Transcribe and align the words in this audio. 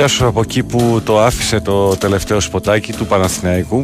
πιάσω 0.00 0.26
από 0.26 0.40
εκεί 0.40 0.62
που 0.62 1.00
το 1.04 1.20
άφησε 1.20 1.60
το 1.60 1.96
τελευταίο 1.96 2.40
σποτάκι 2.40 2.92
του 2.92 3.06
Παναθηναϊκού. 3.06 3.82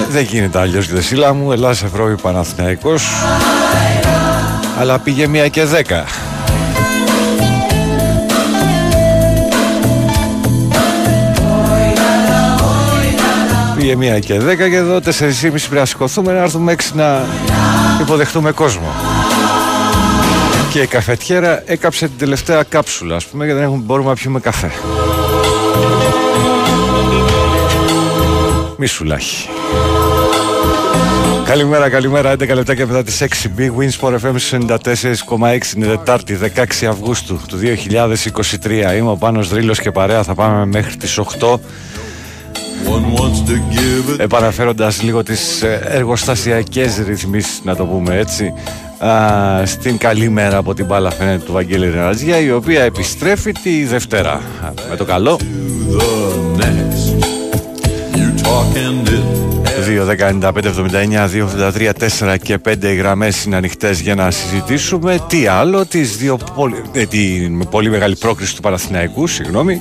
Ε, 0.00 0.10
Δεν 0.10 0.22
γίνεται 0.24 0.58
αλλιώς 0.58 0.88
Γδεσίλα 0.88 1.34
μου. 1.34 1.52
Ελλάς 1.52 1.82
Ευρώπη 1.82 2.20
Παναθηναϊκός. 2.22 3.08
Αλλά 4.78 4.98
πήγε 4.98 5.26
μία 5.26 5.48
και 5.48 5.64
δέκα. 5.64 6.04
Πήγε 13.76 13.96
μία 13.96 14.18
και 14.18 14.38
δέκα 14.38 14.68
και 14.68 14.76
εδώ 14.76 15.00
τέσσερις 15.00 15.42
ή 15.42 15.50
μισή 15.50 15.64
πρέπει 15.64 15.80
να 15.80 15.86
σηκωθούμε 15.86 16.32
να 16.32 16.38
έρθουμε 16.38 16.72
έξι 16.72 16.96
να 16.96 17.24
υποδεχτούμε 18.00 18.52
κόσμο 18.52 19.03
και 20.74 20.80
η 20.80 20.86
καφετιέρα 20.86 21.62
έκαψε 21.66 22.06
την 22.08 22.18
τελευταία 22.18 22.62
κάψουλα, 22.62 23.16
ας 23.16 23.26
πούμε, 23.26 23.44
γιατί 23.44 23.60
δεν 23.60 23.68
έχουμε, 23.68 23.82
μπορούμε 23.84 24.08
να 24.08 24.14
πιούμε 24.14 24.40
καφέ. 24.40 24.70
Μη 28.76 28.86
σουλάχι. 28.86 29.48
Καλημέρα, 31.44 31.88
καλημέρα. 31.88 32.32
11 32.32 32.54
λεπτά 32.54 32.74
και 32.74 32.86
μετά 32.86 33.02
τις 33.02 33.22
6. 33.22 33.26
Big 33.58 33.70
Wins 33.78 33.98
for 34.00 34.18
FM 34.18 34.34
94,6 35.38 35.76
είναι 35.76 35.86
Δετάρτη 35.86 36.38
16 36.82 36.86
Αυγούστου 36.88 37.40
του 37.48 37.58
2023. 37.58 38.96
Είμαι 38.96 39.10
ο 39.10 39.16
Πάνος 39.16 39.48
Δρύλος 39.48 39.80
και 39.80 39.90
παρέα 39.90 40.22
θα 40.22 40.34
πάμε 40.34 40.66
μέχρι 40.66 40.96
τις 40.96 41.18
8 41.18 41.58
One 42.86 43.18
wants 43.18 43.48
to 43.48 43.52
give 43.52 44.14
it. 44.14 44.20
επαναφέροντας 44.20 45.02
λίγο 45.02 45.22
τις 45.22 45.62
ε, 45.62 45.80
εργοστασιακές 45.84 47.02
ρυθμίσεις 47.06 47.60
να 47.64 47.76
το 47.76 47.84
πούμε 47.84 48.18
έτσι 48.18 48.52
α, 49.06 49.66
στην 49.66 49.98
καλή 49.98 50.28
μέρα 50.28 50.56
από 50.56 50.74
την 50.74 50.84
μπάλα 50.84 51.10
φαίνεται 51.10 51.44
του 51.44 51.52
Βαγγέλη 51.52 51.90
Ρεναζιά 51.90 52.38
η 52.38 52.50
οποία 52.50 52.82
επιστρέφει 52.82 53.52
τη 53.52 53.84
Δευτέρα 53.84 54.32
Α, 54.32 54.40
με 54.90 54.96
το 54.96 55.04
καλό 55.04 55.38
the 55.98 56.62
next. 56.62 57.04
You 58.18 58.28
talk 58.42 58.76
and 58.76 59.08
it 59.08 59.44
2, 59.86 60.04
10, 60.04 60.32
95, 60.40 60.64
79, 60.64 61.28
2, 61.28 61.44
83, 61.44 61.92
4 61.92 62.36
και 62.42 62.58
5 62.68 62.82
οι 62.82 62.94
γραμμές 62.94 63.44
είναι 63.44 63.56
ανοιχτές 63.56 64.00
για 64.00 64.14
να 64.14 64.30
συζητήσουμε 64.30 65.18
τι 65.28 65.46
άλλο 65.46 65.86
τις 65.86 66.16
δύο 66.16 66.38
πολύ, 66.54 66.82
ε, 66.92 67.06
την 67.06 67.68
πολύ 67.68 67.90
μεγάλη 67.90 68.16
πρόκριση 68.16 68.54
του 68.54 68.60
Παναθηναϊκού 68.60 69.26
συγγνώμη 69.26 69.80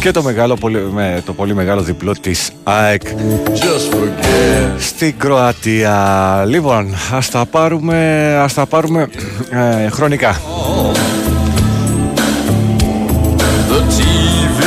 και 0.00 0.10
το, 0.10 0.22
μεγάλο, 0.22 0.54
πολύ, 0.54 0.78
με, 0.78 1.22
το 1.26 1.32
πολύ 1.32 1.54
μεγάλο 1.54 1.82
διπλό 1.82 2.12
της 2.20 2.50
ΑΕΚ 2.62 3.02
just 3.48 3.94
forget. 3.94 4.74
στην 4.78 5.18
Κροατία. 5.18 6.44
Λοιπόν, 6.46 6.94
ας 7.12 7.30
τα 7.30 7.46
πάρουμε, 7.46 8.26
ας 8.42 8.54
τα 8.54 8.66
πάρουμε 8.66 9.08
ε, 9.50 9.88
χρονικά. 9.88 10.40
The 13.70 13.80
TV 13.80 14.60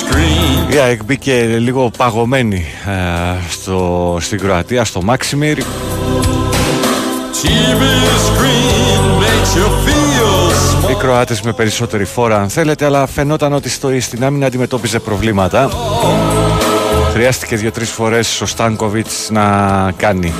screen. 0.00 0.74
Η 0.74 0.78
ΑΕΚ 0.78 1.04
μπήκε 1.04 1.56
λίγο 1.58 1.90
παγωμένη 1.96 2.64
ε, 2.86 3.50
στο, 3.50 4.16
στην 4.20 4.38
Κροατία, 4.38 4.84
στο 4.84 5.02
Μάξιμιρ. 5.02 5.58
TV 7.42 7.82
screen 8.28 9.02
makes 9.22 9.52
you 9.56 9.66
feel 9.84 9.89
small. 11.00 11.04
Οι 11.04 11.06
Κροάτες 11.06 11.40
με 11.40 11.52
περισσότερη 11.52 12.04
φόρα 12.04 12.40
αν 12.40 12.48
θέλετε, 12.48 12.84
αλλά 12.84 13.06
φαινόταν 13.06 13.52
ότι 13.52 13.68
στο, 13.68 14.00
στην 14.00 14.24
άμυνα 14.24 14.46
αντιμετώπιζε 14.46 14.98
προβλήματα. 14.98 15.70
Χρειάστηκε 17.12 17.56
δύο-τρεις 17.56 17.90
φορές 17.90 18.40
ο 18.40 18.46
Στάνκοβιτς 18.46 19.30
να 19.30 19.92
κάνει 19.96 20.32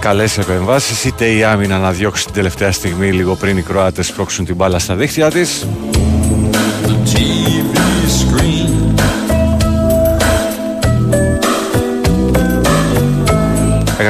καλές 0.00 0.38
επεμβάσεις 0.38 1.04
είτε 1.04 1.26
η 1.26 1.44
άμυνα 1.44 1.78
να 1.78 1.90
διώξει 1.90 2.24
την 2.24 2.34
τελευταία 2.34 2.72
στιγμή 2.72 3.12
λίγο 3.12 3.34
πριν 3.34 3.56
οι 3.56 3.62
Κροάτες 3.62 4.06
σπρώξουν 4.06 4.44
την 4.44 4.54
μπάλα 4.54 4.78
στα 4.78 4.94
δίχτυα 4.94 5.30
της 5.30 5.66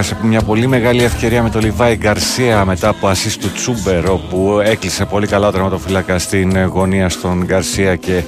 Έχασε 0.01 0.17
μια 0.23 0.43
πολύ 0.43 0.67
μεγάλη 0.67 1.03
ευκαιρία 1.03 1.43
με 1.43 1.51
τον 1.51 1.61
Λιβάη 1.61 1.97
Γκαρσία 1.97 2.65
μετά 2.65 2.89
από 2.89 3.09
ασίστ 3.09 3.41
του 3.41 3.53
Τσούμπερ 3.53 4.09
όπου 4.09 4.61
έκλεισε 4.65 5.05
πολύ 5.05 5.27
καλά 5.27 5.49
ο 5.49 5.51
τερματοφύλακα 5.51 6.19
στην 6.19 6.65
γωνία 6.65 7.09
στον 7.09 7.45
Γκαρσία 7.45 7.97
και 7.97 8.23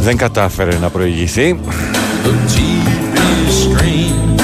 δεν 0.00 0.16
κατάφερε 0.16 0.78
να 0.78 0.88
προηγηθεί. 0.88 1.60
The 2.24 2.28
TV 2.28 2.88
screen. 3.48 4.40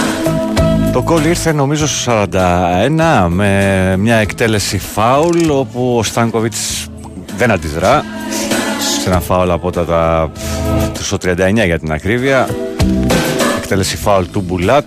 Το 0.92 1.02
γκολ 1.02 1.24
ήρθε 1.24 1.52
νομίζω 1.52 1.86
στο 1.86 2.24
41 2.32 3.26
με 3.28 3.94
μια 3.98 4.16
εκτέλεση 4.16 4.78
φάουλ 4.78 5.50
όπου 5.50 5.96
ο 5.98 6.02
Στάνκοβιτς 6.02 6.86
δεν 7.36 7.50
αντιδρά 7.50 8.04
σε 9.00 9.10
ένα 9.10 9.20
φάουλ 9.20 9.50
από 9.50 9.70
τα, 9.70 9.84
τα 9.84 10.30
στο 11.00 11.16
39 11.22 11.64
για 11.64 11.78
την 11.78 11.92
ακρίβεια 11.92 12.48
εκτέλεση 13.56 13.96
φάουλ 13.96 14.24
του 14.32 14.40
Μπουλάτ 14.40 14.84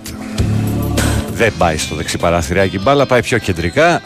δεν 1.33 1.53
πάει 1.57 1.77
στο 1.77 1.95
δεξί 1.95 2.17
παράθυράκι 2.17 2.75
η 2.75 2.79
μπάλα 2.83 3.05
πάει 3.05 3.21
πιο 3.21 3.37
κεντρικά. 3.37 4.01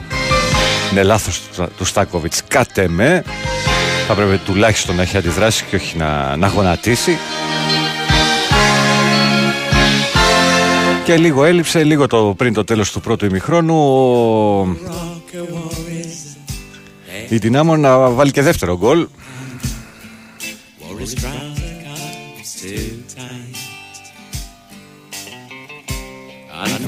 Είναι 0.91 1.03
λάθος 1.03 1.41
του, 1.41 1.67
του 1.77 1.85
Στάνκοβιτς 1.85 2.41
κάτε 2.47 2.87
με. 2.87 3.23
Θα 4.07 4.13
πρέπει 4.13 4.37
τουλάχιστον 4.37 4.95
να 4.95 5.01
έχει 5.01 5.17
αντιδράσει 5.17 5.63
και 5.69 5.75
όχι 5.75 5.97
να, 5.97 6.35
να 6.35 6.47
γονατίσει. 6.47 7.17
Και 11.03 11.17
λίγο 11.17 11.43
έλειψε, 11.43 11.83
λίγο 11.83 12.07
το, 12.07 12.33
πριν 12.37 12.53
το 12.53 12.63
τέλος 12.63 12.91
του 12.91 13.01
πρώτου 13.01 13.25
ημιχρόνου 13.25 13.75
ο... 13.75 14.77
η 17.29 17.37
Δυνάμω 17.37 17.77
να 17.77 18.09
βάλει 18.09 18.31
και 18.31 18.41
δεύτερο 18.41 18.77
γκολ. 18.77 19.07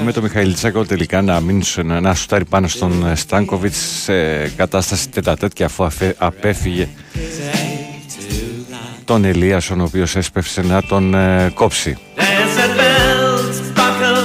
Με 0.04 0.12
το 0.12 0.22
Μιχαηλτσάκο 0.22 0.84
τελικά 0.84 1.22
να 1.22 1.40
μείνει 1.40 1.64
σε- 1.64 1.82
να, 1.82 2.00
να 2.00 2.14
σουτάρει 2.14 2.44
πάνω 2.44 2.68
στον 2.68 3.06
ε, 3.06 3.14
Στάνκοβιτς 3.14 3.76
σε 4.02 4.48
κατάσταση 4.48 5.08
τετατέτ 5.08 5.52
και 5.52 5.64
αφού 5.64 5.84
αφέ- 5.84 6.14
απέφυγε 6.18 6.88
τον 9.04 9.24
Ελίασον 9.24 9.80
ο 9.80 9.84
οποίος 9.84 10.16
έσπευσε 10.16 10.62
να 10.62 10.82
τον 10.82 11.14
ε, 11.14 11.50
κόψει. 11.54 11.96
There's 12.16 12.20
a 12.20 12.68
bells 12.78 13.78
buckle, 13.78 14.22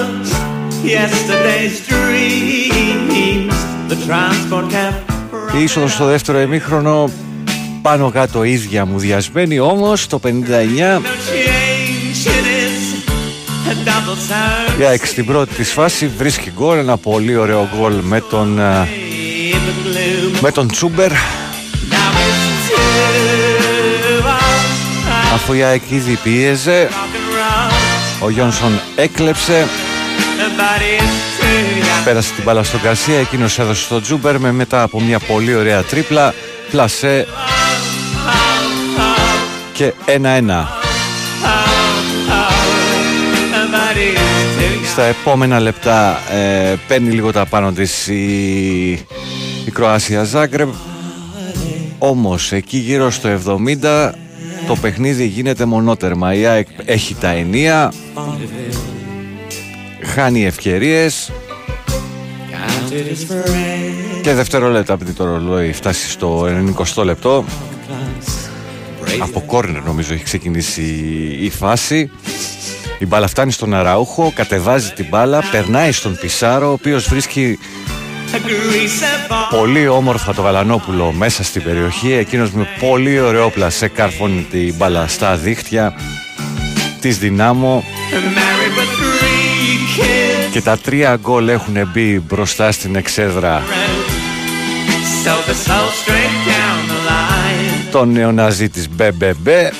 yesterday's 0.83 1.77
dreams. 1.91 3.53
The 3.89 5.57
Η 5.57 5.63
είσοδος 5.63 5.91
στο 5.93 6.05
δεύτερο 6.05 6.37
εμίχρονο 6.37 7.09
πάνω 7.81 8.09
κάτω 8.11 8.43
ίδια 8.43 8.85
μου 8.85 8.99
διασμένη 8.99 9.59
όμως 9.59 10.07
το 10.07 10.19
59 10.23 10.29
για 14.77 14.89
εξ 14.89 15.13
την 15.13 15.25
πρώτη 15.25 15.55
της 15.55 15.71
φάση 15.71 16.07
βρίσκει 16.17 16.51
γκολ 16.55 16.77
ένα 16.77 16.97
πολύ 16.97 17.35
ωραίο 17.35 17.69
γκολ 17.75 17.93
με 18.01 18.21
τον 18.21 18.59
ε, 18.59 18.87
με 20.41 20.51
τον 20.51 20.67
Τσούμπερ. 20.67 21.11
Αφού 25.33 25.53
η 25.53 25.63
ΑΕΚ 25.63 25.81
ήδη 25.89 26.15
πίεζε 26.23 26.89
ο 28.19 28.29
Γιόνσον 28.29 28.79
έκλεψε 28.95 29.67
Πέρασε 32.03 32.33
την 32.33 32.43
μπάλα 32.43 32.63
στον 32.63 32.81
Καρσία 32.81 33.19
Εκείνος 33.19 33.59
έδωσε 33.59 33.83
στον 33.83 34.01
Τζούμπερ 34.01 34.39
με 34.39 34.51
μετά 34.51 34.81
από 34.81 35.01
μια 35.01 35.19
πολύ 35.19 35.55
ωραία 35.55 35.83
τρίπλα 35.83 36.33
Πλασέ 36.71 37.27
Και 39.73 39.93
ένα-ένα 40.05 40.84
Στα 44.95 45.03
επόμενα 45.03 45.59
λεπτά 45.59 46.17
ε, 46.31 46.75
Παίρνει 46.87 47.09
λίγο 47.09 47.31
τα 47.31 47.45
πάνω 47.45 47.71
της 47.71 48.07
η, 48.07 48.91
η 49.65 49.71
Κροάσια 49.73 50.23
Ζάγκρεμ 50.23 50.69
Όμως 51.97 52.51
εκεί 52.51 52.77
γύρω 52.77 53.09
στο 53.09 53.29
70 53.81 54.11
το 54.67 54.75
παιχνίδι 54.75 55.25
γίνεται 55.25 55.65
μονότερμα. 55.65 56.33
Η 56.33 56.45
ΑΕΚ 56.45 56.67
έχει 56.85 57.15
τα 57.15 57.29
ενία, 57.29 57.93
χάνει 60.03 60.45
ευκαιρίες 60.45 61.31
και 64.21 64.33
δευτερόλεπτα 64.33 64.93
από 64.93 65.13
το 65.13 65.25
ρολόι 65.25 65.71
φτάσει 65.71 66.09
στο 66.09 66.47
90 66.95 67.03
λεπτό. 67.05 67.45
Από 69.19 69.41
κόρνερ 69.41 69.83
νομίζω 69.83 70.13
έχει 70.13 70.23
ξεκινήσει 70.23 70.81
η 71.41 71.49
φάση. 71.49 72.11
Η 72.99 73.05
μπάλα 73.05 73.27
φτάνει 73.27 73.51
στον 73.51 73.73
Αραούχο, 73.73 74.31
κατεβάζει 74.35 74.91
την 74.91 75.05
μπάλα, 75.09 75.43
περνάει 75.51 75.91
στον 75.91 76.17
Πισάρο, 76.21 76.69
ο 76.69 76.71
οποίος 76.71 77.07
βρίσκει 77.07 77.59
Πολύ 79.49 79.87
όμορφα 79.87 80.33
το 80.33 80.41
Γαλανόπουλο 80.41 81.11
μέσα 81.11 81.43
στην 81.43 81.63
περιοχή. 81.63 82.13
Εκείνος 82.13 82.51
με 82.51 82.67
πολύ 82.79 83.19
ωραίο 83.19 83.49
πλασέ 83.49 83.87
καρφώνει 83.87 84.47
την 84.51 84.75
μπάλα 84.75 85.07
στα 85.07 85.35
δίχτυα 85.35 85.93
της 87.01 87.17
Ντιναμό. 87.17 87.83
Και 90.51 90.61
τα 90.61 90.77
τρία 90.77 91.17
γκολ 91.21 91.47
έχουν 91.47 91.89
μπει 91.93 92.19
μπροστά 92.19 92.71
στην 92.71 92.95
εξέδρα. 92.95 93.63
Τον 97.91 98.11
νεοναζί 98.11 98.69
της 98.69 98.89
BBB 98.89 99.71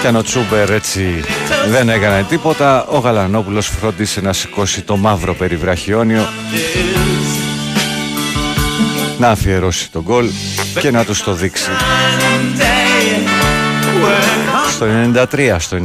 και 0.00 0.06
αν 0.06 0.16
ο 0.16 0.22
Τσούμπερ 0.22 0.70
έτσι 0.70 1.24
δεν 1.68 1.88
έκανε 1.88 2.22
τίποτα, 2.28 2.86
ο 2.86 2.98
Γαλανόπουλος 2.98 3.66
φρόντισε 3.66 4.20
να 4.20 4.32
σηκώσει 4.32 4.82
το 4.82 4.96
μαύρο 4.96 5.34
περιβραχιόνιο 5.34 6.28
να 9.18 9.28
αφιερώσει 9.28 9.90
τον 9.90 10.02
γκολ 10.02 10.30
και 10.80 10.90
να 10.90 11.04
τους 11.04 11.22
το 11.22 11.32
δείξει. 11.32 11.70
Στο 14.70 14.86
93, 15.32 15.56
στο 15.58 15.76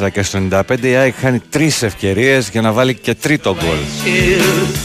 94 0.00 0.10
και 0.12 0.22
στο 0.22 0.38
95 0.50 0.62
η 0.80 0.94
ΑΕΚ 0.94 1.14
χάνει 1.20 1.42
τρεις 1.50 1.82
ευκαιρίες 1.82 2.48
για 2.48 2.60
να 2.60 2.72
βάλει 2.72 2.94
και 2.94 3.14
τρίτο 3.14 3.56
γκολ. 3.56 3.76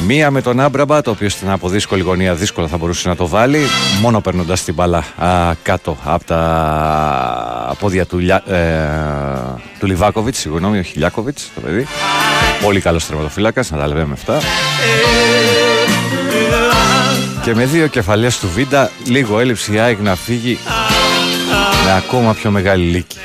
Μία 0.06 0.32
με 0.32 0.42
τον 0.42 0.60
Άμπραμπα, 0.60 1.02
το 1.02 1.12
οποίο 1.12 1.30
στην 1.30 1.50
από 1.50 1.70
δύσκολη 1.70 2.02
γωνία 2.02 2.34
δύσκολα 2.34 2.68
θα 2.68 2.78
μπορούσε 2.78 3.08
να 3.08 3.16
το 3.16 3.28
βάλει, 3.28 3.60
μόνο 4.02 4.22
περνώντας 4.22 4.64
την 4.64 4.74
μπάλα 4.74 5.04
κάτω 5.64 5.98
από 6.04 6.26
τα 6.26 7.76
πόδια 7.80 8.06
του, 8.06 8.20
ε, 8.20 8.42
του 9.80 9.86
Λιβάκοβιτς, 9.86 10.38
συγγνώμη, 10.38 10.80
ο 10.80 10.82
Χιλιάκοβιτ, 10.82 11.38
το 11.56 11.62
παιδί. 11.62 11.88
Πολύ 12.62 12.80
καλός 12.80 13.06
τερματοφύλακας, 13.06 13.72
να 13.72 13.78
τα 13.78 13.88
λέμε 13.88 14.14
αυτά. 14.14 14.40
Και 17.44 17.56
με 17.56 17.66
δύο 17.66 17.88
κεφαλές 17.88 18.40
του 18.40 18.50
Βίντα, 18.54 18.92
λίγο 19.06 19.40
έλειψη 19.40 19.74
η 19.74 19.80
ΑΕΚ 19.80 20.00
να 20.00 20.16
φύγει 20.16 20.58
με 21.86 21.94
ακόμα 21.96 22.34
πιο 22.34 22.52
μεγάλη 22.52 22.84
λύκη. 22.84 23.18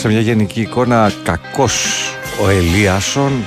Σε 0.00 0.08
μια 0.08 0.20
γενική 0.20 0.60
εικόνα 0.60 1.12
κακός 1.22 2.08
ο 2.44 2.48
Ελίασον. 2.48 3.44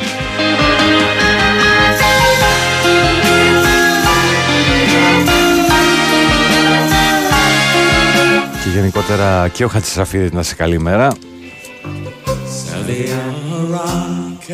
Και 8.63 8.69
γενικότερα 8.73 9.47
και 9.47 9.63
ο 9.63 9.67
Χατσισαφίδης 9.67 10.31
να 10.31 10.43
σε 10.43 10.55
καλή 10.55 10.79
μέρα. 10.79 11.11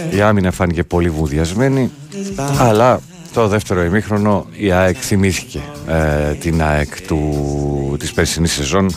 Η 0.09 0.21
άμυνα 0.21 0.51
φάνηκε 0.51 0.83
πολύ 0.83 1.09
βουδιασμένη 1.09 1.91
αλλά 2.59 2.99
το 3.37 3.47
δεύτερο 3.47 3.83
ημίχρονο 3.83 4.45
η 4.51 4.71
ΑΕΚ 4.71 4.97
θυμήθηκε 4.99 5.61
ε, 5.87 6.33
την 6.33 6.63
ΑΕΚ 6.63 7.01
του, 7.01 7.95
της 7.99 8.13
περσινής 8.13 8.51
σεζόν 8.51 8.95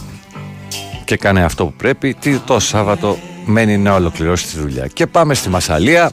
και 1.04 1.16
κάνει 1.16 1.42
αυτό 1.42 1.64
που 1.64 1.72
πρέπει. 1.72 2.14
Τι 2.14 2.38
το 2.38 2.58
Σάββατο 2.58 3.18
μένει 3.44 3.78
να 3.78 3.94
ολοκληρώσει 3.94 4.46
τη 4.46 4.58
δουλειά. 4.58 4.86
Και 4.86 5.06
πάμε 5.06 5.34
στη 5.34 5.48
Μασαλία. 5.48 6.10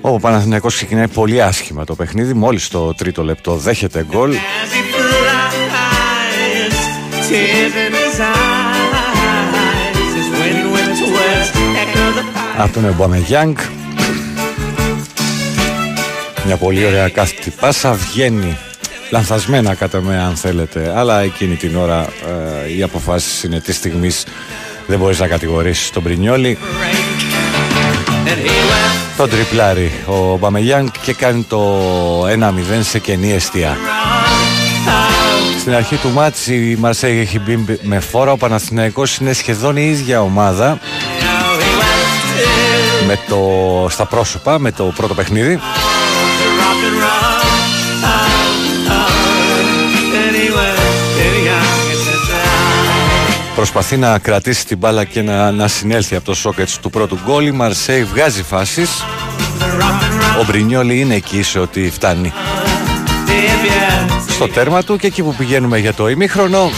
Ο 0.00 0.18
Παναθηναϊκός 0.18 0.74
ξεκινάει 0.74 1.08
πολύ 1.08 1.42
άσχημα 1.42 1.84
το 1.84 1.94
παιχνίδι 1.94 2.34
Μόλις 2.34 2.68
το 2.68 2.94
τρίτο 2.94 3.24
λεπτό 3.24 3.56
δέχεται 3.56 4.06
γκολ 4.10 4.34
από 12.62 12.72
τον 12.72 12.84
Εμπομεγιάνγκ 12.84 13.56
μια 16.46 16.56
πολύ 16.56 16.86
ωραία 16.86 17.08
κάθετη 17.08 17.50
πάσα 17.60 17.92
βγαίνει 17.92 18.58
λανθασμένα 19.10 19.74
κατά 19.74 20.00
με 20.00 20.18
αν 20.18 20.36
θέλετε. 20.36 20.92
Αλλά 20.96 21.20
εκείνη 21.20 21.54
την 21.54 21.76
ώρα 21.76 22.06
ε, 22.66 22.76
οι 22.76 22.82
αποφάσεις 22.82 23.42
είναι 23.42 23.60
της 23.60 23.76
στιγμής. 23.76 24.24
Δεν 24.86 24.98
μπορείς 24.98 25.18
να 25.18 25.26
κατηγορήσεις 25.26 25.90
τον 25.90 26.02
Πρινιόλη. 26.02 26.58
Τον 29.16 29.30
τριπλάρι. 29.30 29.92
Ο 30.06 30.36
Μπαμεγιάνγκ 30.36 30.88
και 31.02 31.12
κάνει 31.12 31.42
το 31.42 31.82
1-0 32.26 32.28
σε 32.80 32.98
κενή 32.98 33.32
αιστεία. 33.32 33.76
Στην 35.60 35.74
αρχή 35.74 35.96
του 35.96 36.10
μάτς 36.10 36.46
η 36.46 36.76
Μαρσέγ 36.78 37.20
έχει 37.20 37.38
μπει 37.38 37.78
με 37.82 38.00
φόρα. 38.00 38.32
Ο 38.32 38.36
Παναθηναϊκός 38.36 39.16
είναι 39.16 39.32
σχεδόν 39.32 39.76
η 39.76 39.88
ίδια 39.90 40.22
ομάδα 40.22 40.78
με 43.10 43.18
το, 43.28 43.86
στα 43.90 44.04
πρόσωπα 44.06 44.58
με 44.58 44.72
το 44.72 44.84
πρώτο 44.84 45.14
παιχνίδι. 45.14 45.60
Προσπαθεί 53.54 53.96
να 53.96 54.18
κρατήσει 54.18 54.66
την 54.66 54.78
μπάλα 54.78 55.04
και 55.04 55.22
να, 55.22 55.50
να 55.50 55.68
συνέλθει 55.68 56.16
από 56.16 56.24
το 56.24 56.34
σόκετς 56.34 56.78
του 56.78 56.90
πρώτου 56.90 57.18
γκολ. 57.24 57.46
Η 57.46 57.50
Μαρσέη 57.50 58.04
βγάζει 58.04 58.42
φάσεις. 58.42 59.04
Ο 60.40 60.44
Μπρινιόλι 60.46 61.00
είναι 61.00 61.14
εκεί 61.14 61.42
σε 61.42 61.58
ότι 61.58 61.90
φτάνει 61.90 62.32
στο 64.28 64.48
τέρμα 64.48 64.82
του 64.82 64.96
και 64.96 65.06
εκεί 65.06 65.22
που 65.22 65.34
πηγαίνουμε 65.34 65.78
για 65.78 65.94
το 65.94 66.08
ημίχρονο 66.08 66.70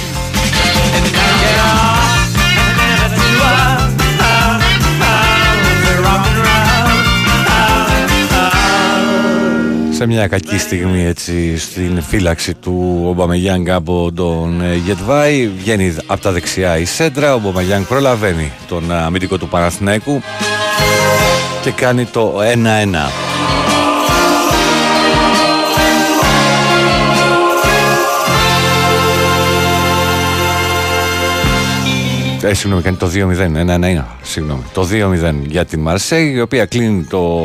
σε 10.03 10.09
μια 10.09 10.27
κακή 10.27 10.59
στιγμή 10.59 11.05
έτσι 11.05 11.59
στην 11.59 12.03
φύλαξη 12.03 12.55
του 12.55 13.03
Ομπαμεγιάνγκ 13.07 13.69
από 13.69 14.13
τον 14.15 14.61
ε, 14.61 14.75
Γετβάη. 14.75 15.49
Βγαίνει 15.49 15.97
από 16.07 16.21
τα 16.23 16.33
δεξιά 16.33 16.79
η 16.79 16.85
Σέντρα. 16.85 17.33
Ο 17.33 17.37
Ομπαμεγιάνγκ 17.37 17.85
προλαβαίνει 17.85 18.53
τον 18.69 18.91
ε, 18.91 18.95
αμυντικό 18.95 19.39
του 19.39 19.49
Παναθηναϊκού 19.49 20.21
και 21.63 21.71
κάνει 21.71 22.05
το 22.05 22.35
1-1 22.41 23.62
Ε, 32.45 32.55
συγγνώμη, 32.55 32.83
κάνει 32.83 32.97
το 32.97 33.07
2-0. 33.07 33.39
Ένα, 33.39 33.61
ένα, 33.61 33.87
ένα. 33.87 34.17
Συγγνώμη. 34.23 34.63
Το 34.73 34.89
2-0 34.91 35.33
για 35.47 35.65
τη 35.65 35.77
Μαρσέη, 35.77 36.33
η 36.33 36.41
οποία 36.41 36.67
κλείνει 36.67 37.05
το, 37.05 37.45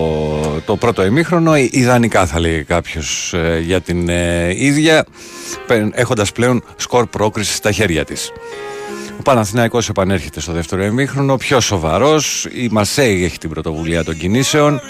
το 0.65 0.75
πρώτο 0.75 1.05
ημίχρονο. 1.05 1.55
Ιδανικά 1.55 2.25
θα 2.25 2.39
λέει 2.39 2.63
κάποιος 2.63 3.33
ε, 3.33 3.59
για 3.59 3.81
την 3.81 4.09
ε, 4.09 4.65
ίδια, 4.65 5.05
έχοντας 5.91 6.31
πλέον 6.31 6.63
σκορ 6.75 7.05
πρόκριση 7.05 7.53
στα 7.53 7.71
χέρια 7.71 8.05
της. 8.05 8.31
Ο 9.19 9.21
Παναθηναϊκός 9.21 9.89
επανέρχεται 9.89 10.39
στο 10.39 10.51
δεύτερο 10.51 10.83
ημίχρονο, 10.83 11.37
πιο 11.37 11.59
σοβαρός. 11.59 12.45
Η 12.45 12.67
Μαρσέη 12.71 13.23
έχει 13.23 13.37
την 13.37 13.49
πρωτοβουλία 13.49 14.03
των 14.03 14.17
κινήσεων. 14.17 14.81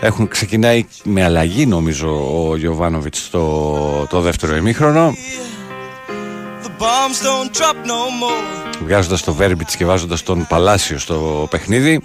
Έχουν 0.00 0.28
ξεκινάει 0.28 0.84
με 1.04 1.24
αλλαγή 1.24 1.66
νομίζω 1.66 2.08
ο 2.48 2.56
Γιωβάνοβιτς 2.56 3.30
το, 3.30 4.06
το 4.10 4.20
δεύτερο 4.20 4.56
ημίχρονο. 4.56 5.14
Βγάζοντας 8.82 9.22
το 9.22 9.34
Βέρμπιτς 9.34 9.76
και 9.76 9.84
βάζοντας 9.84 10.22
τον 10.22 10.46
Παλάσιο 10.46 10.98
στο 10.98 11.46
παιχνίδι. 11.50 12.00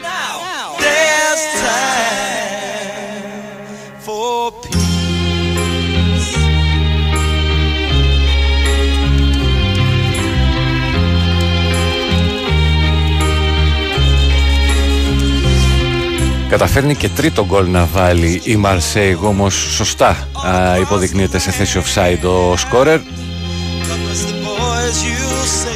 Καταφέρνει 16.49 16.95
και 16.95 17.09
τρίτο 17.09 17.45
γκολ 17.45 17.69
να 17.69 17.85
βάλει 17.85 18.41
η 18.43 18.55
Μαρσέιγ 18.55 19.23
όμως 19.23 19.53
σωστά 19.53 20.27
α, 20.47 20.77
υποδεικνύεται 20.79 21.39
σε 21.39 21.51
θέση 21.51 21.81
offside 21.83 22.23
ο 22.23 22.57
σκόρερ 22.57 22.99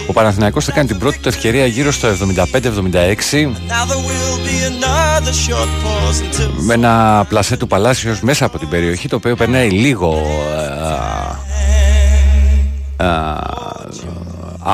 ο 0.08 0.14
Παναθηναϊκός 0.14 0.66
θα 0.66 0.72
κάνει 0.72 0.88
την 0.88 0.98
πρώτη 0.98 1.20
του 1.20 1.28
ευκαιρία 1.28 1.66
γύρω 1.66 1.92
στο 1.92 2.08
75-76 2.08 3.50
με 6.66 6.74
ένα 6.74 7.26
πλασέ 7.30 7.58
του 7.58 7.68
Παλάσιος 7.68 8.22
μέσα 8.22 8.46
από 8.46 8.60
την 8.60 8.70
περιοχή 8.70 9.08
το 9.08 9.16
οποίο 9.16 9.36
περνάει 9.36 9.70
λίγο 9.70 10.22
α, 12.98 13.06
α, 13.06 13.40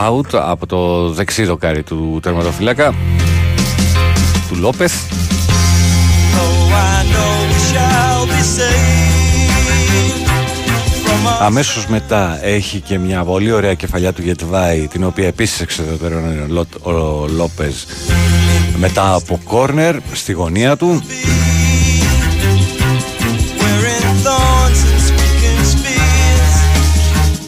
out 0.08 0.34
από 0.34 0.66
το 0.66 1.10
δεξί 1.10 1.44
δοκάρι 1.44 1.84
του 1.84 2.20
τερματοφυλάκα 2.22 2.94
του 4.50 4.56
Λόπεθ 4.56 4.94
Αμέσως 11.40 11.88
μετά 11.88 12.40
έχει 12.46 12.80
και 12.80 13.00
μια 13.00 13.24
πολύ 13.24 13.52
ωραία 13.52 13.74
κεφαλιά 13.74 14.14
του 14.14 14.22
Γετβάη 14.22 14.88
την 14.88 15.04
οποία 15.04 15.28
επίσης 15.28 15.62
εξεδοτερώνει 15.62 16.64
ο 16.82 17.28
Λόπεζ 17.28 17.76
μετά 18.78 19.14
από 19.14 19.40
κόρνερ 19.44 19.96
στη 20.14 20.32
γωνία 20.32 20.78
του. 20.78 21.04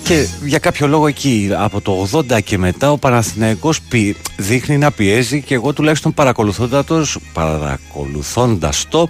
Και 0.04 0.28
για 0.46 0.60
κάποιο 0.60 0.88
λόγο 0.88 1.08
εκεί 1.08 1.50
από 1.54 1.82
το 1.82 2.08
80 2.12 2.44
και 2.44 2.58
μετά 2.58 2.92
ο 2.92 2.98
Παναθηναϊκός 2.98 3.80
δείχνει 4.38 4.78
να 4.78 4.92
πιέζει 4.92 5.42
και 5.42 5.54
εγώ 5.54 5.74
τουλάχιστον 5.74 6.14
παρακολουθώντας, 6.14 7.18
παρακολουθώντας 7.34 8.86
το 8.90 9.10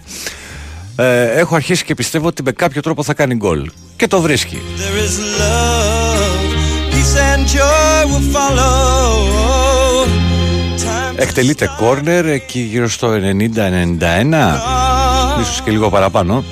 ε, 0.95 1.23
έχω 1.23 1.55
αρχίσει 1.55 1.83
και 1.83 1.93
πιστεύω 1.95 2.27
ότι 2.27 2.43
με 2.43 2.51
κάποιο 2.51 2.81
τρόπο 2.81 3.03
θα 3.03 3.13
κάνει 3.13 3.35
γκολ 3.35 3.69
και 3.95 4.07
το 4.07 4.21
βρίσκει. 4.21 4.61
Εκτελείται 11.15 11.69
κόρνερ 11.77 12.25
εκεί 12.25 12.59
γύρω 12.59 12.89
στο 12.89 13.11
90-91 13.11 13.17
ίσως 15.41 15.61
και 15.63 15.71
λίγο 15.71 15.89
παραπάνω. 15.89 16.43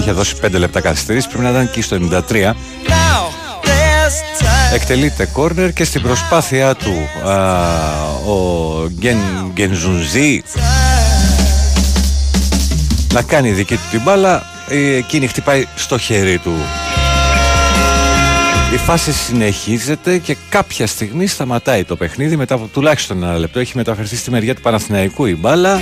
Είχε 0.00 0.12
δώσει 0.12 0.34
5 0.44 0.50
λεπτά 0.52 0.80
καθυστερήσεις, 0.80 1.28
πρέπει 1.28 1.44
να 1.44 1.50
ήταν 1.50 1.62
εκεί 1.62 1.82
στο 1.82 1.96
93. 2.30 2.52
Εκτελείται 4.74 5.26
κόρνερ 5.32 5.72
και 5.72 5.84
στην 5.84 6.02
προσπάθειά 6.02 6.74
του 6.74 7.28
α, 7.28 7.34
ο 8.28 8.86
Γκεν, 8.98 9.18
Γκενζουνζή 9.52 10.42
να 13.12 13.22
κάνει 13.22 13.50
δική 13.50 13.74
του 13.74 13.82
την 13.90 14.00
μπάλα 14.04 14.42
ε, 14.68 14.94
εκείνη 14.94 15.26
χτυπάει 15.26 15.66
στο 15.74 15.98
χέρι 15.98 16.38
του. 16.38 16.52
Η 18.72 18.76
φάση 18.76 19.12
συνεχίζεται 19.12 20.18
και 20.18 20.36
κάποια 20.48 20.86
στιγμή 20.86 21.26
σταματάει 21.26 21.84
το 21.84 21.96
παιχνίδι. 21.96 22.36
Μετά 22.36 22.54
από 22.54 22.66
τουλάχιστον 22.66 23.22
ένα 23.22 23.38
λεπτό 23.38 23.58
έχει 23.58 23.76
μεταφερθεί 23.76 24.16
στη 24.16 24.30
μεριά 24.30 24.54
του 24.54 24.60
Παναθηναϊκού 24.60 25.26
η 25.26 25.36
μπάλα. 25.36 25.80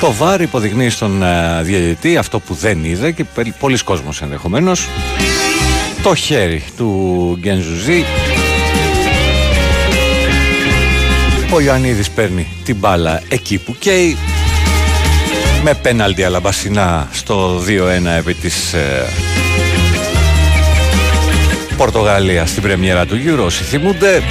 Το 0.00 0.12
βάρ 0.12 0.40
υποδεικνύει 0.40 0.88
στον 0.88 1.22
uh, 1.22 1.62
διαιτητή 1.62 2.16
αυτό 2.16 2.40
που 2.40 2.54
δεν 2.54 2.84
είδε 2.84 3.12
και 3.12 3.24
πολλοί 3.58 3.78
κόσμος 3.78 4.22
ενδεχομένως. 4.22 4.88
Το 6.02 6.14
χέρι 6.14 6.64
του 6.76 7.38
Γκενζουζή. 7.40 8.04
Ο 11.52 11.60
Ιωαννίδης 11.60 12.10
παίρνει 12.10 12.46
την 12.64 12.76
μπάλα 12.76 13.22
εκεί 13.28 13.58
που 13.58 13.76
καίει 13.78 14.16
με 15.68 15.74
πέναλτι 15.74 16.24
αλαμπασινά 16.24 17.08
στο 17.12 17.58
2-1 17.58 17.64
επί 18.18 18.34
της 18.34 18.72
ε, 18.72 19.06
Πορτογαλίας 21.76 22.50
στην 22.50 22.62
πρεμιέρα 22.62 23.06
του 23.06 23.16
Euro 23.26 23.44
όσοι 23.44 23.62
θυμούνται 23.62 24.22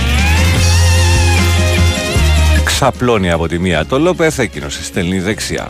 ξαπλώνει 2.65 3.31
από 3.31 3.47
τη 3.47 3.59
μία 3.59 3.85
το 3.85 3.99
Λόπεθ, 3.99 4.39
εκείνος 4.39 4.79
στέλνει 4.83 5.19
δεξιά 5.19 5.67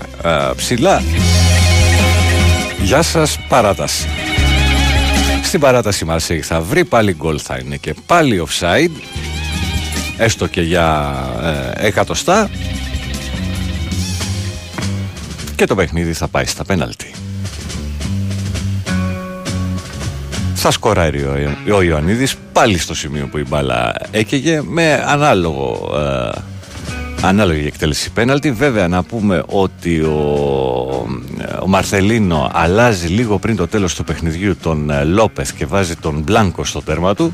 ψηλά. 0.56 1.02
Γεια 2.84 3.02
σας, 3.02 3.38
παράταση. 3.48 4.08
Στην 5.44 5.60
παράταση 5.60 6.06
Μαρσέη 6.06 6.42
θα 6.42 6.62
βρει 6.62 6.86
πάλι 6.86 7.14
γκολ, 7.14 7.40
θα 7.44 7.60
είναι 7.64 7.76
και 7.76 7.96
πάλι 8.06 8.48
offside, 8.48 9.02
έστω 10.18 10.48
και 10.48 10.62
για 10.62 11.16
ε, 11.80 11.88
εκατοστά. 11.88 12.50
Και 15.58 15.66
το 15.66 15.76
παιχνίδι 15.76 16.14
θα 16.14 16.28
πάει 16.28 16.46
στα 16.46 16.64
πέναλτι. 16.64 17.12
Θα 20.56 20.72
σκοράρει 20.72 21.24
ο, 21.24 21.36
ο 21.76 21.82
Ιωαννίδης 21.82 22.36
πάλι 22.52 22.78
στο 22.78 22.96
σημείο 22.96 23.28
που 23.28 23.38
η 23.38 23.46
μπάλα 23.48 23.94
έκαιγε 24.12 24.62
με 24.62 25.04
ανάλογο 25.08 25.92
ε, 25.96 26.40
Ανάλογη 27.22 27.66
εκτέλεση 27.66 28.12
πέναλτη. 28.12 28.52
Βέβαια 28.52 28.88
να 28.88 29.04
πούμε 29.04 29.44
ότι 29.48 30.00
ο, 30.02 30.18
ο 31.62 31.68
Μαρθελίνο 31.68 32.52
αλλάζει 32.54 33.08
λίγο 33.08 33.40
πριν 33.40 33.56
το 33.56 33.68
τέλος 33.68 33.96
του 33.96 34.04
παιχνιδιού 34.04 34.56
τον 34.62 34.90
ε, 34.90 35.04
Λόπεθ 35.04 35.52
και 35.54 35.66
βάζει 35.66 35.96
τον 35.96 36.22
Μπλάνκο 36.22 36.64
στο 36.64 36.82
τέρμα 36.82 37.16
του. 37.16 37.34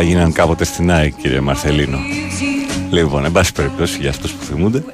Θα 0.00 0.06
γίναν 0.06 0.32
κάποτε 0.32 0.64
στην 0.64 0.92
ΑΕΚ 0.92 1.12
κύριε 1.22 1.40
Μαρθελίνο. 1.40 1.98
Λοιπόν, 2.90 3.24
εν 3.24 3.32
πάση 3.32 3.52
περιπτώσει 3.52 3.98
για 4.00 4.10
αυτούς 4.10 4.32
που 4.32 4.44
θυμούνται. 4.44 4.84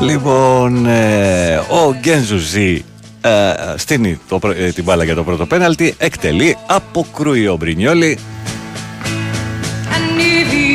Λοιπόν, 0.00 0.86
ε, 0.86 1.56
ο 1.56 1.94
Γκένζουζή 2.00 2.84
ε, 3.20 3.30
στείνει 3.76 4.18
το, 4.28 4.40
ε, 4.56 4.70
την 4.70 4.84
μπάλα 4.84 5.04
για 5.04 5.14
το 5.14 5.24
πρώτο 5.24 5.46
πέναλτι, 5.46 5.94
εκτελεί, 5.98 6.56
αποκρούει 6.66 7.48
ο 7.48 7.56
Μπρινιόλι. 7.56 8.18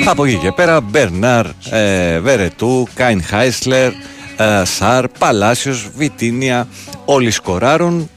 Από 0.05 0.25
εκεί 0.25 0.35
και 0.35 0.51
πέρα, 0.51 0.81
Μπερνάρ, 0.81 1.45
ε, 1.69 2.19
Βερετού, 2.19 2.87
Κάιν 2.93 3.23
Χάισλερ, 3.23 3.91
ε, 4.37 4.63
Σαρ, 4.63 5.07
Παλάσιος, 5.07 5.89
Βιτίνια, 5.95 6.67
όλοι 7.05 7.31
σκοράρουν. 7.31 8.09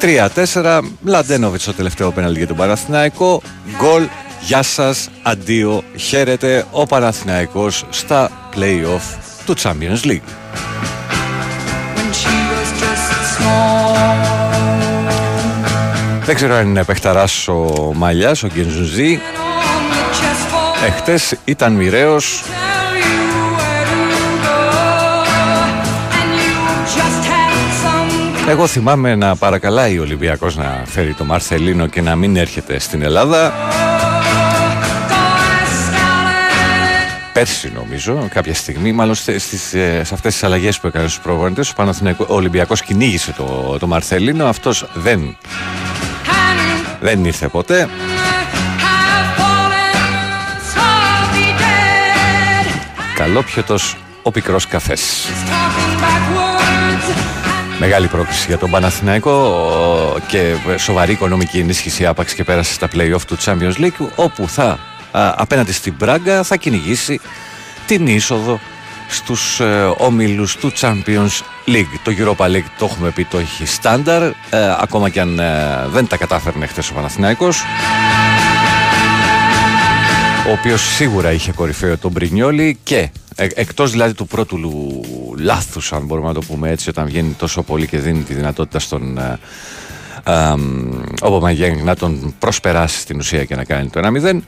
3-4, 0.00 0.80
Μλαντένοβιτς 1.00 1.64
το 1.64 1.72
τελευταίο 1.72 2.10
πέναλτι 2.10 2.38
για 2.38 2.46
τον 2.46 2.56
Παναθηναϊκό, 2.56 3.42
γκολ, 3.76 4.08
γεια 4.40 4.62
σας, 4.62 5.08
αντίο, 5.22 5.82
χαίρετε 5.96 6.66
ο 6.70 6.86
Παναθηναϊκός 6.86 7.84
στα 7.90 8.30
play-off 8.54 9.18
του 9.46 9.54
Champions 9.62 10.06
League. 10.06 10.28
Δεν 16.24 16.34
ξέρω 16.36 16.54
αν 16.54 16.68
είναι 16.68 16.84
παιχταράς 16.84 17.48
ο 17.48 17.92
Μαλιάς, 17.94 18.42
ο 18.42 18.46
Γκενζουζή. 18.46 19.20
Εχθές 20.86 21.34
ήταν 21.44 21.72
μοιραίος. 21.72 22.42
Εγώ 28.48 28.66
θυμάμαι 28.66 29.14
να 29.14 29.36
παρακαλάει 29.36 29.98
ο 29.98 30.02
Ολυμπιακός 30.02 30.56
να 30.56 30.82
φέρει 30.86 31.14
το 31.14 31.24
Μαρθελίνο 31.24 31.86
και 31.86 32.00
να 32.00 32.16
μην 32.16 32.36
έρχεται 32.36 32.78
στην 32.78 33.02
Ελλάδα. 33.02 33.52
πέρσι 37.32 37.72
νομίζω, 37.74 38.28
κάποια 38.32 38.54
στιγμή, 38.54 38.92
μάλλον 38.92 39.14
στις, 39.14 39.74
ε, 39.74 40.04
σε 40.04 40.14
αυτές 40.14 40.32
τις 40.32 40.44
αλλαγές 40.44 40.80
που 40.80 40.86
έκανε 40.86 41.08
στους 41.08 41.22
προπονητές, 41.22 41.70
ο, 41.70 42.24
ο 42.28 42.34
Ολυμπιακός 42.34 42.82
κυνήγησε 42.82 43.32
το, 43.32 43.76
το 43.78 43.86
Μαρθελίνο, 43.86 44.46
αυτός 44.46 44.86
δεν, 44.94 45.36
δεν 47.00 47.24
ήρθε 47.24 47.48
ποτέ. 47.48 47.88
Καλόπιωτος 53.14 53.96
ο 54.22 54.30
πικρός 54.30 54.66
καφές. 54.66 55.26
Μεγάλη 57.80 58.06
πρόκληση 58.06 58.46
για 58.46 58.58
τον 58.58 58.70
Παναθηναϊκό 58.70 60.16
και 60.26 60.54
σοβαρή 60.76 61.12
οικονομική 61.12 61.58
ενίσχυση 61.58 62.06
άπαξ 62.06 62.34
και 62.34 62.44
πέρασε 62.44 62.72
στα 62.72 62.88
play-off 62.94 63.20
του 63.26 63.36
Champions 63.44 63.74
League 63.78 64.08
όπου 64.14 64.48
θα 64.48 64.78
απέναντι 65.36 65.72
στην 65.72 65.94
Μπράγκα 65.98 66.42
θα 66.42 66.56
κυνηγήσει 66.56 67.20
την 67.86 68.06
είσοδο 68.06 68.60
στους 69.08 69.60
ε, 69.60 69.92
όμιλους 69.96 70.56
του 70.56 70.72
Champions 70.80 71.42
League. 71.66 71.98
Το 72.02 72.12
Europa 72.18 72.46
League 72.46 72.68
το 72.78 72.84
έχουμε 72.84 73.10
πει 73.10 73.24
το 73.24 73.38
έχει 73.38 73.66
στάνταρ 73.66 74.22
ε, 74.22 74.32
ακόμα 74.80 75.08
και 75.08 75.20
αν 75.20 75.38
ε, 75.38 75.86
δεν 75.88 76.06
τα 76.06 76.16
κατάφερνε 76.16 76.66
χθες 76.66 76.90
ο 76.90 76.94
Παναθηναϊκός 76.94 77.62
ο 80.48 80.50
οποίος 80.50 80.82
σίγουρα 80.82 81.32
είχε 81.32 81.52
κορυφαίο 81.52 81.98
τον 81.98 82.10
Μπρινιόλη 82.10 82.78
και 82.82 83.08
ε, 83.36 83.46
εκτός 83.54 83.90
δηλαδή 83.90 84.14
του 84.14 84.26
πρώτου 84.26 84.58
λάθους 85.38 85.92
αν 85.92 86.04
μπορούμε 86.06 86.28
να 86.28 86.34
το 86.34 86.40
πούμε 86.40 86.70
έτσι 86.70 86.88
όταν 86.88 87.06
βγαίνει 87.06 87.34
τόσο 87.38 87.62
πολύ 87.62 87.86
και 87.86 87.98
δίνει 87.98 88.22
τη 88.22 88.34
δυνατότητα 88.34 88.78
στον 88.78 89.18
ε, 89.18 89.38
ε, 90.24 91.82
να 91.84 91.96
τον 91.96 92.34
προσπεράσει 92.38 93.00
στην 93.00 93.18
ουσία 93.18 93.44
και 93.44 93.54
να 93.54 93.64
κάνει 93.64 93.88
το 93.88 94.00
1-0 94.22 94.40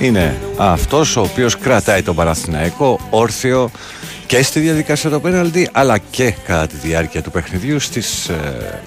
είναι 0.00 0.40
αυτός 0.56 1.16
ο 1.16 1.20
οποίος 1.20 1.58
κρατάει 1.58 2.02
τον 2.02 2.14
Παναθηναϊκό 2.14 3.00
όρθιο 3.10 3.70
και 4.26 4.42
στη 4.42 4.60
διαδικασία 4.60 5.10
του 5.10 5.20
πέναλτι 5.20 5.68
αλλά 5.72 5.98
και 5.98 6.34
κατά 6.46 6.66
τη 6.66 6.76
διάρκεια 6.76 7.22
του 7.22 7.30
παιχνιδιού 7.30 7.78
στις 7.78 8.28
ε, 8.28 8.80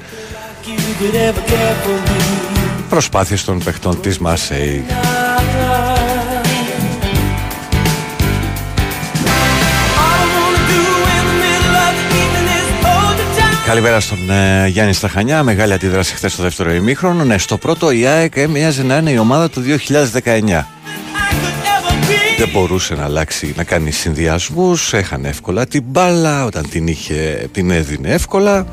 προσπάθειες 2.89 3.43
των 3.43 3.63
παιχτών 3.63 4.01
της 4.01 4.17
Μαρσέη. 4.17 4.85
Καλημέρα 13.65 13.99
στον 13.99 14.29
ε, 14.29 14.67
Γιάννη 14.67 14.93
Σταχανιά. 14.93 15.43
Μεγάλη 15.43 15.73
αντίδραση 15.73 16.15
χθες 16.15 16.33
στο 16.33 16.43
δεύτερο 16.43 16.73
ημίχρονο. 16.73 17.23
Ναι, 17.23 17.37
στο 17.37 17.57
πρώτο 17.57 17.91
η 17.91 18.05
ΑΕΚ 18.05 18.35
έμοιαζε 18.35 18.83
να 18.83 18.97
είναι 18.97 19.11
η 19.11 19.17
ομάδα 19.17 19.49
του 19.49 19.61
2019. 19.61 20.63
Δεν 22.37 22.49
μπορούσε 22.51 22.95
να 22.95 23.03
αλλάξει, 23.03 23.53
να 23.57 23.63
κάνει 23.63 23.91
συνδυασμούς, 23.91 24.93
έχανε 24.93 25.27
εύκολα 25.27 25.65
την 25.65 25.83
μπάλα, 25.85 26.45
όταν 26.45 26.69
την 26.69 26.87
είχε 26.87 27.49
την 27.51 27.71
έδινε 27.71 28.09
εύκολα. 28.09 28.65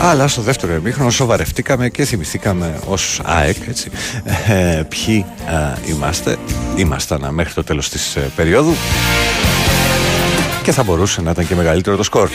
Αλλά 0.00 0.28
στο 0.28 0.42
δεύτερο 0.42 0.72
εμίχρονο 0.72 1.10
σοβαρευτήκαμε 1.10 1.88
και 1.88 2.04
θυμηθήκαμε 2.04 2.78
ως 2.86 3.20
ΑΕΚ 3.24 3.56
έτσι, 3.68 3.90
ε, 4.48 4.82
ποιοι 4.88 5.24
είμαστε, 5.88 6.38
ήμασταν 6.76 7.28
μέχρι 7.30 7.54
το 7.54 7.64
τέλος 7.64 7.88
της 7.88 8.16
ε, 8.16 8.30
περίοδου 8.36 8.74
και 10.62 10.72
θα 10.72 10.82
μπορούσε 10.82 11.22
να 11.22 11.30
ήταν 11.30 11.46
και 11.46 11.54
μεγαλύτερο 11.54 11.96
το 11.96 12.02
σκορ. 12.02 12.28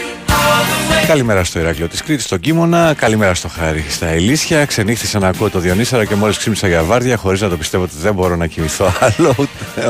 Καλημέρα 1.07 1.43
στο 1.43 1.59
Ηράκλειο 1.59 1.87
της 1.87 2.03
Κρήτης, 2.03 2.25
στον 2.25 2.39
Κίμωνα. 2.39 2.93
Καλημέρα 2.93 3.33
στο 3.33 3.47
Χάρη 3.47 3.85
στα 3.89 4.07
Ελίσια. 4.07 4.65
Ξενύχθησα 4.65 5.19
να 5.19 5.27
ακούω 5.27 5.49
το 5.49 5.59
Διονύσαρα 5.59 6.05
και 6.05 6.15
μόλις 6.15 6.37
ξύμισα 6.37 6.67
για 6.67 6.83
βάρδια, 6.83 7.17
χωρίς 7.17 7.41
να 7.41 7.49
το 7.49 7.57
πιστεύω 7.57 7.83
ότι 7.83 7.93
δεν 8.01 8.13
μπορώ 8.13 8.35
να 8.35 8.47
κοιμηθώ 8.47 8.93
άλλο. 9.17 9.35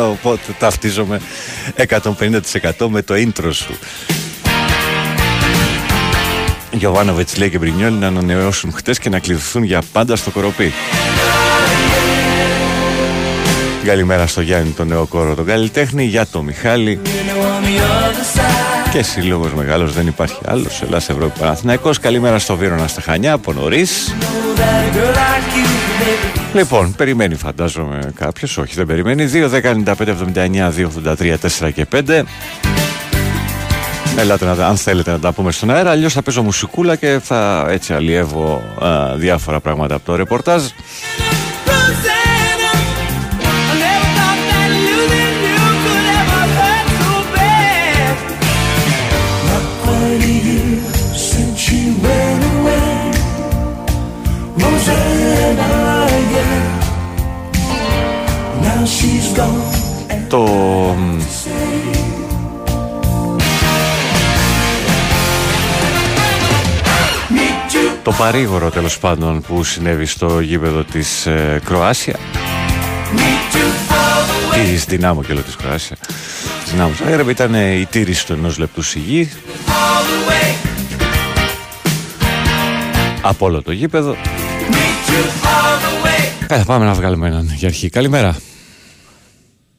Οπότε 0.10 0.56
ταυτίζομαι 0.60 1.22
150% 1.88 2.88
με 2.90 3.02
το 3.02 3.14
intro 3.14 3.50
σου. 3.54 3.78
Γιωβάνοβιτς 6.72 7.38
λέει 7.38 7.50
και 7.50 7.58
Μπρινιόλ 7.58 7.94
να 7.94 8.08
ανανεώσουν 8.08 8.74
χτες 8.74 9.00
και 9.00 9.10
να 9.10 9.20
κλειδωθούν 9.20 9.64
για 9.64 9.82
πάντα 9.92 10.16
στο 10.16 10.30
κοροπή. 10.30 10.74
Καλημέρα 13.86 14.28
στο 14.28 14.42
Γιάννη 14.42 14.70
τον 14.70 14.88
νέο 14.88 15.06
κόρο 15.06 15.36
τον 15.36 15.46
καλλιτέχνη, 15.46 16.04
για 16.04 16.26
το 16.32 16.42
Μιχάλη 16.42 17.00
και 18.92 19.04
σύλλογο 19.04 19.52
μεγάλος 19.56 19.94
δεν 19.94 20.08
υπάρχει 20.08 20.38
άλλος. 20.46 20.82
Ελλάς 20.82 21.10
Ευρώπη 21.10 21.40
Παναθηναϊκός. 21.40 22.00
Καλημέρα 22.00 22.40
στο 22.40 22.56
Βίρονα 22.56 22.88
στα 22.88 23.02
Χανιά 23.02 23.34
από 23.34 23.54
νωρίς. 23.54 24.16
Λοιπόν, 26.54 26.96
περιμένει 26.96 27.36
φαντάζομαι 27.36 28.12
κάποιος, 28.16 28.58
όχι 28.58 28.76
δεν 28.76 28.86
περιμένει. 28.86 29.26
2, 29.26 29.50
10, 29.50 29.72
95, 29.72 30.12
79, 30.12 30.72
2, 30.72 30.88
83, 30.88 31.38
4 31.38 31.72
και 31.72 31.86
5. 31.86 32.24
Ελάτε 34.18 34.46
να, 34.46 34.68
αν 34.68 34.78
θέλετε 34.78 35.12
να 35.12 35.20
τα 35.20 35.32
πούμε 35.32 35.52
στον 35.52 35.70
αέρα, 35.70 35.92
αλλιώς 35.92 36.14
θα 36.14 36.22
παίζω 36.22 36.42
μουσικούλα 36.42 36.96
και 36.96 37.20
θα 37.24 37.66
έτσι 37.70 37.94
αλλιεύω 37.94 38.62
α, 38.84 39.16
διάφορα 39.16 39.60
πράγματα 39.60 39.96
από 39.96 40.06
το 40.06 40.16
ρεπορτάζ. 40.16 40.64
Το 60.28 60.46
το 68.04 68.12
παρήγορο 68.12 68.70
τέλος 68.70 69.00
πάντων 69.00 69.42
που 69.42 69.64
συνέβη 69.64 70.06
στο 70.06 70.40
γήπεδο 70.40 70.84
της 70.84 71.26
ε, 71.26 71.62
Κροάσια 71.66 72.16
της 74.54 74.86
Δυνάμω 74.86 75.24
και 75.24 75.34
λέω 75.34 75.44
της 75.44 75.56
Κροάσια 75.56 75.98
της 76.64 76.72
Δυνάμω 76.72 76.94
Ζάγκρεπ 76.94 77.30
ήταν 77.30 77.54
η 77.54 77.88
τήρηση 77.90 78.26
του 78.26 78.34
ενός 78.34 78.58
λεπτού 78.58 78.82
σιγή 78.82 79.30
από 83.22 83.46
όλο 83.46 83.62
το 83.62 83.72
γήπεδο 83.72 84.16
Καλά 86.48 86.64
πάμε 86.64 86.86
να 86.86 86.94
βγάλουμε 86.94 87.28
έναν 87.28 87.52
για 87.56 87.68
αρχή 87.68 87.90
Καλημέρα 87.90 88.36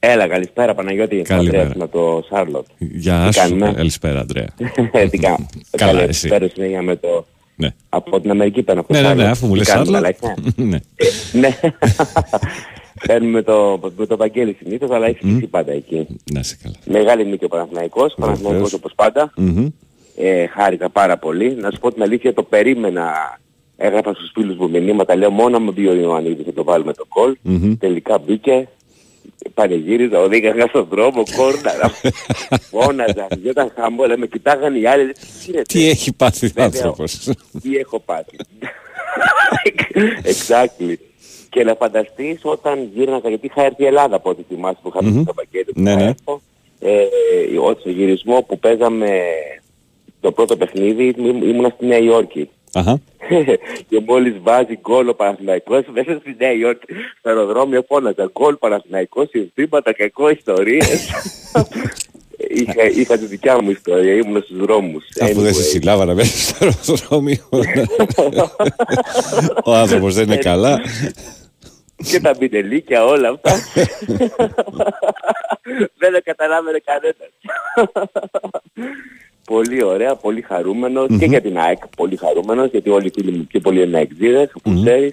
Έλα, 0.04 0.28
καλησπέρα 0.28 0.74
Παναγιώτη. 0.74 1.16
Καλημέρα. 1.16 1.70
με 1.76 1.88
το 1.88 2.24
Σάρλοτ. 2.28 2.66
Γεια 2.78 3.32
σου, 3.32 3.58
καλησπέρα 3.58 4.20
Αντρέα. 4.20 4.48
Τι 5.10 5.18
κάνω. 5.18 5.46
Καλά, 5.70 6.02
εσύ. 6.02 6.28
Καλησπέρα 6.28 6.82
με 6.82 6.96
το 6.96 7.26
ναι. 7.62 7.74
Από 7.88 8.20
την 8.20 8.30
Αμερική 8.30 8.62
παίρνω 8.62 8.80
από 8.80 8.92
ναι, 8.92 9.00
ναι, 9.00 9.14
ναι, 9.14 9.24
αφού 9.24 9.46
μου 9.46 9.54
λες 9.54 9.70
άλλο. 9.70 9.90
ναι. 10.56 10.78
ναι. 11.32 11.58
Παίρνουμε 13.06 13.42
το, 13.42 13.80
με 13.96 14.06
το 14.06 14.16
Βαγγέλη 14.16 14.56
συνήθως, 14.62 14.90
αλλά 14.90 15.06
έχεις 15.06 15.38
mm. 15.38 15.46
πάντα 15.50 15.72
εκεί. 15.72 16.06
Να 16.32 16.42
σε 16.42 16.58
καλά. 16.62 16.74
Μεγάλη 16.84 17.26
νίκη 17.26 17.44
ο 17.44 17.48
Παναθηναϊκός, 17.48 18.14
Παναθηναϊκός 18.14 18.72
όπως 18.72 18.92
πάντα. 18.94 19.32
Mm-hmm. 19.36 19.66
Ε, 20.16 20.46
χάρηκα 20.46 20.88
πάρα 20.88 21.18
πολύ. 21.18 21.54
Να 21.54 21.70
σου 21.70 21.78
πω 21.80 21.92
την 21.92 22.02
αλήθεια, 22.02 22.34
το 22.34 22.42
περίμενα. 22.42 23.12
Έγραφα 23.76 24.14
στους 24.14 24.30
φίλους 24.34 24.56
μου 24.56 24.70
μηνύματα, 24.70 25.16
λέω 25.16 25.30
μόνο 25.30 25.60
με 25.60 25.70
δύο 25.70 25.94
Ιωαννίδης 25.94 26.44
θα 26.44 26.52
το 26.52 26.64
βάλουμε 26.64 26.92
το 26.92 27.04
κολ. 27.08 27.36
Mm-hmm. 27.48 27.76
Τελικά 27.78 28.18
μπήκε, 28.18 28.68
πανηγύριζα, 29.54 30.18
οδήγαγα 30.18 30.66
στον 30.66 30.86
δρόμο, 30.90 31.22
κόρνα, 31.36 31.72
φώναζα, 32.70 33.26
ήταν 33.44 33.72
χαμό, 33.74 34.04
με 34.16 34.26
κοιτάγανε 34.26 34.78
οι 34.78 34.86
άλλοι, 34.86 35.12
τι 35.68 35.88
έχει 35.88 36.12
πάθει 36.12 36.46
ο 36.46 36.62
άνθρωπος; 36.62 37.30
Τι 37.62 37.76
έχω 37.76 38.00
πάθει. 38.00 38.36
exactly. 40.32 40.94
Και 41.48 41.64
να 41.64 41.74
φανταστείς 41.74 42.40
όταν 42.42 42.90
γύρναγα, 42.94 43.28
γιατί 43.28 43.46
είχα 43.46 43.62
έρθει 43.62 43.82
η 43.82 43.86
Ελλάδα 43.86 44.16
από 44.16 44.30
ό,τι 44.30 44.42
θυμάσαι 44.48 44.78
που 44.82 44.88
είχαμε 44.88 45.20
mm-hmm. 45.20 45.24
το 45.26 45.32
πακέτο 45.32 45.72
ναι, 45.74 45.94
ναι. 45.94 46.14
Ε, 46.80 47.06
στο 47.80 47.90
γυρισμό 47.90 48.42
που 48.42 48.58
παίζαμε 48.58 49.20
το 50.20 50.32
πρώτο 50.32 50.56
παιχνίδι 50.56 51.14
ήμουνα 51.18 51.68
στη 51.68 51.86
Νέα 51.86 51.98
Υόρκη. 51.98 52.50
Uh-huh. 52.74 52.94
και 53.88 54.00
μόλις 54.06 54.34
βάζει 54.42 54.78
γκολ 54.80 55.08
ο 55.08 55.14
Παναθηναϊκός 55.14 55.84
μέσα 55.92 56.18
στη 56.20 56.36
Νέα 56.38 56.52
Υόρκη 56.52 56.86
στο 57.18 57.28
αεροδρόμιο 57.28 57.84
φώναζα 57.88 58.30
γκολ 58.32 58.56
Παναθηναϊκός, 58.56 59.28
συνθήματα, 59.28 59.92
κακό 59.92 60.30
ιστορίες. 60.30 61.10
είχα, 62.48 62.84
είχα 62.84 63.18
τη 63.18 63.26
δικιά 63.26 63.62
μου 63.62 63.70
ιστορία, 63.70 64.12
ήμουν 64.12 64.42
στους 64.42 64.56
δρόμους. 64.56 65.04
Αφού 65.20 65.40
δεν 65.40 65.54
σε 65.54 65.62
συλλάβανα 65.62 66.14
μέσα 66.14 66.36
στο 66.36 66.64
αεροδρόμιο. 66.64 67.48
ο 69.64 69.74
άνθρωπος 69.74 70.14
δεν 70.14 70.24
είναι 70.24 70.36
καλά. 70.36 70.80
και 72.10 72.20
τα 72.20 72.34
μπινελίκια 72.38 73.04
όλα 73.04 73.28
αυτά. 73.28 73.52
δεν 75.98 76.12
τα 76.12 76.20
καταλάβαινε 76.24 76.82
κανένας. 76.84 77.30
Πολύ 79.52 79.84
ωραία, 79.84 80.14
πολύ 80.14 80.44
και 81.18 81.24
για 81.24 81.40
την 81.40 81.58
ΑΕΚ 81.58 81.78
πολύ 81.96 82.16
χαρούμενος 82.16 82.70
γιατί 82.70 82.90
όλοι 82.90 83.06
οι 83.06 83.12
φίλοι 83.14 83.32
μου 83.32 83.46
πιο 83.46 83.60
πολύ 83.60 83.82
είναι 83.82 83.96
αεξίδες, 83.96 84.50
που 84.62 84.80
ξέρεις. 84.82 85.12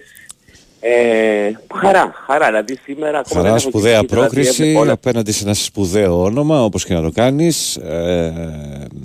Ε, 0.80 1.52
χαρά, 1.75 2.13
χαρά. 2.25 2.45
Δηλαδή 2.45 2.78
σήμερα... 2.84 3.21
Χαρά, 3.34 3.58
σπουδαία 3.58 4.04
πρόκριση 4.04 4.75
απέναντι 4.89 5.32
σε 5.32 5.43
ένα 5.43 5.54
σπουδαίο 5.54 6.21
όνομα, 6.21 6.63
όπως 6.63 6.86
και 6.86 6.93
να 6.93 7.02
το 7.02 7.12
κάνεις. 7.12 7.75
Ε, 7.75 8.34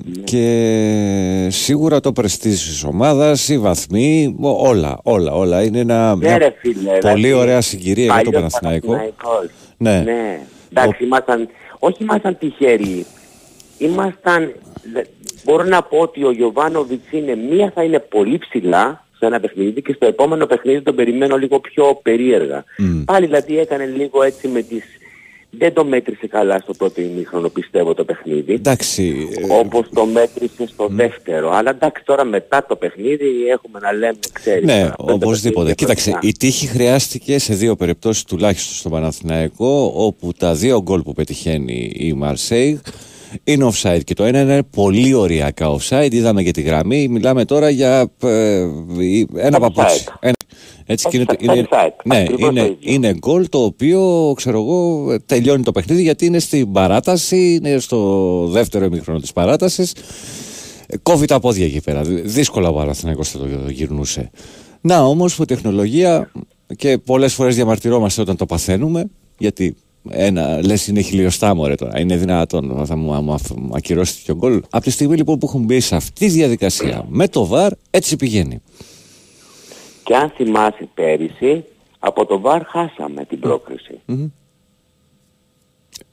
ναι. 0.05 0.23
Και 0.25 1.49
σίγουρα 1.51 2.01
το 2.01 2.12
πρεστής 2.12 2.64
της 2.64 2.85
ομάδας, 2.85 3.49
οι 3.49 3.59
βαθμοί, 3.59 4.37
όλα, 4.40 4.99
όλα, 5.03 5.33
όλα. 5.33 5.62
Είναι 5.62 5.79
ένα, 5.79 6.16
ναι, 6.16 6.37
ρε, 6.37 6.55
φίλε, 6.59 6.99
πολύ 6.99 7.14
δηλαδή, 7.14 7.33
ωραία 7.33 7.61
συγκυρία 7.61 8.05
για 8.05 8.23
το 8.25 8.31
Παναθηναϊκό. 8.31 8.94
Ναι. 9.77 10.03
ναι. 10.05 10.40
Εντάξει, 10.70 11.03
ο... 11.03 11.05
ήμασταν, 11.07 11.49
όχι 11.79 12.03
ήμασταν 12.03 12.38
τυχεροί. 12.38 13.07
Ήμασταν, 13.79 14.55
μπορώ 15.44 15.64
να 15.64 15.83
πω 15.83 15.98
ότι 15.98 16.24
ο 16.24 16.30
Γιωβάνοβιτς 16.30 17.11
είναι, 17.11 17.35
μία 17.35 17.72
θα 17.74 17.83
είναι 17.83 17.98
πολύ 17.98 18.38
ψηλά, 18.38 19.04
σε 19.18 19.26
ένα 19.26 19.40
παιχνίδι 19.40 19.83
και 19.83 19.92
στο 19.92 20.07
επόμενο 20.07 20.46
παιχνίδι 20.46 20.83
τον 20.83 20.94
περιμένω 20.94 21.37
λίγο 21.37 21.61
πιο 21.61 22.00
περίεργα. 22.02 22.64
Πάλι 23.04 23.26
δηλαδή 23.26 23.59
έκανε 23.59 23.85
λίγο 23.85 24.22
έτσι 24.22 24.48
με 24.48 24.62
τις... 24.62 24.85
Δεν 25.59 25.72
το 25.72 25.85
μέτρησε 25.85 26.26
καλά 26.26 26.59
στο 26.59 26.74
πρώτο 26.74 27.00
ημίχρονο 27.00 27.48
πιστεύω 27.48 27.94
το 27.94 28.04
παιχνίδι. 28.04 28.52
Εντάξει. 28.52 29.28
Ε, 29.48 29.54
Όπως 29.54 29.88
το 29.94 30.07
μέτρησε 30.07 30.66
στο 30.66 30.88
δεύτερο. 30.90 31.50
Αλλά 31.50 31.70
εντάξει 31.70 32.04
τώρα 32.04 32.24
μετά 32.24 32.66
το 32.68 32.76
παιχνίδι 32.76 33.26
έχουμε 33.50 33.78
να 33.78 33.92
λέμε 33.92 34.18
ξέρεις. 34.33 34.64
Ναι, 34.64 34.90
οπωσδήποτε. 34.96 35.74
Κοίταξε, 35.74 36.18
η 36.20 36.33
τύχη 36.33 36.66
χρειάστηκε 36.66 37.38
σε 37.38 37.54
δύο 37.54 37.76
περιπτώσεις 37.76 38.24
τουλάχιστον 38.24 38.74
στο 38.76 38.88
Παναθηναϊκό 38.88 39.92
όπου 39.96 40.33
τα 40.33 40.54
δύο 40.54 40.83
γκολ 40.83 41.02
που 41.02 41.12
πετυχαίνει 41.12 41.92
η 41.94 42.12
Μαρσέιγ 42.12 42.78
είναι 43.44 43.70
offside 43.73 44.01
και 44.05 44.14
το 44.14 44.25
ένα 44.25 44.40
είναι 44.40 44.62
πολύ 44.62 45.14
ωριακά 45.14 45.77
offside. 45.77 46.09
Είδαμε 46.12 46.42
και 46.42 46.51
τη 46.51 46.61
γραμμή. 46.61 47.09
Μιλάμε 47.09 47.44
τώρα 47.44 47.70
για 47.70 48.11
ε, 48.23 48.66
ένα 49.35 49.59
παπούτσι. 49.59 50.05
Έτσι 50.87 51.09
και 51.09 51.16
είναι, 51.38 51.66
ναι, 52.05 52.25
είναι, 52.38 52.77
είναι 52.81 53.14
γκολ 53.14 53.49
το 53.49 53.59
οποίο 53.64 54.33
ξέρω 54.37 54.59
εγώ 54.59 55.07
τελειώνει 55.27 55.62
το 55.62 55.73
παιχνίδι 55.73 56.03
γιατί 56.03 56.27
είναι 56.27 56.38
στην 56.38 56.73
παράταση, 56.73 57.55
είναι 57.55 57.79
στο 57.79 58.47
δεύτερο 58.47 58.85
ημίχρονο 58.85 59.20
της 59.20 59.33
παράτασης. 59.33 59.92
Κόβει 61.03 61.27
τα 61.27 61.40
πόδια 61.40 61.64
εκεί 61.64 61.81
πέρα. 61.81 62.03
Δύσκολα 62.05 62.68
ο 62.68 62.73
Παναθηναϊκός 62.73 63.29
θα 63.29 63.38
το 63.38 63.70
γυρνούσε. 63.70 64.31
Να 64.81 65.05
όμως 65.05 65.35
που 65.37 65.44
τεχνολογία 65.44 66.31
και 66.77 66.99
πολλές 66.99 67.35
φορές 67.35 67.55
διαμαρτυρόμαστε 67.55 68.20
όταν 68.20 68.37
το 68.37 68.47
παθαίνουμε 68.47 69.05
γιατί 69.38 69.77
ένα, 70.11 70.67
λες 70.67 70.87
είναι 70.87 71.01
χιλιοστά 71.01 71.55
μωρέ 71.55 71.75
τώρα, 71.75 72.01
είναι 72.01 72.17
δυνατόν, 72.17 72.87
θα 72.87 72.97
μου, 72.97 73.12
μου, 73.12 73.37
μου 73.57 73.71
ακυρώσει 73.75 74.25
το 74.27 74.35
γκολ. 74.35 74.62
Από 74.71 74.85
τη 74.85 74.90
στιγμή 74.90 75.17
λοιπόν 75.17 75.38
που 75.38 75.47
έχουν 75.47 75.62
μπει 75.62 75.81
σε 75.81 75.97
αυτή 75.97 76.27
τη 76.27 76.29
διαδικασία 76.29 77.05
με 77.09 77.29
το 77.29 77.47
ΒΑΡ, 77.47 77.73
έτσι 77.90 78.17
πηγαίνει. 78.17 78.62
Και 80.03 80.17
αν 80.17 80.31
θυμάσαι 80.37 80.88
πέρυσι, 80.95 81.64
από 81.99 82.27
το 82.27 82.40
ΒΑΡ 82.40 82.64
χάσαμε 82.64 83.25
την 83.25 83.40
πρόκριση. 83.40 84.01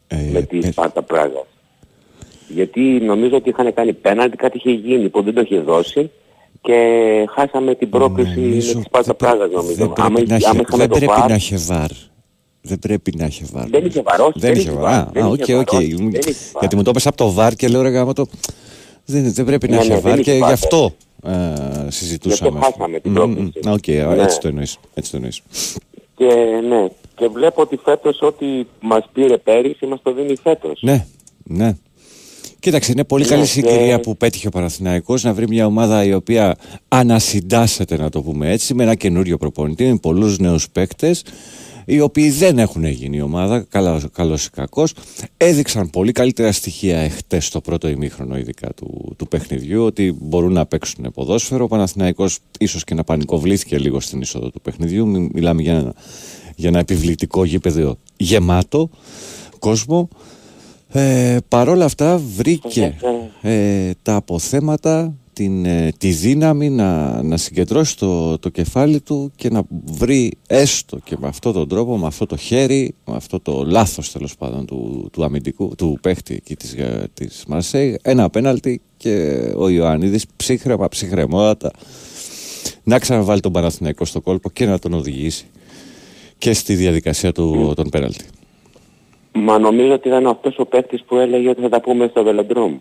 Ε, 0.08 0.30
με 0.32 0.42
τη 0.42 0.58
ε, 0.58 0.72
Σπάρτα 0.72 1.02
Πράγα. 1.02 1.46
Γιατί 2.48 2.82
νομίζω 2.82 3.36
ότι 3.36 3.50
είχαν 3.50 3.74
κάνει 3.74 3.94
πέναλτι, 3.94 4.38
κάτι 4.38 4.58
είχε 4.58 4.72
γίνει 4.72 5.10
που 5.10 5.22
δεν 5.22 5.34
το 5.34 5.42
είχε 5.42 5.60
δώσει 5.60 6.12
και 6.62 7.26
χάσαμε 7.30 7.76
την 7.76 7.90
πρόκριση 7.90 8.40
με 8.40 8.56
τη 8.56 8.82
Σπάρτα 8.82 9.14
Πράγα 9.14 9.48
νομίζω. 9.48 9.74
Δεν 9.74 9.94
πρέπει, 9.94 10.28
να, 10.28 10.36
έχει, 10.36 10.62
δεν 10.76 10.90
πρέπει 10.90 11.28
να 11.28 11.34
έχει 11.34 11.56
VAR. 11.56 11.90
Δεν 12.62 12.80
πρέπει 12.80 13.14
να 13.18 13.26
έχει 13.26 13.44
VAR. 13.52 13.70
Δεν 13.70 13.86
είχε 13.86 14.02
VAR. 14.02 14.32
Δεν, 14.36 14.56
είχε 14.56 14.72
VAR. 14.72 14.94
Α, 14.94 15.28
οκ, 15.28 15.46
οκ. 15.60 15.82
Γιατί 16.60 16.76
μου 16.76 16.84
το 16.84 16.90
έπεσε 16.90 17.08
από 17.08 17.18
το 17.18 17.32
VAR 17.32 17.56
και 17.56 17.68
λέω 17.68 17.82
ρε 17.82 17.90
γαμώτο. 17.90 18.26
Δεν, 19.06 19.34
δεν 19.34 19.46
πρέπει 19.46 19.68
να 19.68 19.76
ναι, 19.76 19.82
έχει 19.82 19.90
ναι, 19.90 20.00
VAR 20.00 20.20
και 20.20 20.34
γι' 20.34 20.44
αυτό 20.44 20.94
ε, 21.24 21.54
συζητούσαμε. 21.88 22.60
Και 22.60 22.66
χάσαμε 22.66 23.00
την 23.00 23.14
πρόκριση. 23.14 23.60
Οκ, 23.68 23.88
ναι. 23.88 24.24
έτσι 24.24 24.40
το 24.40 24.48
εννοείς. 24.48 24.78
Έτσι 24.94 25.12
το 25.12 25.18
εννοείς. 25.18 25.42
Και 26.16 26.26
ναι, 26.70 26.88
και 27.16 27.28
βλέπω 27.28 27.62
ότι 27.62 27.80
φέτος 27.84 28.22
ό,τι 28.22 28.46
μας 28.80 29.10
πήρε 29.14 29.38
πέρυσι 29.38 29.86
μας 29.86 30.00
το 30.04 30.14
δίνει 30.14 30.36
φέτος. 30.44 30.80
Ναι, 30.82 31.06
ναι. 31.44 31.76
Κοίταξε, 32.60 32.92
είναι 32.92 33.04
πολύ 33.04 33.26
καλή 33.26 33.46
συγκυρία 33.46 34.00
που 34.00 34.18
πέτυχε 34.18 34.48
ο 34.48 34.50
Παναθηναϊκός 34.50 35.24
να 35.24 35.34
βρει 35.34 35.48
μια 35.48 35.66
ομάδα 35.66 36.04
η 36.04 36.14
οποία 36.14 36.56
ανασυντάσσεται, 36.88 37.98
να 37.98 38.10
το 38.10 38.22
πούμε 38.22 38.52
έτσι, 38.52 38.74
με 38.74 38.84
ένα 38.84 38.96
καινούριο 38.96 39.38
προπονητή, 39.38 39.84
με 39.84 39.98
πολλούς 40.02 40.40
νέους 40.40 40.70
παίκτες 40.70 41.24
οι 41.86 42.00
οποίοι 42.00 42.30
δεν 42.30 42.60
έχουν 42.60 42.86
γίνει 42.86 43.18
η 43.18 43.22
ομάδα, 43.22 43.66
καλός 44.12 44.46
ή 44.46 44.50
κακός, 44.50 44.94
έδειξαν 45.38 45.90
πολύ 45.90 46.12
καλύτερα 46.12 46.52
στοιχεία 46.52 47.00
εχθές 47.00 47.46
στο 47.46 47.62
πρώτο 47.62 47.88
ημίχρονο, 47.88 48.38
ειδικά 48.38 48.70
του, 48.74 49.16
του 49.18 49.28
παιχνιδιού, 49.28 49.84
ότι 49.84 50.18
μπορούν 50.20 50.54
να 50.54 50.66
παίξουν 50.66 51.12
ποδόσφαιρο. 51.14 51.64
Ο 51.64 51.68
Παναθηναϊκός 51.68 52.40
ίσως 52.60 52.84
και 52.84 52.94
να 52.94 53.04
πανικοβλήθηκε 53.04 53.78
λίγο 53.78 54.00
στην 54.00 54.22
είσοδο 54.22 54.50
του 54.50 54.62
παιχνιδιού. 54.62 55.08
Μιλάμε 55.34 55.62
για 55.62 55.74
ένα, 55.74 55.94
για 56.56 56.70
ένα 56.70 56.80
επιβλητικό 56.80 57.46
γήπεδο 57.46 57.98
γεμάτο 58.18 58.90
κόσμο. 59.60 60.08
Ε, 60.94 61.38
παρόλα 61.48 61.86
αυτά 61.86 62.22
βρήκε 62.36 62.96
ε, 63.42 63.92
τα 64.02 64.16
αποθέματα 64.16 65.16
την, 65.34 65.66
ε, 65.66 65.92
τη 65.98 66.10
δύναμη 66.10 66.70
να, 66.70 67.22
να 67.24 67.38
συγκεντρώσει 67.38 67.98
το, 67.98 68.38
το 68.38 68.50
κεφάλι 68.50 69.02
του 69.02 69.32
και 69.36 69.50
να 69.50 69.62
βρει 69.86 70.32
έστω 70.48 70.98
και 71.04 71.16
με 71.20 71.28
αυτόν 71.28 71.54
τον 71.54 71.68
τρόπο, 71.68 71.98
με 71.98 72.08
αυτό 72.08 72.26
το 72.26 72.36
χέρι, 72.38 72.96
με 73.06 73.16
αυτό 73.16 73.40
το 73.40 73.64
λάθος 73.68 74.12
τέλος 74.12 74.36
πάντων 74.38 74.66
του, 74.66 75.10
του 75.12 75.24
αμυντικού, 75.24 75.76
του 75.78 75.98
παίχτη 76.02 76.34
εκεί 76.34 76.56
της, 76.56 76.74
ε, 76.74 77.08
της 77.14 77.44
Μαρσέη, 77.48 78.00
ένα 78.02 78.24
απέναλτι 78.24 78.82
και 78.98 79.42
ο 79.56 79.70
Ιωαννίδης 79.70 80.26
ψύχρεμα, 80.36 80.88
ψυχρεμότατα 80.88 81.72
να 82.84 83.00
ξαναβάλει 83.00 83.40
τον 83.40 83.52
Παναθηναϊκό 83.52 84.06
στο 84.06 84.22
κόλπο 84.22 84.50
και 84.50 84.66
να 84.66 84.80
τον 84.80 84.94
οδηγήσει 84.94 85.46
και 86.38 86.54
στη 86.54 86.76
διαδικασία 86.76 87.32
του, 87.32 87.74
των 87.76 87.90
πέναλτι. 87.90 88.26
Μα 89.34 89.60
νομίζω 89.60 89.94
ότι 89.94 90.08
ήταν 90.08 90.28
αυτός 90.28 90.58
ο 90.58 90.66
παίχτης 90.66 91.04
που 91.04 91.16
έλεγε 91.16 91.50
ότι 91.50 91.62
θα 91.62 91.70
τα 91.70 91.82
πούμε 91.82 92.08
στο 92.08 92.24
βελοντρομ 92.24 92.78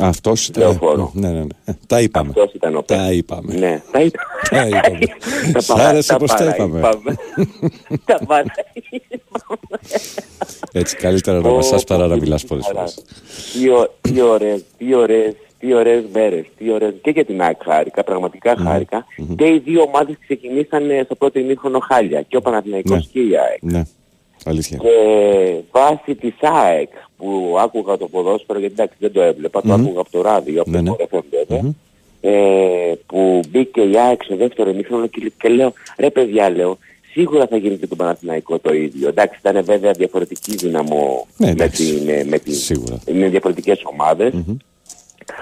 αυτός 0.00 0.48
ήταν. 0.48 0.80
Ναι, 1.12 1.28
ναι, 1.28 1.38
ναι. 1.38 1.74
Τα 1.86 2.00
είπαμε. 2.00 2.28
Αυτός 2.28 2.52
ήταν 2.52 2.76
ο 2.76 2.82
Τα 2.82 3.12
είπαμε. 3.12 3.54
Ναι, 3.54 3.82
τα 3.92 4.00
είπαμε. 4.00 4.28
Τα 4.50 4.66
είπαμε. 4.66 5.60
Σ' 5.60 5.70
άρεσε 5.70 6.16
πως 6.16 6.30
τα 6.30 6.44
είπαμε. 6.44 6.80
Τα 8.04 8.18
είπαμε. 8.22 8.44
Έτσι 10.72 10.96
καλύτερα 10.96 11.40
να 11.40 11.50
μας 11.50 11.84
παρά 11.84 12.06
να 12.06 12.16
μιλάς 12.16 12.44
πολλές 12.44 12.70
φορές. 12.74 13.04
Τι 14.00 14.20
ωραίες, 14.20 14.64
τι 14.78 14.94
ωραίες, 14.94 15.34
τι 15.58 15.74
ωραίες 15.74 16.04
μέρες, 16.12 16.46
τι 16.58 16.70
ωραίες, 16.70 16.94
και 17.02 17.10
για 17.10 17.24
την 17.24 17.42
ΑΕΚ 17.42 17.62
χάρηκα, 17.64 18.04
πραγματικά 18.04 18.56
χάρηκα. 18.56 19.06
Και 19.36 19.46
οι 19.46 19.58
δύο 19.58 19.82
ομάδες 19.82 20.16
ξεκινήσαν 20.20 20.82
στο 21.04 21.14
πρώτο 21.14 21.38
ημίχρονο 21.38 21.78
χάλια, 21.78 22.22
και 22.22 22.36
ο 22.36 22.40
Παναθηναϊκός 22.40 22.96
ναι. 22.96 23.02
και 23.12 23.20
η 23.20 23.36
ΑΕΚ. 23.36 23.86
Ναι. 24.44 24.52
Αλήθεια. 24.52 24.78
Και 24.78 25.54
βάσει 25.70 26.14
της 26.14 26.34
ΑΕΚ 26.40 26.90
που 27.16 27.56
άκουγα 27.60 27.96
το 27.96 28.08
ποδόσφαιρο, 28.08 28.58
γιατί 28.58 28.74
εντάξει 28.78 28.96
δεν 28.98 29.12
το 29.12 29.20
έβλεπα, 29.20 29.62
το 29.62 29.72
άκουγα 29.72 30.00
από 30.00 30.10
το 30.10 30.22
ράδιο, 30.22 30.60
από 30.60 30.70
ναι, 30.70 30.82
το 30.82 30.96
ναι. 31.48 31.72
ε, 32.20 32.92
που 33.06 33.40
μπήκε 33.48 33.80
η 33.80 33.98
ΑΕΚ 33.98 34.22
στο 34.22 34.36
δεύτερο 34.36 34.70
ημίχρονο 34.70 35.06
και, 35.06 35.32
και 35.40 35.48
λέω, 35.48 35.72
ρε 35.98 36.10
παιδιά 36.10 36.50
λέω, 36.50 36.78
σίγουρα 37.12 37.46
θα 37.46 37.56
γίνει 37.56 37.76
και 37.76 37.86
το 37.86 37.96
Παναθηναϊκό 37.96 38.58
το 38.58 38.74
ίδιο. 38.74 39.08
Εντάξει, 39.08 39.38
ήταν 39.40 39.64
βέβαια 39.64 39.92
διαφορετική 39.92 40.56
δύναμο 40.56 41.26
ναι, 41.36 41.54
με, 41.56 41.68
την, 41.68 42.26
με, 42.28 42.38
την, 42.38 42.54
σίγουρα. 42.54 42.98
με 43.12 43.28
διαφορετικές 43.28 43.80
ομάδες. 43.84 44.32
Mm-hmm. 44.34 44.56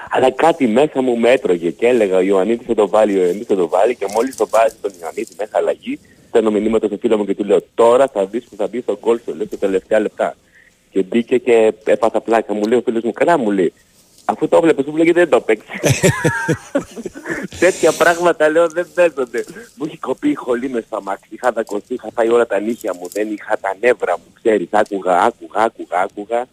Αλλά 0.09 0.31
κάτι 0.31 0.67
μέσα 0.67 1.01
μου 1.01 1.17
με 1.17 1.29
έτρωγε 1.29 1.69
και 1.69 1.87
έλεγα 1.87 2.17
ο 2.17 2.21
Ιωαννίτης 2.21 2.67
θα 2.67 2.73
το 2.73 2.87
βάλει, 2.87 3.19
ο 3.19 3.23
Ιωαννίτης 3.23 3.47
θα 3.47 3.55
το 3.55 3.67
βάλει 3.67 3.95
και 3.95 4.05
μόλις 4.13 4.35
το 4.35 4.47
βάζει 4.47 4.75
τον 4.81 4.91
Ιωαννίτη 5.01 5.35
μέσα 5.37 5.51
αλλαγή, 5.53 5.99
στέλνω 6.27 6.51
μηνύματα 6.51 6.87
στο 6.87 6.97
φίλο 6.97 7.17
μου 7.17 7.25
και 7.25 7.35
του 7.35 7.43
λέω 7.43 7.59
τώρα 7.75 8.07
θα 8.07 8.25
δεις 8.25 8.43
που 8.43 8.55
θα 8.55 8.67
μπει 8.67 8.81
στο 8.81 8.97
γκολ 9.01 9.19
σου, 9.25 9.35
λέω, 9.35 9.45
στα 9.45 9.57
τελευταία 9.57 9.99
λεπτά. 9.99 10.35
Και 10.91 11.03
μπήκε 11.03 11.37
και 11.37 11.73
έπαθα 11.83 12.21
πλάκα. 12.21 12.53
Μου 12.53 12.65
λέει 12.65 12.77
ο 12.77 12.81
φίλος 12.81 13.03
μου, 13.03 13.11
καλά 13.11 13.37
μου 13.37 13.51
λέει. 13.51 13.73
Αφού 14.29 14.47
το 14.47 14.61
βλέπεις, 14.61 14.85
μου 14.85 14.95
λέει 14.95 15.11
δεν 15.11 15.29
το 15.29 15.41
παίξει. 15.41 15.79
Τέτοια 17.59 17.91
πράγματα 17.91 18.49
λέω 18.49 18.67
δεν 18.67 18.87
παίζονται. 18.93 19.45
Μου 19.75 19.85
έχει 19.85 19.97
κοπεί 19.97 20.29
η 20.29 20.33
χολή 20.33 20.69
μες 20.69 20.83
στα 20.83 21.01
μάξι. 21.01 21.27
Είχα 21.29 21.51
δακωθεί, 21.51 21.93
είχα 21.93 22.09
φάει 22.13 22.29
όλα 22.29 22.47
τα 22.47 22.59
νύχια 22.59 22.93
μου, 22.93 23.07
δεν 23.11 23.31
είχα 23.31 23.57
τα 23.61 23.75
νεύρα 23.79 24.17
μου, 24.17 24.25
ξέρεις. 24.41 24.67
Άκουγα, 24.69 25.21
άκουγα, 25.21 25.63
άκουγα, 25.63 26.01
άκουγα. 26.01 26.45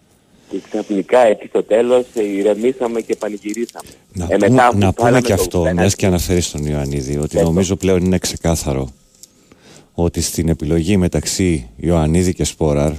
Και 0.51 0.61
ξαφνικά 0.71 1.19
εκεί 1.19 1.47
στο 1.47 1.63
τέλος 1.63 2.05
ε, 2.15 2.23
ηρεμήσαμε 2.23 3.01
και 3.01 3.17
πανηγυρίσαμε. 3.17 3.89
Να, 4.13 4.27
ε, 4.31 4.37
μετά, 4.39 4.75
να 4.75 4.93
πούμε 4.93 5.21
και 5.21 5.33
αυτό, 5.33 5.73
μιας 5.75 5.95
και 5.95 6.07
αναφέρεις 6.07 6.51
τον 6.51 6.67
Ιωαννίδη, 6.67 7.19
ότι 7.19 7.43
νομίζω 7.43 7.77
πλέον 7.77 8.05
είναι 8.05 8.19
ξεκάθαρο 8.19 8.93
ότι 9.95 10.21
στην 10.21 10.49
επιλογή 10.49 10.97
μεταξύ 10.97 11.71
Ιωαννίδη 11.77 12.35
και 12.35 12.45
Σπόραρ 12.45 12.93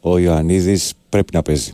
ο 0.00 0.18
Ιωαννίδης 0.18 0.92
πρέπει 1.08 1.34
να 1.34 1.42
παίζει. 1.42 1.72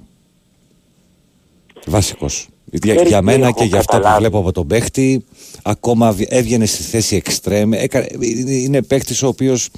Βασικός. 1.86 2.48
Για, 2.64 3.02
για 3.02 3.22
μένα 3.22 3.50
και 3.50 3.64
για 3.64 3.78
αυτά 3.78 4.00
που 4.00 4.18
βλέπω 4.18 4.38
από 4.38 4.52
τον 4.52 4.66
παίχτη, 4.66 5.24
ακόμα 5.62 6.16
έβγαινε 6.28 6.66
στη 6.66 6.82
θέση 6.82 7.16
εξτρέμ. 7.16 7.70
Είναι 8.46 8.82
παίχτης 8.82 9.22
ο 9.22 9.26
οποίος 9.26 9.68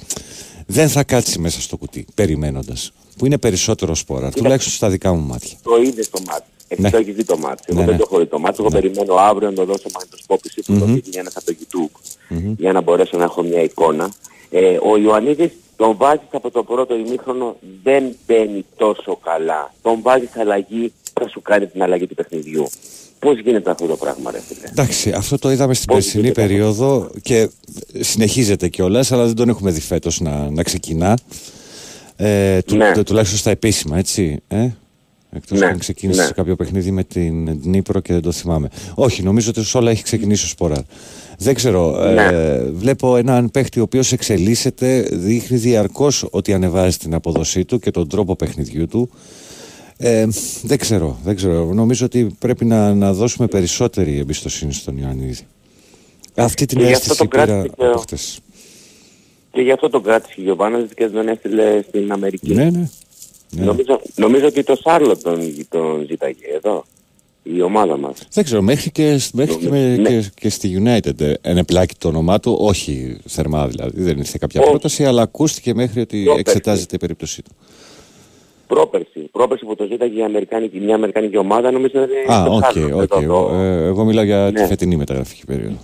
δεν 0.65 0.89
θα 0.89 1.03
κάτσει 1.03 1.39
μέσα 1.39 1.61
στο 1.61 1.77
κουτί, 1.77 2.05
περιμένοντας. 2.15 2.93
Που 3.17 3.25
είναι 3.25 3.37
περισσότερο 3.37 3.95
σπόρα, 3.95 4.31
τουλάχιστον 4.31 4.73
στα 4.73 4.89
δικά 4.89 5.13
μου 5.13 5.21
μάτια. 5.21 5.57
Το 5.63 5.81
είδες 5.81 6.05
στο 6.05 6.19
μάτι. 6.27 6.45
Εσύ 6.67 6.81
ναι. 6.81 6.89
το 6.89 6.97
έχεις 6.97 7.15
δει 7.15 7.23
το 7.23 7.37
μάτι. 7.37 7.63
Εγώ 7.65 7.79
ναι, 7.79 7.85
δεν 7.85 7.93
ναι. 7.93 7.99
το 7.99 8.07
έχω 8.09 8.19
δει 8.19 8.25
το 8.25 8.39
μάτι. 8.39 8.55
Εγώ 8.59 8.69
ναι. 8.69 8.79
περιμένω 8.81 9.15
αύριο 9.15 9.49
να 9.49 9.55
το 9.55 9.65
δώσω 9.65 9.89
μαγνητοσκόπηση 9.93 10.61
που 10.61 10.73
mm-hmm. 10.73 10.79
το 10.79 10.85
δει 10.85 11.03
για 11.05 11.19
ένας 11.19 11.35
από 11.35 11.45
το 11.45 11.55
YouTube. 11.59 11.97
Mm-hmm. 12.33 12.55
Για 12.57 12.71
να 12.71 12.81
μπορέσω 12.81 13.17
να 13.17 13.23
έχω 13.23 13.43
μια 13.43 13.61
εικόνα. 13.63 14.13
Ε, 14.55 14.77
ο 14.81 14.97
Ιωαννίδης 14.97 15.51
τον 15.75 15.95
βάζεις 15.97 16.27
από 16.31 16.51
το 16.51 16.63
πρώτο 16.63 16.95
ημίχρονο, 16.95 17.55
δεν 17.83 18.03
μπαίνει 18.27 18.65
τόσο 18.77 19.19
καλά. 19.23 19.73
Τον 19.81 20.01
βάζεις 20.01 20.37
αλλαγή, 20.37 20.93
θα 21.13 21.27
σου 21.27 21.41
κάνει 21.41 21.67
την 21.67 21.83
αλλαγή 21.83 22.07
του 22.07 22.15
παιχνιδιού. 22.15 22.67
Πώς 23.19 23.39
γίνεται 23.39 23.71
αυτό 23.71 23.85
το 23.85 23.95
πράγμα 23.95 24.31
ρε 24.31 24.39
φίλε; 24.39 24.67
Εντάξει, 24.69 25.11
αυτό 25.11 25.37
το 25.37 25.51
είδαμε 25.51 25.73
στην 25.73 25.87
περσινή 25.93 26.31
περίοδο 26.31 27.11
και 27.21 27.49
συνεχίζεται 27.99 28.67
κιόλας, 28.67 29.11
αλλά 29.11 29.25
δεν 29.25 29.35
τον 29.35 29.49
έχουμε 29.49 29.71
δει 29.71 29.81
φέτος 29.81 30.19
να, 30.19 30.49
να 30.49 30.63
ξεκινά. 30.63 31.17
Ε, 32.15 32.61
του, 32.61 32.75
ναι. 32.75 33.03
τουλάχιστον 33.03 33.39
στα 33.39 33.49
επίσημα, 33.49 33.97
έτσι. 33.97 34.41
Ε; 34.47 34.69
Εκτός 35.35 35.59
ναι, 35.59 35.65
αν 35.65 35.77
ξεκίνησε 35.77 36.23
ναι. 36.23 36.29
κάποιο 36.29 36.55
παιχνίδι 36.55 36.91
με 36.91 37.03
την 37.03 37.59
Νύπρο 37.63 37.99
και 37.99 38.13
δεν 38.13 38.21
το 38.21 38.31
θυμάμαι. 38.31 38.69
Όχι, 38.95 39.23
νομίζω 39.23 39.51
ότι 39.57 39.77
όλα 39.77 39.91
έχει 39.91 40.03
ξεκινήσει 40.03 40.45
ο 40.45 40.47
Σπορά. 40.47 40.83
Δεν 41.37 41.53
ξέρω. 41.53 42.11
Ναι. 42.13 42.23
Ε, 42.23 42.63
βλέπω 42.71 43.15
έναν 43.17 43.51
παίχτη 43.51 43.79
ο 43.79 43.83
οποίος 43.83 44.11
εξελίσσεται, 44.11 45.07
δείχνει 45.11 45.57
διαρκώς 45.57 46.27
ότι 46.31 46.53
ανεβάζει 46.53 46.97
την 46.97 47.13
αποδοσή 47.13 47.65
του 47.65 47.79
και 47.79 47.91
τον 47.91 48.09
τρόπο 48.09 48.35
παιχνιδιού 48.35 48.87
του. 48.87 49.09
Ε, 49.97 50.27
δεν 50.63 50.77
ξέρω, 50.77 51.19
δεν 51.23 51.35
ξέρω. 51.35 51.73
Νομίζω 51.73 52.05
ότι 52.05 52.35
πρέπει 52.39 52.65
να, 52.65 52.93
να 52.93 53.13
δώσουμε 53.13 53.47
περισσότερη 53.47 54.17
εμπιστοσύνη 54.17 54.73
στον 54.73 54.97
Ιωαννίδη. 54.97 55.37
Αυτή 56.35 56.65
την 56.65 56.79
αίσθηση 56.79 57.27
πήρα 57.27 57.65
από 57.77 57.97
χτες. 57.99 58.39
Και 59.51 59.61
γι' 59.61 59.71
αυτό 59.71 59.89
τον 59.89 60.03
κράτησε 60.03 60.35
ο 60.37 60.41
Γιωβάνας 60.41 60.83
και 60.95 61.07
δεν 61.07 61.27
έστειλε 61.27 61.83
στην 61.87 62.11
Αμερική. 62.11 62.53
Ναι, 62.53 62.69
ναι. 62.69 62.89
Ναι. 63.55 63.65
Νομίζω, 63.65 64.01
νομίζω 64.15 64.45
ότι 64.47 64.63
το 64.63 64.75
Σάρλο 64.75 65.17
τον, 65.17 65.67
τον 65.69 66.05
ζήταγε 66.07 66.45
εδώ. 66.55 66.83
Η 67.45 67.61
ομάδα 67.61 67.97
μας. 67.97 68.27
Δεν 68.31 68.43
ξέρω, 68.43 68.61
μέχρι 68.61 68.91
και, 68.91 69.19
μέχρι 69.33 69.55
και, 69.55 69.69
ναι. 69.69 69.95
και, 69.95 70.29
και, 70.35 70.49
στη 70.49 70.83
United 70.83 71.33
ενεπλάκη 71.41 71.95
το 71.97 72.07
όνομά 72.07 72.39
του, 72.39 72.57
όχι 72.59 73.17
θερμά 73.25 73.67
δηλαδή, 73.67 74.01
δεν 74.01 74.17
ήρθε 74.17 74.37
κάποια 74.39 74.61
όχι. 74.61 74.69
πρόταση, 74.69 75.05
αλλά 75.05 75.21
ακούστηκε 75.21 75.73
μέχρι 75.73 76.01
ότι 76.01 76.23
Πρόπερση. 76.23 76.43
εξετάζεται 76.47 76.95
η 76.95 76.99
περίπτωσή 76.99 77.41
του. 77.41 77.51
Πρόπερση, 78.67 79.19
πρόπερση 79.31 79.65
που 79.65 79.75
το 79.75 79.85
ζήταγε 79.85 80.19
η 80.19 80.23
Αμερικάνικη, 80.23 80.79
μια 80.79 80.95
Αμερικάνικη 80.95 81.37
ομάδα, 81.37 81.71
νομίζω 81.71 82.01
ότι 82.01 82.31
Α, 82.31 82.43
οκ, 82.43 83.01
οκ. 83.01 83.21
Εγώ 83.83 84.03
μιλάω 84.03 84.23
για 84.23 84.49
ναι. 84.53 84.61
τη 84.61 84.67
φετινή 84.67 84.95
μεταγραφική 84.95 85.45
περίοδο. 85.45 85.77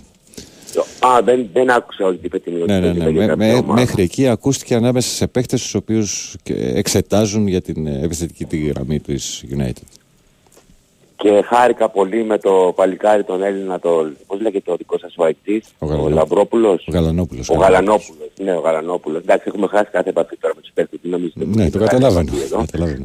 Α, 1.00 1.22
δεν, 1.22 1.48
δεν 1.52 1.70
άκουσα 1.70 2.06
ότι 2.06 2.18
είπε 2.22 2.38
την 2.38 2.52
ναι, 2.66 2.78
ναι, 2.80 2.92
ναι. 2.92 3.36
Με, 3.36 3.62
μέχρι 3.66 4.02
εκεί 4.02 4.28
ακούστηκε 4.28 4.74
ανάμεσα 4.74 5.08
σε 5.08 5.26
παίχτες 5.26 5.62
τους 5.62 5.74
οποίους 5.74 6.36
εξετάζουν 6.74 7.46
για 7.46 7.60
την 7.60 7.86
επιθετική 7.86 8.44
τη 8.44 8.58
γραμμή 8.58 9.00
της 9.00 9.44
United. 9.56 9.98
Και 11.16 11.42
χάρηκα 11.44 11.88
πολύ 11.88 12.24
με 12.24 12.38
το 12.38 12.72
παλικάρι 12.76 13.24
τον 13.24 13.42
Έλληνα, 13.42 13.78
το, 13.78 14.10
πώς 14.26 14.40
λέγεται 14.40 14.70
το 14.70 14.76
δικό 14.76 14.98
σας 14.98 15.14
ο 15.16 15.24
αεκτζής, 15.24 15.64
ο, 15.78 15.92
ο 15.92 16.08
Λαμπρόπουλος. 16.08 16.86
Ο 16.88 16.92
Γαλανόπουλος. 16.92 17.48
Ο 17.48 17.54
Γαλανόπουλος, 17.54 18.30
ναι, 18.42 18.52
ο 18.56 18.60
Γαλανόπουλος. 18.60 19.22
Εντάξει, 19.22 19.44
έχουμε 19.48 19.66
χάσει 19.66 19.90
κάθε 19.90 20.08
επαφή 20.08 20.36
τώρα 20.36 20.54
με 20.54 20.60
τους 20.60 20.70
παίχτες, 20.74 20.98
τι 21.02 21.08
νομίζετε. 21.08 21.44
Ναι, 21.46 21.70
το 21.70 21.78
καταλάβανε. 21.78 22.30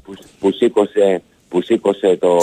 Που, 0.04 0.14
που, 0.40 0.52
σήκωσε, 0.52 1.22
που 1.50 1.62
σήκωσε 1.62 2.18
το, 2.18 2.38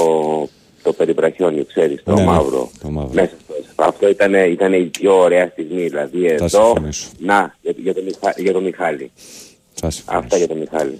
το 0.82 0.92
περιπραχιόνιο, 0.92 1.64
ξέρεις, 1.64 2.02
το, 2.04 2.14
ναι, 2.14 2.20
ναι 2.20 2.26
μαύρο, 2.26 2.70
το 2.82 2.90
μαύρο. 2.90 3.12
Μέσα 3.12 3.32
στο 3.72 3.84
αυτό 3.84 4.08
ήταν, 4.08 4.34
ήταν 4.34 4.72
η 4.72 4.84
πιο 4.84 5.18
ωραία 5.18 5.48
στιγμή. 5.48 5.82
Δηλαδή 5.82 6.26
εδώ, 6.26 6.74
να, 7.18 7.54
για, 7.60 7.74
για, 7.76 7.94
τον, 7.94 8.04
για 8.36 8.52
τον 8.52 8.62
Μιχάλη. 8.62 9.10
Αυτά 10.04 10.36
για 10.36 10.48
τον 10.48 10.58
Μιχάλη. 10.58 10.98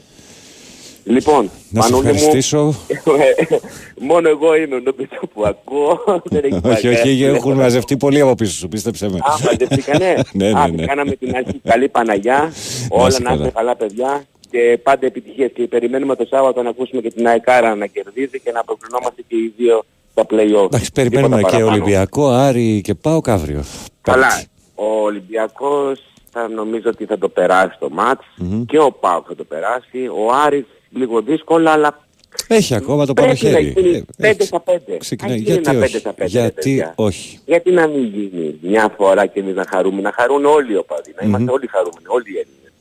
Λοιπόν, 1.04 1.50
να 1.70 1.82
σε 1.82 1.94
ευχαριστήσω. 1.94 2.62
Μου, 2.64 2.74
μόνο 4.10 4.28
εγώ 4.28 4.56
είμαι 4.56 4.78
νομίζω 4.78 5.20
που 5.34 5.44
ακούω. 5.46 6.04
Δεν 6.32 6.44
έχει 6.44 6.88
όχι, 6.88 6.88
όχι, 6.88 7.24
έχουν 7.24 7.54
μαζευτεί 7.54 7.96
πολύ 7.96 8.20
από 8.20 8.34
πίσω 8.34 8.52
σου, 8.52 8.68
πίστεψε 8.68 9.08
με. 9.08 9.16
Α, 9.16 9.44
μαζευτήκανε. 9.44 10.14
ναι, 10.32 10.52
ναι, 10.52 10.66
ναι. 10.66 10.86
κάναμε 10.86 11.10
την 11.10 11.36
αρχή 11.36 11.60
καλή 11.64 11.88
Παναγιά. 11.88 12.52
Όλα 12.88 13.18
να 13.22 13.32
είστε 13.32 13.50
καλά 13.54 13.76
παιδιά. 13.76 14.24
Και 14.52 14.78
πάντα 14.82 15.06
επιτυχίες 15.06 15.50
και 15.54 15.66
περιμένουμε 15.66 16.16
το 16.16 16.26
Σάββατο 16.30 16.62
να 16.62 16.70
ακούσουμε 16.70 17.00
και 17.00 17.10
την 17.10 17.26
Αεκάρα 17.26 17.74
να 17.74 17.86
κερδίζει 17.86 18.40
και 18.40 18.52
να 18.52 18.64
προκρινόμαστε 18.64 19.22
και 19.28 19.36
οι 19.36 19.52
δύο 19.56 19.84
στα 20.10 20.26
play-off. 20.30 20.64
Εντάξει, 20.64 20.92
περιμένουμε 20.92 21.42
και 21.42 21.62
Ολυμπιακό, 21.62 22.28
Άρη 22.28 22.80
και 22.80 22.94
πάω 22.94 23.20
καύριο. 23.20 23.64
Καλά. 24.00 24.42
Ο 24.74 24.84
Ολυμπιακός 24.84 26.00
θα 26.30 26.48
νομίζω 26.48 26.90
ότι 26.90 27.04
θα 27.04 27.18
το 27.18 27.28
περάσει 27.28 27.76
το 27.78 27.90
μάτς 27.90 28.24
mm-hmm. 28.42 28.64
και 28.66 28.78
ο 28.78 28.92
Πάο 28.92 29.22
θα 29.28 29.34
το 29.34 29.44
περάσει. 29.44 30.08
Ο 30.08 30.32
Άρης 30.44 30.66
λίγο 30.90 31.22
δύσκολα 31.22 31.70
αλλά 31.70 32.00
έχει 32.48 32.74
ακόμα 32.74 33.06
το 33.06 33.12
πάνω 33.14 33.34
χέρι. 33.34 34.04
5 34.22 34.34
στα 34.38 34.62
5. 34.66 34.72
Ξεκινάει. 34.98 35.38
Γιατί 35.38 35.76
όχι; 35.76 35.98
Στα 35.98 36.14
5, 36.18 36.26
Γιατί 36.26 36.92
όχι; 36.94 37.38
Γιατί 37.46 37.70
να 37.70 37.86
μην 37.86 38.04
γίνει 38.04 38.58
μια 38.62 38.94
φορά 38.96 39.26
και 39.26 39.40
εμείς 39.40 39.54
να 39.54 39.64
χαρούμε. 39.68 40.00
Να 40.00 40.12
χαρούν 40.12 40.44
όλοι 40.44 40.72
οι 40.72 40.76
οπαδοί. 40.76 41.14
Να 41.20 41.26
είμαστε 41.26 41.50
όλοι 41.50 41.66
χαρούμενοι. 41.66 42.06
Όλοι 42.06 42.24
οι 42.32 42.36
Έλληνες. 42.38 42.71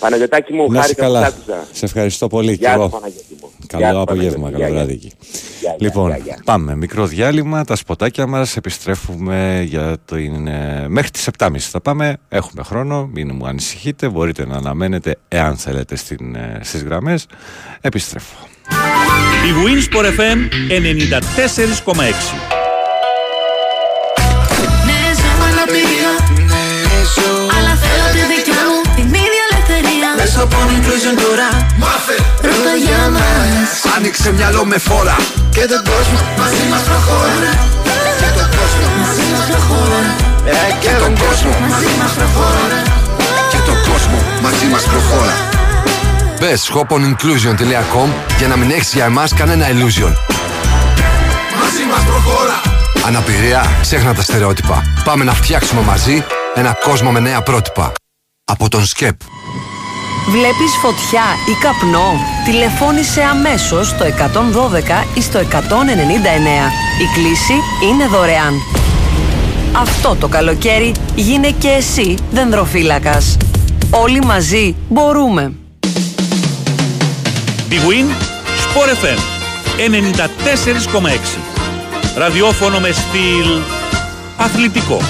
Παναγιωτάκη 0.00 0.52
μου, 0.52 0.68
χάρη 0.68 0.94
καλά. 0.94 1.32
Σε 1.72 1.84
ευχαριστώ 1.84 2.26
πολύ. 2.26 2.52
Γεια 2.52 2.74
σου, 2.74 3.00
Καλό 3.66 4.00
απόγευμα, 4.00 4.50
καλό 4.50 4.68
βράδυ 4.68 4.92
εκεί. 4.92 5.12
Λοιπόν, 5.78 6.14
πάμε. 6.44 6.76
Μικρό 6.76 7.06
διάλειμμα, 7.06 7.64
τα 7.64 7.76
σποτάκια 7.76 8.26
μας, 8.26 8.56
επιστρέφουμε 8.56 9.64
για 9.66 9.96
το 10.04 10.16
είναι... 10.16 10.86
μέχρι 10.88 11.10
τις 11.10 11.28
7.30 11.38 11.58
θα 11.58 11.80
πάμε, 11.80 12.16
έχουμε 12.28 12.62
χρόνο, 12.62 13.10
μην 13.12 13.30
μου 13.34 13.46
ανησυχείτε, 13.46 14.08
μπορείτε 14.08 14.46
να 14.46 14.56
αναμένετε 14.56 15.16
εάν 15.28 15.56
θέλετε 15.56 15.96
στην, 15.96 16.34
ε, 16.34 16.60
στις 16.62 16.82
γραμμές. 16.82 17.26
Επιστρέφω. 17.80 18.36
Η 19.46 19.52
Winsport 19.64 20.04
FM 20.04 20.38
94,6 21.86 22.59
Μέσω 30.60 30.68
από 30.68 30.74
inclusion 30.78 31.14
τώρα. 31.26 31.48
Μάθε. 31.82 32.16
Ρώτα 32.46 32.74
για 32.84 33.02
μας. 33.16 33.94
Άνοιξε 33.96 34.32
μυαλό 34.32 34.64
με 34.64 34.78
φόρα. 34.78 35.16
Και 35.50 35.64
τον 35.72 35.82
κόσμο 35.90 36.18
μαζί 36.38 36.64
μας 36.70 36.82
προχώρα. 36.88 37.50
Και 38.20 38.28
τον 38.38 38.48
κόσμο 38.58 38.88
μαζί 39.00 39.24
μας 39.32 39.44
προχώρα. 39.50 40.00
Και 40.82 40.92
τον 41.02 41.12
κόσμο 41.24 41.52
μαζί 41.68 41.92
μας 42.00 42.12
προχώρα. 42.18 42.78
Και 43.50 43.60
τον 43.68 43.78
κόσμο 43.88 44.18
μαζί 44.42 44.66
μας 44.72 44.82
προχώρα. 44.82 45.34
Μπες 46.40 46.70
shoponinclusion.com 46.72 48.08
για 48.38 48.48
να 48.48 48.56
μην 48.56 48.70
έχεις 48.70 48.92
για 48.92 49.04
εμάς 49.04 49.34
κανένα 49.34 49.66
illusion. 49.68 50.12
Μαζί 51.60 51.84
μας 51.90 52.02
προχώρα. 52.04 52.60
Αναπηρία, 53.06 53.70
ξέχνα 53.80 54.14
τα 54.14 54.22
στερεότυπα. 54.22 54.82
Πάμε 55.04 55.24
να 55.24 55.32
φτιάξουμε 55.32 55.80
μαζί 55.80 56.24
ένα 56.54 56.76
κόσμο 56.84 57.10
με 57.10 57.20
νέα 57.20 57.42
πρότυπα. 57.42 57.92
Από 58.44 58.68
τον 58.68 58.86
ΣΚΕΠ. 58.86 59.20
Βλέπεις 60.30 60.76
φωτιά 60.82 61.22
ή 61.48 61.52
καπνό; 61.60 62.20
Τηλεφώνησε 62.44 63.22
αμέσως 63.22 63.88
στο 63.88 64.04
112 64.04 65.04
ή 65.14 65.20
στο 65.22 65.38
199. 65.38 65.44
Η 67.00 67.06
κλίση 67.14 67.54
είναι 67.90 68.06
δωρεάν. 68.06 68.54
Αυτό 69.72 70.16
το 70.20 70.28
καλοκαίρι 70.28 70.94
γίνε 71.14 71.50
και 71.50 71.68
εσύ 71.68 72.14
δενδροφύλακας. 72.30 73.36
Όλοι 73.90 74.20
μαζί 74.24 74.74
μπορούμε. 74.88 75.52
Big 77.70 77.82
Win, 77.88 78.08
Sport 78.64 79.04
FM 79.04 79.18
94,6 79.76 81.38
Ραδιόφωνο 82.16 82.80
με 82.80 82.90
στυλ 82.90 83.60
αθλητικό. 84.36 85.00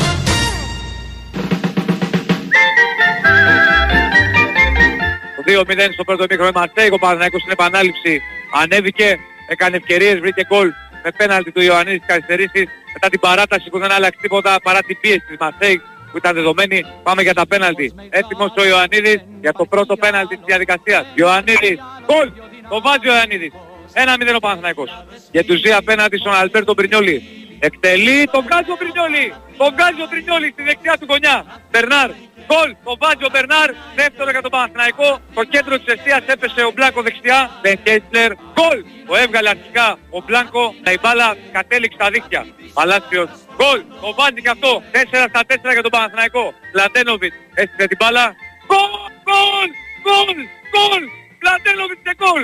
2-0 5.51 5.93
στο 5.93 6.05
πρώτο 6.05 6.25
μήχρονο 6.31 6.51
Μαρσέικ, 6.55 6.93
ο 6.93 6.99
Παναθηναϊκός 6.99 7.41
στην 7.41 7.53
επανάληψη 7.53 8.21
ανέβηκε, 8.63 9.19
έκανε 9.49 9.77
ευκαιρίες, 9.77 10.19
βρήκε 10.19 10.43
γκολ 10.49 10.69
με 11.05 11.11
πέναλτι 11.17 11.51
του 11.53 11.61
Ιωαννίδης 11.61 12.01
της 12.01 12.09
καθυστερήσεις 12.09 12.67
μετά 12.95 13.09
την 13.09 13.21
παράταση 13.21 13.71
που 13.71 13.79
δεν 13.79 13.93
άλλαξε 13.93 14.19
τίποτα 14.21 14.61
παρά 14.63 14.81
την 14.83 14.97
πίεση 15.01 15.25
της 15.29 15.37
Μαρσέικ 15.41 15.81
που 16.11 16.17
ήταν 16.17 16.35
δεδομένη. 16.35 16.85
Πάμε 17.03 17.23
για 17.23 17.35
τα 17.35 17.47
πέναλτι. 17.47 17.95
Έτοιμος 18.11 18.53
ο 18.57 18.65
Ιωαννίδης 18.67 19.21
για 19.41 19.53
το 19.53 19.65
πρώτο 19.65 19.97
πέναλτι 19.97 20.37
της 20.37 20.45
διαδικασίας. 20.47 21.05
Ιωαννίδης, 21.15 21.79
γκολ! 22.07 22.29
Το 22.69 22.81
βάζει 22.81 23.09
ο 23.09 23.13
Ιωαννίδης. 23.15 23.53
1-0 23.93 24.35
ο 24.37 24.39
Παναθηναϊκός. 24.39 25.05
Για 25.31 25.45
τους 25.45 25.61
δύο 25.61 25.77
απέναντι 25.77 26.17
στον 26.17 26.35
Αλμπέρτο 26.35 26.75
Μπρινιόλι. 26.75 27.23
Εκτελεί, 27.61 28.29
τον 28.33 28.43
βγάζει 28.47 28.71
ο 28.71 28.77
Μπρινιόλι. 28.79 29.35
Τον 29.57 29.69
βγάζει 29.75 30.01
ο 30.03 30.07
Μπρινιόλι 30.11 30.51
στη 30.53 30.63
δεξιά 30.63 30.97
του 30.99 31.07
γωνιά. 31.09 31.37
Μπερνάρ, 31.71 32.11
Γκολ, 32.51 32.71
το 32.87 32.93
βάζει 33.03 33.25
ο 33.29 33.31
Μπερνάρ, 33.33 33.71
δεύτερο 34.01 34.31
για 34.35 34.43
τον 34.47 34.53
Παναθηναϊκό. 34.55 35.11
Το 35.39 35.43
κέντρο 35.53 35.75
της 35.79 35.89
εστίας 35.93 36.23
έπεσε 36.35 36.63
ο 36.69 36.71
Μπλάνκο 36.75 37.01
δεξιά. 37.07 37.41
Μπεν 37.61 37.79
Κέσλερ, 37.87 38.31
γκολ. 38.55 38.79
Το 39.09 39.15
έβγαλε 39.23 39.49
αρχικά 39.57 39.87
ο 40.17 40.19
Μπλάνκο, 40.25 40.65
η 40.97 40.99
μπάλα 41.03 41.29
κατέληξε 41.57 41.97
στα 42.01 42.11
δίχτυα. 42.15 42.43
Παλάσιος, 42.77 43.31
γκολ. 43.57 43.81
Το 44.03 44.09
βάζει 44.19 44.41
και 44.45 44.53
αυτό. 44.57 44.73
4 44.93 45.25
στα 45.33 45.43
4 45.51 45.73
για 45.77 45.85
τον 45.87 45.93
Παναθηναϊκό. 45.97 46.45
Μλαντένοβιτς 46.79 47.35
έστειλε 47.61 47.87
την 47.93 47.99
μπάλα. 48.01 48.27
Γκολ, 48.69 49.11
γκολ, 49.27 49.69
γκολ, 50.05 50.39
γκολ. 50.73 51.03
Λαντένοβιτ 51.47 51.99
και 52.07 52.15
γκολ. 52.21 52.43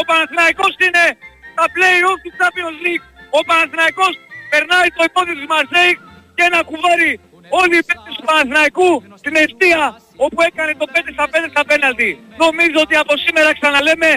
Ο 0.00 0.02
Παναθηναϊκός 0.08 0.72
είναι 0.86 1.04
στα 1.52 1.64
play-off 1.74 2.18
του 2.24 2.32
Champions 2.38 2.78
League. 2.84 3.04
Ο 3.38 3.40
Παναθηναϊκός 3.48 4.14
περνάει 4.52 4.88
το 4.96 5.02
υπόδειο 5.08 5.36
της 5.38 5.48
Μαρσέικ 5.52 5.98
και 6.36 6.44
ένα 6.48 6.60
κουβάρι 6.70 7.10
όλοι 7.60 7.74
οι 7.78 7.84
παίκτες 7.88 8.14
του 8.16 8.24
Παναθηναϊκού 8.28 8.90
στην 9.20 9.34
αιστεία 9.40 9.82
όπου 10.24 10.38
έκανε 10.48 10.72
το 10.80 10.86
5 10.94 10.96
στα 11.16 11.26
5 11.32 11.48
στα 11.54 11.62
πέναλτι. 11.70 12.10
Νομίζω 12.44 12.78
ότι 12.86 12.94
από 13.02 13.12
σήμερα 13.24 13.50
ξαναλέμε 13.58 14.10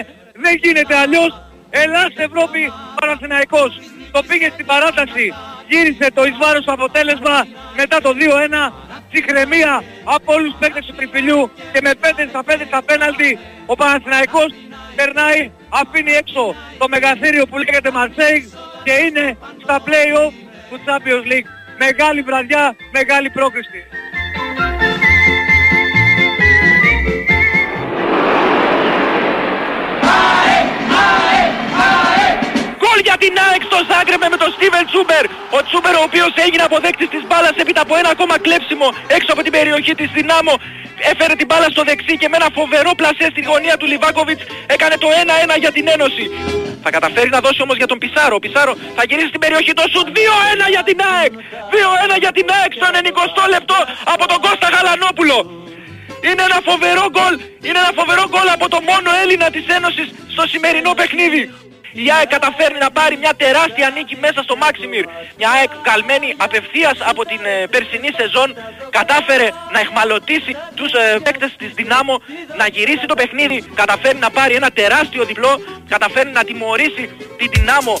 δεν 0.44 0.54
γίνεται 0.62 0.94
αλλιώς. 1.02 1.32
Ελλάς 1.70 2.12
Ευρώπη 2.26 2.60
Παναθηναϊκός. 3.00 3.72
Το 4.14 4.20
πήγε 4.28 4.48
στην 4.54 4.66
παράταση, 4.66 5.26
γύρισε 5.68 6.06
το 6.14 6.22
εις 6.24 6.36
βάρος 6.42 6.66
αποτέλεσμα 6.66 7.36
μετά 7.80 8.00
το 8.00 8.10
2-1. 8.12 8.72
Ψυχραιμία 9.10 9.82
από 10.04 10.32
όλους 10.34 10.50
τους 10.50 10.58
παίκτες 10.60 10.86
του 10.86 10.94
τριφυλιού 10.94 11.50
και 11.72 11.80
με 11.82 11.90
5 12.00 12.26
στα 12.28 12.42
5 12.42 12.66
στα 12.66 12.82
πέναλτι 12.82 13.38
ο 13.66 13.74
Παναθηναϊκός 13.74 14.50
περνάει, 14.96 15.50
αφήνει 15.68 16.12
έξω 16.12 16.54
το 16.78 16.88
μεγαθύριο 16.88 17.46
που 17.46 17.56
λέγεται 17.58 17.90
Marseille 17.98 18.46
και 18.84 18.92
είναι 18.92 19.36
στα 19.62 19.76
play-off 19.86 20.32
του 20.70 20.78
Champions 20.86 21.24
League. 21.32 21.55
Μεγάλη 21.78 22.22
βραδιά, 22.22 22.76
μεγάλη 22.92 23.30
πρόκριση. 23.30 23.84
Γκολ 32.96 33.04
για 33.12 33.18
την 33.24 33.34
ΑΕΚ 33.46 33.62
στο 33.70 33.78
Ζάγκρεπ 33.90 34.22
με 34.34 34.38
τον 34.42 34.50
Στίβεν 34.56 34.84
Τσούμπερ. 34.90 35.24
Ο 35.56 35.58
Τσούμπερ 35.66 35.94
ο 36.00 36.02
οποίος 36.08 36.32
έγινε 36.46 36.62
αποδέκτης 36.68 37.08
της 37.14 37.22
μπάλας 37.26 37.54
έπειτα 37.62 37.80
από 37.86 37.94
ένα 38.00 38.08
ακόμα 38.14 38.36
κλέψιμο 38.44 38.88
έξω 39.16 39.30
από 39.34 39.42
την 39.46 39.52
περιοχή 39.56 39.94
της 40.00 40.08
Δυνάμω. 40.16 40.54
Έφερε 41.10 41.34
την 41.40 41.46
μπάλα 41.48 41.68
στο 41.74 41.82
δεξί 41.88 42.14
και 42.20 42.28
με 42.30 42.36
ένα 42.40 42.48
φοβερό 42.58 42.90
πλασέ 43.00 43.26
στη 43.34 43.40
γωνία 43.50 43.76
του 43.80 43.86
Λιβάκοβιτς 43.92 44.42
έκανε 44.74 44.96
το 45.02 45.08
1-1 45.54 45.62
για 45.64 45.72
την 45.76 45.84
Ένωση. 45.94 46.24
Θα 46.84 46.90
καταφέρει 46.96 47.30
να 47.36 47.40
δώσει 47.44 47.60
όμως 47.66 47.76
για 47.80 47.88
τον 47.92 47.98
Πισάρο. 48.02 48.34
Ο 48.38 48.42
Πισάρο 48.44 48.72
θα 48.96 49.02
γυρίσει 49.08 49.30
στην 49.32 49.42
περιοχή 49.44 49.72
το 49.80 49.84
σουτ. 49.92 50.06
2-1 50.16 50.66
για 50.74 50.82
την 50.88 50.98
ΑΕΚ. 51.12 51.32
2-1 51.72 52.16
για 52.24 52.32
την 52.36 52.46
ΑΕΚ 52.58 52.72
στο 52.78 52.86
90 52.96 53.44
λεπτό 53.54 53.78
από 54.14 54.24
τον 54.30 54.38
Κώστα 54.44 54.68
Γαλανόπουλο. 54.74 55.38
Είναι 56.28 56.42
ένα 56.48 56.58
φοβερό 56.68 57.04
γκολ. 57.14 57.34
Είναι 57.66 57.78
ένα 57.84 57.92
φοβερό 57.98 58.24
γκολ 58.32 58.48
από 58.56 58.66
το 58.74 58.78
μόνο 58.90 59.08
Έλληνα 59.22 59.46
της 59.56 59.64
Ένωσης 59.76 60.08
στο 60.34 60.42
σημερινό 60.52 60.92
παιχνίδι. 60.98 61.42
Η 62.04 62.10
ΑΕΚ 62.16 62.28
καταφέρνει 62.28 62.78
να 62.78 62.90
πάρει 62.90 63.16
μια 63.16 63.34
τεράστια 63.36 63.90
νίκη 63.94 64.16
μέσα 64.16 64.42
στο 64.42 64.56
Μάξιμιρ. 64.56 65.04
Μια 65.38 65.50
ΑΕΚ 65.50 65.70
καλμένη 65.82 66.34
απευθείας 66.36 66.96
από 67.10 67.24
την 67.24 67.40
ε, 67.44 67.66
περσινή 67.66 68.10
σεζόν 68.18 68.54
κατάφερε 68.90 69.48
να 69.72 69.78
εχμαλωτήσει 69.80 70.56
τους 70.74 70.92
ε, 70.92 71.18
παίκτες 71.24 71.54
της 71.58 71.70
Δυνάμω, 71.74 72.16
να 72.56 72.66
γυρίσει 72.66 73.06
το 73.06 73.14
παιχνίδι, 73.14 73.58
καταφέρει 73.74 74.18
να 74.18 74.30
πάρει 74.30 74.54
ένα 74.54 74.70
τεράστιο 74.70 75.24
διπλό, 75.24 75.52
καταφέρει 75.88 76.30
να 76.30 76.44
τιμωρήσει 76.44 77.04
την 77.36 77.48
Δυνάμω 77.52 77.96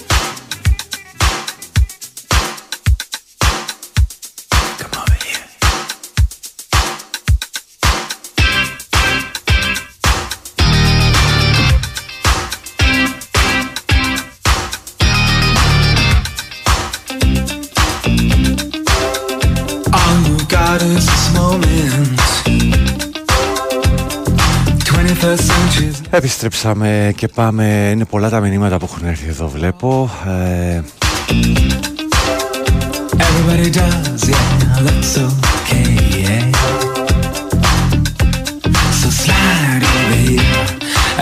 Επιστρέψαμε 26.10 27.12
και 27.16 27.28
πάμε. 27.28 27.90
Είναι 27.92 28.04
πολλά 28.04 28.28
τα 28.28 28.40
μηνύματα 28.40 28.78
που 28.78 28.88
έχουν 28.90 29.08
έρθει 29.08 29.28
εδώ, 29.28 29.48
βλέπω. 29.48 30.10
Ε, 30.26 30.80
Everybody 33.26 33.70
does, 33.78 34.22
yeah, 34.30 34.84
that's 34.86 35.14
okay, 35.26 35.90
yeah. 36.24 36.44
So 39.00 39.08
slide 39.22 39.84
over 39.94 40.16
here 40.26 40.66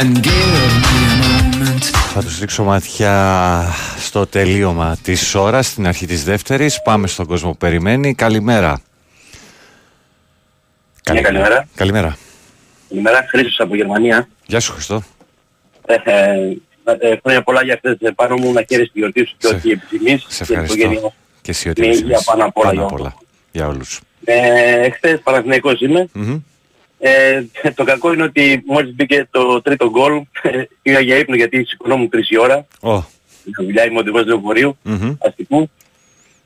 and 0.01 0.11
give 0.27 0.73
me 0.85 1.01
a 1.13 1.17
moment. 1.23 1.85
θα 2.15 2.23
τους 2.23 2.39
ρίξω 2.39 2.65
ματιά 2.65 3.67
στο 3.99 4.27
τελείωμα 4.27 4.97
της 5.03 5.35
ώρας, 5.35 5.67
στην 5.67 5.87
αρχή 5.87 6.07
της 6.07 6.25
δεύτερης. 6.25 6.83
Πάμε 6.83 7.07
στον 7.07 7.27
κόσμο 7.27 7.51
που 7.51 7.57
περιμένει. 7.57 8.15
Καλημέρα. 8.15 8.81
Ναι, 11.13 11.21
καλημέρα. 11.21 11.67
Καλημέρα. 11.75 12.17
Καλημέρα, 12.89 13.27
Χρήστος 13.29 13.61
από 13.61 13.75
Γερμανία. 13.77 14.29
Γεια 14.47 14.61
σου 14.61 14.73
Χριστό. 14.73 15.03
Ε, 15.87 15.95
ε, 16.05 16.57
ε, 17.01 17.17
χρόνια 17.23 17.43
πολλά 17.43 17.63
για 17.65 17.75
αυτές 17.75 17.97
ε, 18.01 18.11
πάνω 18.11 18.37
μου 18.37 18.53
να 18.53 18.65
χαίρεσαι 18.69 18.91
τη 18.93 18.99
γιορτή 18.99 19.25
σου 19.27 19.35
και 19.39 19.47
Σε- 19.47 19.55
όχι 19.55 19.71
επιθυμείς. 19.71 20.25
Σε 20.29 20.45
και 20.45 20.53
η 20.53 20.57
οικογένειά 20.57 20.85
ευχαριστώ. 20.85 21.07
μου. 21.07 21.15
Και 21.43 21.51
εσύ 21.51 21.69
ότι 21.69 21.81
Με 21.81 21.87
μας 21.87 21.99
υγεία 21.99 22.17
είσαι. 22.17 22.25
πάνω 22.31 22.45
απ' 22.45 22.57
όλα 22.59 22.67
Πάνω 22.69 22.79
για 22.81 22.87
απ' 22.87 22.93
όλους. 22.93 23.01
όλα. 23.05 23.15
Για 23.53 23.67
όλους. 23.69 24.01
Ε, 24.25 24.91
χθες 24.91 25.21
Παναθηναϊκός 25.23 25.81
είμαι. 25.81 26.09
Μμμ. 26.13 26.39
Ε, 26.99 27.43
το 27.75 27.85
κακό 27.85 28.13
είναι 28.13 28.23
ότι 28.23 28.63
μόλις 28.67 28.95
μπήκε 28.95 29.29
το 29.31 29.63
τρίτο 29.63 29.91
γκολ 29.91 30.23
ε, 30.43 30.63
πήγα 30.83 31.01
για 31.01 31.17
ύπνο 31.17 31.35
γιατί 31.37 31.65
σηκωνόμουν 31.65 32.09
τρεις 32.09 32.31
η 32.31 32.39
ώρα. 32.39 32.67
Ω, 32.81 32.99
Στη 33.41 33.51
δουλειά 33.65 33.85
είμαι 33.87 33.99
οδηγός 33.99 34.27
λεωφορείου 34.27 34.77
μμμ. 34.83 35.15
αστικού. 35.27 35.71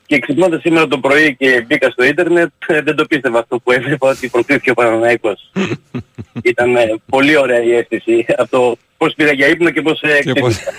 Και 0.09 0.19
ξυπνώντας 0.19 0.61
σήμερα 0.61 0.87
το 0.87 0.99
πρωί 0.99 1.35
και 1.35 1.63
μπήκα 1.67 1.89
στο 1.89 2.03
ίντερνετ, 2.03 2.51
ε, 2.67 2.81
δεν 2.81 2.95
το 2.95 3.05
πίστευα 3.05 3.39
αυτό 3.39 3.59
που 3.59 3.71
έβλεπα 3.71 4.09
ότι 4.09 4.27
προκρίθηκε 4.29 4.71
ο 4.71 4.73
Παναθηναϊκός. 4.73 5.51
Ήταν 6.51 6.75
ε, 6.75 6.95
πολύ 7.09 7.35
ωραία 7.37 7.63
η 7.63 7.73
αίσθηση 7.73 8.25
από 8.37 8.49
το 8.49 8.77
πώς 8.97 9.13
πήγα 9.13 9.31
για 9.31 9.47
ύπνο 9.47 9.69
και 9.69 9.81
πώς 9.81 10.01
ε, 10.01 10.19
Και 10.23 10.33
πώς- 10.33 10.55
ξύπνησα. 10.55 10.73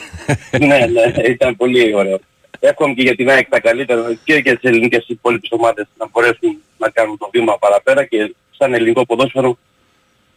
ναι, 0.66 0.86
ναι, 0.86 1.22
ήταν 1.28 1.56
πολύ 1.56 1.94
ωραίο. 1.94 2.20
Εύχομαι 2.60 2.94
και 2.94 3.02
για 3.02 3.14
την 3.16 3.30
ΑΕΚ 3.30 3.48
τα 3.48 3.60
καλύτερα 3.60 4.18
και 4.24 4.34
για 4.34 4.54
τις 4.58 4.70
ελληνικές 4.70 5.04
υπόλοιπες 5.06 5.48
ομάδες 5.52 5.86
να 5.98 6.08
μπορέσουν 6.12 6.62
να 6.78 6.88
κάνουν 6.90 7.18
το 7.18 7.28
βήμα 7.32 7.58
παραπέρα 7.58 8.04
και 8.04 8.34
σαν 8.58 8.74
ελληνικό 8.74 9.06
ποδόσφαιρο 9.06 9.58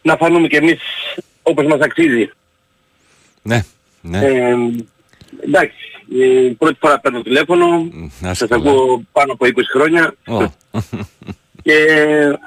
να 0.01 0.15
φανούμε 0.17 0.47
κι 0.47 0.55
εμείς 0.55 0.79
όπως 1.43 1.65
μας 1.65 1.79
αξίζει. 1.79 2.29
Ναι, 3.41 3.63
ναι. 4.01 4.17
Ε, 4.25 4.55
εντάξει, 5.45 5.75
ε, 5.75 5.82
πρώτη 6.57 6.77
φορά 6.79 6.99
παίρνω 6.99 7.21
τηλέφωνο, 7.21 7.67
Να 8.19 8.29
είσαι 8.29 8.33
σας 8.33 8.49
καλά. 8.49 8.69
ακούω 8.69 9.03
πάνω 9.11 9.33
από 9.33 9.45
20 9.45 9.49
χρόνια 9.73 10.15
Ω, 10.27 10.45
και 11.63 11.75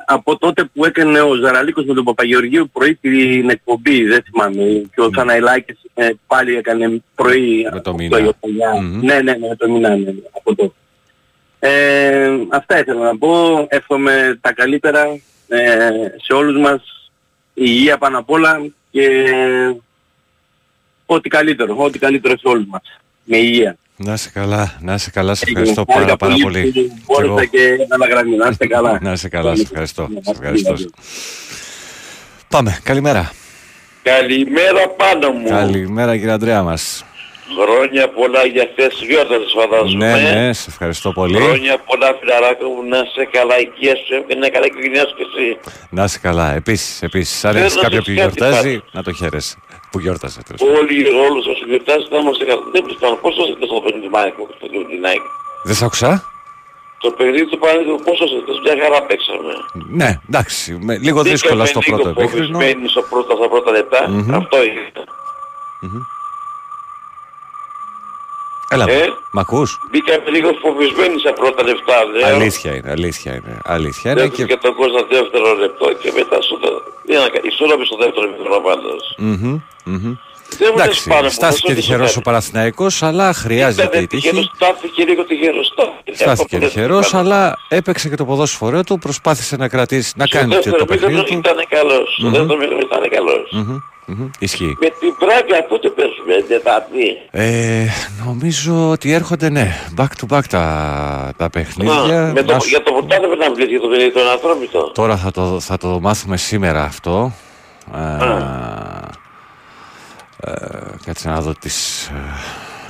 από 0.06 0.38
τότε 0.38 0.64
που 0.64 0.84
έκανε 0.84 1.20
ο 1.20 1.34
Ζαραλίκος 1.34 1.84
με 1.84 1.94
τον 1.94 2.04
Παπαγεωργίου 2.04 2.70
πρωί 2.72 2.94
την 2.94 3.50
εκπομπή, 3.50 4.04
δεν 4.04 4.22
θυμάμαι, 4.22 4.62
και 4.94 5.00
ο 5.00 5.10
Θαναϊλάκης 5.14 5.78
ε, 5.94 6.08
πάλι 6.26 6.56
έκανε 6.56 7.02
πρωί 7.14 7.62
Με 7.72 7.80
το 7.80 7.90
από 7.90 7.98
μήνα. 7.98 8.16
το 8.18 8.24
Ιωπολιά. 8.24 8.80
Μμμ. 8.80 9.00
Ναι, 9.04 9.14
ναι, 9.14 9.20
ναι, 9.32 9.48
με 9.48 9.56
το 9.56 9.70
μήνα, 9.70 9.88
ναι, 9.88 9.96
ναι, 9.96 10.12
από 10.32 10.54
τότε. 10.54 10.72
Ε, 11.58 12.30
αυτά 12.48 12.78
ήθελα 12.78 13.04
να 13.04 13.18
πω, 13.18 13.66
εύχομαι 13.68 14.38
τα 14.40 14.52
καλύτερα 14.52 15.02
ε, 15.48 15.88
σε 16.22 16.32
όλους 16.32 16.60
μας, 16.60 17.10
η 17.54 17.62
υγεία 17.64 17.98
πάνω 17.98 18.18
απ' 18.18 18.30
όλα 18.30 18.66
και 18.90 19.24
ό,τι 21.06 21.28
καλύτερο, 21.28 21.76
ό,τι 21.78 21.98
καλύτερο 21.98 22.38
σε 22.38 22.48
όλους 22.48 22.66
μας, 22.66 22.82
με 23.26 23.36
υγεία. 23.36 23.76
Να 23.96 24.12
είσαι 24.12 24.30
καλά, 24.34 24.76
να 24.80 24.94
είσαι 24.94 25.10
καλά. 25.10 25.34
Σε 25.34 25.44
Ε, 25.46 25.50
ευχαριστώ 25.50 25.84
χάρηκα 25.92 26.16
πάρα, 26.16 26.16
πάρα 26.16 26.34
πολύ. 26.42 26.62
που 26.62 26.70
Κι 26.72 26.90
Μπόρεσα 27.06 27.32
εγώ. 27.32 27.44
και 27.44 27.86
να 27.88 27.94
αναγραμμή. 27.94 28.36
Να 28.36 28.48
είστε 28.48 28.66
καλά. 28.66 28.98
Να 29.02 29.12
είσαι 29.12 29.28
καλά, 29.28 29.54
σε 29.56 29.62
ευχαριστώ. 29.62 30.08
Ναι, 30.10 30.20
Σε 30.22 30.30
ευχαριστώ. 30.30 30.72
ναι. 30.72 30.84
Πάμε, 32.48 32.78
καλημέρα. 32.82 33.30
Καλημέρα 34.02 34.88
πάνω 34.88 35.30
μου. 35.30 35.48
Καλημέρα 35.48 36.16
κύριε 36.16 36.32
Αντρέα 36.32 36.62
μας. 36.62 37.04
Χρόνια 37.62 38.08
πολλά 38.08 38.44
για 38.46 38.68
χθες 38.72 38.94
γιόρτασες 39.08 39.52
φαντάζομαι. 39.60 40.12
Ναι, 40.22 40.30
ναι, 40.46 40.52
σε 40.52 40.64
ευχαριστώ 40.68 41.12
πολύ. 41.12 41.36
Χρόνια 41.40 41.78
πολλά 41.78 42.16
φιλαράκο 42.20 42.68
μου 42.68 42.88
να 42.88 42.96
σε 42.96 43.28
καλά 43.32 43.54
υγεία 43.58 43.94
σου 43.96 44.24
και 44.26 44.34
να 44.34 44.48
καλά 44.48 44.64
η 44.64 44.68
οικογένειά 44.72 45.00
σου 45.08 45.14
και 45.16 45.24
εσύ. 45.30 45.58
Να 45.90 46.04
είσαι 46.04 46.18
καλά. 46.18 46.54
Επίσης, 46.54 47.02
επίσης, 47.02 47.44
αν 47.44 47.52
Θέλω 47.52 47.64
έχεις 47.64 47.76
να 47.76 47.82
κάποιο 47.82 48.02
σου 48.02 48.04
που 48.12 48.14
πω 48.14 48.20
κάτι 48.26 48.38
γιορτάζει, 48.38 48.62
πάλι. 48.68 48.82
να 48.92 49.02
το 49.02 49.12
χαίρεσαι. 49.12 49.56
Που 49.96 50.02
γιόρτασε. 50.04 50.40
τέλος 50.46 50.60
πάντων. 50.60 50.74
Όλοι, 50.80 50.96
όλους 51.26 51.44
όσοι 51.52 51.62
γιορτάζουν 51.70 52.08
θα 52.12 52.18
είμαστε 52.22 52.44
καλά. 52.50 52.62
Δεν 52.74 52.82
πιστεύω 52.88 53.14
πόσο 53.24 53.40
ήρθες 53.50 53.66
στο 53.70 53.80
παιχνίδι 53.82 54.04
του 54.06 54.12
Μάικο 54.16 54.42
και 54.60 54.66
του 54.72 54.80
την 54.90 55.04
ΑΕΚ. 55.10 55.24
Δεν 55.68 55.74
σ' 55.78 55.82
άκουσα; 55.86 56.10
Το 57.04 57.08
παιχνίδι 57.16 57.46
του 57.50 57.58
Παναγιώτου 57.62 58.02
πόσο 58.08 58.24
ήρθες, 58.36 58.56
μια 58.64 58.74
χαρά 58.82 58.98
παίξαμε. 59.08 59.52
Ναι, 60.00 60.10
εντάξει. 60.28 60.78
με- 60.86 60.98
λίγο 61.06 61.20
δύσκολα 61.32 61.64
στο 61.72 61.78
Μπήκαμε 61.80 62.02
πρώτο 62.02 62.08
λίγο 62.20 62.20
επίχρονο. 62.28 62.58
φοβισμένοι 62.58 62.88
στο 62.94 63.02
πρώτο, 63.10 63.30
στα 63.38 63.48
πρώτα 63.52 63.70
λεπτά. 63.78 64.00
Μμμ. 64.08 64.34
Αυτό 64.40 64.56
είναι. 64.68 64.84
Έλα, 68.70 68.84
Ε; 68.88 69.06
μ' 69.30 69.38
ακούς; 69.38 69.78
Μπήκαμε 69.90 70.30
λίγο 70.30 70.50
φοβισμένοι 70.62 71.18
στα 71.18 71.32
πρώτα 71.32 71.62
λεπτά. 71.62 72.04
λέω. 72.04 72.26
Αλήθεια 72.26 72.74
είναι, 72.76 72.90
αλήθεια 72.90 73.34
είναι. 73.34 73.60
Αλήθεια 73.64 74.10
είναι 74.10 74.20
Δεν 74.20 74.30
και... 74.30 74.44
και 74.44 74.56
τον 74.56 74.74
κόσμο 74.74 74.98
δεύτερο 75.10 75.54
λεπτό 75.54 75.92
και 75.92 76.12
μετά 76.16 76.42
στο 76.42 76.56
δεύτερο. 76.58 76.84
Ισόρροπη 77.42 77.84
στο 77.86 77.96
δεύτερο 77.96 78.26
μικρό 78.30 78.60
πάντως. 78.60 79.14
Μμμ, 79.18 79.60
μμμ. 79.84 80.14
Δεν 80.58 80.68
μου 80.70 80.76
λες 80.76 80.84
Εντάξει, 80.84 81.08
πάνω 81.08 81.22
μου, 81.22 81.28
στάθηκε 81.30 81.66
δεν 81.72 81.76
τυχερός 81.76 82.10
σου 82.10 82.16
ο 82.18 82.22
Παναθηναϊκός, 82.22 83.02
αλλά 83.02 83.32
χρειάζεται 83.32 83.82
η 83.98 84.02
Ήταν 84.02 84.06
τυχερός, 84.06 84.40
τύχη. 84.40 84.50
Στάθηκε 84.54 85.04
λίγο 85.04 85.24
τυχερός. 85.24 85.72
Στάθηκε 86.14 86.58
τυχερός, 86.58 87.14
αλλά 87.14 87.58
έπαιξε 87.68 88.08
και 88.08 88.16
το 88.16 88.24
ποδόσφαιρό 88.24 88.84
του, 88.84 88.98
προσπάθησε 88.98 89.56
να 89.56 89.68
κρατήσει, 89.68 90.12
να 90.16 90.26
Στο 90.26 90.36
κάνει 90.38 90.48
και 90.48 90.54
δεύτερο 90.54 90.76
το 90.76 90.84
παιχνίδι 90.84 91.12
μήχρονο 91.14 91.40
του. 91.42 91.48
ήταν 91.50 91.64
καλός. 91.68 92.14
Στο 92.18 92.26
Μμμ. 92.26 92.32
δεύτερο 92.32 92.58
μήχρονο 92.58 92.80
ήταν 92.80 93.08
καλός. 93.10 93.50
Μμμ. 93.52 93.76
Μμμ, 94.08 94.30
Ισχύει. 94.38 94.76
Με 94.80 94.86
την 95.00 95.14
Πράγκα 95.18 95.64
πότε 95.68 95.88
παίζουμε, 95.88 96.46
Τετάρτη. 96.48 97.06
Ε, 97.30 97.86
νομίζω 98.26 98.88
ότι 98.90 99.12
έρχονται, 99.12 99.48
ναι, 99.50 99.76
back 99.96 100.04
to 100.20 100.36
back 100.36 100.44
τα, 100.48 101.32
τα 101.36 101.50
παιχνίδια. 101.50 101.92
Α, 102.28 102.32
με 102.32 102.42
το, 102.42 102.52
Να 102.52 102.58
σου- 102.60 102.68
για 102.68 102.82
το 102.82 102.92
ποτέ 102.92 103.18
δεν 103.20 103.38
να 103.38 103.50
μιλήσεις 103.50 103.70
για 103.70 103.80
το 103.80 103.88
παιδί 103.88 104.12
τον 104.12 104.28
ανθρώπινο. 104.28 104.82
Τώρα 104.94 105.16
θα 105.16 105.30
το, 105.30 105.60
θα 105.60 105.76
το 105.78 105.98
μάθουμε 106.00 106.36
σήμερα 106.36 106.82
αυτό. 106.82 107.32
Ε, 107.94 107.98
ε, 108.24 108.44
κάτσε 111.06 111.28
να 111.28 111.40
δω 111.40 111.54
τις... 111.60 112.06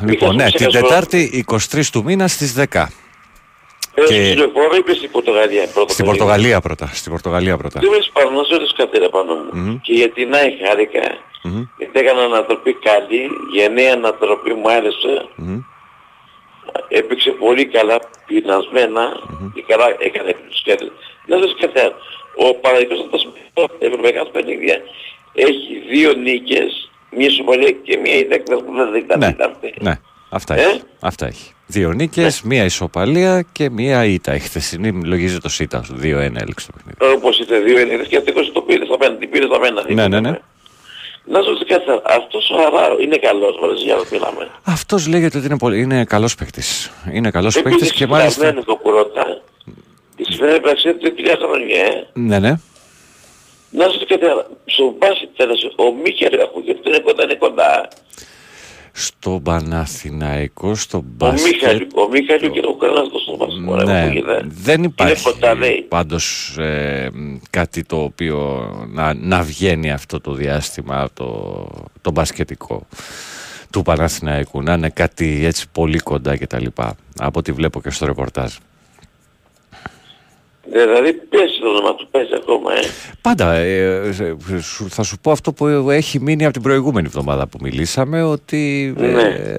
ε, 0.02 0.06
Λοιπόν, 0.06 0.30
σου 0.30 0.36
ναι, 0.36 0.44
την 0.44 0.54
ξεχάσω. 0.54 0.80
Τετάρτη 0.86 1.44
23 1.48 1.82
του 1.92 2.02
μήνα 2.04 2.28
στις 2.28 2.54
10. 2.58 2.60
Ε, 2.62 4.02
και- 4.02 4.04
Στην 4.04 4.38
εφορά 4.40 4.76
είπε 4.78 4.94
στην 4.94 5.10
Πορτογαλία 5.10 5.66
πρώτα. 5.74 5.92
Στην 5.92 6.04
παιδί. 6.04 6.16
Πορτογαλία 6.18 6.60
πρώτα. 6.60 6.90
Στην 6.92 7.10
Πορτογαλία 7.12 7.56
πρώτα. 7.56 7.78
Τι 7.80 7.86
βρίσκει 7.88 8.12
πάνω, 8.12 8.30
να 8.30 8.42
σου 8.44 8.52
ρωτήσω 8.52 8.74
κάτι 8.76 8.98
ρε 8.98 9.08
πάνω 9.08 9.34
μου. 9.34 9.80
Και 9.82 9.92
για 9.92 10.10
την 10.10 10.34
ΆΗ 10.34 10.50
χάρηκα. 10.66 11.00
Μμμ. 11.42 11.62
Γιατί 11.78 11.98
έκανα 11.98 12.22
ανατροπή 12.22 12.72
καλή, 12.88 13.22
γενναία 13.54 13.92
ανατροπή 13.92 14.52
μου 14.54 14.70
άρεσε. 14.70 15.14
Μμμ. 15.36 15.60
Έπαιξε 16.88 17.30
πολύ 17.30 17.64
καλά, 17.66 17.98
πεινασμένα 18.26 19.04
και 19.54 19.62
καλά 19.68 19.86
έκανε 19.98 20.32
τους 20.48 20.62
κέρδες. 20.62 20.92
Να 21.26 21.36
σας 21.42 21.54
κάτι 21.60 21.78
άλλο. 21.80 21.94
Ο 22.46 22.54
Παναγικός 22.54 22.98
από 23.00 23.10
τα 23.10 23.18
συμμετοχή 23.18 23.78
ευρωπαϊκά 23.78 24.26
παιχνίδια 24.32 24.76
έχει 25.32 25.72
δύο 25.90 26.12
νίκες, 26.12 26.90
μία 27.16 27.30
σοβαλία 27.30 27.70
και 27.70 27.98
μία 28.02 28.14
ιδέκτα 28.14 28.56
που 28.56 28.72
δεν 28.74 28.94
ήταν 28.94 29.18
Ναι, 29.18 29.26
αυτή. 29.44 29.74
ναι, 29.80 29.98
αυτά 30.28 30.54
Ε; 30.54 30.60
έχει. 30.60 30.80
Αυτά 31.00 31.26
έχει. 31.26 31.50
Δύο 31.66 31.92
νίκες, 31.92 32.42
μία 32.42 32.64
ισοπαλία 32.64 33.44
και 33.52 33.70
μία 33.70 34.04
ήττα. 34.04 34.34
Η 34.34 34.38
χθεσινή 34.38 35.04
λογίζει 35.04 35.38
το 35.38 35.48
ΣΥΤΑ. 35.48 35.84
2-1 36.02 36.02
έλεξε 36.02 36.66
το 36.66 36.72
παιχνίδι. 36.76 37.14
Όπως 37.16 37.38
είτε 37.38 37.58
δύο 37.58 37.84
νίκες 37.84 38.06
και 38.06 38.16
αυτός 38.16 38.52
το 38.52 38.60
πήρε 38.60 38.84
στα 38.84 38.96
πέντε, 38.98 39.14
την 39.14 39.30
πήρε 39.30 39.46
στα 39.46 39.58
πέντε. 39.58 39.94
Ναι, 39.94 40.08
ναι, 40.08 40.20
ναι. 40.20 40.38
Να 41.28 41.38
σας 41.38 41.46
ρωτήσω 41.46 41.64
κάτι 41.78 41.90
άλλο. 41.90 42.02
Αυτός 42.04 42.50
ο 42.50 42.56
Αράο 42.66 42.98
είναι 43.00 43.16
καλός, 43.16 43.58
μόλις 43.60 43.82
για 43.82 43.94
να 43.94 44.02
μιλάμε. 44.12 44.48
Αυτός 44.64 45.06
λέγεται 45.06 45.38
ότι 45.38 45.46
είναι, 45.46 45.58
πολύ, 45.58 45.80
είναι 45.80 46.04
καλός 46.04 46.34
παίκτης. 46.34 46.90
Είναι 47.12 47.30
καλός 47.30 47.54
παίκτης 47.54 47.72
Επίσης 47.74 47.92
και 47.92 48.06
μάλιστα... 48.06 48.28
ξυπνασμένος 48.30 48.64
το 48.64 48.76
πρώτα. 48.82 49.40
Της 50.16 50.36
φέρε 50.36 50.60
πραξία 50.60 50.96
του 50.96 51.14
τρία 51.14 51.36
χρόνια, 51.42 51.76
ε. 51.84 52.06
Ναι, 52.12 52.38
ναι. 52.38 52.54
Να 53.78 53.84
σας 53.84 53.96
πω 53.98 54.04
κάτι 54.04 54.24
άλλο. 54.24 54.46
Στο 54.64 54.94
μπάσκετ 54.98 55.28
τέλος, 55.36 55.60
ο 55.76 55.84
Μίχελ 56.02 56.40
ακούγεται 56.40 56.80
είναι 56.88 56.98
κοντά, 56.98 57.22
είναι 57.24 57.34
κοντά. 57.34 57.88
Στο 58.98 59.40
Παναθηναϊκό, 59.44 60.74
στο 60.74 60.98
Ο 60.98 61.02
μπάσκετ... 61.06 61.52
Μίχαλ, 61.54 61.86
ο 61.94 62.08
Μίχαλ 62.08 62.38
και 62.50 62.60
ο 62.66 62.74
Καρνάς 62.74 63.06
στο 63.22 63.36
μπάσκετ. 63.36 63.68
Ωραία, 63.68 63.84
Ναι, 63.84 64.04
ακούγεται. 64.04 64.40
δεν 64.46 64.82
υπάρχει 64.82 65.22
κοντά, 65.22 65.54
λέει. 65.54 65.82
πάντως 65.88 66.54
ε, 66.58 67.08
μ, 67.12 67.36
κάτι 67.50 67.84
το 67.84 68.02
οποίο 68.02 68.38
να, 68.92 69.14
να 69.14 69.42
βγαίνει 69.42 69.90
αυτό 69.92 70.20
το 70.20 70.32
διάστημα 70.32 71.08
το, 71.14 71.66
το 72.00 72.10
μπασκετικό 72.10 72.86
του 73.70 73.82
Παναθηναϊκού 73.82 74.62
να 74.62 74.72
είναι 74.72 74.88
κάτι 74.90 75.44
έτσι 75.44 75.66
πολύ 75.72 75.98
κοντά 75.98 76.36
και 76.36 76.46
τα 76.46 76.60
λοιπά 76.60 76.96
από 77.18 77.38
ό,τι 77.38 77.52
βλέπω 77.52 77.80
και 77.80 77.90
στο 77.90 78.06
ρεπορτάζ 78.06 78.52
Δηλαδή 80.72 81.12
πέσει 81.12 81.60
το 81.60 81.68
όνομα 81.68 81.94
του, 81.94 82.08
πέσει 82.10 82.30
ακόμα, 82.42 82.72
ε. 82.72 82.80
Πάντα 83.20 83.52
ε, 83.52 83.94
ε, 84.08 84.60
σου- 84.60 84.90
θα 84.90 85.02
σου 85.02 85.18
πω 85.18 85.30
αυτό 85.30 85.52
που 85.52 85.66
έχει 85.90 86.20
μείνει 86.20 86.44
από 86.44 86.52
την 86.52 86.62
προηγούμενη 86.62 87.06
εβδομάδα 87.06 87.46
που 87.46 87.58
μιλήσαμε 87.60 88.22
ότι 88.22 88.94
ε, 88.98 89.06
Ναι. 89.06 89.20
ε, 89.22 89.56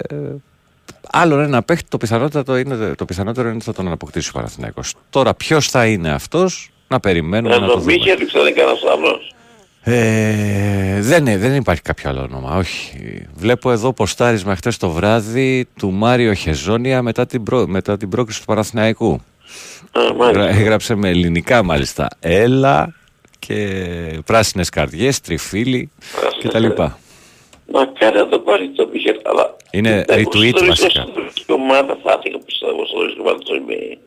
άλλον 1.10 1.40
ένα 1.40 1.62
παίχτη 1.62 1.88
το 1.88 1.96
πιθανότερο, 1.96 2.56
είναι, 2.58 2.94
το 2.94 3.04
πιθανότερο 3.04 3.46
είναι 3.46 3.56
ότι 3.56 3.64
θα 3.64 3.72
τον 3.72 3.92
αποκτήσει 3.92 4.28
ο 4.28 4.32
Παναθηναϊκός. 4.32 4.94
Τώρα 5.10 5.34
ποιος 5.34 5.68
θα 5.70 5.86
είναι 5.86 6.10
αυτός 6.10 6.70
να 6.88 7.00
περιμένουμε 7.00 7.58
να 7.58 7.66
το 7.66 7.72
Ο 7.72 7.78
δούμε. 7.78 7.92
Μίχαλ 7.92 8.26
ξέρει 8.26 8.52
κανένας 8.52 8.80
άλλος. 8.92 9.32
Ε, 9.82 11.00
δεν, 11.00 11.26
είναι, 11.26 11.38
δεν 11.38 11.54
υπάρχει 11.54 11.82
κάποιο 11.82 12.10
άλλο 12.10 12.20
όνομα, 12.20 12.56
όχι. 12.56 13.26
Βλέπω 13.34 13.70
εδώ 13.70 13.92
ποστάρισμα 13.92 14.56
χτες 14.56 14.76
το 14.76 14.90
βράδυ 14.90 15.66
του 15.78 15.90
Μάριο 15.90 16.32
Χεζόνια 16.34 17.02
μετά 17.02 17.26
την, 17.26 17.42
προ, 17.42 17.66
μετά 17.66 17.96
την 17.96 18.08
πρόκριση 18.08 18.38
του 18.40 18.46
Παναθηναϊκού. 18.46 19.20
Α, 19.98 20.14
μάλιστα. 20.14 20.42
Γρα- 20.44 20.48
Έγραψε 20.58 20.94
με 20.94 21.08
ελληνικά 21.08 21.62
μάλιστα. 21.62 22.08
Έλα 22.20 22.94
και 23.38 24.20
πράσινες 24.26 24.68
καρδιές, 24.68 25.20
τριφύλι 25.20 25.90
κτλ. 26.42 26.66
Μακάρι 27.72 28.18
να 28.18 28.28
το 28.28 28.38
πάρει 28.38 28.68
το 28.68 28.88
Μίχαλ, 28.92 29.16
αλλά... 29.24 29.56
Είναι 29.70 30.04
Ε, 30.08 30.14
retweet 30.22 30.48
στο 30.56 30.64
βασικά. 30.66 31.04
ρίσκο 31.04 31.30
στην 31.34 31.54
ομάδα 31.54 31.98
θα 32.02 32.12
έφυγα 32.18 32.38
πιστεύω 32.44 32.86
στο 32.86 33.02
ρίσκο 33.04 33.20
ομάδα 33.22 33.38
του 33.38 33.64
NBA. 33.68 33.98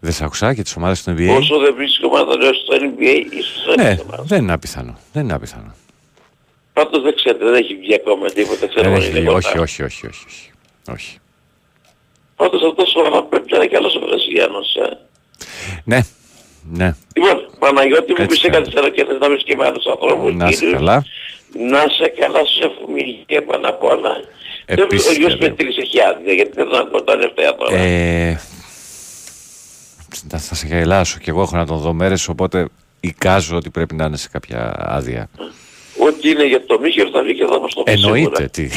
Δεν 0.00 0.12
σ' 0.12 0.22
άκουσα 0.22 0.54
και 0.54 0.62
τις 0.62 0.76
ομάδες 0.76 1.02
του 1.02 1.10
NBA. 1.18 1.36
Όσο 1.38 1.58
δεν 1.58 1.74
βρίσκει 1.74 2.04
ομάδα 2.04 2.36
λέω 2.36 2.52
στο 2.54 2.74
NBA, 2.80 3.32
ίσως 3.38 3.74
Ναι, 3.76 3.84
δεν 3.84 4.00
ομάδα. 4.06 4.22
δεν 4.22 4.42
είναι 4.42 4.52
απιθανό. 4.52 4.98
Δεν 5.12 5.22
είναι 5.24 5.32
απιθανό. 5.34 5.74
Πάντως 6.72 7.02
δεν 7.02 7.14
ξέρετε, 7.14 7.44
δεν 7.44 7.54
έχει 7.54 7.74
βγει 7.76 7.94
ακόμα 7.94 8.26
τίποτα, 8.28 8.66
ξέρω 8.66 8.82
Δεν 8.82 8.92
εγώ, 8.92 8.96
έχει 9.00 9.10
είναι 9.10 9.18
βγει. 9.18 9.26
κοντά. 9.26 9.36
όχι, 9.38 9.58
όχι, 9.58 9.82
όχι, 9.82 10.06
όχι, 10.06 10.24
όχι. 10.28 10.50
όχι. 10.92 11.18
Πάντως 12.36 12.62
αυτός 12.70 12.94
ο 12.94 13.00
Αρα 13.06 13.22
πρέπει 13.22 13.50
να 13.50 13.56
είναι 13.56 13.66
καλός 13.66 13.94
ο 13.96 14.00
Βραζιλιάνος, 14.06 14.74
ε. 14.76 14.98
Ναι, 15.84 16.00
ναι. 16.72 16.94
Λοιπόν, 17.16 17.50
Παναγιώτη 17.58 18.10
μου 18.12 18.16
Έτσι 18.18 18.26
πεις 18.26 18.38
σε 18.38 18.48
κάνει. 18.48 18.58
καθυστερώ 18.64 18.88
και 18.88 19.04
θες 19.04 19.18
να 19.20 19.28
βρεις 19.28 19.42
και 19.44 19.56
με 19.56 19.64
άλλους 19.66 19.86
ανθρώπους. 19.86 20.34
Να 20.34 20.48
είσαι 20.48 20.58
κύριε. 20.58 20.74
καλά. 20.74 21.04
Να 21.70 21.78
σε 21.78 22.08
καλά, 22.20 22.44
σου 22.44 22.58
εύχομαι 22.68 23.00
υγεία 23.00 23.44
πάνω 23.44 23.68
απ' 23.68 23.82
όλα. 23.84 24.10
Δεν- 24.66 24.78
Επίσης, 24.78 25.08
Ο 25.08 25.12
γιος 25.12 25.32
βέβαια. 25.32 25.48
Πετρής 25.54 25.76
έχει 25.76 26.00
άδεια, 26.02 26.32
γιατί 26.32 26.50
δεν 26.54 26.68
θα 26.72 26.86
πω 26.86 27.02
τα 27.02 27.12
τελευταία 27.12 27.54
τώρα. 27.54 27.76
Ε, 27.76 28.40
θα, 30.28 30.38
θα 30.38 30.54
σε 30.54 30.66
γελάσω 30.66 31.18
και 31.18 31.30
εγώ 31.30 31.42
έχω 31.42 31.56
να 31.56 31.66
τον 31.66 31.78
δω 31.78 31.92
μέρες 31.92 32.28
οπότε 32.28 32.66
εικάζω 33.00 33.56
ότι 33.56 33.70
πρέπει 33.70 33.94
να 33.94 34.04
είναι 34.04 34.16
σε 34.16 34.28
κάποια 34.32 34.74
άδεια. 34.78 35.28
Ό,τι 36.06 36.30
είναι 36.30 36.46
για 36.46 36.66
το 36.66 36.78
Μίχελ 36.80 37.08
θα 37.12 37.22
βγει 37.22 37.34
και 37.34 37.44
θα 37.46 37.60
μας 37.60 37.74
το 37.74 37.82
πει 37.82 37.92
Εννοείται 37.92 38.48
τι. 38.52 38.68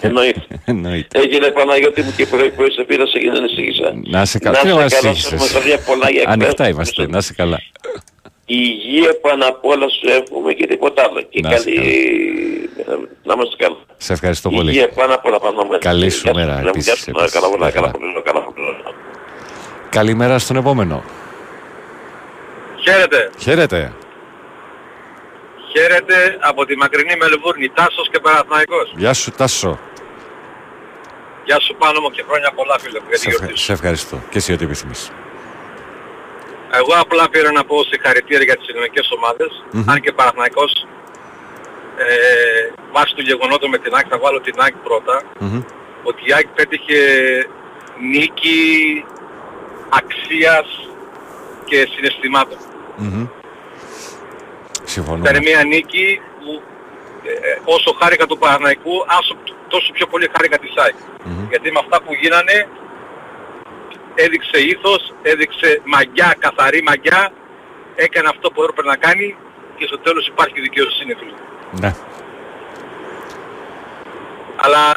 Εννοείται. 0.00 0.40
Εννοείται. 0.72 1.18
Έγινε 1.20 1.46
Παναγιώτη 1.50 2.02
μου 2.02 2.12
και 2.16 2.26
πρωί 2.26 2.50
πρωί 2.50 2.70
σε 2.70 2.82
πήρα 2.82 3.06
σε 3.06 3.18
και 3.18 3.30
δεν 3.30 3.44
εισήγησα. 3.44 3.92
Να 4.10 4.22
είσαι 4.22 4.38
καλά. 4.38 4.58
Τι 4.58 4.66
Να 4.66 4.74
να 4.74 4.80
μας 4.80 4.92
σε 4.92 4.98
καλά, 5.00 5.12
εισήγησες. 5.12 5.48
σε 5.50 5.56
ευχαριστώ 5.56 5.90
πολλά 5.92 6.10
για 6.10 6.22
Ανοιχτά 6.26 6.50
εκπαίδευση. 6.50 6.70
είμαστε. 6.72 7.06
Να 7.06 7.18
είσαι 7.18 7.32
καλά. 7.32 7.58
Υγεία 8.46 9.18
πάνω 9.22 9.46
απ' 9.46 9.64
όλα 9.64 9.88
σου 9.88 10.08
εύχομαι 10.20 10.52
και 10.52 10.66
τίποτα 10.66 11.02
άλλο. 11.02 11.20
Και 11.22 11.40
Να 11.40 11.54
είσαι 11.54 11.70
καλή... 11.70 12.70
Να 13.24 13.32
είμαστε 13.34 13.56
καλά. 13.58 13.76
Σε 13.96 14.12
ευχαριστώ 14.12 14.48
πολύ. 14.50 14.70
Υγεία 14.70 14.88
πάνω 14.88 15.14
απ' 15.14 15.24
όλα 15.26 15.38
πάνω 15.38 15.60
απ' 15.62 15.68
όλα. 15.68 15.78
Καλή 15.78 16.10
σου 16.10 16.20
Γεια 16.24 16.34
μέρα, 16.34 16.52
Γεια 16.52 16.62
σου, 16.62 16.68
επίσης, 16.68 16.86
γεια 16.86 16.96
σου. 16.96 17.10
επίσης. 17.10 17.32
Καλά 17.32 17.48
πολλά, 17.50 17.64
Να 17.64 17.70
καλά 17.70 17.90
καλά. 17.90 17.98
πολλά, 17.98 18.20
καλά 18.24 18.40
πολλά. 18.54 18.94
Καλημέρα 19.90 20.38
στον 20.38 20.56
επόμενο. 20.56 21.04
Χαίρετε. 22.84 23.30
Χαίρετε. 23.38 23.92
Χαίρετε 25.76 26.38
από 26.40 26.64
τη 26.66 26.76
μακρινή 26.76 27.16
Μελβούρνη. 27.16 27.68
Τάσος 27.68 28.08
και 28.10 28.20
Παναθηναϊκός. 28.20 28.92
Γεια 28.96 29.12
σου 29.12 29.30
Τάσο. 29.30 29.78
Γεια 31.44 31.60
σου 31.60 31.74
πάνω 31.78 32.00
μου 32.00 32.10
και 32.10 32.22
χρόνια 32.28 32.50
πολλά 32.54 32.78
φίλε 32.78 32.98
μου 33.00 33.06
για 33.08 33.16
τη 33.16 33.22
Σε, 33.22 33.28
γιορτή 33.28 33.44
ευχα- 33.46 33.56
σου. 33.58 33.64
σε 33.64 33.72
ευχαριστώ. 33.72 34.16
Και 34.30 34.38
εσύ 34.38 34.52
ό,τι 34.52 34.64
επιθυμείς. 34.64 35.10
Εγώ 36.80 36.92
απλά 37.00 37.28
πήρα 37.28 37.52
να 37.52 37.64
πω 37.64 37.84
συγχαρητήρια 37.84 38.44
για 38.44 38.56
τις 38.56 38.68
ελληνικές 38.68 39.08
ομάδες, 39.16 39.50
Μμμ. 39.70 39.90
αν 39.90 40.00
και 40.00 40.12
Παναθηναϊκός 40.12 40.86
ε, 41.96 42.04
βάσει 42.92 43.14
του 43.14 43.22
γεγονότος 43.22 43.68
με 43.70 43.78
την 43.78 43.94
ΑΕΚ 43.94 44.06
θα 44.10 44.18
βάλω 44.18 44.40
την 44.40 44.54
ΑΕΚ 44.58 44.74
πρώτα, 44.76 45.22
Μμμ. 45.38 45.62
ότι 46.02 46.22
η 46.28 46.32
ΑΕΚ 46.32 46.46
πέτυχε 46.46 46.98
νίκη 48.14 48.58
αξίας 50.00 50.66
και 51.64 51.88
συναισθημάτων. 51.94 52.58
Μμμ. 52.96 53.26
Συμφωνούμε. 54.84 55.28
Ήταν 55.30 55.42
μια 55.42 55.64
νίκη 55.64 56.20
που 56.40 56.62
ε, 57.22 57.58
όσο 57.64 57.96
χάρηκα 58.00 58.26
του 58.26 58.38
Παναθηναϊκού, 58.38 59.04
άσο, 59.06 59.36
τόσο 59.68 59.92
πιο 59.92 60.06
πολύ 60.06 60.30
χάρηκα 60.34 60.58
της 60.58 60.72
ΑΕΚ. 60.76 60.94
Μμμ. 61.24 61.46
Γιατί 61.48 61.72
με 61.72 61.80
αυτά 61.84 62.02
που 62.02 62.14
γίνανε 62.14 62.68
έδειξε 64.14 64.58
ήθος, 64.72 65.14
έδειξε 65.22 65.80
μαγιά, 65.84 66.36
καθαρή 66.38 66.82
μαγιά, 66.82 67.32
έκανε 67.94 68.28
αυτό 68.28 68.50
που 68.50 68.62
έπρεπε 68.62 68.88
να 68.88 68.96
κάνει 68.96 69.36
και 69.76 69.86
στο 69.86 69.98
τέλος 69.98 70.26
υπάρχει 70.26 70.60
δικαιοσύνη 70.60 71.14
φίλε. 71.14 71.38
Ναι. 71.70 71.94
Αλλά 74.56 74.96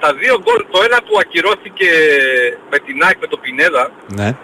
τα 0.00 0.14
δύο 0.14 0.40
γκολ, 0.42 0.64
το 0.70 0.82
ένα 0.84 0.98
που 1.02 1.18
ακυρώθηκε 1.20 1.90
με 2.70 2.78
την 2.78 3.04
ΑΕΚ 3.04 3.18
με 3.20 3.26
το 3.26 3.36
Πινέδα 3.36 3.90
Ναι. 4.06 4.36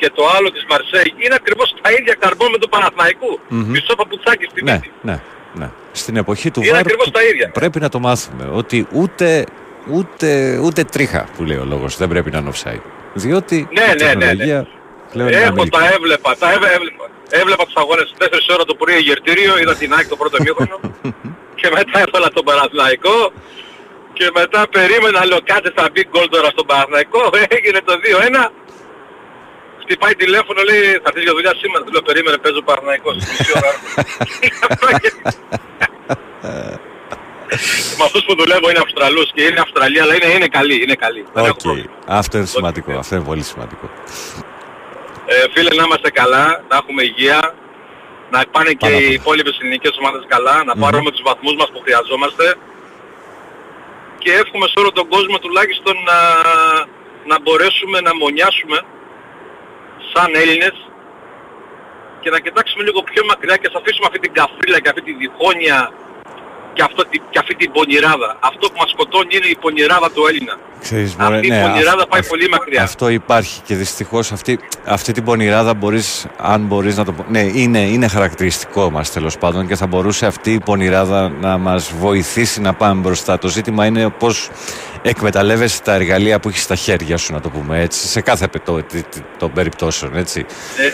Και 0.00 0.10
το 0.14 0.22
άλλο 0.36 0.48
της 0.50 0.64
Μαρσέη 0.70 1.08
είναι 1.24 1.34
ακριβώς 1.40 1.68
τα 1.82 1.90
ίδια 1.98 2.14
καρμπό 2.22 2.50
με 2.50 2.58
το 2.58 2.68
Παναθηναϊκού. 2.68 3.32
Μμμ. 3.48 3.70
Μισό 3.70 3.94
παπουτσάκι 4.00 4.44
στη 4.50 4.62
Ναι, 4.64 4.72
μύτη. 4.72 4.90
ναι, 5.08 5.16
ναι. 5.52 5.68
Στην 5.92 6.16
εποχή 6.16 6.50
του 6.50 6.60
Είναι 6.60 6.70
βάρ 6.70 6.80
ακριβώς 6.80 7.04
που 7.04 7.10
τα 7.10 7.22
ίδια. 7.24 7.50
πρέπει 7.50 7.80
να 7.80 7.88
το 7.88 7.98
μάθουμε. 7.98 8.44
Ότι 8.52 8.86
ούτε, 8.92 9.44
ούτε, 9.96 10.58
ούτε 10.64 10.84
τρίχα 10.84 11.28
που 11.36 11.42
λέει 11.44 11.56
ο 11.56 11.64
λόγος 11.64 11.96
δεν 11.96 12.08
πρέπει 12.08 12.30
να 12.30 12.38
είναι 12.38 12.50
offside. 12.54 12.80
Διότι 13.14 13.68
Ναι, 13.72 13.82
η 13.82 13.86
ναι, 13.86 13.92
ναι, 14.04 14.14
ναι. 14.14 14.18
τεχνολογία 14.26 14.66
πλέον 15.12 15.28
είναι 15.28 15.36
Έχω, 15.40 15.48
αμήλικη. 15.48 15.78
τα 15.78 15.82
έβλεπα, 15.94 16.36
τα 16.42 16.52
έβε- 16.52 16.72
έβλεπα. 16.76 17.04
Έβλεπα 17.40 17.64
τους 17.64 17.74
αγώνες 17.82 18.14
4 18.18 18.54
ώρα 18.54 18.64
το 18.64 18.74
πρωί 18.74 18.98
γερτήριο, 19.08 19.58
είδα 19.58 19.74
την 19.76 19.92
ΑΕΚ 19.94 20.06
το 20.08 20.16
πρώτο 20.16 20.36
μήχρονο 20.44 20.76
και 21.60 21.68
μετά 21.76 21.96
έβαλα 22.06 22.28
τον 22.36 22.44
Παναθηναϊκό 22.48 23.32
και 24.12 24.26
μετά 24.38 24.60
περίμενα, 24.76 25.20
λέω 25.28 25.40
κάτσε 25.50 25.72
θα 25.76 25.84
μπει 25.92 26.02
γκολ 26.10 26.26
τώρα 26.34 26.48
στον 26.54 26.66
Παναθηναϊκό, 26.70 27.22
έγινε 27.56 27.78
το 27.88 27.94
2-1 28.46 28.50
χτυπάει 29.90 30.14
τηλέφωνο, 30.24 30.60
λέει 30.70 30.80
θα 31.02 31.08
έρθεις 31.10 31.22
για 31.26 31.34
δουλειά 31.38 31.54
σήμερα; 31.62 31.80
Του 31.84 31.92
λέω 31.94 32.02
περίμενε, 32.08 32.36
παίζω 32.44 32.60
Παναθηναϊκός. 32.68 33.14
Μισή 33.16 33.52
ώρα. 33.58 33.70
Με 37.98 38.04
αυτούς 38.08 38.22
που 38.26 38.34
δουλεύω 38.40 38.66
είναι 38.70 38.82
Αυστραλούς 38.86 39.28
και 39.34 39.42
είναι 39.48 39.60
Αυστραλία, 39.66 40.02
αλλά 40.04 40.14
είναι, 40.18 40.28
είναι 40.36 40.48
καλή, 40.58 40.76
είναι 40.84 40.94
καλή. 41.04 41.22
Δεν 41.34 41.44
έχω 41.44 41.54
Οκ. 41.58 41.62
πρόβλημα. 41.66 41.90
Αυτό 42.20 42.34
είναι 42.38 42.46
σημαντικό. 42.56 42.90
Αυτό 43.02 43.12
είναι 43.16 43.24
πολύ 43.24 43.42
σημαντικό. 43.52 43.86
Ε, 45.32 45.34
φίλε, 45.54 45.70
να 45.78 45.82
είμαστε 45.86 46.10
καλά, 46.20 46.44
να 46.70 46.74
έχουμε 46.80 47.02
υγεία, 47.10 47.38
να 48.30 48.38
πάνε 48.54 48.70
και 48.70 48.76
Πάνω 48.86 48.96
απ' 48.96 49.02
οι 49.02 49.04
όλα. 49.04 49.14
υπόλοιπες 49.20 49.54
ελληνικές 49.60 49.94
ομάδες 50.00 50.22
καλά, 50.34 50.56
να 50.68 50.74
πάρουμε 50.82 51.10
τους 51.14 51.22
βαθμούς 51.30 51.54
μας 51.60 51.68
που 51.72 51.80
χρειαζόμαστε 51.84 52.46
και 54.22 54.30
εύχομαι 54.42 54.66
σε 54.72 54.76
όλο 54.82 54.90
τον 54.98 55.06
κόσμο 55.14 55.36
τουλάχιστον 55.44 55.94
να, 56.10 56.18
να 57.30 57.36
μπορέσουμε 57.42 57.98
να 58.00 58.12
μονιάσουμε 58.22 58.78
σαν 60.12 60.30
Έλληνες 60.34 60.76
και 62.20 62.30
να 62.30 62.38
κοιτάξουμε 62.44 62.82
λίγο 62.84 63.02
πιο 63.02 63.22
μακριά 63.24 63.56
και 63.56 63.68
να 63.72 63.78
αφήσουμε 63.80 64.06
αυτή 64.10 64.18
την 64.18 64.32
καφρίλα 64.32 64.78
και 64.80 64.88
αυτή 64.88 65.02
τη 65.02 65.12
διχόνοια 65.22 65.78
και, 66.80 66.86
αυτό, 66.86 67.04
τη- 67.10 67.20
και 67.30 67.38
αυτή 67.38 67.54
την 67.54 67.72
πονηράδα. 67.72 68.36
Αυτό 68.40 68.68
που 68.68 68.74
μας 68.78 68.90
σκοτώνει 68.90 69.28
είναι 69.36 69.46
η 69.46 69.56
πονηράδα 69.60 70.10
του 70.10 70.26
Έλληνα. 70.26 70.58
Ξέρεις, 70.80 71.14
μωρέ, 71.14 71.34
Αυτή 71.34 71.46
η 71.46 71.50
ναι, 71.50 71.62
πονηράδα 71.62 72.02
αυ- 72.02 72.08
πάει 72.10 72.20
αυ- 72.20 72.28
πολύ 72.28 72.48
μακριά. 72.48 72.82
Αυτό 72.82 73.08
υπάρχει 73.08 73.60
και 73.66 73.74
δυστυχώς 73.74 74.32
αυτή, 74.32 74.58
αυτή 74.84 75.12
την 75.12 75.24
πονηράδα 75.24 75.74
μπορείς, 75.74 76.26
αν 76.36 76.60
μπορείς 76.60 76.96
να 76.96 77.04
το 77.04 77.12
πω, 77.12 77.24
ναι, 77.28 77.40
είναι, 77.40 77.78
είναι 77.80 78.08
χαρακτηριστικό 78.08 78.90
μας 78.90 79.12
τέλος 79.12 79.38
πάντων 79.38 79.66
και 79.66 79.76
θα 79.76 79.86
μπορούσε 79.86 80.26
αυτή 80.26 80.52
η 80.52 80.60
πονηράδα 80.60 81.28
να 81.40 81.58
μας 81.58 81.92
βοηθήσει 81.98 82.60
να 82.60 82.72
πάμε 82.74 83.00
μπροστά. 83.00 83.38
Το 83.38 83.48
ζήτημα 83.48 83.86
είναι 83.86 84.08
πώς 84.18 84.50
εκμεταλλεύεσαι 85.02 85.82
τα 85.82 85.94
εργαλεία 85.94 86.40
που 86.40 86.48
έχεις 86.48 86.62
στα 86.62 86.74
χέρια 86.74 87.16
σου, 87.16 87.32
να 87.32 87.40
το 87.40 87.48
πούμε 87.48 87.80
έτσι, 87.80 88.06
σε 88.06 88.20
κάθε 88.20 88.48
πετώ, 88.48 88.82
τι- 88.82 89.02
τι- 89.02 89.20
των 89.38 89.52
περιπτώσεων, 89.52 90.16
έτσι. 90.16 90.46
Ε, 90.76 90.92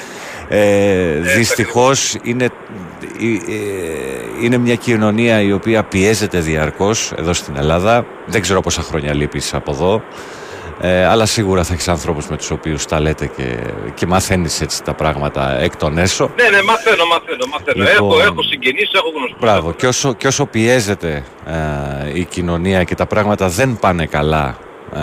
Ε, 0.49 1.21
δυστυχώς 1.37 2.17
είναι, 2.23 2.45
ε, 2.45 3.27
ε, 3.27 4.45
είναι 4.45 4.59
μια 4.59 4.75
κοινωνία 4.75 5.41
η 5.41 5.53
οποία 5.53 5.83
πιέζεται 5.83 6.39
διαρκώς 6.39 7.13
εδώ 7.17 7.33
στην 7.33 7.57
Ελλάδα. 7.57 8.07
Δεν 8.27 8.41
ξέρω 8.41 8.61
πόσα 8.61 8.83
χρόνια 8.83 9.15
λείπεις 9.15 9.55
από 9.55 9.71
εδώ. 9.71 10.03
Ε, 10.81 11.05
αλλά 11.07 11.27
σίγουρα 11.27 11.65
θα 11.65 11.73
έχεις 11.73 11.89
ανθρώπους 11.89 12.27
με 12.27 12.37
τους 12.37 12.51
οποίους 12.51 12.87
τα 12.87 13.01
λέτε 13.01 13.27
και, 13.37 13.57
και 13.95 14.07
μαθαίνεις 14.07 14.61
έτσι 14.61 14.83
τα 14.83 14.95
πράγματα 14.95 15.59
εκ 15.61 15.77
των 15.77 15.99
έσω. 15.99 16.31
ναι, 16.37 16.57
ναι, 16.57 16.63
μαθαίνω, 16.63 17.05
μαθαίνω, 17.07 17.47
μαθαίνω. 17.53 17.85
Λοιπόν, 17.85 18.11
έχω, 18.11 18.21
έχω 18.27 18.43
συγγενείς, 18.43 18.91
έχω 18.93 19.09
γνωστούς. 19.17 19.39
Μπράβο. 19.41 19.73
Και 19.73 19.87
όσο, 19.87 20.13
και 20.13 20.27
όσο 20.27 20.47
πιέζεται 20.47 21.25
ε, 21.47 22.19
η 22.19 22.25
κοινωνία 22.25 22.85
και 22.85 22.95
τα 22.95 23.07
πράγματα 23.07 23.49
δεν 23.49 23.79
πάνε 23.81 24.07
καλά 24.07 24.57
ε, 24.95 25.01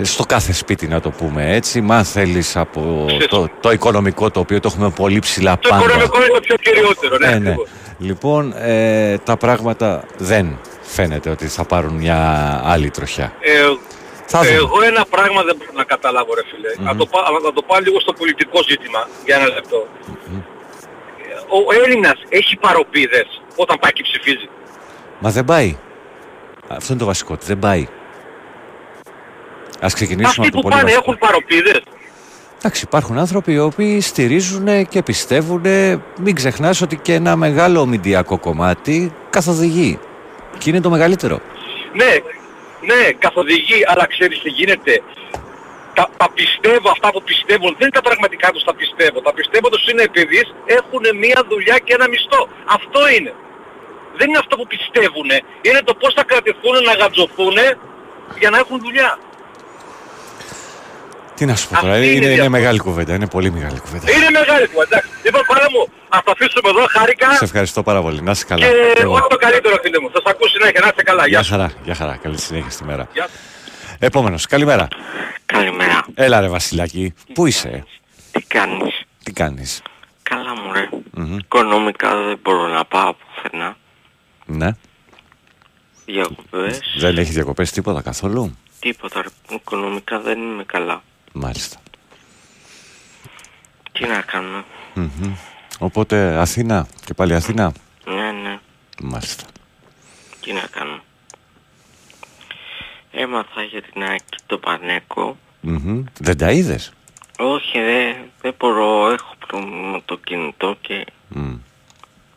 στο 0.00 0.24
κάθε 0.24 0.52
σπίτι 0.52 0.86
να 0.88 1.00
το 1.00 1.10
πούμε 1.10 1.54
έτσι, 1.54 1.80
μα 1.80 2.04
θέλεις 2.04 2.56
από 2.56 3.06
το, 3.28 3.48
το 3.60 3.70
οικονομικό 3.70 4.30
το 4.30 4.40
οποίο 4.40 4.60
το 4.60 4.68
έχουμε 4.72 4.90
πολύ 4.90 5.18
ψηλά 5.18 5.58
Το 5.58 5.68
πάντα. 5.68 5.84
οικονομικό 5.84 6.18
είναι 6.18 6.32
το 6.32 6.40
πιο 6.40 6.56
κυριότερο, 6.56 7.16
ναι. 7.18 7.26
Ε, 7.26 7.30
ναι. 7.30 7.36
ακριβώς. 7.36 7.68
Λοιπόν, 7.98 8.54
ε, 8.56 9.18
τα 9.18 9.36
πράγματα 9.36 10.04
δεν 10.16 10.58
φαίνεται 10.82 11.30
ότι 11.30 11.46
θα 11.46 11.64
πάρουν 11.64 11.94
μια 11.94 12.18
άλλη 12.64 12.90
τροχιά. 12.90 13.32
Ε, 13.40 13.50
Θα 14.26 14.38
δούμε. 14.38 14.50
εγώ 14.54 14.82
ένα 14.82 15.04
πράγμα 15.10 15.42
δεν 15.42 15.56
μπορώ 15.58 15.70
να 15.74 15.84
καταλάβω 15.84 16.34
ρε 16.34 16.42
φίλε. 16.50 16.88
Να, 16.88 16.96
το, 16.96 17.06
πά- 17.06 17.42
να 17.44 17.52
το 17.52 17.62
πάω 17.62 17.80
λίγο 17.80 18.00
στο 18.00 18.12
πολιτικό 18.12 18.62
ζήτημα 18.68 19.08
για 19.24 19.36
ένα 19.36 19.46
λεπτό. 19.46 19.86
Ο 21.48 21.74
Έλληνας 21.84 22.14
έχει 22.28 22.56
παροπίδες 22.56 23.42
όταν 23.56 23.78
πάει 23.80 23.92
και 23.92 24.02
ψηφίζει; 24.02 24.48
Μα 25.18 25.30
δεν 25.30 25.44
πάει. 25.44 25.76
Αυτό 26.68 26.86
είναι 26.92 27.00
το 27.00 27.06
βασικό. 27.06 27.36
Δεν 27.44 27.58
πάει. 27.58 27.88
Ας 29.86 29.94
ξεκινήσουμε 29.94 30.46
Αυτοί 30.46 30.46
από 30.46 30.50
το 30.50 30.56
που 30.56 30.62
πολύ 30.62 30.74
πάνε 30.74 30.84
βασικό. 30.84 31.02
έχουν 31.02 31.18
παροπίδες. 31.18 31.82
Εντάξει, 32.58 32.84
υπάρχουν 32.84 33.18
άνθρωποι 33.18 33.52
οι 33.52 33.58
οποίοι 33.58 34.00
στηρίζουν 34.00 34.88
και 34.88 35.02
πιστεύουν. 35.02 35.62
Μην 36.24 36.34
ξεχνάς 36.34 36.80
ότι 36.80 36.96
και 36.96 37.14
ένα 37.14 37.36
μεγάλο 37.36 37.86
μηντιακό 37.86 38.38
κομμάτι 38.38 39.12
καθοδηγεί. 39.30 39.98
Και 40.58 40.70
είναι 40.70 40.80
το 40.80 40.90
μεγαλύτερο. 40.90 41.36
Ναι, 42.00 42.12
ναι, 42.90 43.02
καθοδηγεί, 43.24 43.80
αλλά 43.86 44.06
ξέρεις 44.06 44.38
τι 44.42 44.48
γίνεται. 44.48 45.02
Τα, 45.94 46.08
τα 46.16 46.28
πιστεύω 46.38 46.88
αυτά 46.90 47.08
που 47.12 47.22
πιστεύουν, 47.22 47.70
δεν 47.78 47.86
είναι 47.88 47.96
τα 48.00 48.04
πραγματικά 48.08 48.48
τους 48.54 48.64
τα 48.64 48.74
πιστεύω. 48.74 49.20
Τα 49.20 49.32
πιστεύω 49.38 49.68
τους 49.68 49.84
είναι 49.90 50.02
επειδή 50.02 50.40
έχουν 50.78 51.02
μία 51.22 51.40
δουλειά 51.48 51.76
και 51.84 51.92
ένα 51.98 52.06
μισθό. 52.08 52.48
Αυτό 52.76 53.00
είναι. 53.16 53.32
Δεν 54.18 54.26
είναι 54.28 54.38
αυτό 54.44 54.54
που 54.56 54.66
πιστεύουν. 54.74 55.30
Είναι 55.66 55.80
το 55.88 55.94
πώς 56.00 56.12
θα 56.18 56.24
κρατηθούν 56.30 56.74
να 56.88 56.92
γατζωθούν 57.00 57.56
για 58.40 58.50
να 58.50 58.58
έχουν 58.62 58.78
δουλειά. 58.86 59.10
Τι 61.42 61.48
να 61.48 61.56
σου 61.56 61.68
πω 61.68 61.74
Αυτή 61.74 61.86
τώρα, 61.86 61.96
είναι 61.98 62.06
είναι, 62.06 62.14
η 62.14 62.16
είναι 62.18 62.26
διαφορά. 62.28 62.50
μεγάλη 62.50 62.78
κουβέντα. 62.78 63.14
Είναι 63.14 63.26
πολύ 63.26 63.50
μεγάλη 63.50 63.78
κουβέντα. 63.80 64.12
Είναι 64.12 64.30
μεγάλη 64.30 64.66
κουβέντα. 64.68 64.96
εντάξει. 64.96 65.10
Λοιπόν, 65.24 65.44
κόλλα 65.44 65.66
μου, 65.72 65.92
ας 66.08 66.20
το 66.24 66.30
αφήσουμε 66.30 66.68
εδώ, 66.68 66.84
χάρηκα 66.90 67.32
Σε 67.36 67.44
ευχαριστώ 67.44 67.82
πάρα 67.82 68.00
πολύ. 68.02 68.22
Να 68.22 68.30
είσαι 68.30 68.44
καλά. 68.44 68.66
και 68.66 68.72
Και 68.94 69.02
εγώ. 69.02 69.14
ό,τι 69.14 69.26
το 69.28 69.36
καλύτερο 69.36 69.76
φίλε 69.82 70.00
μου. 70.00 70.10
Θα 70.12 70.20
σας 70.22 70.32
ακούω 70.32 70.48
συνέχεια, 70.48 70.80
να 70.80 70.86
είστε 70.86 71.02
καλά. 71.02 71.22
Γεια 71.26 71.28
Γεια 71.28 71.38
σας. 71.38 71.48
χαρά, 71.48 71.72
γεια 71.84 71.94
χαρά. 71.94 72.16
Καλή 72.22 72.38
συνέχεια 72.38 72.70
στη 72.70 72.84
μέρα. 72.84 73.08
Γεια. 73.12 73.28
Επόμενος, 73.98 74.46
καλημέρα. 74.46 74.88
Καλημέρα. 75.46 76.04
Έλα 76.14 76.40
ρε 76.40 76.48
Βασιλάκη, 76.48 77.14
πού 77.34 77.46
είσαι, 77.46 77.84
Τι 78.32 78.42
κάνεις; 78.42 79.02
τι 79.22 79.32
κάνεις; 79.32 79.82
Καλά 80.22 80.54
μου 80.56 80.72
ρε. 80.72 80.88
Μμμ. 81.10 81.36
Οικονομικά 81.38 82.16
δεν 82.16 82.38
μπορώ 82.42 82.66
να 82.68 82.84
πάω 82.84 83.14
πουθενά. 83.14 83.76
Ναι, 84.46 84.68
Διακοπές. 86.06 86.78
δεν 86.98 87.18
έχεις 87.18 87.34
διακοπές 87.34 87.70
τίποτα 87.70 88.02
καθόλου; 88.02 88.56
Τίποτα 88.80 89.22
ρε. 89.22 89.28
Οικονομικά 89.56 90.18
δεν 90.20 90.38
είμαι 90.38 90.64
καλά. 90.64 91.02
Μάλιστα. 91.32 91.76
Τι 93.92 94.06
να 94.06 94.20
κάνουμε. 94.20 94.64
Μμμ. 94.94 95.34
Οπότε 95.78 96.36
Αθήνα 96.36 96.86
και 97.04 97.14
πάλι 97.14 97.34
Αθήνα. 97.34 97.72
Ναι, 98.04 98.30
ναι. 98.32 98.58
Μάλιστα. 99.02 99.44
Τι 100.40 100.52
να 100.52 100.66
κάνω. 100.70 101.00
Έμαθα 103.12 103.62
για 103.62 103.82
την 103.82 104.02
ΑΕΚ 104.02 104.20
και 104.28 104.38
το 104.46 104.58
Πανέκο. 104.58 105.36
Μμμ. 105.60 106.04
Δεν 106.20 106.36
τα 106.38 106.50
είδες; 106.50 106.92
Όχι, 107.38 107.78
δεν 107.80 108.16
δεν 108.40 108.54
μπορώ. 108.58 109.10
Έχω 109.12 109.34
πρόβλημα 109.46 109.90
με 109.90 110.02
το 110.04 110.16
κινητό 110.16 110.76
και... 110.80 111.06
Μμ. 111.28 111.54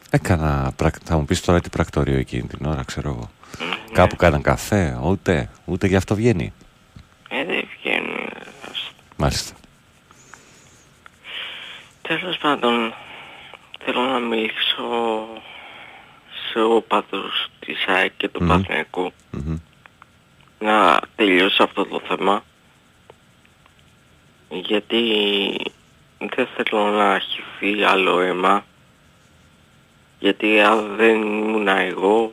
Έκανα, 0.09 0.71
πρακ- 0.75 1.01
θα 1.05 1.17
μου 1.17 1.25
πεις 1.25 1.41
τώρα 1.41 1.61
τι 1.61 1.69
πρακτορείο 1.69 2.17
εκείνη 2.17 2.47
την 2.47 2.65
ώρα, 2.65 2.83
ξέρω 2.83 3.09
εγώ. 3.09 3.29
Ναι. 3.59 3.75
Κάπου 3.93 4.15
κάναν 4.15 4.41
καφέ, 4.41 4.99
ούτε, 5.03 5.49
ούτε 5.65 5.87
γι' 5.87 5.95
αυτό 5.95 6.15
βγαίνει. 6.15 6.53
Ε, 7.29 7.45
δεν 7.45 7.67
βγαίνει. 7.81 8.27
Ας- 8.71 8.91
Μάλιστα. 9.17 9.55
Τέλος 12.01 12.37
πάντων, 12.37 12.93
θέλω 13.83 14.01
να 14.01 14.19
μιλήσω 14.19 15.27
σε 16.51 16.59
οπαδούς 16.59 17.47
της 17.59 17.85
ΑΕΚ 17.87 18.11
και 18.17 18.29
του 18.29 18.43
Μμμ. 18.43 18.47
Πανέκου. 18.47 19.11
Μμμ. 19.31 19.57
να 20.59 20.99
τελειώσω 21.15 21.63
αυτό 21.63 21.85
το 21.85 22.01
θέμα 22.07 22.43
γιατί 24.49 25.01
δεν 26.17 26.47
θέλω 26.55 26.89
να 26.89 27.19
χυθεί 27.19 27.83
άλλο 27.83 28.19
αίμα 28.19 28.65
γιατί 30.19 30.61
αν 30.61 30.95
δεν 30.95 31.21
ήμουν 31.21 31.67
εγώ 31.67 32.31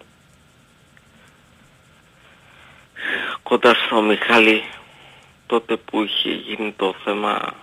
κοντά 3.42 3.74
στο 3.74 4.02
Μιχάλη 4.02 4.62
τότε 5.52 5.76
που 5.76 6.02
είχε 6.02 6.30
γίνει 6.30 6.72
το 6.76 6.94
θέμα 7.04 7.54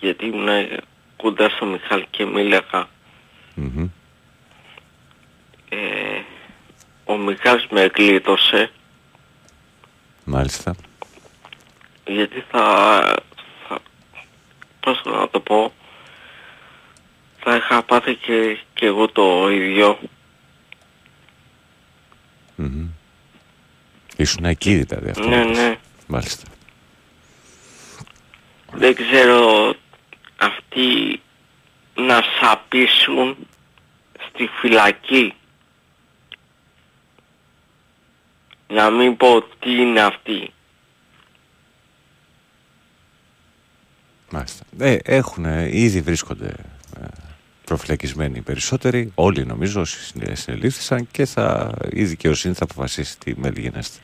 γιατί 0.00 0.26
ήμουν 0.26 0.48
κοντά 1.16 1.48
στο 1.48 1.66
Μιχάλη 1.66 2.06
και 2.10 2.24
μίλαγα 2.24 2.88
Μμμ. 3.54 3.88
ε, 5.68 5.78
ο 7.04 7.16
Μιχάλης 7.16 7.66
με 7.70 7.90
γλίτωσε 7.94 8.70
Μάλιστα. 10.24 10.74
γιατί 12.06 12.44
θα, 12.50 12.64
θα 13.68 13.78
πώς 14.80 15.02
να 15.04 15.28
το 15.28 15.40
πω 15.40 15.72
θα 17.38 17.56
είχα 17.56 17.82
πάθει 17.82 18.14
και, 18.14 18.58
και 18.74 18.86
εγώ 18.86 19.08
το 19.08 19.50
ίδιο 19.50 19.98
Μμμ. 22.56 22.86
Ήσουν 24.16 24.44
εκεί 24.44 24.74
δηλαδή 24.84 25.08
αυτό. 25.10 25.28
ναι 25.28 25.42
που 25.42 25.48
πες. 25.48 25.58
ναι 25.58 25.76
Μάλιστα. 26.12 26.44
δεν 28.72 28.94
ξέρω 28.94 29.74
αυτοί 30.36 31.20
να 31.94 32.22
σαπίσουν 32.40 33.36
στη 34.28 34.46
φυλακή 34.60 35.34
να 38.68 38.90
μην 38.90 39.16
πω 39.16 39.42
τι 39.42 39.70
είναι 39.70 40.00
αυτοί 40.00 40.52
Μάλιστα. 44.30 44.64
Ε, 44.78 44.96
έχουν, 45.04 45.44
ε, 45.44 45.68
ήδη 45.72 46.00
βρίσκονται 46.00 46.54
ε, 47.00 47.06
προφυλακισμένοι 47.64 48.38
οι 48.38 48.40
περισσότεροι, 48.40 49.12
όλοι 49.14 49.44
νομίζω 49.44 49.80
όσοι 49.80 49.98
συνε- 49.98 50.36
συνελήφθησαν 50.36 51.08
και 51.10 51.24
θα, 51.26 51.74
η 51.90 52.04
δικαιοσύνη 52.04 52.54
θα 52.54 52.64
αποφασίσει 52.64 53.18
τι 53.18 53.40
μέλη 53.40 53.60
γενέστε. 53.60 53.98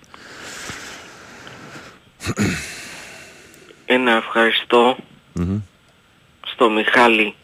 Ένα 3.87 4.13
ευχαριστώ 4.13 4.97
Μμμ. 5.33 5.61
στο 6.47 6.71
Μιχάλη. 6.71 7.35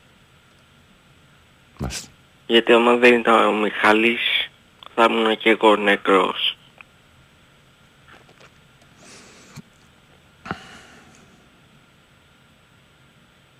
Μάλιστα. 1.79 2.09
Γιατί 2.47 2.73
άμα 2.73 2.97
δεν 2.97 3.15
ήταν 3.15 3.47
ο 3.47 3.53
Μιχάλης 3.53 4.51
θα 4.95 5.07
ήμουν 5.11 5.37
και 5.39 5.51
εγώ 5.51 5.77
νεκρός. 5.77 6.57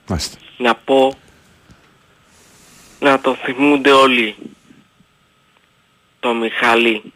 Μάλιστα. 0.09 0.39
Να 0.59 0.75
πω 0.75 1.19
να 3.01 3.21
το 3.21 3.35
θυμούνται 3.35 3.91
όλοι 3.93 4.37
το 6.21 6.35
Μιχάλη. 6.35 7.13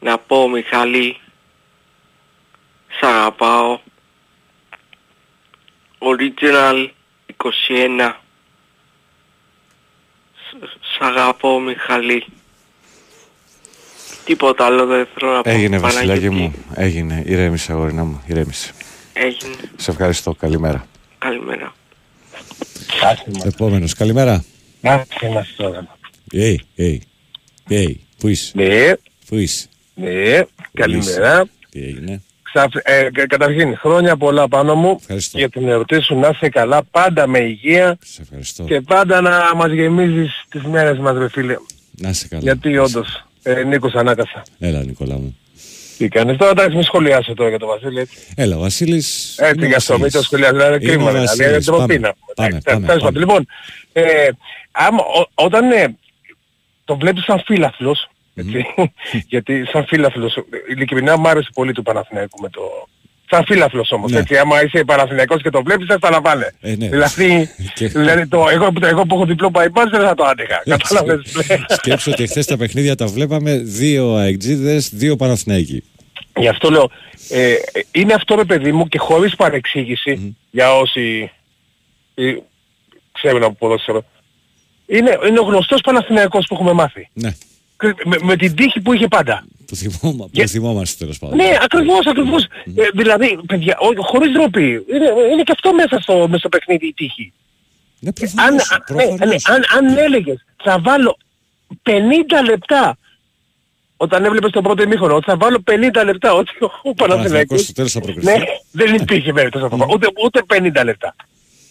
Να 0.00 0.18
πω 0.18 0.48
Μιχάλη 0.48 1.18
σ' 2.98 3.02
αγαπάω 3.02 3.80
Original 5.98 6.88
21 7.36 8.12
Σ' 10.80 10.98
αγαπώ 11.00 11.60
Μιχάλη 11.60 12.24
Τίποτα 14.24 14.66
άλλο 14.66 14.86
δεν 14.86 15.06
θέλω 15.14 15.32
να 15.32 15.42
πω 15.42 15.50
Έγινε 15.50 15.78
βασιλάκι 15.78 16.06
Παναγιώτη. 16.08 16.34
μου. 16.36 16.54
Έγινε. 16.74 17.22
Ηρέμησε 17.26 17.72
αγόρινα 17.72 18.04
μου. 18.04 18.22
Ηρέμησε. 18.26 18.72
Έγινε 19.12 19.54
Σε 19.76 19.90
ευχαριστώ. 19.90 20.34
Καλημέρα. 20.34 20.86
Καλημέρα 21.18 21.74
Επόμενος. 23.44 23.94
Καλημέρα. 23.94 24.44
Να 24.80 25.06
είμαστε 25.22 25.62
τώρα. 25.62 25.96
Hey, 26.32 26.56
hey. 26.78 26.96
Hey. 27.68 27.92
Πού 28.18 28.28
είσαι; 28.28 28.52
Ναι, 28.54 28.92
Πού 29.28 29.36
είσαι; 29.36 29.68
ναι, 29.94 30.40
καλημέρα. 30.74 31.46
Τι 31.70 31.82
έγινε; 31.82 32.22
Ξαφ- 32.54 32.76
ε, 32.88 33.08
κα- 33.12 33.26
καταρχήν, 33.26 33.76
χρόνια 33.76 34.16
πολλά 34.16 34.48
πάνω 34.48 34.74
μου 34.74 34.96
Ευχαριστώ. 35.00 35.38
για 35.38 35.48
την 35.48 35.68
ερωτή 35.68 36.00
σου 36.00 36.18
να 36.18 36.28
είσαι 36.28 36.48
καλά, 36.48 36.82
πάντα 36.90 37.26
με 37.26 37.38
υγεία 37.38 37.96
Σε 38.04 38.22
ευχαριστώ. 38.22 38.64
και 38.64 38.80
πάντα 38.80 39.20
να 39.20 39.54
μας 39.56 39.72
γεμίζεις 39.72 40.44
τις 40.48 40.62
μέρες 40.62 40.98
μας 40.98 41.16
ρε 41.18 41.28
φίλε. 41.28 41.56
Να 41.90 42.08
είσαι 42.08 42.28
καλά. 42.28 42.42
Γιατί 42.42 42.78
όντως, 42.78 43.24
ε, 43.42 43.62
Νίκος 43.62 43.94
Ανάκασα. 43.94 44.42
Έλα 44.58 44.84
Νικόλα 44.84 45.14
μου. 45.14 45.38
Τι 45.98 46.08
κάνεις 46.08 46.36
τώρα, 46.36 46.50
εντάξει 46.50 46.74
μην 46.74 46.84
σχολιάσω 46.84 47.34
τώρα 47.34 47.48
για 47.48 47.58
τον 47.58 47.68
Βασίλη 47.68 48.00
έτσι. 48.00 48.16
Έλα 48.36 48.56
ο 48.56 48.60
Βασίλης. 48.60 49.36
είναι 49.38 49.48
Έτσι 49.48 49.64
ο 49.64 49.66
για 49.68 49.76
αυτό, 49.76 49.92
μην 49.92 50.02
Βασίλης. 50.02 50.12
το 50.28 50.34
σχολιάζω, 50.36 50.54
δηλαδή 50.56 50.84
Είναι 50.84 50.92
κρίμα 50.94 51.08
ο 51.08 51.12
δηλαδή, 51.12 51.34
είναι 51.34 51.44
Βασίλης. 51.44 51.64
ντροπή 51.66 51.86
Πάμε, 51.86 51.98
να 51.98 52.12
πούμε. 52.14 52.32
πάμε, 52.34 52.48
Εντάξει, 52.48 52.64
πάμε, 52.74 52.86
τέλος 52.86 53.02
πάντων. 53.02 53.22
πάμε. 53.26 53.38
Λοιπόν, 53.38 53.46
ε, 53.92 54.28
άμα, 54.72 54.98
ο- 54.98 55.30
όταν 55.34 55.70
ε, 55.70 55.96
το 56.84 56.96
βλέπεις 56.96 57.24
σαν 57.24 57.42
φίλαθλος, 57.46 58.08
έτσι, 58.34 58.64
γιατί 59.32 59.64
σαν 59.72 59.86
φίλαθλος, 59.86 60.38
ειλικρινά 60.70 61.18
μου 61.18 61.28
άρεσε 61.28 61.48
πολύ 61.54 61.72
του 61.72 61.82
Παναθηναϊκού 61.82 62.40
με 62.40 62.48
το... 62.48 62.60
Σαν 63.30 63.44
φίλαθλος 63.44 63.90
όμως, 63.92 64.10
Ναι. 64.12 64.18
έτσι, 64.18 64.36
άμα 64.36 64.62
είσαι 64.64 64.84
Παναθηναϊκός 64.84 65.42
και 65.42 65.50
το 65.50 65.62
βλέπεις, 65.62 65.86
θα 65.86 65.98
τα 65.98 66.20
πάνε. 66.20 66.54
Ε, 66.60 66.74
ναι. 66.76 66.88
Δηλαδή, 66.88 67.48
Και- 67.74 67.88
δηλαδή 67.88 68.26
το, 68.28 68.48
εγώ, 68.50 68.68
εγώ 68.82 69.06
που 69.06 69.14
έχω 69.14 69.24
διπλό 69.26 69.50
bypass 69.54 69.88
δεν 69.90 70.00
θα 70.00 70.14
το 70.14 70.24
άντεχα. 70.24 70.62
Κατάλαβες. 70.64 71.20
Σκέψω 71.76 72.10
ότι 72.10 72.26
χθες 72.26 72.46
τα 72.46 72.56
παιχνίδια 72.56 72.94
τα 72.94 73.06
βλέπαμε 73.06 73.56
δύο 73.56 74.14
αεκτζίδες, 74.14 74.90
δύο 74.94 75.16
Παναθηναϊκοί. 75.16 75.82
Γι' 76.36 76.48
αυτό 76.48 76.70
λέω, 76.70 76.90
ε, 77.28 77.54
είναι 77.92 78.12
αυτό 78.12 78.34
ρε 78.34 78.44
παιδί 78.44 78.72
μου 78.72 78.88
και 78.88 78.98
χωρίς 78.98 79.36
παρεξήγηση 79.36 80.36
για 80.50 80.74
όσοι 80.76 81.30
ε, 82.14 82.34
ξέρουν 83.12 83.42
από 83.42 83.54
ποδόσφαιρο. 83.54 84.04
Είναι, 84.86 85.18
είναι 85.28 85.38
ο 85.40 85.42
γνωστός 85.42 85.80
Παναθηναϊκός 85.80 86.46
που 86.46 86.54
έχουμε 86.54 86.72
μάθει. 86.72 87.08
Ναι. 87.12 87.34
Και 87.92 88.02
Με, 88.04 88.16
με 88.22 88.36
την 88.36 88.54
τύχη 88.54 88.80
που 88.80 88.92
είχε 88.92 89.08
πάντα. 89.08 89.44
Που, 89.66 89.76
θυμόμα, 89.76 90.28
που 90.32 90.48
θυμόμαστε 90.48 90.96
τέλος 90.98 91.18
πάντων. 91.18 91.36
Ναι, 91.36 91.56
ακριβώς, 91.62 92.06
ακριβώς. 92.06 92.42
Ε, 92.76 92.88
δηλαδή, 92.94 93.38
παιδιά, 93.46 93.76
ό, 93.78 94.02
χωρίς 94.02 94.32
ντροπή. 94.32 94.66
Είναι, 94.66 95.08
είναι 95.32 95.42
και 95.42 95.52
αυτό 95.52 95.74
μέσα 95.74 96.00
στο, 96.00 96.18
μέσα 96.18 96.38
στο 96.38 96.48
παιχνίδι 96.48 96.86
η 96.86 96.94
τύχη. 96.94 97.32
Ναι, 98.00 98.10
αν, 98.36 98.54
α- 98.54 98.94
ναι, 98.94 99.26
ναι, 99.26 99.36
αν, 99.44 99.62
αν 99.76 99.96
έλεγες, 99.98 100.44
θα 100.64 100.78
βάλω 100.80 101.16
50 101.82 101.90
λεπτά 102.48 102.98
όταν 103.96 104.24
έβλεπες 104.24 104.50
το 104.50 104.60
πρώτο 104.60 104.82
ημίχρονο, 104.82 105.14
ότι 105.14 105.24
θα 105.30 105.36
βάλω 105.36 105.62
50 105.70 106.04
λεπτά 106.04 106.32
ότι 106.32 106.50
ο 106.60 106.94
Παναθηναϊκός 106.94 106.96
Παναθηναϊκός 106.96 107.60
στο 107.60 107.72
τέλος 107.72 107.92
θα 107.92 108.00
προκριθεί. 108.00 108.26
ναι, 108.26 108.44
δεν 108.70 108.94
υπήρχε 108.94 109.32
περίπτωση 109.32 109.64
αυτό. 109.64 109.86
Ούτε, 109.90 110.06
ούτε 110.24 110.42
50 110.80 110.84
λεπτά. 110.84 111.14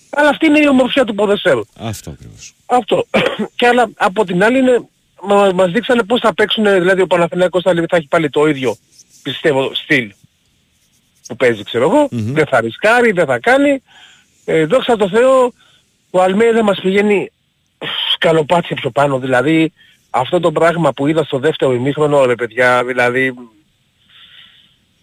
Αλλά 0.09 0.30
αυτή 0.30 0.45
είναι 0.45 0.59
η 0.59 0.68
ομορφιά 0.68 1.03
του 1.05 1.16
ποδοσφαίρου. 1.16 1.61
Αυτό 1.78 2.09
ακριβώς. 2.09 2.53
Αυτό. 2.66 3.05
και 3.55 3.68
άλλα 3.68 3.89
από 3.95 4.26
την 4.26 4.43
άλλη 4.43 4.57
είναι, 4.57 4.88
μα, 5.28 5.51
μας 5.53 5.71
δείξανε 5.71 6.03
πώς 6.03 6.19
θα 6.19 6.34
παίξουν, 6.34 6.63
δηλαδή 6.63 7.01
ο 7.01 7.07
Παναθηναϊκός 7.07 7.63
θα, 7.63 7.74
θα 7.89 7.97
έχει 7.97 8.07
πάλι 8.07 8.30
το 8.30 8.47
ίδιο, 8.47 8.76
πιστεύω, 9.24 9.71
στυλ 9.74 10.13
που 11.28 11.36
παίζει 11.36 11.63
ξέρω 11.63 11.89
εγώ. 11.89 12.07
Δεν 12.11 12.45
θα 12.45 12.61
ρισκάρει, 12.61 13.11
δεν 13.11 13.26
θα 13.26 13.39
κάνει. 13.39 13.82
Ε, 14.45 14.65
δόξα 14.65 14.95
τω 14.95 15.09
Θεώ, 15.09 15.53
ο 16.09 16.21
Αλμέιδα 16.21 16.63
μας 16.63 16.80
πηγαίνει 16.82 17.32
σκαλοπάτσια 18.13 18.76
πιο 18.76 18.89
πάνω. 18.89 19.19
Δηλαδή 19.19 19.74
αυτό 20.09 20.39
το 20.39 20.51
πράγμα 20.51 20.93
που 20.93 21.07
είδα 21.07 21.24
στο 21.24 21.39
δεύτερο 21.39 21.74
ημίχρονο, 21.74 22.26
ρε 22.26 22.36
παιδιά, 22.36 22.84
δηλαδή... 22.86 23.34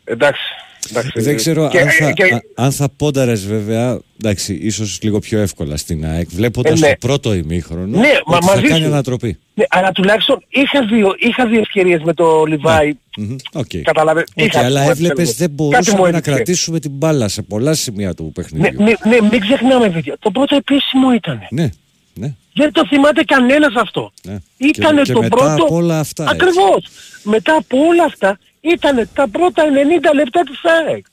Εντάξει. 0.05 0.43
Εντάξει. 0.91 1.11
Δεν 1.21 1.37
ξέρω 1.37 1.69
Και- 1.69 1.81
αν, 1.81 1.89
θα, 1.91 2.13
και- 2.13 2.35
α- 2.35 2.43
αν 2.55 2.73
θα 2.73 2.89
πόνταρες 2.97 3.47
βέβαια, 3.47 3.99
εντάξει, 4.23 4.55
ίσως 4.63 4.99
λίγο 5.03 5.19
πιο 5.19 5.39
εύκολα 5.39 5.77
στην 5.77 6.07
ΑΕΚ, 6.07 6.29
βλέποντας 6.31 6.83
Ε, 6.83 6.87
ναι. 6.87 6.91
το 6.93 7.07
πρώτο 7.07 7.35
ημίχρονο, 7.35 7.99
Ναι, 7.99 8.09
μα 8.27 8.37
ότι 8.37 8.47
θα 8.47 8.55
μαζί 8.55 8.67
κάνει 8.67 8.81
σου. 8.85 8.87
ανατροπή. 8.91 9.39
Ναι, 9.55 9.65
αλλά 9.69 9.93
τουλάχιστον 9.93 10.45
είχα 10.49 10.85
δύο, 10.87 11.15
είχα 11.19 11.47
δύο 11.47 11.61
ευκαιρίες 11.61 12.03
με 12.03 12.15
το 12.15 12.45
Λιβάι. 12.45 12.93
Μμμ, 13.17 13.37
Οκ. 13.53 13.67
Κατάλαβε. 13.83 14.21
Οκ, 14.21 14.45
είχα, 14.47 14.61
αλλά 14.65 14.81
πούμε, 14.81 14.93
έβλεπες 14.93 15.25
ξέρω 15.25 15.37
δεν 15.39 15.55
εγώ. 15.59 15.69
Κάτι 15.71 15.91
μου 15.91 15.97
μπορούσαμε 15.97 16.11
να 16.11 16.17
έδειξε. 16.17 16.31
κρατήσουμε 16.31 16.79
την 16.81 16.91
μπάλα 16.91 17.29
σε 17.29 17.43
πολλά 17.43 17.75
σημεία 17.75 18.15
του 18.15 18.25
Ναι, 18.25 18.31
παιχνιδιού. 18.31 18.83
ναι, 18.83 18.93
ναι, 19.11 19.29
μην 19.31 19.41
ξεχνάμε 19.41 19.91
παιδιά. 19.91 20.17
Το 20.21 20.31
πρώτο 20.31 20.57
επίσημο 20.57 21.13
ήταν. 21.13 21.41
Ναι, 21.51 21.71
ναι, 22.15 22.35
Δεν 22.55 22.73
το 22.73 22.87
θυμάται 22.87 23.23
κανένας 23.25 23.75
αυτό. 23.77 24.13
ναι. 24.23 24.37
Ήτανε 24.57 24.97
και, 25.01 25.07
και 25.07 25.13
το 25.13 25.21
μετά 25.23 25.37
πρώτο... 25.37 25.63
από 25.65 25.75
όλα 25.75 25.99
αυτά. 25.99 26.23
έτσι. 26.23 26.35
Ακριβώς. 26.37 26.87
Μετά 27.23 27.55
από 27.57 27.77
όλα 27.91 28.05
αυτά 28.05 28.39
ήταν 28.61 29.09
τα 29.15 29.29
πρώτα 29.29 29.65
90 29.65 30.15
λεπτά 30.15 30.41
της 30.43 30.61
ΑΕΚ. 30.65 31.07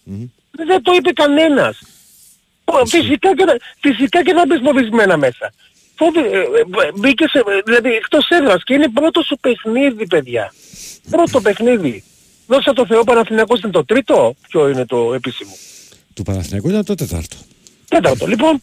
Δεν 0.52 0.82
το 0.82 0.92
είπε 0.94 1.12
κανένας. 1.12 1.80
Ω, 2.66 2.86
Φυσικά 2.86 3.36
και, 3.36 3.44
να- 3.44 3.58
φυσικά 3.80 4.24
και 4.24 4.34
να 4.34 4.46
μπεις 4.46 4.60
φοβισμένα 4.64 5.18
μέσα. 5.18 5.54
Φόβη, 5.96 6.20
ε, 6.20 6.38
ε, 6.40 6.46
μπήκες 6.96 7.30
σε, 7.32 7.44
δηλαδή 7.66 7.90
εκτός 7.90 8.28
έδρας 8.30 8.64
και 8.64 8.74
είναι 8.74 8.90
πρώτο 8.90 9.22
σου 9.22 9.38
παιχνίδι 9.42 10.08
παιδιά. 10.08 10.54
Πρώτο 11.10 11.42
παιχνίδι. 11.42 12.04
Δώσα 12.48 12.74
το 12.74 12.86
Θεό 12.86 13.04
Παναθηναϊκός 13.04 13.60
είναι 13.62 13.72
το 13.72 13.86
τρίτο. 13.86 14.36
Ποιο 14.48 14.70
είναι 14.70 14.86
το 14.86 15.14
επίσημο. 15.14 15.52
Του 16.14 16.24
Παναθηναϊκού 16.24 16.70
ήταν 16.70 16.86
το 16.86 16.96
τέταρτο. 16.96 17.36
Τέταρτο. 17.88 18.28
Λοιπόν, 18.28 18.62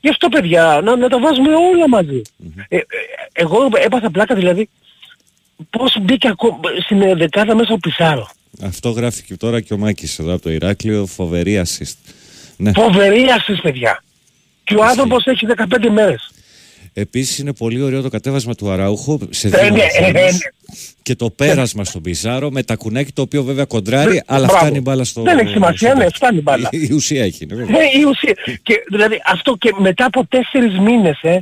γι' 0.00 0.08
αυτό 0.08 0.28
παιδιά, 0.28 0.80
να, 0.84 0.96
να 0.96 1.08
τα 1.08 1.18
βάζουμε 1.18 1.54
όλα 1.54 1.88
μαζί. 1.88 2.22
Ε, 2.68 2.76
ε, 2.76 2.80
εγώ 3.32 3.68
έπαθα 3.84 4.10
πλάκα 4.10 4.34
δηλαδή 4.34 4.68
πώς 5.70 5.96
μπήκε 6.02 6.28
ακόμα 6.28 6.58
στην 6.84 7.16
δεκάδα 7.18 7.54
μέσα 7.54 7.72
ο 7.72 7.76
Πισάρο. 7.76 8.28
Αυτό 8.62 8.90
γράφει 8.90 9.22
και 9.22 9.36
τώρα 9.36 9.60
και 9.60 9.74
ο 9.74 9.78
Μάκης 9.78 10.18
εδώ 10.18 10.32
από 10.32 10.42
το 10.42 10.50
Ηράκλειο, 10.50 11.06
φοβερή 11.06 11.62
assist. 11.64 11.94
Ναι. 12.56 12.72
Φοβερή 12.72 13.22
ασύς 13.22 13.60
παιδιά. 13.60 14.02
Και 14.64 14.74
ο 14.74 14.84
άνθρωπος 14.84 15.24
έχει 15.26 15.46
15 15.56 15.88
μέρες. 15.92 16.30
Επίσης 16.92 17.38
είναι 17.38 17.52
πολύ 17.54 17.82
ωραίο 17.82 18.02
το 18.02 18.08
κατέβασμα 18.08 18.54
του 18.54 18.70
Αραούχο 18.70 19.18
σε 19.30 19.46
Ε, 19.48 19.50
δύο 19.50 19.70
ναι, 19.70 19.82
ε, 19.98 20.12
βαθμούς 20.12 20.40
ε, 20.40 20.52
και 21.02 21.14
το 21.14 21.30
πέρασμα 21.30 21.84
στον 21.84 22.02
Πισάρο 22.02 22.50
με 22.50 22.62
τα 22.62 22.76
κουνάκι 22.76 23.12
το 23.12 23.22
οποίο 23.22 23.42
βέβαια 23.42 23.64
κοντράρει 23.64 24.12
Ναι, 24.12 24.18
αλλά 24.26 24.46
μπράβο. 24.46 24.60
φτάνει 24.60 24.76
η 24.76 24.80
μπάλα 24.84 25.04
στο... 25.04 25.22
Δεν 25.22 25.38
έχει 25.38 25.50
σημασία, 25.52 25.88
στο 25.88 25.98
ναι, 25.98 26.04
τέτοιο. 26.04 26.16
φτάνει 26.16 26.38
η 26.38 26.40
μπάλα. 26.40 26.68
Η, 26.72 26.78
η 26.90 26.92
ουσία 26.92 27.24
έχει, 27.24 27.46
ναι, 27.46 27.54
βέβαια. 27.54 27.76
Ναι, 27.78 27.84
η 28.00 28.02
ουσία. 28.04 28.34
Και 28.62 28.74
δηλαδή 28.90 29.22
αυτό 29.26 29.56
και 29.56 29.72
μετά 29.78 30.04
από 30.04 30.26
τέσσερις 30.26 30.78
μήνες, 30.78 31.18
ε. 31.22 31.40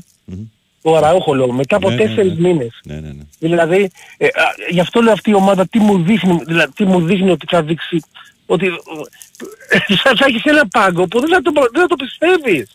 Ο 0.87 0.97
Αραούχο 0.97 1.35
λέω, 1.35 1.53
μετά 1.53 1.77
από 1.77 1.89
Ναι, 1.91 1.95
ναι, 1.95 2.03
τέσσερις 2.07 2.33
ναι. 2.39 2.49
μήνες. 2.49 2.81
Ναι, 2.85 2.95
ναι, 2.95 3.09
ναι. 3.09 3.23
Δηλαδή, 3.39 3.91
ε, 4.17 4.27
α, 4.27 4.31
γι' 4.71 4.81
αυτό 4.81 5.01
λέω 5.01 5.13
αυτή 5.13 5.31
η 5.31 5.35
ομάδα 5.35 5.67
τι 5.69 5.79
μου 5.79 6.03
δείχνει, 6.03 6.41
δηλαδή 6.47 6.73
τι 6.73 6.85
μου 6.85 7.01
δείχνει 7.05 7.31
ότι 7.31 7.47
θα 7.49 7.63
δείξει, 7.63 8.03
ότι 8.47 8.67
ε, 8.67 9.79
θα, 9.95 10.13
θα 10.17 10.25
έχεις 10.29 10.45
ένα 10.45 10.69
πάγκο 10.69 11.07
που 11.07 11.21
δεν 11.21 11.29
θα 11.29 11.43
το, 11.43 11.53
προ- 11.53 11.71
δεν 11.73 11.81
θα 11.81 11.87
το 11.87 11.97
πιστεύεις. 11.97 12.71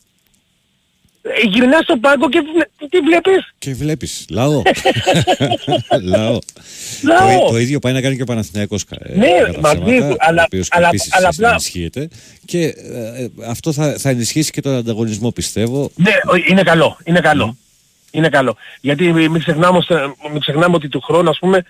Ε, 1.22 1.48
γυρνάς 1.48 1.84
στον 1.84 2.00
πάγκο 2.00 2.30
και 2.30 2.42
βλέ- 2.54 2.90
τι 2.90 3.00
βλέπεις; 3.00 3.54
Και 3.58 3.74
βλέπεις, 3.74 4.26
λαό. 4.30 4.62
λαό. 6.02 6.40
Λαό. 7.04 7.40
Το, 7.40 7.50
το 7.50 7.58
ίδιο 7.58 7.80
πάει 7.80 7.94
να 7.94 8.02
κάνει 8.02 8.16
και 8.16 8.22
ο 8.22 8.26
Παναθηναϊκός 8.26 8.84
ε, 8.90 9.16
Ναι, 9.18 9.28
κατά 9.28 9.52
τα 9.52 9.60
μαζί 9.60 9.82
ψέματα, 9.84 10.08
του, 10.10 10.16
αλλά- 10.20 10.42
ο 10.42 10.46
οποίος 10.46 10.68
αλλά- 10.72 10.88
επίσης 10.88 11.14
αλλά 11.14 11.28
απλά- 11.28 11.50
ενισχύεται 11.50 12.10
και 12.46 12.60
ε, 12.64 13.24
ε, 13.24 13.30
αυτό 13.48 13.72
θα, 13.74 13.96
θα 13.98 14.10
ενισχύσει 14.10 14.52
και 14.52 14.62
τον 14.62 14.76
ανταγωνισμό 14.76 15.32
πιστεύω. 15.32 15.92
Ναι, 15.96 16.12
ο- 16.32 16.36
είναι 16.50 16.64
καλό, 16.64 16.98
είναι 17.04 17.20
καλό. 17.20 17.58
Είναι 18.12 18.30
καλό. 18.30 18.56
Γιατί 18.82 19.12
μην 19.14 19.32
μην 19.32 19.40
ξεχνάμε, 19.42 19.78
ως- 19.78 19.90
μην 20.32 20.40
ξεχνάμε 20.40 20.76
ότι 20.76 20.88
του 20.88 21.02
χρόνου, 21.02 21.30
ας 21.30 21.40
πούμε, 21.40 21.64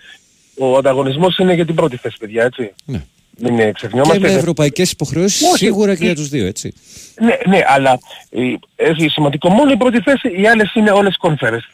ο 0.58 0.76
ανταγωνισμός 0.76 1.38
είναι 1.38 1.54
για 1.54 1.66
την 1.66 1.74
πρώτη 1.74 1.96
θέση, 1.96 2.16
παιδιά, 2.18 2.44
έτσι. 2.44 2.74
Ναι. 2.84 3.02
Μην 3.42 3.58
ε, 3.58 3.64
Και 3.64 3.72
ξεχνιόμαστε. 3.72 4.18
με 4.18 4.32
ευρωπαϊκές 4.32 4.90
υποχρεώσεις 4.90 5.42
Όχι, 5.42 5.56
σίγουρα 5.56 5.94
και 5.96 6.02
η- 6.02 6.06
για 6.06 6.14
τους 6.14 6.28
δύο, 6.28 6.46
έτσι. 6.46 6.72
Ναι, 7.20 7.36
ναι, 7.46 7.60
αλλά 7.66 7.98
ε, 8.30 8.40
έχει 8.76 9.08
σημαντικό 9.08 9.48
μόνο 9.48 9.70
η 9.72 9.76
πρώτη 9.76 10.00
θέση, 10.00 10.40
οι 10.40 10.46
άλλες 10.46 10.74
είναι 10.74 10.90
όλες 10.90 11.16
conference. 11.20 11.68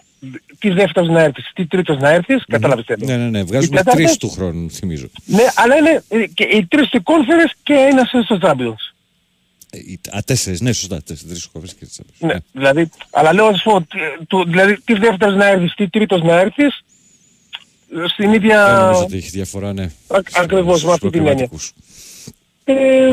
τι 0.58 0.70
δεύτερος 0.70 1.08
να 1.08 1.20
έρθεις, 1.20 1.50
τι 1.54 1.66
τρίτος 1.66 1.98
να 1.98 2.08
έρθεις, 2.10 2.44
κατάλαβες 2.48 2.84
τι 2.84 2.92
εννοώ. 2.92 3.16
Ναι, 3.16 3.22
ναι, 3.22 3.30
ναι. 3.30 3.38
Οι 3.38 3.42
Βγάζουμε 3.42 3.76
τέταρτες- 3.76 4.04
τρεις 4.04 4.16
του 4.16 4.30
χρόνου, 4.30 4.70
θυμίζω. 4.70 5.06
Ναι, 5.24 5.44
αλλά 5.54 5.76
είναι 5.76 6.02
ε, 6.08 6.26
και 6.34 6.44
οι 6.44 6.66
τρεις 6.66 6.88
του 6.88 7.02
conference 7.04 7.54
και 7.62 7.74
ένας 7.74 8.10
στο 8.24 8.38
Champions. 8.42 8.94
Ε, 9.70 9.78
οι- 9.78 10.00
Α, 10.10 10.18
τέσσερις, 10.24 10.60
ναι, 10.60 10.72
σωστά. 10.72 11.02
Τέσσερις, 11.02 11.30
τρεις 11.32 11.46
κόβες 11.52 11.74
και 11.74 11.84
τις 11.84 12.00
Ναι, 12.18 12.34
δηλαδή, 12.52 12.90
αλλά 13.10 13.32
λέω 13.32 13.50
να 13.50 13.56
σου 13.56 13.70
πω, 13.70 13.80
τι- 13.80 14.26
του- 14.26 14.44
δηλαδή 14.46 14.80
τι 14.80 14.94
δεύτερος 14.94 15.34
να 15.34 15.46
έρθεις, 15.46 15.74
τι 15.74 15.88
τρίτος 15.88 16.22
να 16.22 16.34
έρθεις, 16.40 16.84
στην 18.08 18.32
ίδια... 18.32 18.64
Δεν 18.74 18.80
νομίζω 18.84 19.02
ότι 19.02 19.16
έχει 19.16 19.28
διαφορά, 19.30 19.72
ναι. 19.72 19.82
Α- 19.82 20.18
ακριβώς 20.34 20.84
με 20.84 20.92
αυτή 20.92 21.10
την 21.10 21.26
έννοια. 21.26 21.48
προκριματικούς. 21.48 21.72
Ε, 22.64 23.10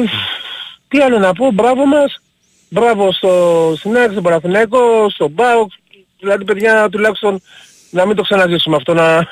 τι 0.87 0.99
άλλο 0.99 1.19
να 1.19 1.33
πω, 1.33 1.51
μπράβο 1.51 1.85
μας, 1.85 2.21
μπράβο 2.69 3.11
στο 3.13 3.73
Συνάκη, 3.79 4.11
στον 4.11 4.23
Παναθηναίκο, 4.23 5.09
στον 5.09 5.33
ΠΑΟΚ, 5.33 5.71
δηλαδή 6.19 6.43
παιδιά 6.43 6.89
τουλάχιστον 6.89 7.41
να 7.89 8.05
μην 8.05 8.15
το 8.15 8.21
ξαναζήσουμε 8.21 8.75
αυτό, 8.75 8.93
να, 8.93 9.27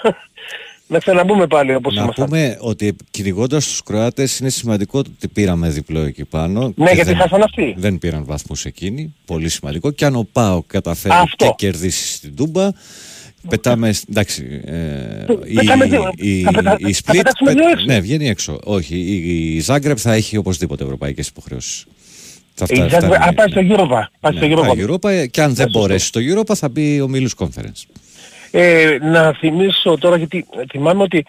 να 0.92 1.00
ξαναμπούμε 1.00 1.48
πάλι 1.48 1.76
όπως 1.76 1.96
Να 1.96 2.02
ήμασταν. 2.04 2.26
πούμε 2.26 2.58
ότι 2.60 2.96
κυνηγώντας 3.12 3.66
τους 3.68 3.84
Κροάτες 3.84 4.40
είναι 4.40 4.50
σημαντικό 4.50 5.00
ότι 5.00 5.28
πήραμε 5.28 5.70
διπλό 5.70 6.00
εκεί 6.00 6.26
πάνω. 6.26 6.74
Ναι, 6.76 6.86
και 6.88 6.94
γιατί 6.94 7.10
δεν, 7.10 7.18
χάσαν 7.20 7.42
αυτοί. 7.42 7.76
δεν 7.78 7.98
πήραν 8.00 8.26
βαθμούς 8.26 8.66
εκείνοι. 8.66 9.14
Πολύ 9.26 9.50
σημαντικό. 9.50 9.92
Και 9.92 10.06
αν 10.06 10.16
ο 10.16 10.28
Πάο 10.32 10.64
καταφέρει 10.68 11.14
Αυτό. 11.18 11.46
και 11.46 11.66
κερδίσει 11.68 12.14
στην 12.14 12.36
Τούμπα, 12.36 12.70
πετάμε. 13.50 13.94
Εντάξει. 14.10 14.62
Ε, 14.66 14.78
η, 15.46 15.54
Πετάμε 15.54 15.86
δύο. 15.86 16.12
η, 16.16 16.42
Θα 16.42 16.52
πετα- 16.52 16.78
η 16.80 16.94
θα 16.94 17.02
Split 17.06 17.16
πετάξουμε 17.18 17.54
δύο 17.54 17.68
έξω. 17.70 17.86
Ναι, 17.86 18.00
βγαίνει 18.00 18.28
έξω. 18.30 18.60
Όχι. 18.64 18.96
Η, 18.96 19.56
η 19.56 19.60
Ζάγκρεπ 19.60 19.98
θα 20.02 20.14
έχει 20.14 20.38
οπωσδήποτε 20.38 20.84
ευρωπαϊκές 20.84 21.28
υποχρεώσεις. 21.28 21.86
Θα 22.54 22.66
Η 22.70 22.76
φτά- 22.76 22.86
Zagreb- 22.86 22.98
φτάνει- 22.98 23.16
Α, 23.28 23.34
πάει 23.34 23.48
στο 23.50 23.62
Europa. 23.70 24.02
Πάει 24.20 24.34
στο 24.36 24.48
ναι, 24.48 24.54
Europa. 24.56 24.98
πάει 25.02 25.22
Europa 25.24 25.28
και 25.32 25.42
αν 25.42 25.54
δεν 25.56 25.68
μπορέσει 25.72 26.06
στο 26.06 26.20
Europa 26.24 26.56
θα 26.56 26.70
μπει 26.70 27.02
ο 27.02 27.08
Μίλους 27.08 27.34
Conference. 27.38 27.84
Ε, 28.52 28.98
να 29.02 29.34
θυμίσω 29.34 29.98
τώρα 29.98 30.18
γιατί 30.18 30.46
θυμάμαι 30.70 31.04
ότι 31.04 31.26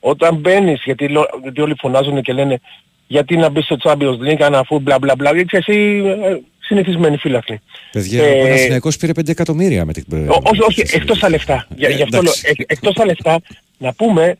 όταν 0.00 0.34
μπαίνεις, 0.36 0.82
γιατί, 0.84 1.08
λο- 1.08 1.28
γιατί 1.42 1.60
όλοι 1.60 1.74
φωνάζουν 1.78 2.22
και 2.22 2.32
λένε 2.32 2.60
γιατί 3.06 3.36
να 3.36 3.48
μπεις 3.48 3.64
στο 3.64 3.76
Champions 3.82 4.18
League 4.28 4.40
αν 4.42 4.54
αφού 4.54 4.78
μπλα 4.80 4.98
μπλα 4.98 5.14
μπλα, 5.16 5.34
γιατί 5.34 5.56
εσύ 5.56 6.02
ε, 6.22 6.36
συνηθισμένοι 6.60 7.16
φίλαθλοι. 7.16 7.60
Παιδιά, 7.92 8.24
Ε, 8.24 8.38
ο 8.40 8.42
Παναθηναϊκός 8.42 8.96
πήρε 8.96 9.12
5 9.12 9.28
εκατομμύρια 9.28 9.84
με 9.84 9.92
την 9.92 10.04
Ό- 10.28 10.40
όχι, 10.42 10.62
όχι, 10.62 10.80
εκτός 10.96 11.18
τα 11.18 11.28
λεφτά. 11.28 11.66
Για, 11.76 11.88
Ε, 11.88 11.92
γι' 11.92 12.02
αυτό 12.02 12.16
λέω, 12.22 12.32
εντάξει. 12.36 12.42
εκ- 12.46 12.72
εκτός 12.72 12.94
τα 12.94 13.04
λεφτά, 13.04 13.40
να 13.78 13.92
πούμε 13.92 14.36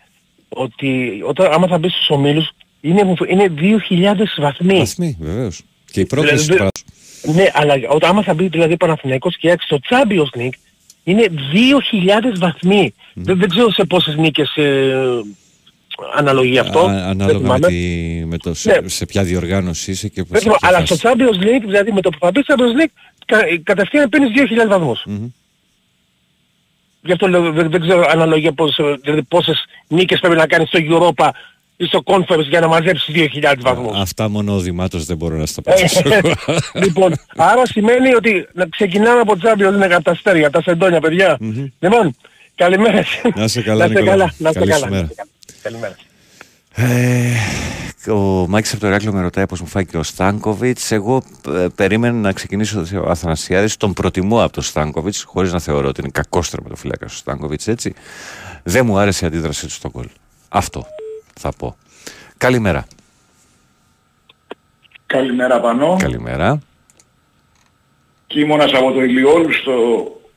ότι 0.48 1.20
όταν, 1.26 1.52
άμα 1.52 1.66
θα 1.66 1.78
μπεις 1.78 1.92
στους 1.92 2.10
ομίλους, 2.10 2.50
είναι, 2.80 3.14
είναι 3.28 3.48
2.000 3.48 4.34
βαθμοί. 4.38 4.78
Βαθμοί, 4.78 5.16
βεβαίως. 5.20 5.62
Και 5.90 6.00
η 6.00 6.06
πρόκληση 6.06 6.48
του 6.48 6.52
Δηλαδή, 7.22 7.40
Ναι, 7.42 7.50
αλλά 7.52 7.74
όταν 7.88 8.10
άμα 8.10 8.22
θα 8.22 8.34
μπει 8.34 8.46
δηλαδή 8.48 8.76
Παναθηναϊκός 8.76 9.36
και 9.38 9.50
έξω 9.50 9.66
στο 9.66 9.78
Champions 9.88 10.38
League, 10.40 10.56
είναι 11.04 11.26
2.000 11.30 12.38
βαθμοί. 12.38 12.94
Δεν, 13.14 13.38
δεν 13.38 13.48
ξέρω 13.48 13.70
σε 13.70 13.84
πόσες 13.84 14.16
νίκες 14.16 14.56
ε, 14.56 14.94
αναλογεί 16.14 16.58
αυτό. 16.58 16.78
Α, 16.78 16.92
δεν 16.92 17.02
ανάλογα 17.02 17.38
με, 17.38 17.38
θυμάμαι. 17.44 17.66
τη, 17.66 18.24
με 18.26 18.38
το, 18.38 18.54
σε, 18.54 18.80
Ναι. 18.80 18.88
σε 18.88 19.06
ποια 19.06 19.22
διοργάνωση 19.22 19.90
είσαι 19.90 20.08
και 20.08 20.22
Δεν 20.22 20.26
πώς 20.30 20.40
θυμάμαι, 20.40 20.58
θα 20.60 20.68
αλλά 20.68 20.86
στο 20.86 20.96
φτάσεις. 20.96 21.18
Champions 21.18 21.42
League, 21.44 21.64
δηλαδή 21.64 21.92
με 21.92 22.00
το 22.00 22.10
που 22.10 22.18
θα 22.20 22.30
μπει 22.30 22.42
στο 22.42 22.54
Champions 22.58 22.80
League, 22.82 22.92
κα, 23.26 23.38
κατευθείαν 23.62 24.08
παίρνεις 24.08 24.30
2.000 24.64 24.68
βαθμούς. 24.68 25.04
Γι' 27.04 27.12
αυτό 27.12 27.28
λέω, 27.28 27.52
δεν, 27.52 27.70
δεν 27.70 27.80
ξέρω 27.80 28.06
αναλογία 28.10 28.52
πώς, 28.52 28.78
ε, 28.78 28.96
δηλαδή 29.02 29.22
πόσες 29.22 29.64
νίκες 29.88 30.20
πρέπει 30.20 30.36
να 30.36 30.46
κάνεις 30.46 30.68
στο 30.68 30.78
Europa 30.82 31.28
ή 31.82 31.86
στο 31.86 32.02
Conference 32.04 32.46
για 32.48 32.60
να 32.60 32.66
μαζέψεις 32.68 33.14
2.000 33.16 33.54
βαθμούς. 33.60 34.00
Αυτά 34.00 34.28
μόνο 34.28 34.54
ο 34.54 34.58
Δημάτος 34.58 35.04
δεν 35.04 35.16
μπορώ 35.16 35.36
να 35.36 35.46
στα 35.46 35.62
Ε, 35.64 35.70
πατήσω. 35.70 36.02
λοιπόν, 36.84 37.14
άρα 37.36 37.66
σημαίνει 37.66 38.14
ότι 38.14 38.48
να 38.52 38.66
ξεκινάμε 38.66 39.20
από 39.20 39.34
Champions 39.42 39.82
League 39.84 39.90
από 39.90 40.02
τα 40.04 40.10
αστέρια, 40.10 40.50
τα 40.50 40.62
σεντόνια, 40.62 41.00
παιδιά. 41.00 41.38
Λοιπόν, 41.78 42.16
καλημέρα. 42.54 43.02
Να 43.34 43.44
είσαι 43.44 43.62
καλά, 43.62 43.78
Να 43.78 43.84
είστε 43.84 44.00
Νικόλα. 44.00 44.10
καλά, 44.18 44.32
να 44.38 44.48
είστε 44.48 44.58
Καλή 44.60 44.70
καλά. 44.70 44.84
σου 44.86 44.92
μέρα. 44.92 45.08
Καλημέρα. 45.62 45.96
Ε, 46.74 48.10
ο 48.12 48.46
Μάκης 48.48 48.72
από 48.72 48.80
το 48.80 48.86
Ηράκλειο 48.86 49.12
με 49.12 49.20
ρωτάει 49.20 49.46
πώς 49.46 49.60
μου 49.60 49.66
φάει 49.66 49.86
και 49.86 49.96
ο 49.96 50.02
Στάνκοβιτς. 50.02 50.90
Εγώ 50.90 51.22
ε, 51.48 51.66
περίμενα 51.74 52.18
να 52.18 52.32
ξεκινήσω 52.32 52.84
ο 53.04 53.10
Αθανασιάδης. 53.10 53.76
Τον 53.76 53.92
προτιμώ 53.92 54.42
από 54.42 54.52
τον 54.52 54.62
Στάνκοβιτς, 54.62 55.22
χωρίς 55.22 55.52
να 55.52 55.58
θεωρώ 55.58 55.88
ότι 55.88 56.00
είναι 56.00 56.10
κακός 56.12 56.50
τερματοφύλακας 56.50 57.12
ο 57.12 57.16
Στάνκοβιτς, 57.16 57.68
έτσι. 57.68 57.94
Δεν 58.62 58.86
μου 58.86 58.98
άρεσε 58.98 59.24
η 59.24 59.28
αντίδρασή 59.28 59.66
του 59.66 59.72
στον 59.72 59.90
κόλ. 59.90 60.06
Αυτό 60.48 60.86
θα 61.40 61.52
πω. 61.58 61.76
Καλημέρα. 62.36 62.86
Καλημέρα 65.06 65.60
Πανώ. 65.60 65.96
Καλημέρα. 65.98 66.58
Κίμωνας 68.26 68.72
από 68.72 68.92
το 68.92 69.02
Ηλιόλουστο 69.02 69.72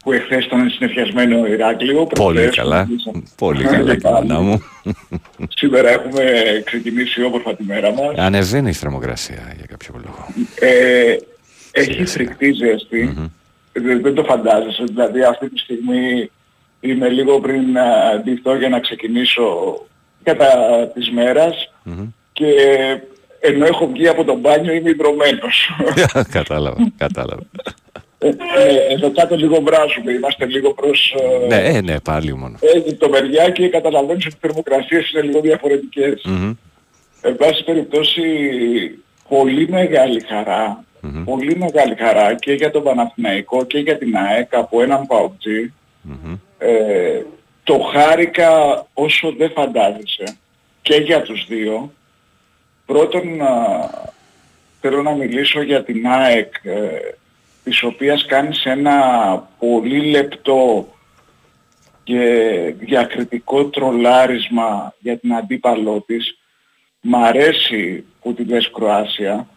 που 0.04 0.12
εχθές 0.12 0.46
ήταν 0.46 0.70
συνεφιασμένο 0.70 1.48
Ηράκλειο. 1.48 2.06
Πολύ 2.06 2.36
Προχθές, 2.36 2.56
καλά. 2.56 2.88
Πολύ 3.36 3.64
καλά, 3.64 3.96
Και 3.96 4.02
πάλι. 4.02 4.26
κοινωνά 4.26 4.42
μου. 4.42 4.64
Σήμερα 5.50 5.90
έχουμε 5.90 6.24
ξεκινήσει 6.66 7.24
όμορφα 7.24 7.56
τη 7.56 7.64
μέρα 7.64 7.92
μας. 7.92 8.16
Ανεβαίνει 8.18 8.70
η 8.70 8.74
θερμοκρασία 8.74 9.54
για 9.56 9.66
κάποιο 9.66 9.94
λόγο. 10.06 10.28
Ε, 10.60 11.16
έχει 11.72 12.06
φρικτή 12.06 12.52
ζέστη. 12.52 13.32
Δεν, 13.74 14.02
δεν 14.02 14.14
το 14.14 14.24
φαντάζεσαι. 14.24 14.84
Δηλαδή 14.84 15.24
αυτή 15.24 15.50
τη 15.50 15.60
στιγμή 15.60 16.32
είμαι 16.80 17.10
λίγο 17.10 17.40
πριν 17.40 17.78
α, 17.78 18.20
ντυθώ 18.24 18.56
για 18.58 18.70
να 18.70 18.80
ξεκινήσω 18.80 19.76
κατά 20.26 20.48
της 20.94 21.12
μέρας 21.12 21.72
και 22.34 22.52
ενώ 23.40 23.66
έχω 23.66 23.88
βγει 23.88 24.08
από 24.08 24.24
το 24.24 24.36
μπάνιο 24.36 24.74
είμαι 24.74 24.90
ιδρωμένος. 24.90 25.70
κατάλαβα, 26.38 26.92
κατάλαβα. 26.98 27.44
Ε, 28.18 28.28
ε, 28.28 28.94
εδώ 28.94 29.12
κάτω 29.12 29.36
λίγο 29.36 29.62
βράζουμε, 29.62 30.12
είμαστε 30.12 30.46
λίγο 30.46 30.74
προς 30.74 31.16
ε, 31.20 31.48
ναι, 31.48 31.56
ε, 31.56 31.82
ναι, 31.82 32.00
πάλι 32.00 32.34
μόνο. 32.36 32.58
Αίγυπτο 32.76 33.10
μεριά 33.10 33.50
και 33.50 33.70
καταλαβαίνεις 33.70 34.26
ότι 34.26 34.36
οι 34.36 34.40
θερμοκρασίες 34.42 35.12
είναι 35.12 35.22
λίγο 35.22 35.42
διαφορετικές. 35.42 36.22
Μμμ. 36.26 36.54
Εν 37.22 37.36
πάση 37.36 37.64
περιπτώσει, 37.64 38.22
πολύ 39.30 39.68
μεγάλη 39.70 40.22
χαρά, 40.28 40.84
πολύ 41.26 41.58
μεγάλη 41.58 41.96
χαρά 41.96 42.36
και 42.36 42.54
για 42.54 42.72
τον 42.72 42.84
Παναθηναϊκό 42.84 43.66
και 43.66 43.78
για 43.78 43.98
την 43.98 44.18
ΑΕΚ 44.18 44.56
από 44.56 44.82
έναν 44.82 45.06
παουτζή. 45.08 45.74
Ε, 46.58 47.22
το 47.66 47.80
χάρηκα 47.80 48.86
όσο 48.94 49.34
δεν 49.38 49.52
φαντάζεσαι 49.52 50.38
και 50.82 50.96
για 50.96 51.22
τους 51.22 51.46
δύο. 51.48 51.94
Πρώτον, 52.86 53.42
α, 53.42 53.90
θέλω 54.82 55.02
να 55.02 55.12
μιλήσω 55.12 55.62
για 55.62 55.84
την 55.84 56.08
ΑΕΚ, 56.08 56.54
ε, 56.64 57.00
της 57.64 57.84
οποίας 57.84 58.26
κάνεις 58.26 58.66
ένα 58.66 58.98
πολύ 59.60 60.10
λεπτό 60.10 60.94
και 62.04 62.20
διακριτικό 62.80 63.66
τρολάρισμα 63.66 64.94
για 65.00 65.18
την 65.18 65.34
αντίπαλό 65.34 66.02
της. 66.02 66.38
Μ' 67.02 67.16
αρέσει 67.16 68.06
που 68.22 68.34
τη 68.34 68.44
λες 68.44 68.72
Κροάσια. 68.74 69.48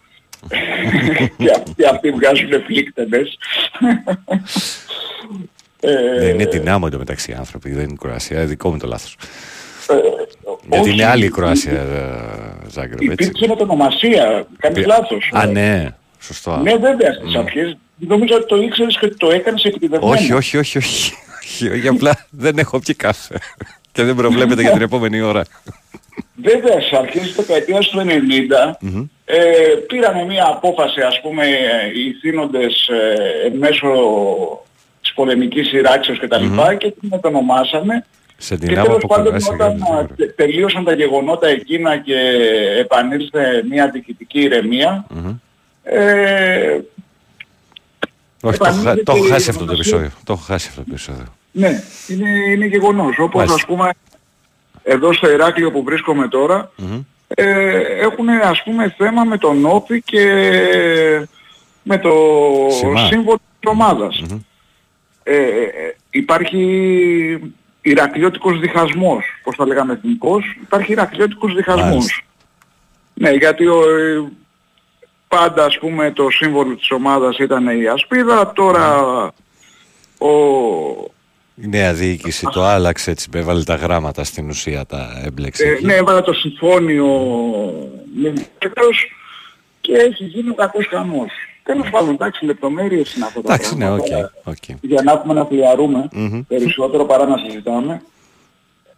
και 1.39 1.51
αυτοί, 1.51 1.85
αυτοί 1.85 2.11
βγάζουν 2.11 2.63
φλίκτενες. 2.65 3.39
Ε, 5.81 6.19
Δεν 6.19 6.29
είναι 6.35 6.45
δυνάμω 6.45 6.85
εντωμεταξύ 6.89 7.31
οι 7.31 7.35
άνθρωποι, 7.39 7.71
δεν 7.71 7.83
είναι 7.83 7.93
η 7.93 7.99
Κροασία, 8.01 8.45
δικό 8.45 8.71
μου 8.71 8.79
το 8.79 8.87
λάθος. 8.87 9.17
ε, 9.89 9.95
Γιατί 10.69 10.85
όχι, 10.89 10.93
είναι 10.93 11.05
άλλη 11.05 11.25
η 11.25 11.31
Κροασία, 11.31 11.73
ε, 11.81 12.69
Ζάγκρεπ, 12.71 13.01
έτσι. 13.01 13.13
Υπήρξε 13.13 13.47
μετονομασία, 13.49 14.47
κάνεις 14.59 14.79
Πη- 14.79 14.87
λάθος. 14.87 15.31
Α, 15.33 15.47
ναι, 15.47 15.87
σωστό. 16.21 16.57
Ναι 16.57 16.77
βέβαια 16.77 17.13
στις 17.13 17.35
αρχές. 17.35 17.77
Νομίζω 17.97 18.35
ότι 18.35 18.47
το 18.47 18.57
ήξερες 18.57 18.99
και 18.99 19.09
το 19.09 19.31
έκανες 19.31 19.65
επιτυδευμένα. 19.65 20.13
Όχι, 20.13 20.33
όχι, 20.33 20.57
όχι, 20.59 20.79
όχι. 20.79 21.13
όχι, 21.43 21.69
όχι, 21.71 21.89
απλά 21.89 22.27
δεν 22.31 22.59
έχω 22.59 22.79
πιει 22.81 22.95
κάφε. 22.95 23.35
Και 23.93 24.03
δεν 24.05 24.15
προβλέπεται 24.15 24.63
για 24.63 24.71
την 24.73 24.83
επόμενη 24.83 25.21
ώρα. 25.21 25.43
Βέβαια, 26.43 26.81
στις 26.81 26.93
αρχές 26.99 27.23
της 27.23 27.35
δεκαετίας 27.35 27.89
του 27.89 27.99
90 27.99 28.77
ε, 29.25 29.37
πήρανε 29.89 30.25
μια 30.25 30.47
απόφαση, 30.47 31.01
ας 31.01 31.21
πούμε, 31.21 31.47
οι 31.95 32.13
θύνοντες 32.21 32.89
ε, 32.89 33.47
εν 33.47 33.57
μέσω 33.57 33.89
της 33.89 34.68
πολεμικής 35.23 35.69
σειράξεως 35.69 36.19
κτλ. 36.19 36.45
Μμμ. 36.45 36.77
και 36.79 36.91
την 36.91 37.09
μετονομάσαμε. 37.11 38.05
Σε 38.37 38.57
Και 38.57 38.67
δυνάμω 38.67 38.87
τέλος 38.87 38.99
από 39.05 39.15
πάντων 39.15 39.27
Κροάσια. 39.27 39.55
όταν 39.55 39.83
α, 39.83 40.07
τε- 40.17 40.35
τελείωσαν 40.37 40.85
τα 40.85 40.93
γεγονότα 40.93 41.47
εκείνα 41.49 41.99
και 41.99 42.15
επανήλθε 42.79 43.65
μια 43.71 43.91
διοικητική 43.91 44.41
ηρεμία, 44.41 45.07
ε, 45.83 46.79
Όχι, 48.43 48.59
το, 48.59 48.65
έχω 48.65 48.75
χα- 48.75 48.91
επανήλθε 48.91 49.03
το 49.03 49.13
έχω 49.13 49.21
και 49.21 49.27
η 49.29 49.31
χάσει 49.31 49.51
αυτό 49.51 49.65
το 49.65 49.71
ονομασία. 49.71 49.97
επεισόδιο. 49.97 50.23
Το 50.25 50.33
έχω 50.33 50.43
χάσει 50.43 50.67
αυτό 50.71 50.81
το 50.81 50.87
επεισόδιο. 50.91 51.25
ναι, 51.53 51.83
είναι, 52.09 52.29
είναι 52.53 52.67
γεγονός. 52.67 53.19
Όπως 53.19 53.35
Μάλιστα. 53.35 53.55
ας 53.55 53.65
πούμε 53.67 53.91
εδώ 54.83 55.13
στο 55.13 55.31
Ηράκλειο 55.31 55.71
που 55.71 55.83
βρίσκομαι 55.83 56.29
τώρα, 56.29 56.71
Μμμ. 56.77 57.01
ε, 57.29 57.45
έχουν 58.01 58.29
ας 58.29 58.63
πούμε 58.63 58.95
θέμα 58.99 59.25
με 59.25 59.39
τον 59.39 59.65
Όπι 59.67 60.03
και 60.03 60.23
με 61.83 61.99
το 61.99 62.13
Σημά. 62.71 63.07
σύμβολο 63.07 63.41
της 63.61 63.71
ομάδας. 63.71 64.23
Ε, 65.31 65.37
ε, 65.37 65.97
υπάρχει 66.11 67.53
Ηρακλειώτικος 67.83 68.61
διχασμός, 68.61 69.25
πώς 69.43 69.57
θα 69.57 69.67
λέγαμε 69.67 69.93
εθνικός, 69.93 70.57
υπάρχει 70.63 70.93
Ηρακλειώτικος 70.93 71.55
διχασμός. 71.55 71.85
Μάλιστα. 71.91 72.23
Ναι, 73.15 73.31
γιατί 73.31 73.67
ο, 73.67 73.81
ε, 73.99 74.31
πάντα 75.29 75.65
ας 75.65 75.79
πούμε 75.79 76.11
το 76.11 76.31
σύμβολο 76.31 76.77
της 76.77 76.91
ομάδας 76.91 77.39
ήταν 77.39 77.81
η 77.81 77.87
ασπίδα, 77.87 78.53
τώρα 78.53 79.03
ο, 80.19 80.31
Η 81.55 81.67
νέα 81.67 81.95
διοίκηση 81.95 82.47
το 82.53 82.63
άλλαξε 82.65 83.11
έτσι, 83.11 83.29
έβαλε 83.35 83.63
τα 83.63 83.75
γράμματα 83.75 84.25
στην 84.25 84.49
ουσία, 84.49 84.87
τα 84.87 85.23
έμπλεξε. 85.25 85.67
Ε, 85.67 85.73
εκεί. 85.73 85.85
ναι, 85.85 85.95
έβαλε 85.95 86.21
το 86.21 86.33
συμφώνιο 86.33 87.07
με 88.15 88.33
μέτρος 88.61 89.13
και 89.81 89.93
έχει 89.93 90.25
γίνει 90.25 90.51
ο 90.51 90.55
κακός 90.55 90.87
χαμός. 90.87 91.31
Τέλος 91.69 91.91
πάντων, 91.91 92.15
εντάξει, 92.15 92.45
λεπτομέρειες 92.45 93.15
είναι 93.15 93.25
αυτό 93.25 93.41
το 93.41 93.53
Εντάξει, 93.53 93.77
ναι, 93.77 93.91
οκ. 93.91 94.07
πράγμα. 94.07 94.31
οκ. 94.45 94.57
Για 94.81 95.03
να 95.03 95.13
έχουμε 95.13 95.35
να 95.35 95.45
φλυαρούμε 95.45 96.09
Μμμ. 96.13 96.41
περισσότερο 96.49 97.05
παρά 97.05 97.27
να 97.27 97.37
συζητάμε. 97.37 98.03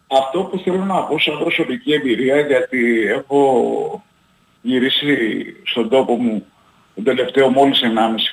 Αυτό 0.06 0.42
που 0.42 0.58
θέλω 0.58 0.84
να 0.84 1.02
πω 1.02 1.18
σαν 1.18 1.38
προσωπική 1.38 1.92
εμπειρία, 1.92 2.40
γιατί 2.40 3.06
έχω 3.06 4.02
γυρίσει 4.62 5.16
στον 5.64 5.88
τόπο 5.88 6.14
μου 6.14 6.44
τον 6.94 7.04
τελευταίο 7.04 7.48
μόλις 7.48 7.80
1,5 7.82 7.88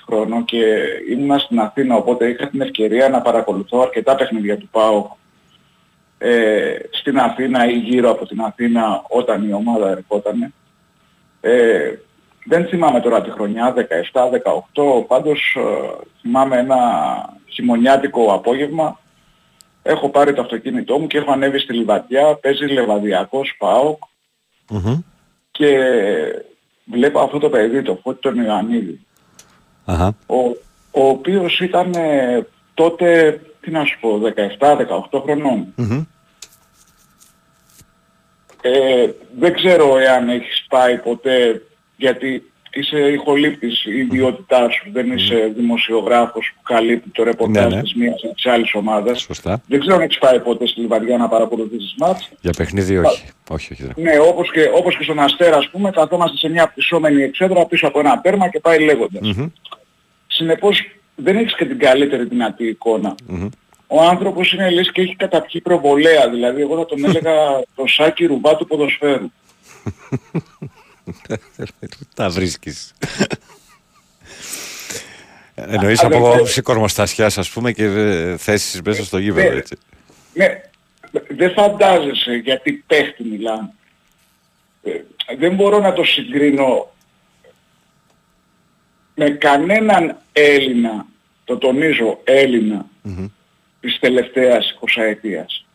χρόνο 0.05 0.43
και 0.43 0.63
ήμουνα 1.09 1.37
στην 1.37 1.59
Αθήνα, 1.59 1.95
οπότε 1.95 2.29
είχα 2.29 2.47
την 2.49 2.61
ευκαιρία 2.61 3.09
να 3.09 3.21
παρακολουθώ 3.21 3.79
αρκετά 3.81 4.15
παιχνίδια 4.15 4.57
του 4.57 4.67
ΠΑΟ 4.71 5.09
ε, 6.17 6.75
στην 6.91 7.19
Αθήνα 7.19 7.69
ή 7.69 7.77
γύρω 7.77 8.09
από 8.09 8.25
την 8.25 8.41
Αθήνα 8.41 9.03
όταν 9.09 9.49
η 9.49 9.53
ομάδα 9.53 9.89
ερχόταν. 9.89 10.53
Ε, 11.41 11.91
δεν 12.47 12.65
θυμάμαι 12.67 12.99
τώρα 13.01 13.21
τη 13.21 13.29
χρονιά, 13.29 13.73
17-18, 13.73 15.07
πάντως 15.07 15.55
ε, 15.57 15.61
θυμάμαι 16.21 16.57
ένα 16.57 16.77
χειμωνιάτικο 17.47 18.33
απόγευμα. 18.33 18.99
Έχω 19.83 20.09
πάρει 20.09 20.33
το 20.33 20.41
αυτοκίνητό 20.41 20.99
μου 20.99 21.07
και 21.07 21.17
έχω 21.17 21.31
ανέβει 21.31 21.59
στη 21.59 21.73
Λιβαδιά, 21.73 22.35
παίζει 22.41 22.65
Λεβαδιακός 22.65 23.55
ΠΑΟΚ 23.57 24.03
Μμμ. 24.69 25.01
και 25.51 25.77
βλέπω 26.85 27.19
αυτό 27.19 27.39
το 27.39 27.49
παιδί, 27.49 27.81
το 27.81 27.99
Φώτη 28.03 28.21
τον 28.21 28.35
Ιωαννίδη, 28.43 29.05
Αχα. 29.85 30.15
ο, 30.27 30.37
ο 30.91 31.07
οποίος 31.07 31.59
ήταν 31.59 31.93
ε, 31.95 32.47
τότε, 32.73 33.39
τι 33.61 33.71
να 33.71 33.83
σου 33.85 33.99
πω, 33.99 34.19
17-18 35.11 35.21
χρονών. 35.23 35.73
Μμμ. 35.75 36.03
Ε, 38.61 39.09
δεν 39.37 39.53
ξέρω 39.53 39.97
εάν 39.97 40.29
έχεις 40.29 40.65
πάει 40.69 40.97
ποτέ, 40.97 41.61
γιατί 41.97 42.51
είσαι 42.73 42.97
ηχολήπτης 42.97 43.85
η 43.85 43.97
ιδιότητά 43.97 44.69
σου, 44.69 44.89
δεν 44.91 45.11
είσαι 45.11 45.51
δημοσιογράφος 45.55 46.51
που 46.55 46.61
καλύπτει 46.61 47.09
το 47.09 47.23
ρεπορτάζ 47.23 47.69
Ναι, 47.71 47.75
ναι. 47.75 47.81
της 47.81 47.93
μίας 47.95 48.21
ή 48.23 48.27
της 48.35 48.45
άλλης 48.45 48.73
ομάδας. 48.73 49.21
Σωστά. 49.21 49.61
Δεν 49.67 49.79
ξέρω 49.79 49.95
αν 49.95 50.01
έχεις 50.01 50.17
πάει 50.17 50.39
ποτέ 50.39 50.67
στη 50.67 50.79
Λιβαδιά 50.79 51.17
να 51.17 51.27
παρακολουθήσεις 51.27 51.95
μάτς. 51.97 52.29
Για 52.41 52.51
παιχνίδι 52.57 52.97
όχι. 52.97 53.23
Όχι, 53.49 53.73
όχι. 53.73 53.83
δεν 53.83 53.91
έχω. 53.97 54.01
Ναι, 54.01 54.19
όπως 54.29 54.51
και, 54.51 54.69
όπως 54.75 54.97
και 54.97 55.03
στον 55.03 55.19
Αστέρα, 55.19 55.57
ας 55.57 55.69
πούμε, 55.69 55.89
καθόμαστε 55.91 56.37
σε 56.37 56.49
μια 56.49 56.67
πτυσσόμενη 56.67 57.21
εξέδρα 57.23 57.65
πίσω 57.65 57.87
από 57.87 57.99
ένα 57.99 58.21
τέρμα 58.21 58.49
και 58.49 58.59
πάει 58.59 58.79
λέγοντας. 58.83 59.35
Μμμ. 59.35 59.47
Συνεπώς 60.27 60.81
δεν 61.15 61.35
έχεις 61.37 61.55
και 61.55 61.65
την 61.65 61.79
καλύτερη 61.79 62.23
δυνατή 62.23 62.67
εικόνα. 62.67 63.15
Μμμ. 63.27 63.47
Ο 63.87 64.01
άνθρωπος 64.01 64.53
είναι 64.53 64.69
λες 64.69 64.91
και 64.91 65.01
έχει 65.01 65.15
καταπιεί 65.15 65.61
προβολέα, 65.61 66.29
δηλαδή 66.29 66.61
εγώ 66.61 66.77
θα 66.77 66.85
τον 66.85 67.05
έλεγα 67.05 67.33
το 67.75 67.83
σάκι 67.85 68.25
ρουμπά 68.25 68.55
του 68.55 68.67
ποδοσφαίρου. 68.67 69.31
Τα 72.15 72.29
βρίσκεις. 72.29 72.93
Εννοείς 75.55 76.03
Α, 76.03 76.07
από 76.07 76.19
δεν- 76.21 76.33
άποψη 76.33 76.61
κορμοστασιάς 76.61 77.37
ας 77.37 77.49
πούμε 77.49 77.71
και 77.71 77.83
ε, 77.83 78.37
θέσεις 78.37 78.81
μέσα 78.81 79.03
στο 79.03 79.17
γήπεδο 79.17 79.49
ναι. 79.49 79.55
έτσι. 79.55 79.75
Ναι, 80.33 80.61
δεν 81.29 81.51
φαντάζεσαι 81.51 82.33
γιατί 82.33 82.71
παίχτη 82.87 83.23
μιλάμε. 83.23 83.71
Ε, 84.83 84.91
δεν 85.37 85.55
μπορώ 85.55 85.79
να 85.79 85.93
το 85.93 86.03
συγκρίνω 86.03 86.91
με 89.15 89.29
κανέναν 89.29 90.17
Έλληνα, 90.31 91.05
το 91.43 91.57
τονίζω 91.57 92.19
Έλληνα, 92.23 92.85
Μμμ. 93.01 93.27
της 93.79 93.99
τελευταίας 93.99 94.77
20 94.79 95.01
ετίας. 95.01 95.65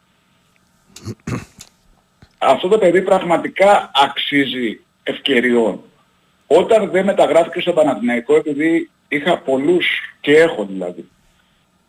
Αυτό 2.39 2.69
το 2.69 2.79
παιδί 2.79 3.03
πραγματικά 3.03 3.91
αξίζει 3.95 4.81
ευκαιριών. 5.03 5.83
Όταν 6.47 6.91
δεν 6.91 7.05
μεταγράφηκε 7.05 7.61
στο 7.61 7.73
Παναθηναϊκό, 7.73 8.35
επειδή 8.35 8.91
είχα 9.09 9.39
πολλούς 9.39 9.87
και 10.21 10.37
έχω 10.37 10.65
δηλαδή 10.65 11.09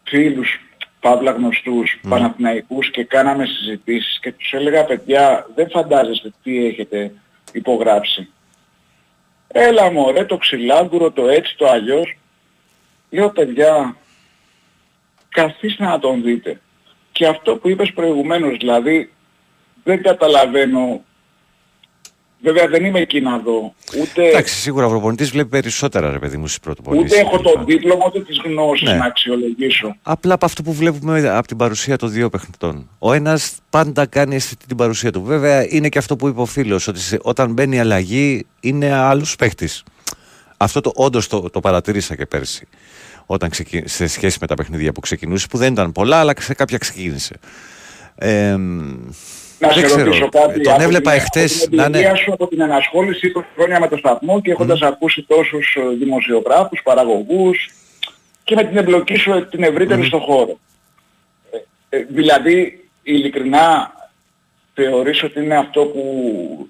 φίλους 0.04 0.60
παύλα 1.00 1.32
γνωστούς 1.32 2.00
Παναθηναϊκούς 2.10 2.92
και 2.92 3.04
κάναμε 3.04 3.46
συζητήσεις 3.46 4.20
και 4.20 4.32
τους 4.32 4.54
έλεγα 4.54 4.86
παιδιά 4.86 5.48
δεν 5.56 5.70
φαντάζεστε 5.70 6.32
τι 6.44 6.66
έχετε 6.66 7.14
υπογράψει. 7.52 8.30
Έλα 9.48 9.92
μωρέ 9.92 10.26
το 10.26 10.38
ξυλάγκουρο, 10.38 11.12
το 11.12 11.28
έτσι, 11.28 11.58
το 11.58 11.70
αλλιώς. 11.70 12.18
Λέω 13.10 13.30
παιδιά 13.30 13.96
καθίστε 15.30 15.84
να 15.84 16.00
τον 16.00 16.24
δείτε. 16.24 16.62
Και 17.12 17.28
αυτό 17.28 17.58
που 17.58 17.70
είπες 17.70 17.92
προηγουμένως, 17.94 18.58
δηλαδή 18.58 19.12
δεν 19.84 20.02
καταλαβαίνω, 20.02 21.04
βέβαια 22.44 22.68
δεν 22.68 22.86
είμαι 22.86 23.00
εκεί 23.00 23.22
να 23.22 23.38
δω, 23.38 23.74
ούτε, 24.02 24.24
Εντάξει, 24.28 24.56
σίγουρα 24.56 24.86
ο 24.86 24.90
προπονητής 24.90 25.30
βλέπει 25.32 25.50
περισσότερα 25.50 26.12
ρε 26.12 26.20
παιδί 26.20 26.38
μου 26.38 26.48
στις 26.48 26.60
πρωτοπονήσεις. 26.60 27.12
ούτε 27.12 27.20
έχω 27.28 27.38
κλπ. 27.38 27.44
το 27.44 27.64
δίπλωμα 27.66 28.06
ούτε 28.08 28.22
τις 28.22 28.38
γνώσεις 28.46 28.90
Ναι. 28.90 28.96
να 28.96 29.06
αξιολογήσω. 29.06 29.96
Απλά 30.04 30.34
από 30.34 30.46
αυτό 30.46 30.62
που 30.64 30.74
βλέπουμε 30.74 31.30
από 31.30 31.48
την 31.48 31.58
παρουσία 31.58 31.98
των 31.98 32.12
δύο 32.12 32.30
παιχνιτών. 32.30 32.90
Ο 33.00 33.14
ένας 33.14 33.52
πάντα 33.70 34.06
κάνει 34.06 34.36
αισθητή 34.36 34.66
την 34.68 34.78
παρουσία 34.78 35.12
του. 35.12 35.24
Βέβαια 35.24 35.66
είναι 35.70 35.90
και 35.90 35.98
αυτό 35.98 36.16
που 36.16 36.28
είπε 36.28 36.42
ο 36.42 36.46
φίλος, 36.46 36.88
ότι 36.88 37.00
σε- 37.00 37.20
όταν 37.22 37.54
μπαίνει 37.54 37.76
η 37.76 37.80
αλλαγή 37.80 38.46
είναι 38.60 38.92
άλλος 38.94 39.36
παίχτης. 39.36 39.84
Αυτό 40.58 40.82
το 40.82 40.92
όντως 40.96 41.28
το, 41.28 41.50
το 41.50 41.60
παρατήρησα 41.60 42.16
και 42.16 42.26
πέρσι. 42.26 42.68
Όταν 43.26 43.50
ξεκι... 43.50 43.84
σε 43.86 44.08
σχέση 44.08 44.38
με 44.42 44.48
τα 44.48 44.56
παιχνίδια 44.56 44.92
που 44.92 45.00
ξεκινούσε, 45.00 45.48
που 45.50 45.58
δεν 45.58 45.72
ήταν 45.74 45.92
πολλά, 45.92 46.18
αλλά 46.18 46.34
σε 46.40 46.54
κάποια 46.54 46.78
ξεκίνησε. 46.78 47.36
Ε, 48.16 48.58
Να 49.68 49.74
δεν 49.74 49.78
σε 49.78 49.86
ξέρω. 49.86 50.04
ρωτήσω 50.04 50.30
κάτι. 50.30 50.62
Τον 50.62 50.74
από 50.74 50.84
έβλεπα 50.84 51.12
την- 51.12 51.20
εχθές 51.22 51.62
από 51.62 51.70
την 51.70 51.78
να 51.80 51.86
είναι. 51.86 51.98
εμπειρία 51.98 52.16
σου 52.16 52.34
από 52.34 52.48
την 52.48 52.62
ενασχόληση 52.62 53.28
20 53.36 53.44
χρόνια 53.56 53.80
με 53.80 53.88
το 53.88 53.98
σταθμό 53.98 54.42
και 54.42 54.52
έχοντας 54.52 54.82
ακούσει 54.82 55.22
τόσους 55.28 55.76
ε, 55.80 55.96
δημοσιογράφους, 56.00 56.82
παραγωγούς 56.84 57.70
και 58.44 58.56
με 58.56 58.64
την 58.64 58.78
εμπλοκή 58.78 59.16
σου 59.16 59.32
ε, 59.32 59.46
την 59.46 59.64
ευρύτερη 59.64 60.06
στον 60.06 60.20
χώρο. 60.20 60.60
Ε, 61.90 61.98
ε, 61.98 62.06
δηλαδή, 62.10 62.88
ειλικρινά 63.04 63.92
θεωρείς 64.74 65.24
ότι 65.24 65.40
είναι 65.40 65.58
αυτό 65.58 65.82
που 65.86 66.04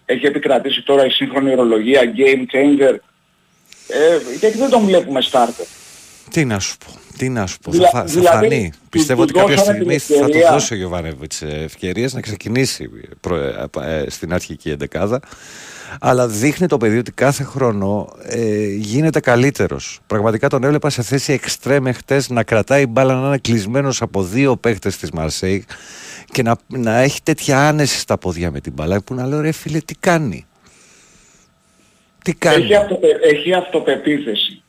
έχει 0.06 0.26
επικρατήσει 0.26 0.82
τώρα 0.84 1.06
η 1.06 1.10
σύγχρονη 1.10 1.52
ορολογία, 1.52 2.02
game 2.16 2.56
changer, 2.56 2.96
ε, 3.88 4.18
γιατί 4.39 4.58
δεν 4.58 4.70
τον 4.70 4.82
βλέπουμε 4.86 5.20
starter. 5.32 5.66
Τι 6.30 6.45
να 6.45 6.59
σου 6.59 6.78
πω, 6.78 6.91
τι 7.17 7.30
να 7.30 7.47
σου 7.47 7.59
πω. 7.59 7.71
Δηλα- 7.71 7.89
θα, 7.89 7.99
θα 7.99 8.05
δηλαδή, 8.05 8.28
φανεί. 8.28 8.69
του- 8.71 8.78
Πιστεύω 8.89 9.26
του 9.26 9.30
ότι 9.36 9.39
κάποια 9.39 9.55
δώσαμε 9.55 9.78
στιγμή 9.78 9.95
την 9.97 10.15
θα 10.15 10.21
του 10.21 10.26
ευκαιρία. 10.30 10.51
δώσει 10.51 10.74
ο 10.74 10.78
Γιωβάνεβιτς 10.78 11.41
ευκαιρίες 11.41 12.13
να 12.13 12.21
ξεκινήσει 12.21 12.89
προ- 13.21 13.38
ε, 13.78 14.01
ε, 14.03 14.09
στην 14.09 14.34
αρχική 14.34 14.69
εντεκάδα. 14.69 15.19
Αλλά 15.99 16.28
δείχνει 16.28 16.67
το 16.67 16.78
παιδί 16.78 16.97
ότι 16.97 17.11
κάθε 17.11 17.43
χρόνο 17.43 18.13
ε, 18.24 18.65
γίνεται 18.65 19.19
καλύτερος. 19.19 19.99
Πραγματικά 20.07 20.47
τον 20.49 20.63
έβλεπα 20.63 20.89
σε 20.89 21.01
θέση 21.01 21.34
εξτρέμ 21.34 21.86
χτες 21.93 22.30
να 22.30 22.43
κρατάει 22.43 22.86
μπάλα 22.86 23.13
να 23.13 23.28
είναι 23.28 23.38
κλεισμένος 23.38 24.01
από 24.01 24.24
δύο 24.24 24.57
παίχτες 24.57 24.97
της 24.97 25.11
Μαρσέη 25.11 25.65
και 26.32 26.41
να, 26.41 26.55
να 26.67 26.97
έχει 26.97 27.19
τέτοια 27.24 27.67
άνεση 27.67 27.99
στα 27.99 28.17
πόδια 28.17 28.51
με 28.51 28.59
την 28.59 28.74
μπάλα 28.74 29.01
που 29.01 29.13
να 29.13 29.26
λέω 29.28 29.41
ρε 29.41 29.51
φίλε 29.51 29.80
τι 29.80 29.95
κάνει; 29.95 30.45
Τι 32.24 32.34
κάνει; 32.34 32.63
Έχει, 32.63 32.76
αυτοπε, 32.76 33.07
έχει 33.21 33.53
αυτοπεποίθηση. 33.53 34.61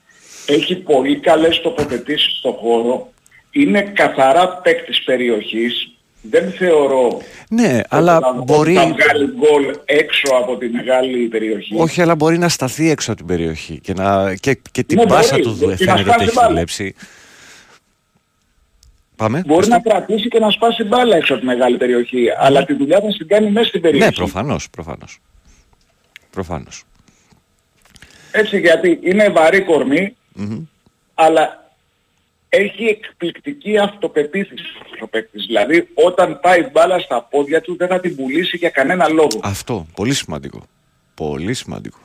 Έχει 0.47 0.74
πολύ 0.76 1.18
καλές 1.20 1.61
τοποθετήσεις 1.61 2.38
στο 2.38 2.53
χώρο. 2.61 3.12
Είναι 3.51 3.82
καθαρά 3.82 4.49
παίκτης 4.49 5.03
περιοχής. 5.03 5.88
Δεν 6.30 6.51
θεωρώ 6.53 7.20
Ναι, 7.49 7.80
αλλά 7.88 8.16
ότι 8.16 8.24
θα- 8.36 8.42
μπορεί... 8.45 8.74
θα 8.74 8.86
βγάλει 8.86 9.26
γκολ 9.36 9.74
έξω 9.84 10.34
από 10.40 10.57
τη 10.57 10.68
μεγάλη 10.68 11.26
περιοχή. 11.28 11.74
Όχι, 11.78 12.01
αλλά 12.03 12.14
μπορεί 12.14 12.38
να 12.38 12.49
σταθεί 12.49 12.90
έξω 12.90 13.11
από 13.11 13.18
την 13.18 13.28
περιοχή 13.28 13.80
και, 13.80 13.92
να, 13.92 14.34
και, 14.34 14.59
και 14.72 14.82
την 14.82 14.99
Ναι, 14.99 15.07
πάσα 15.07 15.36
μπορεί. 15.42 15.42
του 15.42 15.74
Και 15.76 15.84
να 15.84 15.97
φαίνεται 15.97 16.01
ότι 16.01 16.03
σπάσει 16.11 16.24
έχει 16.24 16.34
μπάλα. 16.34 16.49
δουλέψει. 16.49 16.95
Πάμε. 19.16 19.42
Μπορεί 19.47 19.59
πες 19.61 19.68
να 19.68 19.80
το. 19.80 19.88
κρατήσει 19.90 20.28
και 20.28 20.38
να 20.38 20.51
σπάσει 20.51 20.84
μπάλα 20.84 21.16
έξω 21.16 21.32
από 21.32 21.42
τη 21.42 21.47
μεγάλη 21.49 21.76
περιοχή. 21.76 22.26
Αλλά 22.38 22.64
τη 22.64 22.74
δουλειά 22.74 23.01
θα 23.01 23.07
την 23.18 23.28
κάνει 23.28 23.51
μέσα 23.51 23.68
στην 23.68 23.80
περιοχή. 23.80 24.05
Ναι, 24.07 24.12
προφανώς, 24.12 24.70
προφανώς. 24.70 25.18
Προφανώς. 26.30 26.84
Έτσι 28.32 28.59
γιατί 28.61 28.99
είναι 29.03 29.28
βαρύ 29.28 29.61
κορμί, 29.61 30.16
Μμμ. 30.35 30.61
αλλά 31.14 31.62
έχει 32.49 32.85
εκπληκτική 32.85 33.78
αυτοπεποίθηση 33.78 34.64
ο 35.01 35.07
παίκτης. 35.09 35.47
Δηλαδή 35.47 35.89
όταν 35.95 36.41
πάει 36.41 36.62
μπάλα 36.72 36.99
στα 36.99 37.22
πόδια 37.22 37.61
του 37.61 37.76
δεν 37.76 37.89
θα 37.89 38.01
την 38.01 38.16
πουλήσει 38.16 38.57
για 38.57 38.70
κανένα 38.70 39.09
λόγο. 39.09 39.41
Αυτό, 39.43 39.87
πολύ 39.95 40.14
σημαντικό. 40.14 40.62
Πολύ 41.14 41.55
σημαντικό. 41.55 41.99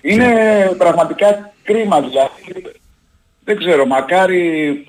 Είναι 0.00 0.74
πραγματικά 0.78 1.52
κρίμα 1.62 2.00
δηλαδή. 2.00 2.74
Δεν 3.44 3.56
ξέρω, 3.56 3.86
μακάρι 3.86 4.86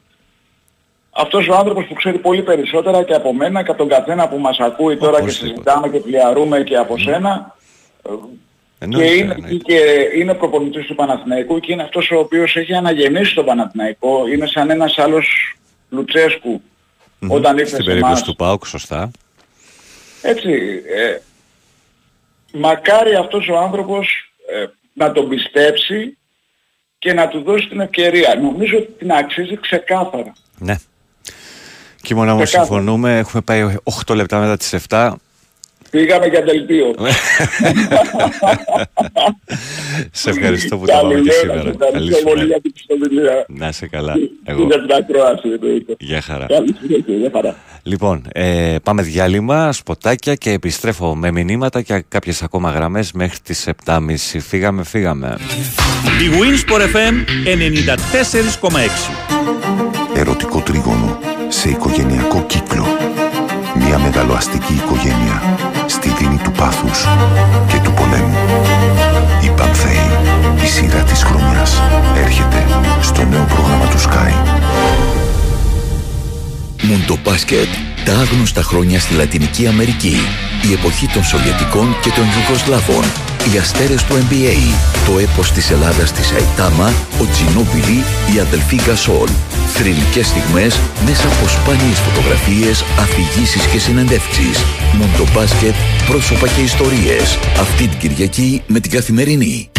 αυτός 1.11 1.47
ο 1.47 1.55
άνθρωπος 1.55 1.85
που 1.85 1.93
ξέρει 1.93 2.17
πολύ 2.17 2.43
περισσότερα 2.43 3.03
και 3.03 3.13
από 3.13 3.33
μένα 3.33 3.63
και 3.63 3.69
από 3.69 3.79
τον 3.79 3.87
καθένα 3.89 4.27
που 4.29 4.37
μας 4.37 4.59
ακούει 4.59 4.97
τώρα 4.97 5.15
και 5.17 5.21
Οπωσδήποτε. 5.21 5.53
συζητάμε 5.53 5.89
και 5.89 5.99
πλιαρούμε 5.99 6.63
και 6.63 6.77
από 6.77 6.97
σένα 6.97 7.55
και 8.79 8.85
Εννοείται, 8.85 9.13
είναι, 9.15 9.33
εννοείται. 9.33 9.57
και 9.73 10.09
είναι 10.17 10.33
προπονητής 10.33 10.85
του 10.85 10.95
Παναθηναϊκού 10.95 11.59
και 11.59 11.71
είναι 11.71 11.83
αυτός 11.83 12.11
ο 12.11 12.17
οποίος 12.19 12.55
έχει 12.55 12.73
αναγεννήσει 12.73 13.35
τον 13.35 13.45
Παναθηναϊκό. 13.45 14.27
Είναι 14.27 14.47
σαν 14.47 14.69
ένας 14.69 14.97
άλλος 14.97 15.55
Λουτσέσκου 15.89 16.61
όταν 17.27 17.57
ήρθε 17.57 17.69
Στην 17.69 17.77
σε 17.83 17.83
περίπτωση 17.89 18.11
εμάς. 18.13 18.23
του 18.23 18.35
ΠΑΟΚ, 18.35 18.65
σωστά. 18.65 19.11
Έτσι, 20.21 20.51
ε, 20.95 21.17
μακάρι 22.53 23.15
αυτός 23.15 23.47
ο 23.47 23.57
άνθρωπος 23.57 24.31
ε, 24.51 24.65
να 24.93 25.11
τον 25.11 25.29
πιστέψει 25.29 26.17
και 26.99 27.13
να 27.13 27.27
του 27.27 27.41
δώσει 27.43 27.67
την 27.67 27.79
ευκαιρία. 27.79 28.35
Νομίζω 28.41 28.77
ότι 28.77 28.91
την 28.97 29.11
αξίζει 29.11 29.57
ξεκάθαρα. 29.57 30.33
Ναι. 30.57 30.75
Κίμωνα 32.01 32.31
όμως 32.33 32.43
Ξεκάθαρα. 32.43 32.75
συμφωνούμε, 32.75 33.17
έχουμε 33.17 33.41
πάει 33.41 33.75
8 34.07 34.15
λεπτά 34.15 34.39
μετά 34.39 34.57
τις 34.57 34.73
7. 34.89 35.13
Πήγαμε 35.89 36.25
για 36.25 36.41
δελτίο. 36.41 36.95
Σε 40.11 40.29
ευχαριστώ 40.29 40.77
που 40.77 40.85
το 40.85 40.91
πάμε 41.01 41.19
και 41.19 41.31
σήμερα. 41.31 41.61
Καλή 41.61 41.75
Ευχαριστώ 41.81 42.23
πολύ 42.29 42.39
σου 42.39 42.45
για 42.47 42.61
την 42.61 42.71
πιστομιλία. 42.73 43.45
Να 43.47 43.67
είσαι 43.67 43.87
καλά. 43.87 44.13
Και 44.13 44.29
Εγώ. 44.43 44.63
για 44.65 44.81
την 44.81 44.91
ακρόαση 44.91 45.49
εννοείται. 45.49 45.95
Γεια 45.99 46.21
χαρά. 46.21 46.45
Καλή 46.45 46.75
συνέχεια, 46.81 47.15
γεια 47.15 47.29
χαρά. 47.33 47.55
Λοιπόν, 47.83 48.27
ε, 48.31 48.75
πάμε 48.83 49.01
διάλειμμα, 49.01 49.71
σποτάκια 49.71 50.35
και 50.35 50.51
επιστρέφω 50.51 51.15
με 51.15 51.31
μηνύματα 51.31 51.81
και 51.81 52.03
κάποιες 52.07 52.43
ακόμα 52.43 52.71
γραμμές 52.71 53.11
μέχρι 53.11 53.37
τις 53.43 53.67
7.30. 53.85 54.39
Φύγαμε, 54.39 54.83
φύγαμε. 54.83 55.37
Η 56.21 56.29
Winsport 56.39 56.81
FM 56.81 57.13
94,6. 57.45 59.11
Ερωτικό 60.15 60.61
τρίγωνο 60.61 61.19
σε 61.47 61.69
οικογενειακό 61.69 62.43
κύκλο. 62.47 62.85
Μια 63.75 63.99
μεγαλοαστική 63.99 64.73
οικογένεια 64.73 65.41
στη 65.87 66.13
δίνη 66.17 66.37
του 66.43 66.51
πάθους 66.51 67.07
και 67.67 67.79
του 67.83 67.91
πολέμου. 67.91 68.37
Η 69.43 69.49
Πανθέη, 69.49 70.09
η 70.63 70.67
σειρά 70.67 71.03
της 71.03 71.23
χρονιάς, 71.23 71.81
έρχεται 72.15 72.65
στο 73.01 73.23
νέο 73.23 73.43
πρόγραμμα 73.43 73.85
του 73.85 73.99
Sky. 73.99 74.33
Μουντομπάσκετ, 76.81 77.67
τα 78.05 78.13
άγνωστα 78.13 78.61
χρόνια 78.61 78.99
στη 78.99 79.13
Λατινική 79.13 79.67
Αμερική. 79.67 80.17
Η 80.69 80.73
εποχή 80.73 81.07
των 81.07 81.23
Σοβιετικών 81.23 81.95
και 82.01 82.09
των 82.09 82.23
Ιουγκοσλάβων. 82.23 83.03
Οι 83.53 83.57
αστέρες 83.57 84.03
του 84.03 84.13
NBA. 84.13 84.55
Το 85.05 85.19
έπος 85.19 85.51
της 85.51 85.71
Ελλάδας 85.71 86.09
στη 86.09 86.23
Σαϊτάμα, 86.23 86.93
ο 87.21 87.25
Τζινόμπιλι, 87.31 88.03
οι 88.35 88.39
αδελφοί 88.39 88.75
Γκασόλ. 88.85 89.29
Θρηλυκές 89.73 90.27
στιγμές 90.27 90.79
μέσα 91.05 91.27
από 91.27 91.47
σπάνιες 91.47 91.99
φωτογραφίες, 91.99 92.83
αφηγήσεις 92.99 93.65
και 93.65 93.79
συνεντεύξεις. 93.79 94.57
Μουντομπάσκετ, 94.97 95.75
πρόσωπα 96.07 96.47
και 96.47 96.61
ιστορίες. 96.61 97.37
Αυτή 97.59 97.87
την 97.87 97.97
Κυριακή 97.99 98.61
με 98.67 98.79
την 98.79 98.91
Καθημερινή. 98.91 99.69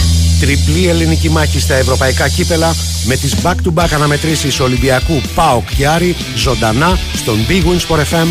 Τριπλή 0.41 0.89
ελληνική 0.89 1.31
μάχη 1.31 1.61
στα 1.61 1.75
ευρωπαϊκά 1.75 2.29
κύπελα 2.29 2.75
με 3.05 3.17
τις 3.17 3.35
back-to-back 3.43 3.89
αναμετρήσεις 3.95 4.61
Ολυμπιακού 4.61 5.21
ΠΑΟΚ 5.35 5.69
και 5.77 5.89
Άρη 5.89 6.17
ζωντανά 6.35 6.99
στον 7.15 7.47
Big 7.49 7.63
Wins 7.63 7.87
for 7.89 7.99
FM 7.99 8.27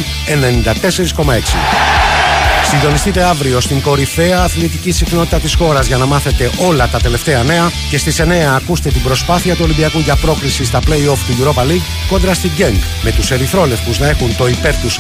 94,6. 1.25 2.36
Συντονιστείτε 2.69 3.23
αύριο 3.23 3.59
στην 3.59 3.81
κορυφαία 3.81 4.43
αθλητική 4.43 4.91
συχνότητα 4.91 5.39
της 5.39 5.55
χώρας 5.55 5.87
για 5.87 5.97
να 5.97 6.05
μάθετε 6.05 6.49
όλα 6.57 6.87
τα 6.87 6.99
τελευταία 6.99 7.43
νέα 7.43 7.71
και 7.89 7.97
στις 7.97 8.21
9 8.21 8.25
ακούστε 8.55 8.89
την 8.89 9.01
προσπάθεια 9.01 9.55
του 9.55 9.61
Ολυμπιακού 9.63 9.99
για 9.99 10.15
πρόκριση 10.15 10.65
στα 10.65 10.79
play-off 10.79 11.17
του 11.27 11.35
Europa 11.39 11.61
League 11.61 12.07
κόντρα 12.09 12.33
στην 12.33 12.51
Genk 12.57 12.79
με 13.03 13.11
τους 13.11 13.31
ερυθρόλευκους 13.31 13.99
να 13.99 14.07
έχουν 14.07 14.35
το 14.35 14.47
υπέρ 14.47 14.75
τους 14.75 14.99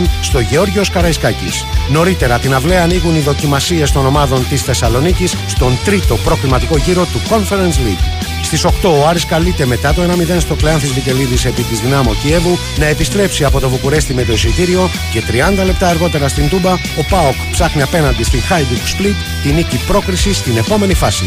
1-0 0.00 0.02
στο 0.20 0.40
Γεώργιος 0.40 0.90
Καραϊσκάκης. 0.90 1.64
Νωρίτερα 1.90 2.38
την 2.38 2.54
αυλαία 2.54 2.82
ανοίγουν 2.82 3.16
οι 3.16 3.20
δοκιμασίες 3.20 3.92
των 3.92 4.06
ομάδων 4.06 4.48
της 4.48 4.62
Θεσσαλονίκης 4.62 5.34
στον 5.46 5.78
τρίτο 5.84 6.16
προκριματικό 6.16 6.76
γύρο 6.76 7.04
του 7.04 7.20
Conference 7.28 7.78
League. 7.86 8.27
Στις 8.42 8.64
8 8.64 8.70
ο 8.82 9.06
Άρης 9.08 9.24
καλείται 9.24 9.66
μετά 9.66 9.94
το 9.94 10.02
1-0 10.02 10.36
στο 10.38 10.54
Κλεάνθης 10.54 10.92
Βικελίδης 10.92 11.44
επί 11.44 11.62
της 11.62 11.80
Δυνάμω 11.80 12.14
Κιέβου 12.14 12.58
να 12.78 12.86
επιστρέψει 12.86 13.44
από 13.44 13.60
το 13.60 13.68
Βουκουρέστι 13.68 14.14
με 14.14 14.24
το 14.24 14.32
εισιτήριο 14.32 14.90
και 15.12 15.22
30 15.60 15.64
λεπτά 15.64 15.88
αργότερα 15.88 16.28
στην 16.28 16.48
Τούμπα 16.48 16.72
ο 16.72 17.04
ΠΑΟΚ 17.08 17.34
ψάχνει 17.50 17.82
απέναντι 17.82 18.22
στην 18.22 18.40
Hajduk 18.40 19.00
Split 19.00 19.14
τη 19.42 19.52
νίκη 19.52 19.76
πρόκριση 19.86 20.34
στην 20.34 20.56
επόμενη 20.56 20.94
φάση. 20.94 21.24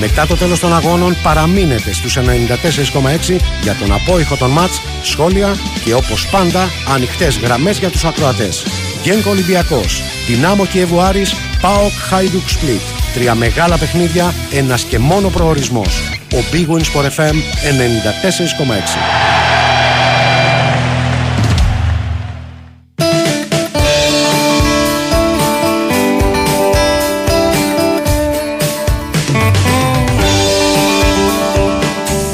Μετά 0.00 0.26
το 0.26 0.36
τέλος 0.36 0.60
των 0.60 0.74
αγώνων 0.74 1.16
παραμείνετε 1.22 1.92
στους 1.92 2.16
94,6 2.16 3.36
για 3.62 3.74
τον 3.74 3.92
απόϊχο 3.92 4.36
των 4.36 4.50
μάτς, 4.50 4.82
σχόλια 5.02 5.54
και 5.84 5.94
όπως 5.94 6.26
πάντα 6.26 6.70
ανοιχτές 6.94 7.38
γραμμές 7.38 7.78
για 7.78 7.90
τους 7.90 8.04
ακροατές. 8.04 8.64
Γκένκο 9.02 9.30
Ολυμπιακός, 9.30 10.02
Δυνάμω 10.26 10.66
Κιέβου 10.66 11.00
Άρης, 11.00 11.34
ΠΑΟΚ 11.60 11.92
Hajduk 12.10 12.50
Split. 12.50 12.80
Τρία 13.14 13.34
μεγάλα 13.34 13.78
παιχνίδια, 13.78 14.34
ένας 14.50 14.84
και 14.84 14.98
μόνο 14.98 15.28
προορισμός. 15.28 16.02
Ο 16.32 16.44
Big 16.52 16.66
Wins 16.68 16.88
for 16.88 17.04
FM 17.04 17.36
94,6. 17.62 19.60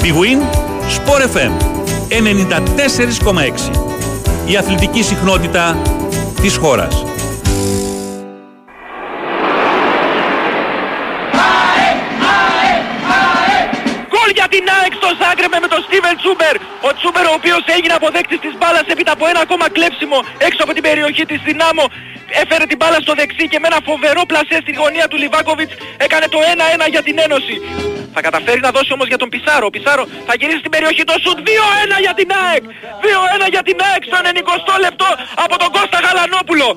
Big 0.03 0.15
Win 0.15 0.41
Sport 0.89 1.23
FM 1.35 1.53
94,6. 2.09 3.71
Η 4.47 4.57
αθλητική 4.57 5.03
συχνότητα 5.03 5.77
της 6.43 6.57
χώρας. 6.57 7.16
Ζάγκρεμπε 15.77 15.83
με 15.83 15.83
τον 15.83 15.83
Στίβεν 15.87 16.17
Τσούμπερ. 16.21 16.57
Ο 16.89 16.91
Τσούμπερ 16.97 17.25
ο 17.31 17.35
οποίος 17.39 17.63
έγινε 17.77 17.95
αποδέκτης 18.01 18.41
της 18.45 18.55
μπάλας 18.59 18.85
έπειτα 18.93 19.13
από 19.17 19.25
ένα 19.31 19.41
ακόμα 19.47 19.67
κλέψιμο 19.77 20.19
έξω 20.49 20.61
από 20.65 20.73
την 20.77 20.83
περιοχή 20.87 21.25
της 21.31 21.41
Δυνάμω. 21.49 21.85
Έφερε 22.43 22.65
την 22.71 22.79
μπάλα 22.81 22.99
στο 23.05 23.13
δεξί 23.21 23.45
και 23.53 23.59
με 23.63 23.67
ένα 23.71 23.81
φοβερό 23.89 24.23
πλασέ 24.31 24.57
στη 24.65 24.73
γωνία 24.81 25.07
του 25.11 25.17
Λιβάκοβιτς 25.23 25.75
έκανε 26.07 26.27
το 26.35 26.39
1-1 26.85 26.95
για 26.95 27.03
την 27.07 27.17
Ένωση. 27.27 27.57
Θα 28.15 28.21
καταφέρει 28.27 28.61
να 28.67 28.71
δώσει 28.77 28.91
όμως 28.97 29.07
για 29.13 29.21
τον 29.23 29.29
Πισάρο. 29.33 29.67
Ο 29.71 29.73
Πισάρο 29.75 30.05
θα 30.29 30.35
γυρίσει 30.39 30.61
στην 30.65 30.73
περιοχή 30.75 31.03
το 31.11 31.17
σουτ. 31.23 31.39
2-1 31.49 31.99
για 32.07 32.15
την 32.19 32.29
ΑΕΚ. 32.45 32.65
2-1 33.45 33.47
για 33.55 33.63
την 33.69 33.77
ΑΕΚ 33.89 34.03
στο 34.11 34.17
90 34.23 34.75
λεπτό 34.85 35.09
από 35.45 35.55
τον 35.63 35.71
Κώστα 35.77 35.99
Γαλανόπουλο. 36.05 36.69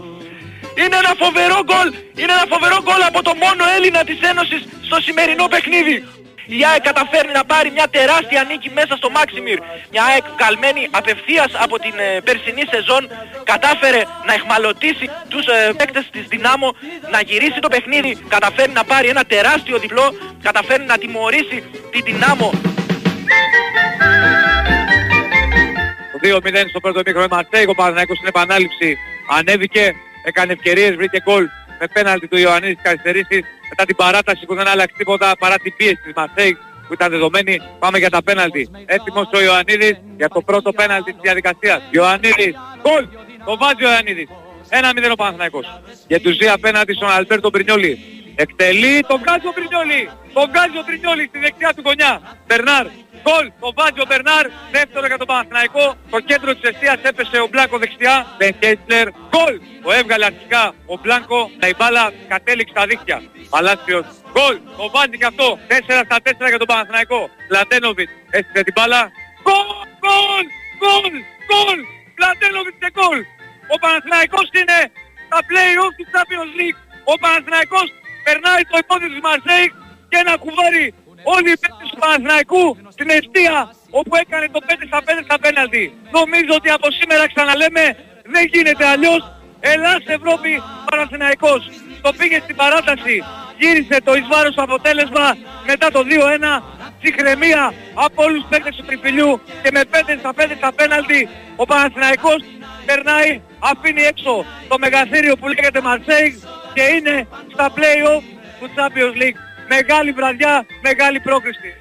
Είναι 0.82 0.98
ένα 1.04 1.14
φοβερό 1.24 1.60
γκολ. 1.68 1.90
Είναι 2.22 2.34
ένα 2.38 2.46
φοβερό 2.54 2.78
γκολ 2.86 3.02
από 3.12 3.20
το 3.28 3.34
μόνο 3.44 3.64
Έλληνα 3.76 4.02
της 4.10 4.20
Ένωσης 4.32 4.62
στο 4.88 4.98
σημερινό 5.06 5.46
παιχνίδι. 5.54 5.96
Η 6.58 6.60
ΑΕΚ 6.70 6.82
καταφέρνει 6.82 7.34
να 7.40 7.46
πάρει 7.52 7.70
μια 7.72 7.88
τεράστια 7.98 8.44
νίκη 8.50 8.70
μέσα 8.80 8.94
στο 8.96 9.10
Μάξιμιρ. 9.10 9.60
Μια 9.92 10.04
ΑΕΚ 10.10 10.26
καλμένη 10.44 10.88
απευθείας 11.00 11.52
από 11.66 11.76
την 11.80 11.96
ε, 11.98 12.22
περσινή 12.28 12.64
σεζόν 12.74 13.04
κατάφερε 13.44 14.02
να 14.28 14.34
εχμαλωτήσει 14.34 15.06
τους 15.32 15.46
ε, 15.46 15.74
παίκτες 15.78 16.06
της 16.12 16.26
Δυνάμω, 16.34 16.70
να 17.14 17.20
γυρίσει 17.22 17.60
το 17.60 17.70
παιχνίδι, 17.74 18.12
καταφέρνει 18.36 18.74
να 18.74 18.84
πάρει 18.84 19.08
ένα 19.08 19.24
τεράστιο 19.24 19.78
διπλό, 19.78 20.08
καταφέρνει 20.42 20.86
να 20.86 20.98
τιμωρήσει 20.98 21.58
την 21.92 22.02
Δυνάμω 22.04 22.50
Το 26.12 26.18
2-0 26.24 26.70
στο 26.70 26.80
πρώτο 26.80 27.02
μήχρονο. 27.06 27.28
Με 27.30 27.36
Μαρσέικ, 27.36 27.70
ο 27.70 27.76
Παναθηναϊκός 27.76 28.18
στην 28.18 28.28
επανάληψη. 28.28 28.98
Ανέβηκε, 29.38 29.96
έκανε 30.24 30.54
ευκαιρίες, 30.54 30.96
βρήκε 30.96 31.22
γκολ 31.26 31.46
με 31.80 31.88
πέναλτι 31.94 32.28
του 32.28 32.38
Ιωαννίδης 32.38 32.76
της 32.76 32.84
καθυστερήσεις 32.84 33.42
μετά 33.70 33.86
την 33.86 33.96
παράταση 33.96 34.46
που 34.46 34.56
δεν 34.56 34.68
άλλαξε 34.68 34.96
τίποτα 34.98 35.36
παρά 35.40 35.56
την 35.56 35.74
πίεση 35.78 36.02
της 36.04 36.14
Μαρσέικ 36.16 36.58
που 36.88 36.94
ήταν 36.94 37.10
δεδομένη. 37.12 37.62
Πάμε 37.80 37.98
για 37.98 38.10
τα 38.10 38.24
πέναλτι. 38.24 38.70
Έτοιμος 38.86 39.28
ο 39.34 39.42
Ιωαννίδης 39.42 39.96
για 40.18 40.30
το 40.30 40.42
πρώτο 40.42 40.72
πέναλτι 40.72 41.12
της 41.12 41.22
διαδικασίας. 41.22 41.82
Ιωαννίδης, 41.92 42.54
γκολ! 42.82 43.08
Το 43.46 43.58
βάζει 43.58 43.86
ο 43.86 43.90
Ιωαννίδης. 43.90 44.28
1-0 44.70 45.12
ο 45.12 45.16
Παναθηναϊκός. 45.16 45.82
Για 46.08 46.20
τους 46.20 46.38
δύο 46.38 46.54
απέναντι 46.54 46.94
στον 46.94 47.10
Αλμπέρτο 47.10 47.50
Μπρινιόλι. 47.50 48.00
Εκτελεί 48.36 49.04
τον 49.08 49.20
βγάζει 49.22 49.48
ο 49.48 49.54
Μπρινιόλι. 49.56 50.10
Τον 50.34 50.50
βγάζει 50.52 50.78
ο 50.78 50.84
Μπρινιόλι 50.86 51.26
στη 51.30 51.40
δεξιά 51.40 51.74
του 51.76 51.82
γωνιά. 51.86 52.22
Μπερνάρ. 52.48 52.86
Γκολ. 53.24 53.46
Το 53.64 53.68
βάζει 53.78 54.00
ο 54.04 54.06
Μπερνάρ. 54.10 54.46
Δεύτερο 54.72 55.06
για 55.12 55.18
τον 55.22 55.28
Παναθηναϊκό. 55.32 55.86
Το 56.14 56.20
κέντρο 56.30 56.52
της 56.56 56.70
εστίας 56.70 57.00
έπεσε 57.10 57.38
ο 57.46 57.48
Μπλάνκο 57.52 57.78
δεξιά. 57.84 58.16
Μπεν 58.38 58.54
Κέσλερ. 58.62 59.08
Γκολ. 59.30 59.54
Το 59.84 59.92
έβγαλε 60.00 60.26
αρχικά 60.32 60.64
ο 60.94 60.96
Μπλάνκο. 61.02 61.40
Τα 61.60 61.68
η 61.68 61.74
μπάλα 61.78 62.04
κατέληξε 62.28 62.74
στα 62.76 62.84
δίχτυα. 62.90 63.18
Παλάσιος. 63.54 64.06
Γκολ. 64.34 64.56
Το 64.78 64.84
βάζει 64.94 65.18
και 65.22 65.30
αυτό. 65.32 65.48
4 65.68 66.02
στα 66.08 66.18
4 66.24 66.48
για 66.52 66.62
τον 66.64 66.70
Παναθηναϊκό. 66.72 67.22
Μλαντένοβιτς. 67.54 68.10
Έστειλε 68.38 68.64
την 68.68 68.74
μπάλα. 68.78 69.02
Γκολ. 69.46 69.68
Γκολ. 70.04 70.46
Γκολ. 70.80 71.14
Γκολ. 71.48 71.80
Λαντένοβιτ 72.22 72.76
και 72.82 72.90
γκολ. 72.98 73.20
Ο 73.74 73.76
Παναθηναϊκός 73.84 74.48
είναι 74.60 74.80
στα 75.28 75.40
play-off 75.50 75.94
του 75.98 76.06
Champions 76.14 76.52
League. 76.60 76.80
Ο 77.12 77.14
Παναθηναϊκός 77.24 77.88
περνάει 78.26 78.64
το 78.72 78.76
υπόδειο 78.84 79.10
της 79.14 79.22
Μαρσέικ 79.28 79.72
και 80.10 80.18
ένα 80.24 80.34
κουβάρι 80.44 80.86
όλοι 81.24 81.50
οι 81.52 81.58
παίκτες 81.62 81.88
του 81.92 81.98
Παναθηναϊκού 82.04 82.66
στην 82.96 83.10
αιστεία 83.10 83.58
όπου 83.90 84.14
έκανε 84.24 84.48
το 84.56 84.60
5 84.68 84.72
στα 84.88 85.00
5 85.08 85.24
στα 85.28 85.40
πέναλτι. 85.40 85.94
Νομίζω 86.12 86.52
ότι 86.60 86.70
από 86.70 86.88
σήμερα 87.00 87.28
ξαναλέμε 87.34 87.84
δεν 88.34 88.44
γίνεται 88.54 88.86
αλλιώς. 88.94 89.22
Ελλάς 89.60 90.04
Ευρώπη 90.06 90.62
Παναθηναϊκός. 90.90 91.62
Το 92.02 92.14
πήγε 92.18 92.40
στην 92.44 92.56
παράταση. 92.56 93.24
Γύρισε 93.60 93.98
το 94.04 94.14
εις 94.14 94.28
βάρος 94.28 94.58
αποτέλεσμα 94.58 95.38
μετά 95.66 95.92
το 95.92 96.02
2-1 96.04 96.64
ψυχραιμία 97.02 97.74
από 97.94 98.24
όλους 98.24 98.40
τους 98.40 98.50
παίκτες 98.50 98.76
του 98.76 98.86
τριφυλιού 98.86 99.42
και 99.64 99.70
με 99.74 99.82
5 99.92 100.16
στα 100.20 100.32
5 100.38 100.56
στα 100.58 100.74
πέναλτι 100.74 101.30
ο 101.56 101.66
Παναθηναϊκός 101.66 102.42
περνάει, 102.86 103.42
αφήνει 103.60 104.02
έξω 104.02 104.46
το 104.68 104.76
μεγαθύριο 104.80 105.36
που 105.38 105.48
λέγεται 105.48 105.80
Marseille 105.88 106.36
και 106.74 106.84
είναι 106.96 107.28
στα 107.54 107.66
play-off 107.76 108.24
του 108.60 108.70
Champions 108.76 109.16
League. 109.22 109.40
Μεγάλη 109.70 110.12
βραδιά, 110.12 110.66
μεγάλη 110.82 111.20
πρόκριση. 111.20 111.74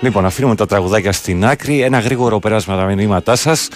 Λοιπόν, 0.00 0.26
αφήνουμε 0.26 0.54
τα 0.54 0.66
τραγουδάκια 0.66 1.12
στην 1.12 1.44
άκρη. 1.44 1.80
Ένα 1.80 1.98
γρήγορο 1.98 2.38
περάσμα 2.38 2.76
τα 2.76 2.84
μηνύματά 2.84 3.36
σας. 3.36 3.68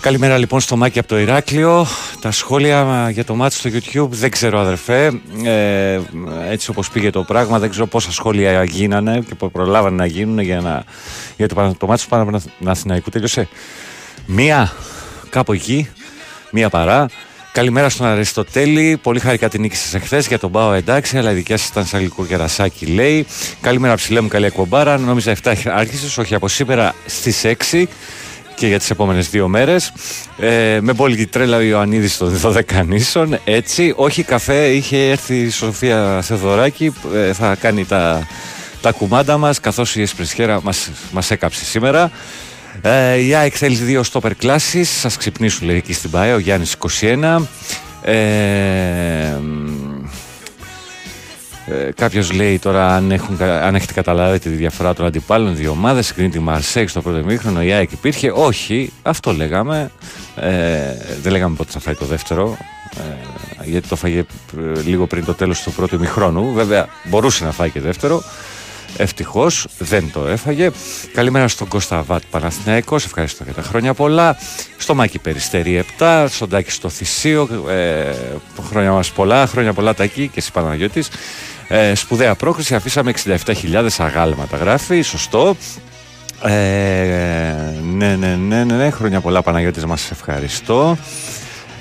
Καλημέρα 0.00 0.38
λοιπόν 0.38 0.60
στο 0.60 0.76
Μάκη 0.76 0.98
από 0.98 1.08
το 1.08 1.18
Ηράκλειο. 1.18 1.86
Τα 2.20 2.30
σχόλια 2.30 3.10
για 3.10 3.24
το 3.24 3.34
μάτι 3.34 3.54
στο 3.54 3.70
YouTube 3.72 4.08
δεν 4.10 4.30
ξέρω 4.30 4.58
αδερφέ. 4.58 5.20
Ε, 5.44 6.00
έτσι 6.50 6.70
όπως 6.70 6.90
πήγε 6.90 7.10
το 7.10 7.22
πράγμα 7.22 7.58
δεν 7.58 7.70
ξέρω 7.70 7.86
πόσα 7.86 8.12
σχόλια 8.12 8.64
γίνανε 8.64 9.24
και 9.28 9.48
προλάβανε 9.52 9.96
να 9.96 10.06
γίνουν 10.06 10.38
για, 10.38 10.60
να, 10.60 10.84
για 11.36 11.48
το, 11.48 11.74
το 11.78 11.86
μάτι 11.86 12.02
του 12.02 12.08
Παναθηναϊκού. 12.58 13.10
Τέλειωσε 13.10 13.48
μία 14.26 14.72
κάπου 15.30 15.52
εκεί, 15.52 15.88
μία 16.54 16.68
παρά. 16.68 17.06
Καλημέρα 17.52 17.88
στον 17.88 18.06
Αριστοτέλη. 18.06 18.98
Πολύ 19.02 19.20
χαρικά 19.20 19.48
την 19.48 19.60
νίκη 19.60 19.76
σας 19.76 19.94
εχθές 19.94 20.26
για 20.26 20.38
τον 20.38 20.50
Πάο 20.50 20.72
εντάξει, 20.72 21.18
αλλά 21.18 21.30
η 21.30 21.34
δικιά 21.34 21.56
σας 21.56 21.68
ήταν 21.68 21.86
σαν 21.86 22.00
γλυκό 22.00 22.24
κερασάκι, 22.26 22.86
λέει. 22.86 23.26
Καλημέρα 23.60 23.94
ψηλέ 23.94 24.20
μου, 24.20 24.28
καλή 24.28 24.46
εκπομπάρα. 24.46 24.98
Νόμιζα 24.98 25.36
7 25.44 25.54
άρχισες, 25.64 26.18
όχι 26.18 26.34
από 26.34 26.48
σήμερα 26.48 26.94
στις 27.06 27.44
6 27.44 27.86
και 28.54 28.66
για 28.66 28.78
τις 28.78 28.90
επόμενες 28.90 29.30
δύο 29.30 29.48
μέρες 29.48 29.92
ε, 30.38 30.78
με 30.80 30.92
πόλη 30.92 31.26
τρέλα 31.26 31.56
ο 31.56 31.60
Ιωαννίδης 31.60 32.16
των 32.16 32.28
Δωδεκανήσων 32.28 33.38
έτσι, 33.44 33.92
όχι 33.96 34.22
καφέ 34.22 34.66
είχε 34.66 35.10
έρθει 35.10 35.36
η 35.36 35.50
Σοφία 35.50 36.20
Θεοδωράκη 36.22 36.92
ε, 37.14 37.32
θα 37.32 37.54
κάνει 37.54 37.84
τα, 37.84 38.26
τα 38.80 38.92
κουμάντα 38.92 39.38
μας 39.38 39.60
καθώς 39.60 39.96
η 39.96 40.02
Εσπρισχέρα 40.02 40.60
μας, 40.62 40.90
μας 41.12 41.30
έκαψε 41.30 41.64
σήμερα 41.64 42.10
ε, 42.82 43.16
η 43.16 43.34
ΑΕΚ 43.34 43.52
θέλει 43.56 43.76
δύο 43.76 44.02
stopper 44.12 44.30
classes 44.42 44.82
σας 44.82 45.16
ξυπνήσουν 45.16 45.66
λέει 45.66 45.76
εκεί 45.76 45.92
στην 45.92 46.10
ΠΑΕ 46.10 46.32
ο 46.32 46.38
Γιάννης 46.38 46.76
21 47.00 47.42
ε, 48.02 48.14
ε, 51.66 51.90
Κάποιος 51.94 52.32
λέει 52.32 52.58
τώρα 52.58 52.94
αν, 52.94 53.10
έχουν, 53.10 53.42
αν 53.42 53.74
έχετε 53.74 53.92
καταλάβει 53.92 54.38
τη 54.38 54.48
διαφορά 54.48 54.94
των 54.94 55.06
αντιπάλων 55.06 55.56
δύο 55.56 55.70
ομάδες. 55.70 56.06
Συγκρίνει 56.06 56.30
τη 56.30 56.38
Μαρσέκ 56.38 56.88
στο 56.88 57.02
πρώτο 57.02 57.24
μήχρονο, 57.24 57.62
η 57.62 57.72
ΑΕΚ 57.72 57.92
υπήρχε. 57.92 58.32
Όχι, 58.34 58.92
αυτό 59.02 59.32
λέγαμε. 59.32 59.90
Ε, 60.36 60.80
δεν 61.22 61.32
λέγαμε 61.32 61.56
πότε 61.56 61.70
θα 61.70 61.80
φάει 61.80 61.94
το 61.94 62.04
δεύτερο. 62.04 62.56
Ε, 62.96 63.64
γιατί 63.64 63.88
το 63.88 63.96
φάγε 63.96 64.18
ε, 64.18 64.80
λίγο 64.84 65.06
πριν 65.06 65.24
το 65.24 65.34
τέλος 65.34 65.62
του 65.62 65.72
πρώτου 65.72 65.98
μηχρόνου. 65.98 66.52
Βέβαια 66.52 66.88
μπορούσε 67.04 67.44
να 67.44 67.50
φάει 67.50 67.70
και 67.70 67.80
δεύτερο. 67.80 68.22
Ευτυχώς 68.96 69.66
δεν 69.78 70.10
το 70.12 70.26
έφαγε. 70.26 70.70
Καλημέρα 71.14 71.48
στον 71.48 71.68
Κώστα 71.68 72.02
Βάτ 72.02 72.22
Παναθυναϊκό. 72.30 72.94
Ευχαριστώ 72.94 73.44
για 73.44 73.52
τα 73.52 73.62
χρόνια 73.62 73.94
πολλά. 73.94 74.36
Στο 74.76 74.94
Μάκη 74.94 75.18
Περιστέρη 75.18 75.84
7. 75.98 76.26
Στον 76.28 76.48
Τάκη 76.48 76.70
στο 76.70 76.88
Θησίο. 76.88 77.48
Ε, 77.68 78.14
χρόνια 78.68 78.92
μας 78.92 79.10
πολλά. 79.10 79.46
Χρόνια 79.46 79.72
πολλά 79.72 79.94
Τάκη 79.94 80.28
και 80.28 80.38
εσύ 80.38 80.52
Παναγιώτης. 80.52 81.08
Ε, 81.68 81.94
σπουδαία 81.94 82.34
πρόκριση. 82.34 82.74
Αφήσαμε 82.74 83.12
67.000 83.24 83.86
αγάλματα. 83.98 84.56
Γράφει. 84.56 85.02
Σωστό. 85.02 85.56
Ε, 86.42 86.52
ναι, 87.94 88.16
ναι, 88.16 88.36
ναι, 88.36 88.64
ναι, 88.64 88.74
ναι. 88.74 88.90
Χρόνια 88.90 89.20
πολλά 89.20 89.42
Παναγιώτης 89.42 89.84
μας 89.84 90.10
ευχαριστώ. 90.10 90.96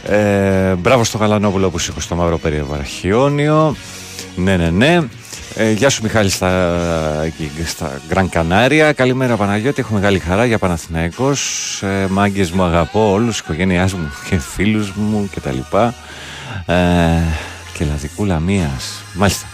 Ε, 0.08 0.74
μπράβο 0.74 1.04
στο 1.04 1.18
Γαλανόπουλο 1.18 1.70
που 1.70 1.80
σήκω 1.80 2.00
στο 2.00 2.16
Μαύρο 2.16 2.38
Περιβαρχιόνιο. 2.38 3.76
Ναι, 4.36 4.58
ναι, 4.58 4.70
ναι. 4.70 5.02
Ε, 5.56 5.72
γεια 5.72 5.90
σου 5.90 6.04
Μιχάλη 6.04 6.30
στα, 6.30 7.32
στα 7.66 8.02
Γκραν 8.08 8.30
Κανάρια. 8.30 8.94
Καλημέρα 8.94 9.36
Παναγιώτη, 9.36 9.82
έχω 9.82 9.94
μεγάλη 9.94 10.20
χαρά 10.20 10.46
για 10.46 10.58
Παναθηναϊκός. 10.58 11.82
Ε, 11.84 12.08
μάγκες 12.10 12.52
μου 12.52 12.64
αγαπώ 12.64 13.12
όλους, 13.12 13.40
οικογένειάς 13.40 13.94
μου 13.94 14.12
και 14.30 14.38
φίλους 14.38 14.92
μου 14.92 15.30
κτλ. 15.36 15.58
Ε, 16.66 16.76
και 17.74 17.86
λαδικούλα 17.86 18.40
μίας. 18.40 19.04
Μάλιστα. 19.14 19.48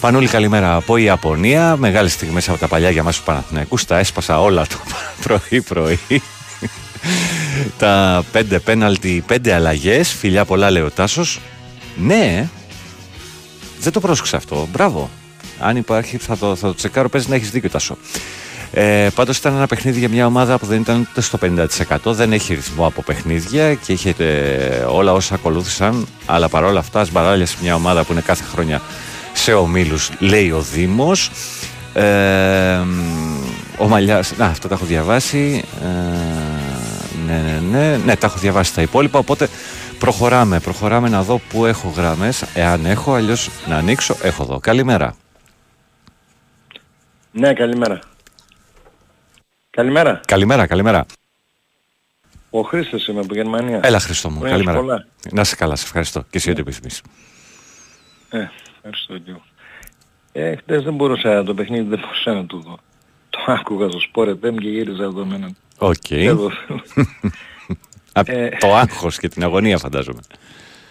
Πανούλη 0.00 0.28
καλημέρα 0.28 0.74
από 0.74 0.96
Ιαπωνία. 0.96 1.76
Μεγάλες 1.76 2.12
στιγμές 2.12 2.48
από 2.48 2.58
τα 2.58 2.68
παλιά 2.68 2.90
για 2.90 3.02
μας 3.02 3.16
τους 3.16 3.24
Παναθηναϊκούς. 3.24 3.84
Τα 3.84 3.98
έσπασα 3.98 4.40
όλα 4.40 4.66
το 4.66 4.76
πρωί 5.24 5.62
πρωί. 5.62 5.98
τα 7.78 8.24
πέντε 8.32 8.58
πέναλτι, 8.58 9.22
πέντε 9.26 9.54
αλλαγές. 9.54 10.12
Φιλιά 10.12 10.44
πολλά 10.44 10.70
λέει 10.70 10.82
ο 10.82 10.90
Τάσος. 10.90 11.40
Ναι, 11.96 12.48
δεν 13.80 13.92
το 13.92 14.00
πρόσεξα 14.00 14.36
αυτό. 14.36 14.68
Μπράβο. 14.72 15.10
Αν 15.60 15.76
υπάρχει, 15.76 16.16
θα 16.16 16.36
το, 16.36 16.56
θα 16.56 16.66
το 16.66 16.74
τσεκάρω. 16.74 17.08
Παίζει 17.08 17.28
να 17.28 17.34
έχεις 17.34 17.50
δίκιο, 17.50 17.70
Τάσο. 17.70 17.96
Ε, 18.72 19.08
Πάντως 19.14 19.36
ήταν 19.36 19.54
ένα 19.54 19.66
παιχνίδι 19.66 19.98
για 19.98 20.08
μια 20.08 20.26
ομάδα 20.26 20.58
που 20.58 20.66
δεν 20.66 20.80
ήταν 20.80 21.06
ούτε 21.10 21.20
στο 21.20 21.38
50%. 21.42 22.12
Δεν 22.12 22.32
έχει 22.32 22.54
ρυθμό 22.54 22.86
από 22.86 23.02
παιχνίδια 23.02 23.74
και 23.74 23.92
είχε 23.92 24.14
όλα 24.88 25.12
όσα 25.12 25.34
ακολούθησαν. 25.34 26.06
Αλλά 26.26 26.48
παρόλα 26.48 26.78
αυτά, 26.78 27.04
σε 27.04 27.56
μια 27.62 27.74
ομάδα 27.74 28.04
που 28.04 28.12
είναι 28.12 28.20
κάθε 28.20 28.44
χρόνια 28.52 28.80
σε 29.32 29.52
ομίλους, 29.52 30.10
λέει 30.18 30.50
ο 30.50 30.60
Δήμος. 30.72 31.30
Ε, 31.94 32.80
ο 33.78 33.88
Μαλιάς, 33.88 34.32
να 34.36 34.46
αυτό 34.46 34.68
τα 34.68 34.74
έχω 34.74 34.84
διαβάσει 34.84 35.64
ε, 35.82 35.86
ναι, 37.26 37.60
ναι, 37.70 37.78
ναι, 37.78 37.96
ναι, 37.96 38.16
τα 38.16 38.26
έχω 38.26 38.38
διαβάσει 38.38 38.74
τα 38.74 38.82
υπόλοιπα 38.82 39.18
οπότε 39.18 39.48
προχωράμε, 39.98 40.60
προχωράμε 40.60 41.08
να 41.08 41.22
δω 41.22 41.40
που 41.48 41.66
έχω 41.66 41.92
γράμμες 41.96 42.44
εάν 42.54 42.86
έχω, 42.86 43.14
αλλιώς 43.14 43.50
να 43.66 43.76
ανοίξω, 43.76 44.16
έχω 44.22 44.42
εδώ 44.42 44.58
καλημέρα 44.60 45.14
ναι, 47.32 47.52
καλημέρα. 47.52 47.98
Καλημέρα. 49.70 50.20
Καλημέρα, 50.26 50.66
καλημέρα. 50.66 51.06
Ο 52.50 52.60
Χρήστος 52.60 53.06
είμαι 53.06 53.20
από 53.20 53.34
Γερμανία. 53.34 53.80
Έλα 53.82 54.00
Χρήστο 54.00 54.30
μου, 54.30 54.40
καλημέρα. 54.40 55.06
Να 55.32 55.40
είσαι 55.40 55.56
καλά, 55.56 55.76
σε 55.76 55.84
ευχαριστώ. 55.84 56.20
Και 56.20 56.38
εσύ 56.38 56.50
ό,τι 56.50 56.60
επιθυμείς. 56.60 57.02
Ε, 58.30 58.46
ευχαριστώ 58.76 59.18
και 59.18 59.30
εγώ. 59.30 59.42
Ε, 60.32 60.56
χτες 60.56 60.82
δεν 60.82 60.94
μπορούσα, 60.94 61.42
το 61.42 61.54
παιχνίδι 61.54 61.88
δεν 61.88 61.98
μπορούσα 61.98 62.34
να 62.34 62.46
το 62.46 62.56
δω. 62.56 62.78
Το 63.30 63.44
άκουγα 63.46 63.88
στο 63.88 63.98
Sport 64.12 64.28
FM 64.28 64.54
και 64.60 64.68
γύριζα 64.68 65.02
εδώ 65.02 65.24
με 65.24 65.34
έναν. 65.34 65.56
Οκ. 65.78 66.10
Ε, 68.24 68.48
το 68.48 68.74
άγχος 68.74 69.18
και 69.18 69.28
την 69.28 69.42
αγωνία 69.42 69.78
φαντάζομαι. 69.78 70.20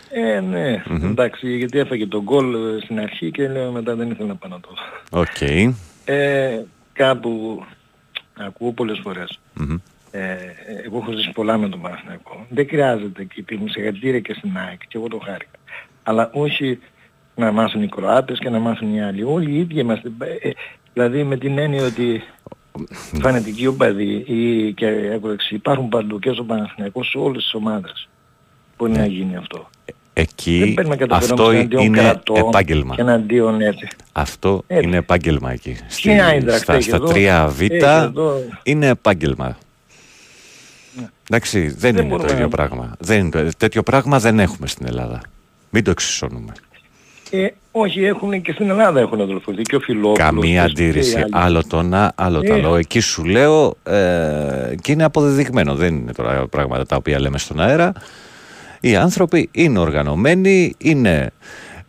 Ε, 0.09 0.39
ναι, 0.39 0.83
mm-hmm. 0.89 1.03
εντάξει, 1.03 1.57
γιατί 1.57 1.79
έφαγε 1.79 2.07
το 2.07 2.21
γκολ 2.21 2.53
ε, 2.53 2.81
στην 2.83 2.99
αρχή 2.99 3.31
και 3.31 3.47
λέω 3.47 3.71
μετά 3.71 3.95
δεν 3.95 4.11
ήθελα 4.11 4.27
να 4.27 4.35
πάω 4.35 4.51
να 4.51 4.59
το 4.59 4.69
δω. 4.69 5.19
Οκ. 5.19 5.27
Okay 5.39 5.73
ε, 6.11 6.65
κάπου 6.93 7.63
ακούω 8.37 8.71
πολλές 8.71 8.99
φορές. 9.03 9.39
Mm-hmm. 9.59 9.75
Ε, 10.11 10.35
εγώ 10.85 10.97
έχω 10.97 11.11
ζήσει 11.11 11.31
πολλά 11.31 11.57
με 11.57 11.69
τον 11.69 11.81
Παναθηναϊκό. 11.81 12.45
Δεν 12.49 12.67
χρειάζεται 12.67 13.23
και 13.23 13.43
τη 13.43 13.57
συγχαρητήρια 13.69 14.19
και 14.19 14.33
στην 14.33 14.57
ΑΕΚ 14.57 14.79
και 14.87 14.97
εγώ 14.97 15.07
το 15.07 15.19
χάρηκα. 15.25 15.59
Αλλά 16.03 16.29
όχι 16.33 16.79
να 17.35 17.51
μάθουν 17.51 17.83
οι 17.83 17.87
Κροάτες 17.87 18.39
και 18.39 18.49
να 18.49 18.59
μάθουν 18.59 18.93
οι 18.93 19.03
άλλοι. 19.03 19.23
Όλοι 19.23 19.51
οι 19.51 19.57
ίδιοι 19.57 19.79
είμαστε. 19.79 20.11
Ε, 20.41 20.49
δηλαδή 20.93 21.23
με 21.23 21.37
την 21.37 21.57
έννοια 21.57 21.85
ότι 21.85 22.23
φανετικοί 23.21 23.67
οπαδοί 23.67 24.23
ή 24.27 24.73
και 24.73 24.87
έξι 25.33 25.55
υπάρχουν 25.55 25.89
παντού 25.89 26.19
και 26.19 26.31
στο 26.31 26.43
Παναθηναϊκό 26.43 27.03
σε 27.03 27.17
όλες 27.17 27.43
τις 27.43 27.53
ομάδες. 27.53 28.09
Μπορεί 28.77 28.91
να 28.91 29.05
γίνει 29.05 29.35
αυτό. 29.35 29.69
Εκεί 30.19 30.75
αυτό 31.09 31.51
είναι 31.51 32.19
επάγγελμα. 32.33 32.95
Και 32.95 33.01
εναντίον 33.01 33.61
έτσι. 33.61 33.87
Αυτό 34.11 34.63
είναι 34.67 34.97
επάγγελμα 34.97 35.51
εκεί. 35.51 35.77
Στη, 35.87 36.11
στα, 36.59 36.81
στα 36.81 36.99
3Β 37.01 38.11
είναι 38.63 38.87
επάγγελμα. 38.87 39.57
Ναι. 40.95 41.05
Εντάξει, 41.29 41.67
δεν, 41.67 41.97
είναι 41.97 42.17
το 42.17 42.33
ίδιο 42.33 42.47
πράγμα. 42.47 42.95
Δεν, 42.99 43.31
τέτοιο 43.57 43.83
πράγμα 43.83 44.19
δεν 44.19 44.39
έχουμε 44.39 44.67
στην 44.67 44.85
Ελλάδα. 44.85 45.21
Μην 45.69 45.83
το 45.83 45.91
εξισώνουμε. 45.91 46.53
Ε, 47.31 47.47
όχι, 47.71 48.03
έχουν 48.03 48.41
και 48.41 48.51
στην 48.51 48.69
Ελλάδα 48.69 48.99
έχουν 48.99 49.21
αδελφωθεί 49.21 49.61
και 49.61 49.75
ο 49.75 49.79
Φιλόπουλος. 49.79 50.17
Καμία 50.17 50.63
αντίρρηση. 50.63 51.25
Άλλο 51.31 51.63
το 51.67 51.81
να, 51.81 52.11
άλλο 52.15 52.41
το 52.41 52.53
άλλο. 52.53 52.75
Εκεί 52.75 52.99
σου 52.99 53.23
λέω 53.23 53.75
ε, 53.83 54.75
και 54.81 54.91
είναι 54.91 55.03
αποδεδειγμένο. 55.03 55.75
Δεν 55.75 55.95
είναι 55.95 56.11
τώρα 56.11 56.47
πράγματα 56.47 56.85
τα 56.85 56.95
οποία 56.95 57.19
λέμε 57.19 57.37
στον 57.37 57.59
αέρα. 57.59 57.93
Οι 58.79 58.95
άνθρωποι 58.95 59.49
είναι 59.51 59.79
οργανωμένοι, 59.79 60.73
είναι 60.77 61.31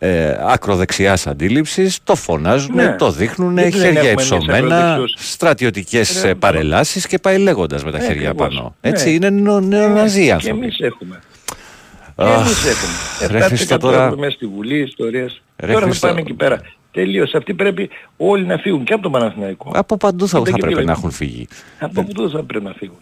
ε, 0.03 0.35
ακροδεξιάς 0.41 1.27
αντίληψης, 1.27 1.99
το 2.03 2.15
φωνάζουν, 2.15 2.75
ναι. 2.75 2.95
το 2.95 3.11
δείχνουν, 3.11 3.57
χέρια 3.57 4.11
υψωμένα, 4.11 4.99
στρατιωτικές 5.15 6.23
ε, 6.23 6.33
παρελάσεις 6.33 7.07
και 7.07 7.17
πάει 7.17 7.37
λέγοντας 7.37 7.83
με 7.83 7.91
τα 7.91 7.99
χέρια 7.99 8.33
πάνω. 8.33 8.75
Ναι. 8.81 8.89
Έτσι 8.89 9.13
είναι 9.13 9.29
νεοναζί 9.29 10.31
άνθρωποι. 10.31 10.59
Και 10.59 10.63
εμείς 10.63 10.79
έχουμε. 10.79 11.19
Και 12.15 12.23
εμείς 12.23 12.65
έχουμε. 12.65 13.37
Ρε 13.39 13.45
Χριστό 13.45 13.77
τώρα... 13.77 14.15
Μέσα 14.17 14.31
στη 14.31 14.45
Βουλή, 14.45 14.79
ιστορίες. 14.79 15.41
Ρε 15.57 15.73
τώρα 15.73 15.91
θα 15.91 16.07
πάμε 16.07 16.19
εκεί 16.19 16.33
πέρα. 16.33 16.61
Τελείως. 16.91 17.33
Αυτοί 17.33 17.53
πρέπει 17.53 17.89
όλοι 18.17 18.45
να 18.45 18.57
φύγουν 18.57 18.83
και 18.83 18.93
από 18.93 19.01
τον 19.01 19.11
Παναθηναϊκό. 19.11 19.71
Από 19.75 19.97
παντού 19.97 20.27
θα, 20.27 20.41
θα 20.45 20.57
πρέπει 20.57 20.85
να 20.85 20.91
έχουν 20.91 21.11
φύγει. 21.11 21.47
Από 21.79 21.93
παντού 21.93 22.29
θα 22.29 22.43
πρέπει 22.43 22.65
να 22.65 22.73
φύγουν. 22.77 22.99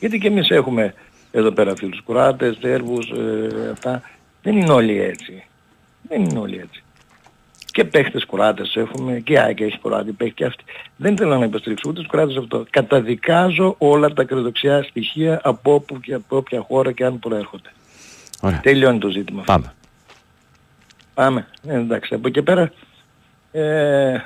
Γιατί 0.00 0.18
και 0.18 0.26
εμείς 0.26 0.48
έχουμε 0.50 0.94
εδώ 1.38 1.50
πέρα 1.50 1.76
φίλους 1.76 2.02
Κουράτες, 2.02 2.58
Σέρβους, 2.60 3.10
ε, 3.10 3.70
αυτά. 3.72 4.02
Δεν 4.42 4.56
είναι 4.56 4.72
όλοι 4.72 5.00
έτσι. 5.00 5.44
Δεν 6.08 6.24
είναι 6.24 6.38
όλοι 6.38 6.58
έτσι. 6.58 6.82
Και 7.66 7.84
παίχτες 7.84 8.24
κουράτες 8.24 8.76
έχουμε, 8.76 9.20
και 9.20 9.38
ΑΕΚ 9.38 9.60
έχει 9.60 9.78
κουράτη, 9.78 10.12
παίχτη 10.12 10.34
και 10.34 10.44
αυτή. 10.44 10.64
Δεν 10.96 11.16
θέλω 11.16 11.38
να 11.38 11.44
υποστηρίξω 11.44 11.88
ούτε 11.88 12.00
τους 12.00 12.08
κουράτες 12.08 12.36
αυτό. 12.36 12.64
Καταδικάζω 12.70 13.74
όλα 13.78 14.12
τα 14.12 14.22
ακροδεξιά 14.22 14.82
στοιχεία 14.82 15.40
από 15.42 15.74
όπου 15.74 16.00
και 16.00 16.14
από 16.14 16.36
όποια 16.36 16.60
χώρα 16.60 16.92
και 16.92 17.04
αν 17.04 17.18
προέρχονται. 17.18 17.72
Ωραία. 18.40 18.60
Τελειώνει 18.60 18.98
το 18.98 19.08
ζήτημα 19.08 19.40
αυτό. 19.40 19.52
Πάμε. 19.52 19.72
Πάμε. 21.14 21.46
Ε, 21.66 21.74
εντάξει, 21.74 22.14
από 22.14 22.28
εκεί 22.28 22.42
πέρα... 22.42 22.72
Ε, 23.52 24.20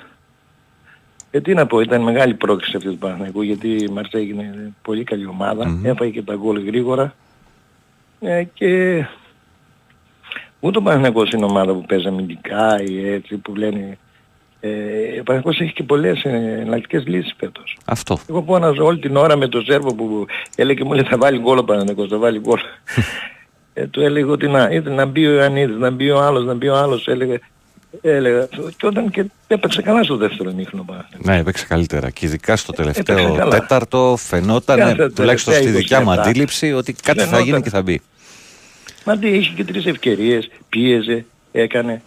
ε, 1.31 1.40
τι 1.40 1.55
να 1.55 1.66
πω, 1.66 1.81
ήταν 1.81 2.02
μεγάλη 2.02 2.35
πρόκληση 2.35 2.77
αυτής 2.77 2.93
του 2.93 2.98
Παναθηναϊκού 2.98 3.43
γιατί 3.43 3.69
η 3.69 3.89
Μαρσέη 3.89 4.28
είναι 4.28 4.73
πολύ 4.82 5.05
καλή 5.05 5.27
ομάδα, 5.27 5.69
Μμμ. 5.69 5.86
έφαγε 5.86 6.11
και 6.11 6.23
τα 6.23 6.35
γκολ 6.35 6.65
γρήγορα 6.65 7.15
ε, 8.20 8.44
και 8.55 9.05
ούτε 10.61 10.78
ο 10.78 10.82
Παναθηναϊκός 10.82 11.31
είναι 11.31 11.44
ομάδα 11.44 11.73
που 11.73 11.85
παίζει 11.89 12.07
αμυντικά 12.07 12.82
ή 12.82 13.09
έτσι 13.09 13.36
που 13.36 13.55
λένε 13.55 13.98
ε, 14.61 14.69
ο 15.20 15.23
Παναθηναϊκός 15.23 15.61
έχει 15.61 15.73
και 15.73 15.82
πολλές 15.82 16.24
ε, 16.24 16.28
εναλλακτικές 16.61 17.07
λύσεις 17.07 17.35
φέτος. 17.39 17.78
Αυτό. 17.85 18.19
Εγώ 18.28 18.43
πόναζα 18.43 18.82
όλη 18.82 18.98
την 18.98 19.16
ώρα 19.16 19.36
με 19.36 19.48
τον 19.48 19.65
Σέρβο 19.65 19.94
που 19.94 20.27
έλεγε 20.57 20.85
μου 20.85 20.93
λέει 20.93 21.05
θα 21.05 21.19
βάλει 21.19 21.39
γκολ 21.39 21.59
ο 21.59 21.65
Παναθηναϊκός, 21.65 22.09
θα 22.09 22.19
βάλει 22.19 22.40
γκολ. 22.40 22.59
ε, 23.74 23.86
του 23.86 24.01
έλεγε 24.01 24.31
ότι 24.31 24.48
να, 24.48 24.69
είτε 24.70 24.90
να 24.90 25.05
μπει 25.05 25.27
ο 25.27 25.32
Ιωαννίδης, 25.32 25.77
να 25.77 25.90
μπει 25.90 26.11
ο 26.11 26.20
άλλος, 26.20 26.44
να 26.44 26.55
μπει 26.55 26.69
ο 26.69 26.77
άλλος, 26.77 27.09
έλεγε, 27.09 27.39
έλεγα. 28.02 28.48
Και 28.76 28.86
όταν 28.86 29.10
και 29.10 29.24
έπαιξε 29.46 29.82
καλά 29.82 30.02
στο 30.02 30.16
δεύτερο 30.16 30.50
ημίχρονο 30.50 30.82
ο 30.82 30.90
Παναθηναϊκός. 30.92 31.26
Ναι, 31.34 31.38
έπαιξε 31.40 31.66
καλύτερα. 31.66 32.10
Και 32.10 32.26
ειδικά 32.26 32.56
στο 32.56 32.72
τελευταίο 32.72 33.18
Έπαιξε 33.18 33.36
καλά. 33.38 33.58
τέταρτο 33.58 34.14
φαινόταν, 34.18 34.78
Κάθε 34.78 35.08
τουλάχιστον 35.08 35.52
στη 35.54 35.62
τελευταία 35.62 35.80
δικιά 35.82 36.00
μου 36.00 36.10
20 36.10 36.14
λεπτά. 36.14 36.28
αντίληψη, 36.28 36.72
ότι 36.72 36.92
κάτι 36.92 37.18
θα 37.18 37.24
Φαινόταν. 37.24 37.44
γίνει 37.46 37.62
και 37.62 37.70
θα 37.70 37.82
μπει. 37.82 38.00
Μα 39.04 39.16
τι, 39.18 39.28
είχε 39.28 39.52
και 39.54 39.64
τρεις 39.64 39.86
ευκαιρίες, 39.86 40.50
πίεζε, 40.68 41.24
έκανε, 41.52 42.02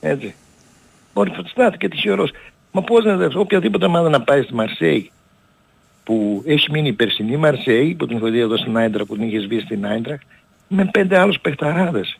έτσι. 0.00 0.34
Μπορεί 1.14 1.30
να 1.30 1.48
στάθηκε 1.48 1.88
τυχερός. 1.88 2.30
Μα 2.72 2.82
πώς 2.82 3.04
να 3.04 3.16
δες, 3.16 3.34
οποιαδήποτε 3.34 3.84
ομάδα 3.86 4.08
να 4.08 4.20
πάει 4.20 4.42
στη 4.42 4.54
Μαρσέη, 4.54 5.10
που 6.04 6.42
έχει 6.46 6.70
μείνει 6.70 6.88
η 6.88 6.92
περσινή 6.92 7.36
Μαρσέη, 7.36 7.94
που 7.94 8.06
την 8.06 8.16
έχω 8.16 8.28
δει 8.28 8.38
εδώ 8.38 8.56
στην 8.56 8.76
Άιντρα, 8.76 9.04
που 9.04 9.16
την 9.16 9.28
είχες 9.28 9.42
σβήσει 9.42 9.64
στην 9.64 9.86
Άιντρα, 9.86 10.18
με 10.68 10.84
πέντε 10.92 11.18
άλλους 11.18 11.40
παιχταράδες. 11.40 12.18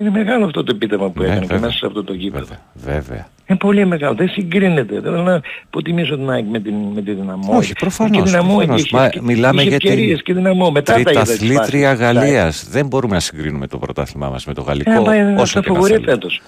Είναι 0.00 0.10
μεγάλο 0.10 0.44
αυτό 0.44 0.64
το 0.64 0.72
επίτευγμα 0.74 1.10
που 1.10 1.20
Ναι, 1.20 1.26
έκανε 1.26 1.40
και 1.40 1.46
βέβαια. 1.46 1.60
μέσα 1.66 1.78
σε 1.78 1.86
αυτό 1.86 2.04
το 2.04 2.12
γήπεδο. 2.12 2.54
Βέβαια. 2.74 3.28
Είναι 3.46 3.58
πολύ 3.58 3.84
μεγάλο, 3.86 4.14
δεν 4.14 4.28
συγκρίνεται. 4.28 4.94
Δεν 4.94 5.02
θέλω 5.02 5.22
να 5.22 5.40
υποτιμήσω 5.66 6.16
την 6.16 6.30
ΑΕΚ 6.30 6.44
με 6.46 6.60
την, 6.60 6.74
με 6.74 7.02
τη 7.02 7.12
δυναμό. 7.12 7.56
Όχι, 7.56 7.72
προφανώς, 7.72 8.16
Και 8.16 8.22
δυναμό 8.30 8.54
προφανώς. 8.56 8.80
είχε- 8.84 8.96
Μα 8.96 9.06
είχε- 9.06 9.20
μιλάμε 9.20 9.60
είχες 9.62 9.70
για 9.70 9.78
την 9.80 9.88
ευκαιρίες 9.90 10.22
και 10.22 10.34
δυναμό. 10.34 10.70
Μετά 10.70 10.92
τα 10.92 11.00
είδα 11.00 11.10
τις 11.22 11.38
Τριταθλήτρια 11.38 11.88
φάσεις. 11.88 12.04
Γαλλίας. 12.04 12.68
Δεν 12.68 12.86
μπορούμε 12.86 13.14
να 13.14 13.20
συγκρίνουμε 13.20 13.66
το 13.66 13.78
πρωτάθλημά 13.78 14.28
μας 14.30 14.46
με 14.46 14.54
το 14.54 14.62
γαλλικό. 14.62 14.90
Ε, 14.90 15.02
πάει 15.04 15.22
να 15.22 15.40
όσο 15.40 15.54
τα 15.54 15.60
και 15.60 15.68
να 15.68 15.74
φοβορεί 15.74 15.92
θέλουμε. 15.92 16.12
φέτος. 16.12 16.40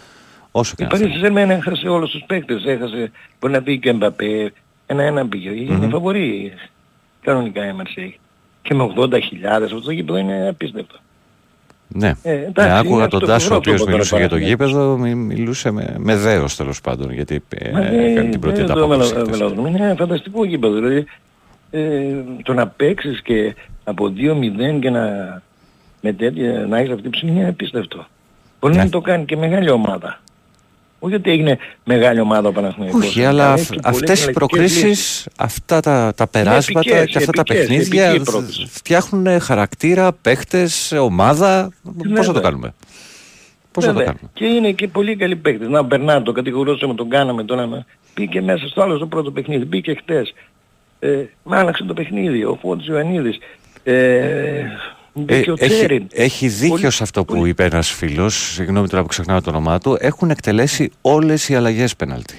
Όσο 0.51 0.75
και 0.77 0.83
Η 0.83 0.87
να 0.87 0.91
Παρίσι 0.91 1.09
θέλουμε. 1.11 1.27
Ζερμέν 1.27 1.51
έχασε 1.59 1.89
όλους 1.89 2.11
τους 2.11 2.23
παίκτες. 2.27 2.65
Έχασε, 2.67 3.11
μπορεί 3.41 3.53
να 3.53 3.63
πει 3.63 3.79
και 3.79 3.89
ο 3.89 3.91
Εμπαπέ. 3.91 4.53
Ένα-ένα 4.87 5.27
πήγε. 5.27 5.51
Είναι 5.51 5.75
Μμμ. 5.77 5.91
φαβορή 5.91 6.53
κανονικά 7.23 7.67
η 7.69 7.73
Μαρσέη. 7.73 8.19
Και 8.63 8.75
με 8.75 8.83
80.000 8.83 9.65
αυτό 9.65 9.81
το 9.81 9.91
γήπεδο 9.91 10.19
είναι 10.19 10.49
απίστευτο. 10.49 10.97
Ναι. 11.95 12.13
Ε, 12.23 12.33
ναι, 12.33 12.45
εντάξει, 12.47 12.73
άκουγα 12.77 12.95
είναι 13.01 13.09
τον 13.09 13.23
αυτό 13.23 13.33
Τάσο 13.33 13.47
ο 13.47 13.49
το 13.51 13.57
οποίος 13.57 13.75
Ευρώπη 13.75 13.93
μιλούσε 13.93 14.17
για 14.17 14.29
το 14.29 14.35
τώρα 14.35 14.47
γήπεδο, 14.49 14.97
μι- 14.97 15.15
μιλούσε 15.15 15.71
με, 15.71 15.95
με 15.99 16.17
δέος 16.17 16.57
τέλος 16.57 16.81
πάντων, 16.81 17.13
γιατί 17.13 17.43
ε, 17.49 17.71
Μα 17.71 17.81
έκανε 17.87 18.13
δεν- 18.13 18.31
την 18.31 18.41
πρώτη 18.41 18.57
δεν 18.57 18.67
το 18.67 18.73
ανταπόκριση. 18.73 19.13
βελο- 19.13 19.27
χθες. 19.27 19.39
βελο- 19.39 19.69
Είναι 19.69 19.85
ένα 19.85 19.95
φανταστικό 19.95 20.45
γήπεδο. 20.45 20.75
Δηλαδή 20.75 21.05
ε, 21.71 22.15
το 22.43 22.53
να 22.55 22.67
παίξεις 22.67 23.23
και 23.23 23.55
από 23.85 24.13
2-0 24.17 24.79
και 24.81 24.91
να, 24.91 25.03
με 26.01 26.13
τέτοια, 26.13 26.67
να 26.69 26.79
έχεις 26.79 26.91
αυτή 26.91 27.03
την 27.03 27.11
ψυχή 27.11 27.33
είναι 27.33 27.49
απίστευτο. 27.49 28.07
Μπορεί 28.61 28.75
Ναι. 28.77 28.83
να 28.83 28.89
το 28.89 29.01
κάνει 29.01 29.25
και 29.25 29.37
μεγάλη 29.37 29.71
ομάδα. 29.71 30.21
Όχι 31.03 31.15
ότι 31.15 31.31
έγινε 31.31 31.59
μεγάλη 31.85 32.21
ομάδα 32.21 32.49
ο 32.49 32.53
Παναθηναϊκός. 32.53 33.05
Όχι, 33.07 33.25
αλλά 33.25 33.53
έχει 33.53 33.61
αυ- 33.63 33.69
πολλές 33.71 33.85
αυτές 34.01 34.21
οι 34.21 34.23
εναλλακτικές 34.23 34.61
λύσεις. 34.61 34.83
προκρίσεις, 34.83 35.27
αυτά 35.37 35.81
τα, 35.81 36.13
τα 36.17 36.27
περάσματα 36.27 36.91
επικές, 36.91 37.11
και 37.11 37.19
αυτά 37.19 37.33
τα 37.33 37.41
επικές, 37.41 37.67
παιχνίδια 37.67 38.05
επική 38.05 38.23
δ- 38.23 38.31
πρόκληση. 38.31 38.67
φτιάχνουν 38.71 39.41
χαρακτήρα, 39.41 40.13
παίχτες, 40.13 40.93
ομάδα. 40.93 41.71
Πώς 41.83 41.95
θα 42.09 42.25
το 42.25 42.33
Βέβαια. 42.33 42.41
κάνουμε; 42.41 42.75
Πώς 43.73 43.85
θα 43.85 43.91
το 43.93 43.97
Βέβαια. 43.99 44.13
κάνουμε; 44.13 44.31
Και 44.33 44.45
είναι 44.45 44.73
και 44.73 44.89
πολύ 44.89 45.17
καλοί 45.17 45.37
παίκτες. 45.37 45.69
Να, 45.69 45.79
ο 45.79 45.83
Μπερνάρντο, 45.83 46.33
κατηγορούσαμε, 46.33 46.95
τον 46.95 47.09
κάναμε 47.09 47.45
τον 47.45 47.59
ένα. 47.59 47.85
Μπήκε 48.15 48.41
μέσα 48.43 48.67
στο 48.69 48.83
άλλο 48.83 48.97
στο 48.97 49.07
πρώτο 49.07 49.31
παιχνίδι. 49.31 49.65
Μπήκε 49.65 49.95
χτες. 49.95 50.35
Ε, 50.99 51.23
μ' 51.43 51.53
άλλαξε 51.55 51.85
το 51.85 51.95
παιχνίδι. 51.95 52.45
Ο 52.45 52.59
Φώτης 52.63 52.87
Ιωαννίδης. 52.87 53.39
Ε, 53.83 54.63
μπήκε 55.15 55.51
ο 55.51 55.55
έχει, 55.59 55.75
Τσέριν. 55.75 56.07
έχει 56.13 56.49
δίκιο 56.49 56.69
Πολύ- 56.69 56.91
σε 56.91 57.03
αυτό 57.03 57.25
που 57.25 57.47
είπε 57.47 57.65
ένας 57.65 57.91
φίλος, 57.91 58.53
συγγνώμη 58.53 58.89
τώρα 58.89 59.03
που 59.03 59.09
ξεχνάω 59.09 59.41
το 59.41 59.51
όνομά 59.51 59.79
του, 59.79 59.97
έχουν 60.01 60.31
εκτελέσει 60.31 60.91
όλες 61.01 61.49
οι 61.49 61.55
αλλαγές 61.55 61.97
πέναλτι. 61.97 62.39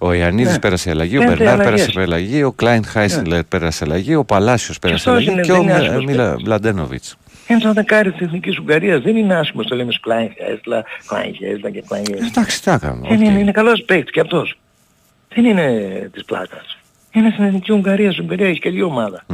Ο 0.00 0.12
Ιαννίδης 0.12 0.52
Ναι. 0.52 0.58
πέρασε 0.58 0.90
αλλαγή, 0.90 1.16
ο 1.16 1.20
Πέντε 1.20 1.32
Μπερνάρ 1.34 1.60
αλλαγές. 1.60 1.80
πέρασε 1.80 2.00
αλλαγή, 2.00 2.42
ο 2.42 2.52
Κλάιν 2.52 2.84
Χάισλερ 2.84 3.44
πέρασε 3.44 3.84
αλλαγή, 3.84 4.14
ο 4.14 4.24
Παλάσιος 4.24 4.78
πέρασε 4.78 5.10
αυτός 5.10 5.26
αλλαγή 5.26 5.30
είναι, 5.32 5.40
και 5.42 5.52
δεν 5.52 5.60
ο 5.60 5.62
είναι 5.62 5.72
Μ- 5.72 5.76
άσχημος 5.80 6.04
Μίλα 6.04 6.24
παίκτης. 6.28 6.42
Μπλαντένοβιτς. 6.44 7.16
Ένας 7.46 7.72
δεκάρι 7.72 8.12
της 8.12 8.20
Εθνικής 8.26 8.58
Ουγγαρίας 8.58 9.02
δεν 9.02 9.16
είναι 9.16 9.34
άσχημος, 9.34 9.66
το 9.66 9.76
λέμε 9.76 9.92
Σκλάιν 9.92 10.28
Χέσλα, 10.36 10.84
Κλάιν 11.06 11.34
Χέσλα 11.34 11.70
και 11.70 11.82
Κλάιν 11.88 12.04
Χέσλα. 12.06 12.26
Εντάξει, 12.26 12.62
τι 12.62 12.70
να 12.70 12.78
κάνουμε. 12.78 13.08
Δεν 13.08 13.20
οκ. 13.22 13.24
είναι, 13.28 13.38
είναι 13.38 13.50
καλός 13.50 13.82
παίκτης 13.82 14.10
και 14.12 14.20
αυτός. 14.20 14.58
Δεν 15.34 15.44
είναι 15.44 15.68
της 16.12 16.24
πλάκας. 16.24 16.78
Είναι 17.12 17.30
στην 17.32 17.44
Εθνική 17.44 17.72
Ουγγαρίας, 17.72 18.12
στην 18.12 18.24
Ουγγαρία 18.24 18.48
έχει 18.48 18.58
καλή 18.58 18.82
ομάδα. 18.82 19.24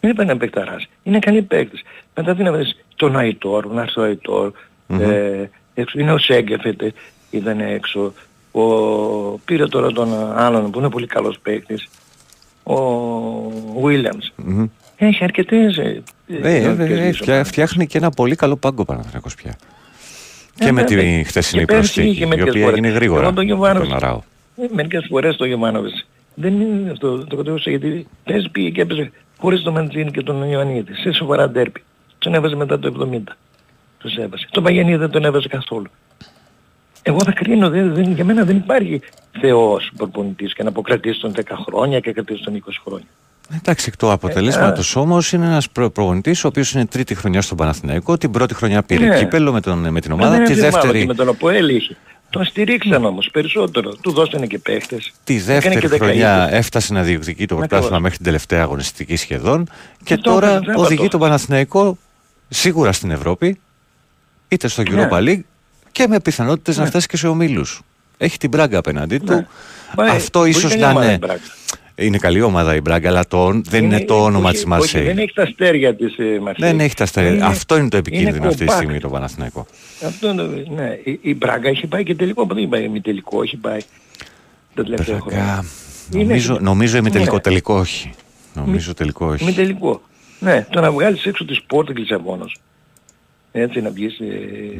Μμμ. 0.00 0.10
Δεν 0.10 0.10
είπα 0.10 0.24
να 0.24 0.36
παικταράς. 0.36 0.86
Είναι 1.02 1.18
καλή 1.18 1.42
παίκτης. 1.42 1.82
Μετά 2.14 2.34
τι 2.34 2.42
να 2.42 2.52
βρεις 2.52 2.76
τον 2.96 3.16
Αϊτόρ, 3.16 3.66
να 3.66 3.82
έρθει 3.82 4.00
ο 4.00 4.02
Αϊτόρ. 4.02 4.52
Μμμ. 4.86 5.00
ε, 5.00 5.50
έξω, 5.74 5.98
είναι 6.00 6.12
ο 6.12 6.18
Σέγκεφετ, 6.18 6.82
ε, 6.82 6.92
ήταν 7.30 7.60
έξω. 7.60 8.12
Ο, 8.52 8.62
πήρε 9.44 9.66
τώρα 9.66 9.92
τον 9.92 10.32
άλλον 10.38 10.70
που 10.70 10.78
είναι 10.78 10.90
πολύ 10.90 11.06
καλός 11.06 11.38
παίκτης. 11.42 11.88
Ο 12.62 12.76
Williams. 13.84 14.32
Μμμ. 14.36 14.66
Έχει 14.96 15.24
αρκετές... 15.24 15.76
Ε, 15.78 16.02
Ε, 16.42 16.56
ε, 16.56 16.58
δυνατικές 16.60 16.98
ε, 16.98 17.00
λύσεις 17.00 17.16
φτιά- 17.16 17.28
ομάδας. 17.32 17.48
φτιάχνει 17.48 17.86
και 17.86 17.98
ένα 17.98 18.10
πολύ 18.10 18.34
καλό 18.34 18.56
πάγκο 18.56 18.84
Παναθηναϊκός 18.84 19.34
πια. 19.34 19.56
Και 20.54 20.64
Ε, 20.68 20.72
με 20.72 20.82
βέβαια. 20.84 20.98
τη 21.18 21.24
χθεσινή 21.24 21.64
Και 21.64 21.72
πέρσι 21.72 21.92
προσθήκη, 21.92 22.08
είχε 22.14 22.24
η 22.24 22.26
μερικές 22.28 22.48
οποία 22.50 22.62
φορές. 22.64 22.78
έγινε 22.78 22.94
γρήγορα. 22.94 23.22
Εγώ 23.22 23.32
τον 23.32 23.44
με 23.44 23.50
Γιωβάνοβιτς- 23.52 23.88
τον 23.88 23.96
Αράο. 24.04 24.20
Ε, 24.56 24.66
μερικές 24.74 25.06
φορές 25.08 25.36
το 25.36 25.44
Γεμάνοβιτς 25.44 26.06
δεν 26.34 26.60
είναι 26.60 26.90
αυτό 26.90 27.24
το 27.24 27.36
κατεβούσε 27.36 27.70
γιατί 27.70 28.06
πες 28.24 28.48
πήγε 28.52 28.70
και 28.70 28.80
έπαιζε 28.80 29.10
χωρίς 29.38 29.62
τον 29.62 29.72
Μαντζίνη 29.72 30.10
και 30.10 30.22
τον 30.22 30.42
Ιωαννίδη 30.50 30.94
σε 30.94 31.12
σοβαρά 31.12 31.50
ντέρπι. 31.50 31.82
Τον 32.18 32.34
έβαζε 32.34 32.54
μετά 32.56 32.78
το 32.78 33.08
70. 33.12 33.18
Τους 33.98 34.16
έβαζε. 34.16 34.46
Τον 34.50 34.62
Παγιανίδη 34.62 34.96
δεν 34.96 35.10
τον 35.10 35.24
έβαζε 35.24 35.48
καθόλου. 35.48 35.86
Εγώ 37.02 37.18
θα 37.24 37.32
κρίνω, 37.32 37.68
δεν, 37.70 37.94
δεν, 37.94 38.12
για 38.12 38.24
μένα 38.24 38.44
δεν 38.44 38.56
υπάρχει 38.56 39.00
θεός 39.40 39.90
προπονητής 39.96 40.54
και 40.54 40.62
να 40.62 40.68
αποκρατήσει 40.68 41.20
τον 41.20 41.32
10 41.36 41.40
χρόνια 41.66 42.00
και 42.00 42.12
κρατήσει 42.12 42.42
τον 42.42 42.62
20 42.66 42.70
χρόνια. 42.84 43.06
Εντάξει, 43.54 43.86
εκ 43.88 43.96
του 43.96 44.10
αποτελέσματος 44.10 44.96
Ε, 44.96 44.98
όμως 44.98 45.32
είναι 45.32 45.46
ένας 45.46 45.70
προπονητής 45.70 46.44
ο 46.44 46.48
οποίος 46.48 46.72
είναι 46.72 46.86
τρίτη 46.86 47.14
χρονιά 47.14 47.42
στον 47.42 47.56
Παναθηναϊκό. 47.56 48.16
Την 48.18 48.30
πρώτη 48.30 48.54
χρονιά 48.54 48.82
πήρε 48.82 49.06
Ναι. 49.06 49.18
κύπελο 49.18 49.52
με, 49.52 49.60
τον, 49.60 49.78
με 49.90 50.00
την 50.00 50.10
Ε, 50.10 50.14
ομάδα. 50.14 50.30
δεν 50.36 50.44
Τη 50.44 50.52
είναι 50.52 50.60
θέμα, 50.60 50.70
δεύτερη, 50.72 50.98
ότι 50.98 51.06
Με 51.06 51.14
τον 51.14 51.28
Αποέλ 51.28 51.68
είχε. 51.68 51.96
Τον 52.30 52.44
στηρίξαν 52.44 53.04
όμως 53.04 53.28
περισσότερο. 53.32 53.94
Του 53.94 54.12
δώσανε 54.12 54.46
και 54.46 54.58
παίχτες. 54.58 55.12
τη 55.24 55.34
Έκανε 55.34 55.52
δεύτερη 55.60 55.80
και 55.80 55.86
χρονιά 55.96 56.32
δεκαετίες. 56.34 56.58
έφτασε 56.58 56.92
να 56.92 57.02
διεκδικεί 57.02 57.46
το 57.46 57.54
Ακριβώς. 57.54 57.68
πρωτάθλημα 57.68 57.98
μέχρι 57.98 58.16
την 58.16 58.24
τελευταία 58.26 58.62
αγωνιστική 58.62 59.16
σχεδόν. 59.16 59.68
Και 60.04 60.14
Αυτό 60.14 60.30
τώρα 60.30 60.52
δεν 60.52 60.62
τρέπα 60.62 60.80
οδηγεί 60.80 61.02
το. 61.02 61.08
τον 61.08 61.20
Παναθηναϊκό 61.20 61.98
σίγουρα 62.48 62.92
στην 62.92 63.10
Ευρώπη, 63.10 63.60
είτε 64.48 64.68
στο 64.68 64.82
Ναι. 64.82 65.08
Europa 65.10 65.16
League 65.18 65.40
και 65.92 66.06
με 66.08 66.20
πιθανότητες 66.20 66.76
να 66.76 66.82
Ναι. 66.82 66.88
φτάσει 66.88 67.06
και 67.06 67.16
σε 67.16 67.28
ομίλους. 67.28 67.80
Έχει 68.18 68.38
την 68.38 68.48
Μπράγκα 68.48 68.78
απέναντί 68.78 69.18
του. 69.18 69.46
Μα, 69.96 70.06
ε, 70.06 70.10
Αυτό 70.10 70.38
πολύ 70.38 70.50
ίσως 70.50 70.70
καλή 70.70 70.80
να 70.82 70.90
ομάδα 70.90 71.10
η 71.12 71.18
είναι. 71.22 71.40
Μπράγκα. 71.98 72.06
Είναι 72.06 72.18
καλή 72.18 72.40
ομάδα 72.40 72.74
η 72.74 72.80
Μπράγκα, 72.80 73.08
αλλά 73.08 73.26
το, 73.26 73.60
δεν 73.64 73.84
είναι, 73.84 74.00
το 74.04 74.24
όνομα 74.24 74.48
όχι, 74.48 74.52
της 74.52 74.64
όχι, 74.64 74.68
Δεν 74.68 75.02
Μαρσέη. 75.04 75.22
έχει 75.22 75.32
τα 75.34 75.42
αστέρια 75.42 75.94
της 75.94 76.18
ε, 76.18 76.38
Μαρσέη. 76.42 76.68
Δεν 76.70 76.80
έχει 76.80 76.94
τα 76.94 77.04
αστέρια. 77.04 77.30
Είναι- 77.30 77.44
Αυτό 77.44 77.76
είναι 77.76 77.88
το 77.88 77.96
επικίνδυνο 77.96 78.36
είναι 78.36 78.46
αυτή 78.46 78.64
τη 78.64 78.72
compact. 78.72 78.76
στιγμή 78.76 79.00
το 79.00 79.08
Παναθηναϊκό. 79.08 79.66
Αυτό 80.06 80.30
είναι, 80.30 80.42
ναι. 80.74 80.98
Η, 81.04 81.18
η 81.22 81.34
Μπράγκα 81.34 81.68
έχει 81.68 81.86
πάει 81.86 82.02
και 82.04 82.14
τελικό. 82.14 82.44
Δεν 82.46 82.56
έχει 82.56 82.66
πάει 82.66 82.88
μη 82.88 83.00
τελικό, 83.00 83.42
έχει 83.42 83.56
πάει 83.56 83.78
τα 84.74 84.82
τελευταία 84.84 85.18
χρόνια. 85.20 85.38
Μπράγκα, 85.44 85.64
Είναι- 86.12 86.24
Νομίζω, 86.24 86.58
νομίζω 86.60 86.96
ημιτελικό, 86.96 87.34
Ναι. 87.34 87.40
τελικό 87.40 87.74
όχι. 87.74 88.10
Νομίζω 88.54 88.94
τελικό 88.94 89.26
όχι. 89.26 89.44
Μη 89.44 89.52
τελικό. 89.52 90.00
Ναι, 90.40 90.66
το 90.70 90.80
να 90.80 90.90
βγάλεις 90.92 91.24
έξω 91.24 91.44
τη 91.44 91.54
σπόρτ 91.54 91.98
Λισαβόνος. 91.98 92.56
Έτσι 93.52 93.80
να 93.80 93.90
βγεις 93.90 94.18
ε, 94.18 94.24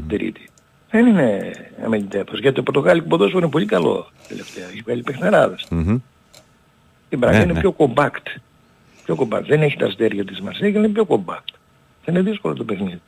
τρίτη. 0.08 0.48
Δεν 0.90 1.06
είναι 1.06 1.50
αμελητέπος. 1.84 2.40
Γιατί 2.40 2.56
το 2.56 2.62
πορτογάλικο 2.62 3.06
ποδόσφαιρο 3.08 3.38
είναι 3.38 3.48
πολύ 3.50 3.66
καλό 3.66 4.10
τελευταία. 4.28 4.64
Έχει 4.72 4.80
βγάλει 4.84 5.02
παιχναράδες. 5.02 5.66
Μμμ. 5.70 5.96
Η 7.08 7.16
Μπράγκα 7.16 7.36
Ναι, 7.36 7.42
είναι 7.44 7.52
ναι. 7.52 7.60
πιο 7.60 7.74
compact. 7.78 8.38
Πιο 9.04 9.16
compact. 9.20 9.44
Δεν 9.46 9.62
έχει 9.62 9.76
τα 9.76 9.86
αστέρια 9.86 10.24
της 10.24 10.40
Μαρσέγγι, 10.40 10.76
αλλά 10.76 10.86
είναι 10.86 10.94
πιο 10.94 11.06
compact. 11.08 11.54
Θα 12.02 12.12
είναι 12.12 12.20
δύσκολο 12.20 12.54
το 12.54 12.64
παιχνίδι. 12.64 13.00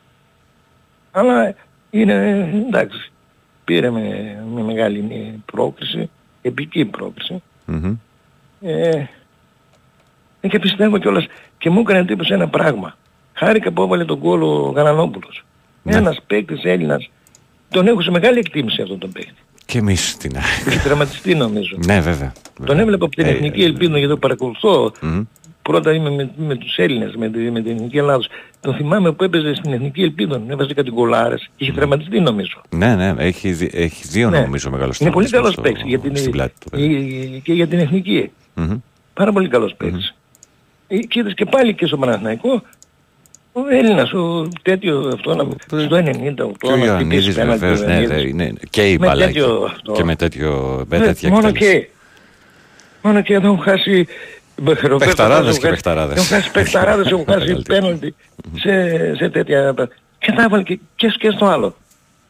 Αλλά 1.11 1.55
είναι 1.91 2.15
εντάξει. 2.67 3.13
Πήρε 3.65 3.91
με, 3.91 4.37
με 4.55 4.63
μεγάλη 4.63 5.07
ε, 5.11 5.39
πρόκριση, 5.45 6.11
επική 6.43 6.85
πρόκριση. 6.85 7.43
Μμμ. 7.67 7.97
Ε, 8.61 9.07
ε, 10.41 10.49
και 10.49 10.59
πιστεύω 10.59 10.99
κιόλας 10.99 11.27
και 11.59 11.71
μου 11.71 11.81
έκανε 11.81 11.99
εντύπωση 11.99 12.33
ένα 12.33 12.49
πράγμα. 12.49 12.97
Χάρηκα 13.33 13.71
που 13.71 13.83
έβαλε 13.83 14.05
τον 14.05 14.19
κόλλο 14.19 14.67
ο 14.67 14.71
Γαλανόπουλος. 14.71 15.45
Ναι. 15.83 15.97
Ένας 15.97 16.21
παίκτης 16.27 16.65
Έλληνας 16.65 17.11
τον 17.69 17.87
έχω 17.87 18.01
σε 18.01 18.11
μεγάλη 18.11 18.39
εκτίμηση 18.39 18.83
αυτόν 18.83 18.99
τον 18.99 19.13
παίκτη. 19.13 19.43
Και 19.71 19.79
εμείς 19.79 20.17
την 20.17 20.37
Έχει 20.67 20.79
τραυματιστεί 20.79 21.35
νομίζω. 21.35 21.77
Ναι, 21.87 22.01
βέβαια. 22.01 22.33
Τον 22.65 22.79
έβλεπα 22.79 23.05
από 23.05 23.15
την 23.17 23.25
Ε, 23.27 23.29
Εθνική 23.31 23.63
Ελπίδα 23.63 23.99
γιατί 23.99 24.13
το 24.13 24.19
παρακολουθώ. 24.19 24.93
Πρώτα 25.63 25.93
είμαι 25.93 26.11
με, 26.11 26.31
με 26.37 26.55
τους 26.57 26.77
Έλληνες, 26.77 27.15
με, 27.17 27.29
τη- 27.31 27.39
με 27.51 27.63
την 27.63 27.73
Εθνική 27.77 27.99
Ελλάδος. 27.99 28.29
Τον 28.61 28.75
θυμάμαι 28.75 29.13
που 29.13 29.25
έπαιζε 29.25 29.55
στην 29.55 29.73
Εθνική 29.73 30.03
Ελπίδα, 30.03 30.43
έβαζε 30.49 30.75
κάτι 30.75 30.91
γκολάρες. 30.91 31.51
Είχε 31.57 31.73
τραυματιστεί 31.73 32.21
νομίζω. 32.21 32.61
Ναι, 32.71 32.95
ναι, 32.95 33.15
έχει, 33.19 33.53
δι- 33.53 33.75
έχει 33.75 34.07
δύο 34.09 34.31
Ναι. 34.31 34.41
νομίζω 34.41 34.71
μεγάλος 34.71 34.99
Είναι 34.99 35.11
πολύ 35.11 35.29
καλός 35.29 35.53
στο- 35.53 35.61
παίκτης 35.63 35.83
για 35.87 35.99
την, 35.99 36.17
στην 36.17 36.31
πλάτη 36.31 36.55
του. 36.61 36.77
ε, 36.77 36.85
ε, 36.85 37.39
και 37.43 37.53
για 37.53 37.67
την 37.67 37.79
Εθνική. 37.79 38.31
Μμμ. 38.55 38.77
Πάρα 39.15 39.33
πολύ 39.33 39.49
καλός 39.49 39.75
παίκτης. 39.77 40.15
Ε, 40.89 40.97
Και 40.99 41.19
είδες 41.19 41.35
και 41.35 41.45
πάλι 41.45 41.75
και 41.75 41.87
στο 41.87 41.97
Παναθηναϊκό 41.97 42.63
ο 43.61 43.75
Έλληνας, 43.75 44.13
ο 44.13 44.49
τέτοιο 44.63 45.11
αυτό, 45.15 45.35
να- 45.35 45.47
στο 45.85 45.97
98, 45.97 46.57
Και 46.59 46.73
ο 46.73 46.77
να 46.77 46.85
Ιωαννίδης 46.85 47.25
χτυπήσει 47.25 47.33
πέναλτι, 47.39 47.59
βεβαίως, 47.61 47.81
ο 47.81 47.85
ναι, 47.85 47.93
Ιωαννίδης. 47.93 48.23
δε, 48.23 48.29
είναι, 48.29 48.53
και 48.71 48.91
η 48.91 48.99
Με 48.99 49.07
μπαλάκι. 49.07 49.33
τέτοιο 49.33 49.69
αυτό. 49.73 49.93
Και 49.93 50.05
με, 50.05 50.17
τέτοιο, 50.17 50.85
με 50.89 50.99
Ναι, 50.99 51.05
τέτοια 51.05 51.31
μόνο 51.31 51.49
εκτέλεση. 51.49 51.81
και. 51.81 51.89
Μόνο 53.03 53.23
και 53.23 53.35
εδώ 53.35 53.47
έχουν 53.47 53.61
χάσει 53.63 54.07
Ρομπέρτο 54.65 54.97
Παιχταράδες 54.97 55.19
Κάρλος, 55.19 55.59
και 55.59 55.67
έχουν 55.67 55.71
παιχταράδες. 55.71 56.17
Έχουν 56.17 56.29
χάσει 56.37 56.51
παιχταράδες, 56.51 57.07
έχουν 57.13 57.25
χάσει 57.29 57.39
Μεγαλύτερη. 57.39 57.81
πέναλτι 57.81 58.15
σε, 58.61 59.15
σε 59.17 59.29
τέτοια... 59.29 59.75
Και 60.19 60.33
θα 60.33 60.43
έβαλε 60.43 60.63
και, 60.63 60.79
και, 60.97 61.07
και 61.19 61.31
στο 61.31 61.47
άλλο. 61.47 61.77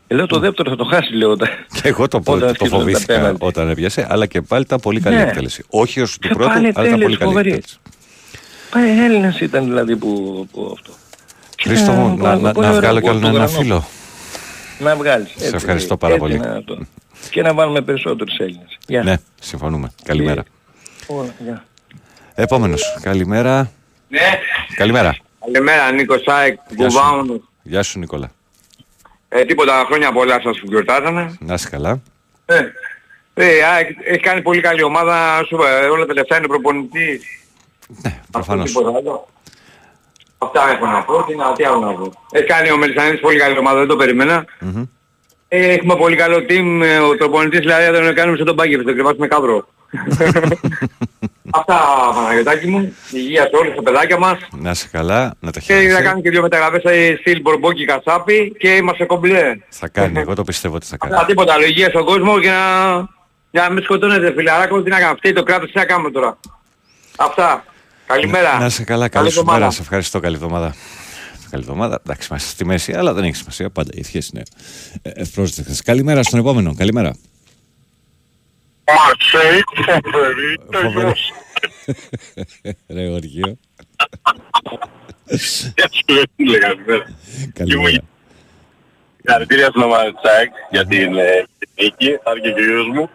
Ε, 0.07 0.15
λέω 0.15 0.27
το 0.27 0.39
δεύτερο 0.39 0.71
θα 0.71 0.77
το 0.77 0.85
χάσει 0.85 1.13
λέω. 1.15 1.31
όταν- 1.31 1.49
Και 1.83 1.89
εγώ 1.89 2.09
το, 2.09 2.17
όταν 2.27 2.39
το, 2.39 2.47
το 2.47 2.49
σκύψαν 2.49 2.71
τα 2.71 2.77
φοβήθηκα 2.79 3.15
πέναλτι. 3.15 3.45
όταν 3.45 3.69
έπιασε, 3.69 4.07
αλλά 4.11 4.27
και 4.27 4.41
πάλι 4.41 4.63
ήταν 4.63 4.81
πολύ 4.81 5.01
καλή 5.01 5.17
Ναι. 5.17 5.23
εκτέλεση. 5.23 5.65
Όχι 5.69 6.01
ως 6.01 6.13
του 6.19 6.29
Και 6.29 6.35
πρώτου, 6.35 6.49
πάλι 6.49 6.59
αλλά 6.59 6.69
ήταν 6.69 6.85
πολύ 6.85 7.01
τέλειες, 7.01 7.19
καλή 7.19 7.31
φοβερή. 7.31 7.49
εκτέλεση. 7.49 7.79
Πάει 8.71 9.05
Έλληνας 9.05 9.41
ήταν 9.41 9.65
δηλαδή 9.65 9.97
που, 9.97 10.47
που 10.53 10.71
αυτό. 10.79 10.93
Χρήστο 11.63 11.93
μου, 11.93 12.17
Και 12.17 12.23
να, 12.23 12.31
πολύ 12.31 12.43
να, 12.43 12.51
ωραίο 12.51 12.71
να 12.71 12.73
βγάλω 12.79 13.01
κι 13.01 13.09
άλλο 13.09 13.19
γκολ 13.19 13.29
ένα 13.29 13.31
του 13.31 13.35
Γρανό. 13.37 13.49
φίλο. 13.61 13.85
Να 14.79 14.97
βγάλεις. 14.97 15.29
Σε 15.29 15.45
έτσι, 15.45 15.55
ευχαριστώ 15.57 15.97
πάρα 15.97 16.15
έτσι 16.15 16.27
πολύ. 16.27 16.39
να 16.39 16.65
το- 16.65 16.79
Και 17.31 17.43
να 17.43 17.55
βάλουμε 17.55 17.81
περισσότερους 17.81 18.39
Έλληνες. 18.39 18.79
Γεια. 18.87 19.03
Ναι, 19.03 19.15
συμφωνούμε. 19.41 19.93
Καλημέρα. 20.05 20.43
Όλα, 21.07 21.35
γεια. 21.39 21.65
Επόμενος. 22.35 22.99
Καλημέρα. 23.03 23.71
Ναι. 24.09 24.19
Καλημέρα. 24.77 25.17
Καλημέρα, 25.45 25.93
Νίκο 25.93 26.15
Σάικ, 26.19 26.59
Γεια 26.69 26.91
σου. 26.91 26.97
Κουβάουνος. 26.99 27.41
Γεια 27.63 27.83
σου 27.83 27.99
Νικόλα. 27.99 28.31
Ε, 29.29 29.45
τίποτα 29.45 29.85
χρόνια 29.87 30.13
πολλά 30.13 30.41
σας 30.43 30.59
που 30.61 30.67
γιορτάζανε. 30.69 31.37
Να 31.41 31.55
είσαι 31.55 31.69
καλά. 31.69 32.03
Ε, 32.47 32.61
ε, 33.35 33.63
α, 33.65 33.79
έχει- 33.79 33.97
έχει 34.05 34.21
κάνει 34.21 34.43
πολύ 34.43 34.61
καλή 34.61 34.83
ομάδα, 34.83 35.45
σου, 35.47 35.57
ε, 35.83 35.87
όλα 35.87 36.07
τα 36.07 36.13
λεφτά 36.13 36.37
είναι 36.37 36.47
προπονητής. 36.47 37.23
Προφανώς. 38.31 38.73
Τίποτα 38.73 38.97
άλλο. 38.99 39.29
Αυτά 40.43 40.71
έχω 40.71 40.87
να 40.87 41.03
πω, 41.03 41.23
τι, 41.23 41.35
να, 41.37 41.53
τι 41.53 41.65
άλλο 41.65 41.79
να 41.79 41.93
πω. 41.93 42.13
Έχει 42.31 42.45
κάνει 42.47 42.71
ο 42.71 42.77
Μελισανίδης 42.77 43.21
πολύ 43.21 43.39
καλή 43.39 43.59
ομάδα, 43.59 43.79
δεν 43.79 43.89
το 43.89 43.97
περιμένα. 43.97 44.45
Μμμ. 44.61 44.83
Ε, 45.49 45.73
έχουμε 45.73 45.97
πολύ 45.97 46.17
καλό 46.17 46.37
team, 46.49 46.81
ε, 46.83 46.99
ο 46.99 47.17
προπονητής 47.17 47.61
δηλαδή 47.61 47.85
θα 47.85 47.93
τον 47.93 48.15
κάνουμε 48.15 48.37
σαν 48.37 48.47
τον 48.47 48.57
Πάγκεβιτ, 48.57 48.87
θα 48.89 48.93
κρυβάσουμε 48.93 49.27
κάβρο. 49.27 49.67
Αυτά 51.51 51.81
Παναγιωτάκη 52.15 52.67
μου, 52.67 52.97
υγεία 53.11 53.43
σε 53.43 53.51
όλους 53.61 53.75
τα 53.75 53.83
παιδάκια 53.83 54.19
μας. 54.19 54.39
Να 54.59 54.71
είσαι 54.71 54.89
καλά, 54.93 55.35
να 55.41 55.51
τα 55.51 55.61
Και 55.61 55.73
θα 55.73 55.81
χαίρεσαι. 55.81 56.03
κάνουμε 56.03 56.21
και 56.23 56.31
δύο 56.31 56.43
μεταγραφές 56.43 56.83
ε, 56.85 57.17
στυλ 57.21 57.41
Μπορμπόκι 57.41 57.85
Κασάπη 57.85 58.55
και 58.59 58.69
είμαστε 58.69 59.05
κομπλέ. 59.05 59.57
Θα 59.69 59.89
κάνει, 59.89 60.19
εγώ 60.21 60.35
το 60.35 60.43
πιστεύω 60.43 60.75
ότι 60.75 60.87
θα 60.87 60.97
κάνει. 60.97 61.15
Αυτά 61.15 61.27
τίποτα 61.27 61.53
άλλο, 61.53 61.65
υγεία 61.65 61.89
στον 61.89 62.05
κόσμο 62.05 62.41
και 62.41 62.49
να, 62.49 62.97
για 63.51 63.63
να 63.63 63.71
μην 63.71 63.83
σκοτώνετε 63.83 64.33
φιλαράκο, 64.33 64.83
τι 64.83 64.91
να 64.91 64.97
κάνουμε, 64.97 65.13
αυτή 65.15 65.33
το 65.33 65.43
κράτος 65.43 65.71
τι 65.71 65.79
να 65.79 65.85
κάνουμε 65.85 66.11
τώρα. 66.11 66.39
Αυτά. 67.17 67.65
Καλημέρα. 68.11 68.59
Να 68.59 68.67
είσαι 68.67 68.85
καλά, 68.85 69.09
καλή 69.09 69.31
σου 69.31 69.39
εβδομάδα. 69.39 69.59
μέρα. 69.59 69.71
Σε 69.71 69.83
ευχαριστώ, 69.83 70.21
καλή 70.21 70.35
εβδομάδα. 70.35 70.75
Καλή 71.51 71.63
εβδομάδα. 71.63 72.01
Εντάξει, 72.05 72.29
είμαστε 72.31 72.49
στη 72.51 72.65
μέση, 72.65 72.93
αλλά 72.93 73.13
δεν 73.13 73.25
έχει 73.25 73.35
σημασία. 73.35 73.71
Πάντα 73.71 73.91
οι 73.95 73.99
ευχές 73.99 74.29
είναι 74.29 74.43
ε, 75.03 75.11
ευπρόσδεκτες. 75.15 75.83
Καλημέρα 75.83 76.23
στον 76.23 76.39
επόμενο. 76.39 76.75
Καλημέρα. 76.75 77.15
Μαρσέη, 78.87 79.63
φοβερή, 80.13 80.59
τελειώς. 80.71 81.33
Ρε 82.95 83.03
Γεωργίο. 83.03 83.59
Γεια 85.27 85.89
σου, 85.91 86.15
ρε 86.15 86.23
φίλε, 86.37 86.59
καλημέρα. 86.59 87.05
Καλημέρα. 87.53 88.03
Συγχαρητήρια 89.17 89.67
στην 89.67 89.83
ομάδα 89.83 90.15
της 90.15 90.31
ΑΕΚ 90.31 90.51
για 90.71 90.87
την 90.87 91.17
ε, 91.17 91.47
νίκη, 91.83 92.19
χάρηκε 92.25 92.49
ο 92.49 92.53
γιος 92.53 92.87
μου. 92.87 93.11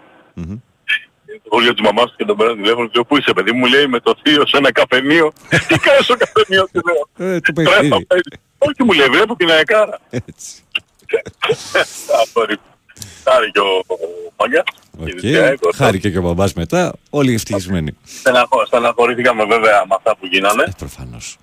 Το 1.43 1.49
σχολείο 1.51 1.73
της 1.73 1.81
μαμάς 1.83 2.05
του 2.09 2.15
και 2.17 2.25
τον 2.25 2.37
παίρνω 2.37 2.53
τηλέφωνο 2.55 2.85
και 2.85 2.91
λέω 2.95 3.05
πού 3.05 3.17
είσαι 3.17 3.33
παιδί 3.33 3.51
μου; 3.51 3.65
Λέει 3.65 3.87
με 3.87 3.99
το 3.99 4.15
θείο 4.23 4.47
σε 4.47 4.57
ένα 4.57 4.71
καφενείο. 4.71 5.33
Τι 5.67 5.77
κάνεις 5.79 6.03
στο 6.05 6.15
καφενείο 6.17 6.67
του 6.73 6.81
λέω. 6.87 7.29
Ε, 7.31 7.39
του 7.39 7.53
«Τρέχω, 7.53 7.71
παιχνίδι. 7.71 8.05
παιδί». 8.05 8.21
Όχι 8.57 8.83
μου 8.83 8.91
λέει 8.91 9.07
βλέπω 9.07 9.35
την 9.35 9.49
αεκάρα. 9.51 9.99
Έτσι. 10.09 10.63
Αυτό 12.21 12.45
ρε. 12.45 12.53
Χάρηκε 13.29 13.59
ο 13.59 13.85
μάγκας. 14.39 14.63
Οκ. 14.99 15.75
Χάρηκε 15.75 16.09
και 16.09 16.17
ο 16.17 16.21
μπαμπάς 16.21 16.53
μετά. 16.53 16.93
Όλοι 17.09 17.33
ευτυχισμένοι. 17.33 17.97
Στεναχω- 18.05 18.65
Στεναχωρήθηκαμε 18.65 19.45
βέβαια 19.45 19.85
με 19.89 19.95
αυτά 19.97 20.15
που 20.17 20.25
γίνανε. 20.25 20.73
Προφανώς. 20.77 21.37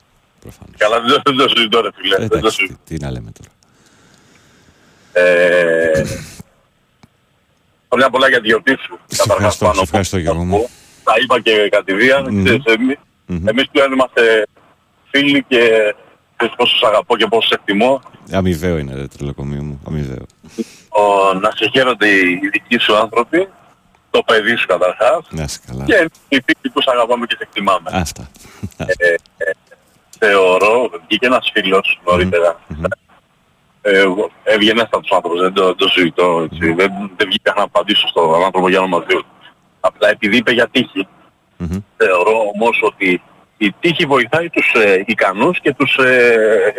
Καλά 0.77 1.01
δεν 1.01 1.09
το- 1.11 1.21
δεν 1.25 1.37
το 1.37 1.49
συζητώ 1.57 1.81
ρε 1.81 1.89
φίλε. 1.95 2.17
Δεν 2.17 2.29
το 2.29 2.37
Εντάξει, 2.37 2.57
συζητώ. 2.57 2.79
τι, 2.85 2.95
τι 2.97 3.05
να 3.05 3.11
λέμε 3.11 3.33
τώρα. 3.41 3.51
Ε, 7.93 7.95
Χρόνια 7.95 8.11
πολλά 8.11 8.29
για 8.29 8.41
τη 8.41 8.47
γιορτή 8.47 8.77
σου. 8.81 8.99
Σε 9.07 9.23
ευχαριστώ, 9.29 9.71
σε 9.75 9.81
ευχαριστώ 9.83 10.19
Γιώργο 10.19 10.45
μου. 10.45 10.69
Τα 11.05 11.13
είπα 11.23 11.41
και 11.41 11.69
κατηδίαν. 11.71 12.27
Μμμ. 12.31 12.45
Ξέρεις, 12.45 12.65
εμείς, 12.65 12.97
εμείς 13.47 13.69
πλέον 13.73 13.93
είμαστε 13.93 14.47
φίλοι 15.11 15.45
και 15.49 15.59
ξέρεις 16.37 16.55
πόσο 16.57 16.77
σ' 16.77 16.83
αγαπώ 16.85 17.17
και 17.17 17.27
πόσο 17.27 17.49
σε 17.49 17.55
εκτιμώ. 17.55 18.01
Αμοιβαίο 18.33 18.79
είναι 18.79 18.95
ρε 18.95 19.07
τρελοκομείο 19.07 19.63
μου. 19.63 19.81
Αμοιβαίο. 19.89 20.27
Ο, 20.89 21.33
να 21.35 21.51
σε 21.51 21.71
χαίρονται 21.73 22.09
οι 22.09 22.41
οι 22.43 22.49
δικοί 22.49 22.79
σου 22.79 22.97
άνθρωποι, 22.97 23.49
το 24.11 24.23
παιδί 24.23 24.57
σου 24.57 24.67
καταρχάς 24.67 25.27
Να 25.31 25.43
είσαι 25.43 25.59
καλά. 25.67 25.85
και 25.85 26.09
οι 26.29 26.37
φίλοι 26.45 26.73
που 26.73 26.81
σ' 26.83 26.89
αγαπάμε 26.89 27.27
και 27.27 27.35
σε 27.39 27.43
εκτιμάμε. 27.43 27.91
Αυτά. 27.93 28.31
Ε, 28.77 28.85
ε, 29.37 29.51
θεωρώ, 30.19 30.91
βγήκε 31.09 31.27
ένας 31.27 31.51
φίλος 31.53 32.01
νωρίτερα. 32.07 32.61
Ε, 32.71 32.75
εγώ- 33.83 34.31
ευγενέστατος 34.43 35.11
άνθρωπος, 35.13 35.41
δεν 35.41 35.53
το, 35.53 35.75
το 35.75 35.89
συζητώ, 35.89 36.49
έτσι. 36.53 36.73
Δεν, 36.73 36.93
δεν 37.17 37.27
βγήκα 37.29 37.53
να 37.57 37.63
απαντήσω 37.63 38.09
στον 38.09 38.35
άνθρωπο 38.45 38.69
για 38.69 38.79
όνομα 38.79 39.05
Θεού. 39.09 39.23
Απλά 39.81 40.09
επειδή 40.09 40.37
είπε 40.37 40.53
για 40.53 40.69
τύχη, 40.69 41.07
θεωρώ 41.97 42.39
όμως 42.55 42.81
ότι 42.83 43.23
η 43.57 43.73
τύχη 43.81 44.07
βοηθάει 44.07 44.51
τους 44.51 44.73
ε, 44.75 45.03
ικανούς 45.07 45.61
και 45.61 45.73
τους... 45.75 45.97
Ε, 45.97 46.73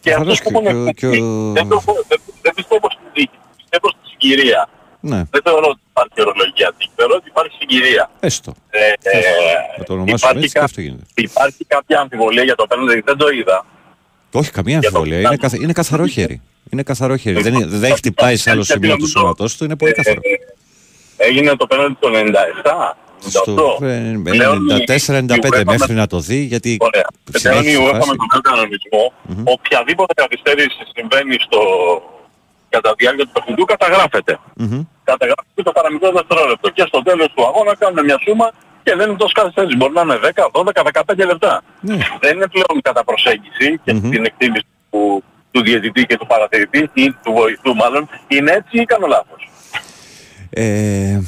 και 0.00 0.10
Προφανώς 0.10 0.32
αυτούς 0.38 0.52
που 0.52 0.60
και- 0.62 0.68
έχουν 0.68 0.84
και- 0.86 0.92
και 0.92 1.06
ο- 1.22 1.52
δεν, 1.52 1.68
το- 1.68 1.82
δεν, 2.08 2.20
δεν 2.42 2.52
πιστεύω 2.54 2.86
στην 2.90 3.04
τύχη, 3.12 3.30
πιστεύω 3.56 3.88
στη 3.88 4.08
συγκυρία. 4.10 4.68
Ναι, 5.00 5.22
Δεν 5.30 5.40
θεωρώ 5.44 5.66
ότι 5.68 5.80
υπάρχει 5.90 6.20
ορολογία 6.20 6.72
τύχη, 6.78 6.90
θεωρώ 6.96 7.14
ότι 7.14 7.28
υπάρχει 7.28 7.56
συγκυρία. 7.60 8.10
έστω. 8.20 8.54
Ε, 8.70 8.78
ε, 9.02 9.20
Να 9.78 9.84
το 9.84 9.92
ονομάσουμε 9.92 10.14
υπάρχει, 10.16 10.38
έτσι 10.38 10.52
και 10.52 10.58
κα- 10.58 10.64
αυτό 10.64 10.80
γίνεται. 10.80 11.04
υπάρχει 11.14 11.64
κάποια 11.64 12.00
αμφιβολία 12.00 12.42
για 12.42 12.54
το 12.54 12.66
πέναντι, 12.66 13.00
δεν 13.04 13.16
το 13.16 13.28
είδα. 13.28 13.64
Όχι, 14.32 14.50
καμία 14.50 14.76
αμφιβολία. 14.76 15.18
Είναι, 15.18 15.36
καθ, 15.36 15.52
είναι 15.52 15.72
καθαρό 15.72 16.06
χέρι. 16.06 16.40
Είναι 16.70 16.82
καθαρό 16.82 17.16
χέρι. 17.16 17.42
Δεν, 17.42 17.54
είναι- 17.54 17.66
δεν 17.66 17.84
έχει 17.84 17.96
χτυπάει 17.96 18.36
σε 18.36 18.50
άλλο 18.50 18.62
σημείο 18.72 18.96
του 18.96 19.06
σώματός 19.08 19.56
του. 19.56 19.64
Είναι 19.64 19.76
πολύ 19.76 19.92
καθαρό. 19.92 20.20
Έγινε 21.16 21.56
το 21.56 21.66
πέναντι 21.66 21.96
το 22.00 22.08
97, 22.12 22.18
98. 22.18 22.30
Στο 23.28 23.78
ε, 23.82 24.14
94-95 24.86 25.62
μέχρι 25.64 25.94
να 25.94 26.06
το 26.06 26.18
δει, 26.20 26.38
γιατί 26.52 26.76
Ωραία. 26.80 27.06
Πλέον 27.32 27.40
συνέχισε 27.62 27.70
η 27.70 27.84
η 27.84 27.88
UEFA 27.88 27.94
φάση. 27.98 28.10
με 28.10 28.16
τον 28.16 28.26
νέο 28.32 28.40
κανονισμό, 28.50 29.02
οποιαδήποτε 29.56 30.12
καθυστέρηση 30.22 30.80
συμβαίνει 30.96 31.36
στο... 31.46 31.60
κατά 32.74 32.88
τη 32.94 32.96
διάρκεια 33.04 33.24
του 33.26 33.32
παιχνιδιού 33.36 33.64
καταγράφεται. 33.64 34.32
Μμμ. 34.56 34.80
Καταγράφεται 35.10 35.62
το 35.68 35.72
παραμικρό 35.78 36.10
δευτερόλεπτο. 36.18 36.66
Και 36.76 36.84
στο 36.90 36.98
τέλος 37.08 37.28
του 37.34 37.42
αγώνα 37.48 37.72
κάνουν 37.82 38.04
μια 38.08 38.18
σούμα 38.24 38.46
και 38.82 38.94
δεν 38.96 39.08
είναι 39.08 39.18
τόσο 39.18 39.32
καθυστέρηση. 39.34 39.76
Μπορεί 39.76 39.92
να 39.92 40.00
είναι 40.00 40.18
10, 40.34 40.48
12, 40.52 40.64
15 41.14 41.26
λεπτά. 41.26 41.62
Ναι. 41.80 41.96
Δεν 42.20 42.36
είναι 42.36 42.46
πλέον 42.48 42.82
κατά 42.82 43.04
προσέγγιση 43.04 43.80
και 43.84 43.92
την 43.92 44.24
εκτίμηση 44.24 44.64
του, 44.90 45.22
του 45.50 45.62
διαιτητή 45.62 46.06
και 46.06 46.16
του 46.16 46.26
παρατηρητή 46.26 46.90
ή 46.92 47.10
του 47.10 47.32
βοηθού 47.32 47.74
μάλλον. 47.74 48.08
Είναι 48.28 48.50
έτσι 48.52 48.80
ή 48.80 48.84
κάνω 48.84 49.06
λάθος. 49.06 49.50
Ε, 50.50 51.20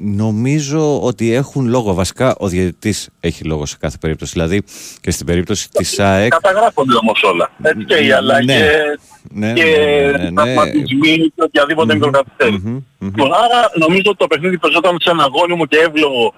νομίζω 0.00 1.02
ότι 1.02 1.32
έχουν 1.32 1.68
λόγο. 1.68 1.94
Βασικά 1.94 2.34
ο 2.38 2.48
διαιτητής 2.48 3.08
έχει 3.20 3.44
λόγο 3.44 3.66
σε 3.66 3.76
κάθε 3.80 3.96
περίπτωση. 4.00 4.32
Δηλαδή 4.32 4.62
και 5.00 5.10
στην 5.10 5.26
περίπτωση 5.26 5.68
της 5.70 5.98
ΑΕΚ. 5.98 6.30
Καταγράφονται 6.30 6.94
όμως 7.00 7.22
όλα. 7.22 7.50
Έτσι 7.62 7.84
και 7.84 7.94
οι 7.94 8.06
Ναι. 8.06 8.14
αλλαγές 8.14 8.98
Ναι, 9.30 9.52
και 9.52 9.64
ναι, 9.64 10.18
ναι, 10.18 10.28
ναι. 10.30 10.32
τραυματισμοί 10.42 11.16
και 11.16 11.42
οποιαδήποτε 11.42 11.94
μικροκαθυστέρηση. 11.94 12.84
Λοιπόν, 12.98 13.32
άρα 13.34 13.70
νομίζω 13.74 14.02
ότι 14.04 14.16
το 14.16 14.26
παιχνίδι 14.26 14.58
παίζονταν 14.58 14.96
σε 15.00 15.10
ένα 15.10 15.28
γόνιμο 15.32 15.66
και 15.66 15.76
εύλογο 15.76 16.34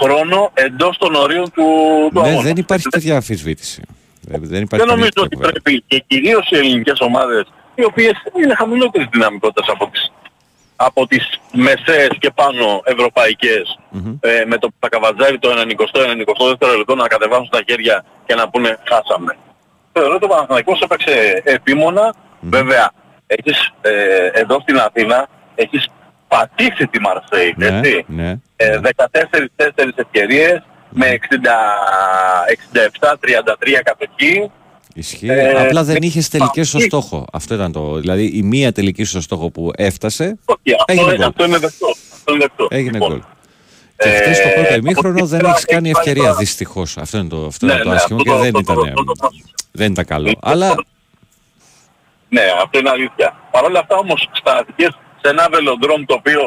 χρόνο 0.00 0.50
εντός 0.54 0.98
των 0.98 1.14
ορίων 1.14 1.44
του, 1.52 1.64
του 2.12 2.20
Ναι, 2.20 2.28
αγώνα. 2.28 2.42
δεν 2.42 2.56
υπάρχει 2.56 2.88
τέτοια 2.88 3.14
αμφισβήτηση. 3.14 3.82
Δεν 4.20 4.40
δεν 4.40 4.48
Δεν 4.50 4.62
υπάρχει 4.62 4.86
νομίζω 4.88 5.08
τέτοια 5.08 5.22
ότι 5.24 5.34
κουβέντα. 5.36 5.52
πρέπει 5.62 5.84
και 5.86 6.04
κυρίως 6.06 6.50
οι 6.50 6.56
ελληνικές 6.56 7.00
ομάδες 7.00 7.44
οι 7.74 7.84
οποίες 7.84 8.12
είναι 8.44 8.54
χαμηλότερης 8.54 9.08
δυναμικότητας 9.12 9.68
από 9.68 9.88
τις, 9.90 10.12
από 10.76 11.06
τις 11.06 11.40
μεσαίες 11.52 12.10
και 12.18 12.30
πάνω 12.34 12.80
ευρωπαϊκές 12.84 13.78
ε, 14.20 14.44
με 14.46 14.58
το 14.58 14.68
που 14.68 14.74
θα 14.80 14.88
καβατζάρει 14.88 15.38
το 15.38 15.48
90-92 16.60 16.76
λεπτό 16.76 16.94
να 16.94 17.06
κατεβάσουν 17.06 17.48
τα 17.50 17.60
χέρια 17.68 18.04
και 18.26 18.34
να 18.34 18.48
πούνε 18.48 18.78
χάσαμε. 18.88 19.36
Θεωρώ 19.92 20.14
ότι 20.14 20.24
ο 20.24 20.28
Παναθηναϊκός 20.28 20.80
έπαιξε 20.80 21.40
επίμονα, 21.44 22.14
βέβαια 22.40 22.92
έχεις 23.26 23.70
ε, 23.80 23.90
εδώ 24.32 24.60
στην 24.60 24.78
Αθήνα, 24.78 25.28
έχεις 25.54 25.88
πατήσει 26.28 26.86
τη 26.86 27.00
Μαρσέη, 27.00 27.54
Ναι, 27.56 27.66
έτσι. 27.66 28.04
ναι. 28.08 28.38
Ε, 28.64 28.80
14-4 28.80 29.88
ευκαιρίες 29.94 30.62
με 30.90 31.18
67-33 32.72 33.82
κατοχή. 33.84 34.50
Ισχύει. 34.94 35.28
Ε, 35.30 35.50
Απλά 35.64 35.82
δεν 35.84 35.96
ε, 35.96 36.06
είχες 36.06 36.28
τελικές 36.28 36.68
στο 36.68 36.78
ε, 36.78 36.82
στόχο. 36.82 37.24
Αυτό 37.32 37.54
ήταν 37.54 37.72
το. 37.72 37.94
Δηλαδή 37.98 38.24
η 38.34 38.42
μία 38.42 38.72
τελική 38.72 39.04
στο 39.04 39.20
στόχο 39.20 39.50
που 39.50 39.70
έφτασε. 39.76 40.38
Όχι, 40.44 40.74
αυτό, 40.78 40.84
Έγινε 40.92 41.14
γκολ. 41.16 41.22
αυτό 41.26 41.44
είναι 41.44 41.58
δεκτό. 41.58 41.86
Αυτό 42.12 42.32
είναι 42.34 42.40
δεκτό. 42.42 42.66
Έγινε 42.70 42.90
Λοιπόν, 42.92 43.08
γκολ. 43.10 43.20
Και 43.96 44.08
χθε 44.08 44.34
στο 44.34 44.48
πρώτο 44.54 44.72
ε, 44.72 44.76
ημίχρονο 44.76 45.16
από 45.18 45.26
δεν 45.26 45.40
εκεί 45.40 45.48
έχει 45.48 45.64
πέρα 45.64 45.74
κάνει 45.76 45.88
έχει 45.88 45.98
ευκαιρία 45.98 46.22
πάρει 46.22 46.36
δυστυχώς. 46.38 46.96
Αυτό 46.98 47.18
είναι 47.18 47.28
το, 47.28 47.46
αυτό 47.46 47.66
Ναι, 47.66 47.72
είναι 47.72 47.82
το 47.82 47.88
ναι, 47.88 47.94
άσχημο 47.94 48.18
αυτό 48.20 48.30
και 48.30 48.36
το- 48.36 48.42
δεν 48.44 48.56
αυτό 48.56 48.74
το- 48.74 48.80
ήταν, 48.80 48.92
αυτό 48.98 49.04
το- 49.04 49.30
δεν 49.72 49.92
ήταν 49.92 50.04
καλό. 50.04 50.32
Αλλά 50.42 50.74
Ναι, 52.28 52.42
αυτό 52.64 52.78
είναι 52.78 52.90
αλήθεια. 52.90 53.36
Παρ' 53.50 53.64
όλα 53.64 53.78
αυτά 53.78 53.96
όμως 53.96 54.28
στα 54.32 54.56
Αττικές, 54.56 54.88
σε 55.22 55.28
ένα 55.30 55.48
βελοντρόμ 55.52 56.04
το 56.04 56.14
οποίο 56.14 56.40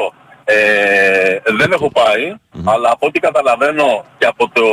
ε, 0.48 1.38
δεν 1.58 1.72
έχω 1.72 1.90
πάει, 1.90 2.34
αλλά 2.64 2.90
από 2.92 3.06
ό,τι 3.06 3.18
καταλαβαίνω 3.18 4.04
και 4.18 4.26
από, 4.26 4.48
το, 4.52 4.66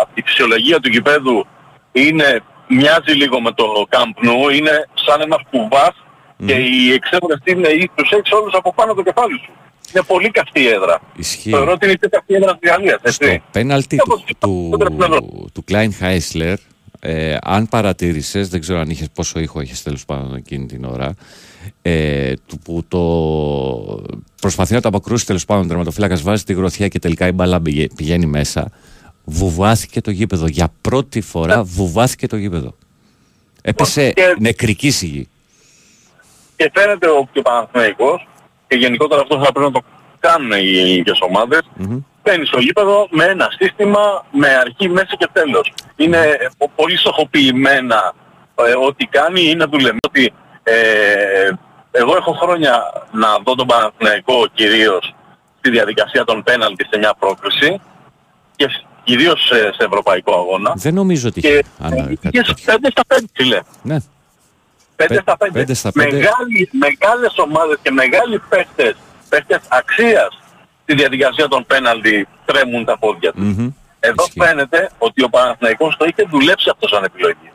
από 0.00 0.14
τη 0.14 0.22
φυσιολογία 0.22 0.80
του 0.80 0.88
γηπέδου 0.88 1.46
είναι, 1.92 2.42
μοιάζει 2.68 3.12
λίγο 3.12 3.40
με 3.40 3.52
το 3.52 3.64
Camp 3.90 4.26
Nou, 4.26 4.54
είναι 4.54 4.88
σαν 4.94 5.20
ένας 5.20 5.40
κουβάς 5.50 6.04
και 6.46 6.52
οι 6.52 6.92
εξέδρες 6.92 7.38
είναι 7.44 7.68
ή 7.68 7.90
τους 7.94 8.10
έχεις 8.10 8.32
όλους 8.32 8.54
από 8.54 8.74
πάνω 8.74 8.94
το 8.94 9.02
κεφάλι 9.02 9.40
σου. 9.44 9.52
Είναι 9.94 10.04
πολύ 10.06 10.30
καυτή 10.30 10.60
η 10.60 10.66
έδρα. 10.66 11.00
Ισχύει. 11.16 11.50
Θεωρώ 11.50 11.72
ότι 11.72 11.84
είναι 11.84 11.94
η 11.94 11.98
πιο 11.98 12.08
καυτή 12.08 12.34
έδρα 12.34 12.58
της 12.58 12.70
Γαλλίας, 12.70 13.00
έτσι. 13.02 13.42
πέναλτι 13.50 13.96
του, 13.96 14.24
του, 14.38 15.50
του 15.52 15.64
Klein 15.70 15.90
Heisler, 16.00 16.54
ε, 17.00 17.36
αν 17.42 17.68
παρατήρησες, 17.68 18.48
δεν 18.48 18.60
ξέρω 18.60 18.78
αν 18.78 18.90
είχες 18.90 19.08
πόσο 19.14 19.38
ήχο 19.38 19.60
είχες 19.60 19.82
τέλος 19.82 20.04
πάντων 20.04 20.34
εκείνη 20.34 20.66
την 20.66 20.84
ώρα, 20.84 21.14
ε, 21.82 22.32
του, 22.46 22.58
που 22.58 22.84
το 22.88 22.98
προσπαθεί 24.40 24.74
να 24.74 24.80
το 24.80 24.88
αποκρούσει 24.88 25.26
τέλος 25.26 25.44
πάντων 25.44 25.64
ο 25.64 25.66
τερματοφύλακας 25.68 26.22
βάζει 26.22 26.44
τη 26.44 26.52
γροθιά 26.52 26.88
και 26.88 26.98
τελικά 26.98 27.26
η 27.26 27.32
μπάλα 27.32 27.60
πηγε- 27.60 27.94
πηγαίνει 27.96 28.26
μέσα, 28.26 28.70
βουβάθηκε 29.24 30.00
το 30.00 30.10
γήπεδο. 30.10 30.46
Για 30.46 30.68
πρώτη 30.80 31.20
φορά 31.20 31.62
βουβάθηκε 31.62 32.26
το 32.26 32.36
γήπεδο. 32.36 32.74
Έπεσε 33.62 34.10
Και- 34.12 34.36
νεκρική 34.38 34.90
σιγή. 34.90 35.28
και 36.56 36.70
φαίνεται 36.74 37.06
ο 37.08 37.28
και 37.32 37.38
ο 37.38 37.42
Παναθηναϊκός 37.42 38.28
και 38.66 38.76
γενικότερα 38.76 39.20
αυτό 39.20 39.36
θα 39.44 39.52
πρέπει 39.52 39.72
να 39.72 39.80
το 39.80 39.82
κάνουν 40.20 40.50
οι 40.52 40.94
ίδιες 40.98 41.18
ομάδες 41.20 41.60
μπαίνει 42.24 42.46
στο 42.46 42.58
γήπεδο 42.60 43.08
με 43.10 43.24
ένα 43.24 43.48
σύστημα 43.58 44.26
με 44.32 44.48
αρχή, 44.48 44.88
μέση 44.88 45.16
και 45.16 45.28
τέλος. 45.32 45.72
Είναι 45.96 46.16
ε, 46.18 46.48
πο- 46.58 46.70
πολύ 46.76 46.96
στοχοποιημένα 46.96 48.14
ε, 48.54 48.86
ό,τι 48.86 49.06
κάνει 49.06 49.40
είναι 49.50 49.64
δουλεμένο. 49.64 49.98
Ότι, 50.08 50.32
ε, 50.62 51.50
εγώ 51.90 52.16
έχω 52.16 52.32
χρόνια 52.32 52.82
να 53.12 53.38
δω 53.44 53.54
τον 53.54 53.66
Παναθηναϊκό 53.66 54.46
κυρίως 54.54 55.14
στη 55.58 55.70
διαδικασία 55.70 56.24
των 56.24 56.42
πέναλτι 56.42 56.86
σε 56.90 56.98
μια 56.98 57.14
πρόκριση 57.18 57.80
και 58.56 58.68
σ- 58.68 58.84
κυρίως 59.04 59.46
σε, 59.46 59.56
σε 59.56 59.84
ευρωπαϊκό 59.84 60.34
αγώνα. 60.34 60.72
Δεν 60.76 60.94
νομίζω 60.94 61.28
ότι 61.28 61.40
Και 61.40 61.48
είχε 61.48 61.62
Άννα, 61.80 61.96
κάτι 61.96 62.16
πήγες 62.30 62.46
τέτοιο. 62.46 62.74
5 62.74 62.88
στα 62.90 63.02
5 63.08 63.18
φίλε. 63.32 63.60
Ναι. 63.82 63.96
5 64.96 65.18
στα 65.20 65.36
5. 65.38 65.48
πέντε 65.52 65.74
στα 65.74 65.92
πέντε. 65.92 66.16
Μεγάλοι, 66.16 66.70
μεγάλες 66.72 67.38
ομάδες 67.38 67.78
και 67.82 67.90
μεγάλοι 67.90 68.38
παίχτες, 68.48 68.94
παίχτες 69.28 69.60
αξίας 69.68 70.38
στη 70.82 70.94
διαδικασία 70.94 71.48
των 71.48 71.66
πέναλτι 71.66 72.28
τρέμουν 72.44 72.84
τα 72.84 72.98
πόδια 72.98 73.32
τους. 73.32 73.44
Μμμ. 73.56 73.70
Εδώ 74.00 74.24
φαίνεται 74.38 74.90
ότι 74.98 75.24
ο 75.24 75.28
Παναθηναϊκός 75.28 75.96
το 75.96 76.04
είχε 76.04 76.26
δουλέψει 76.30 76.68
αυτό 76.72 76.88
σαν 76.88 77.04
επιλογή. 77.04 77.51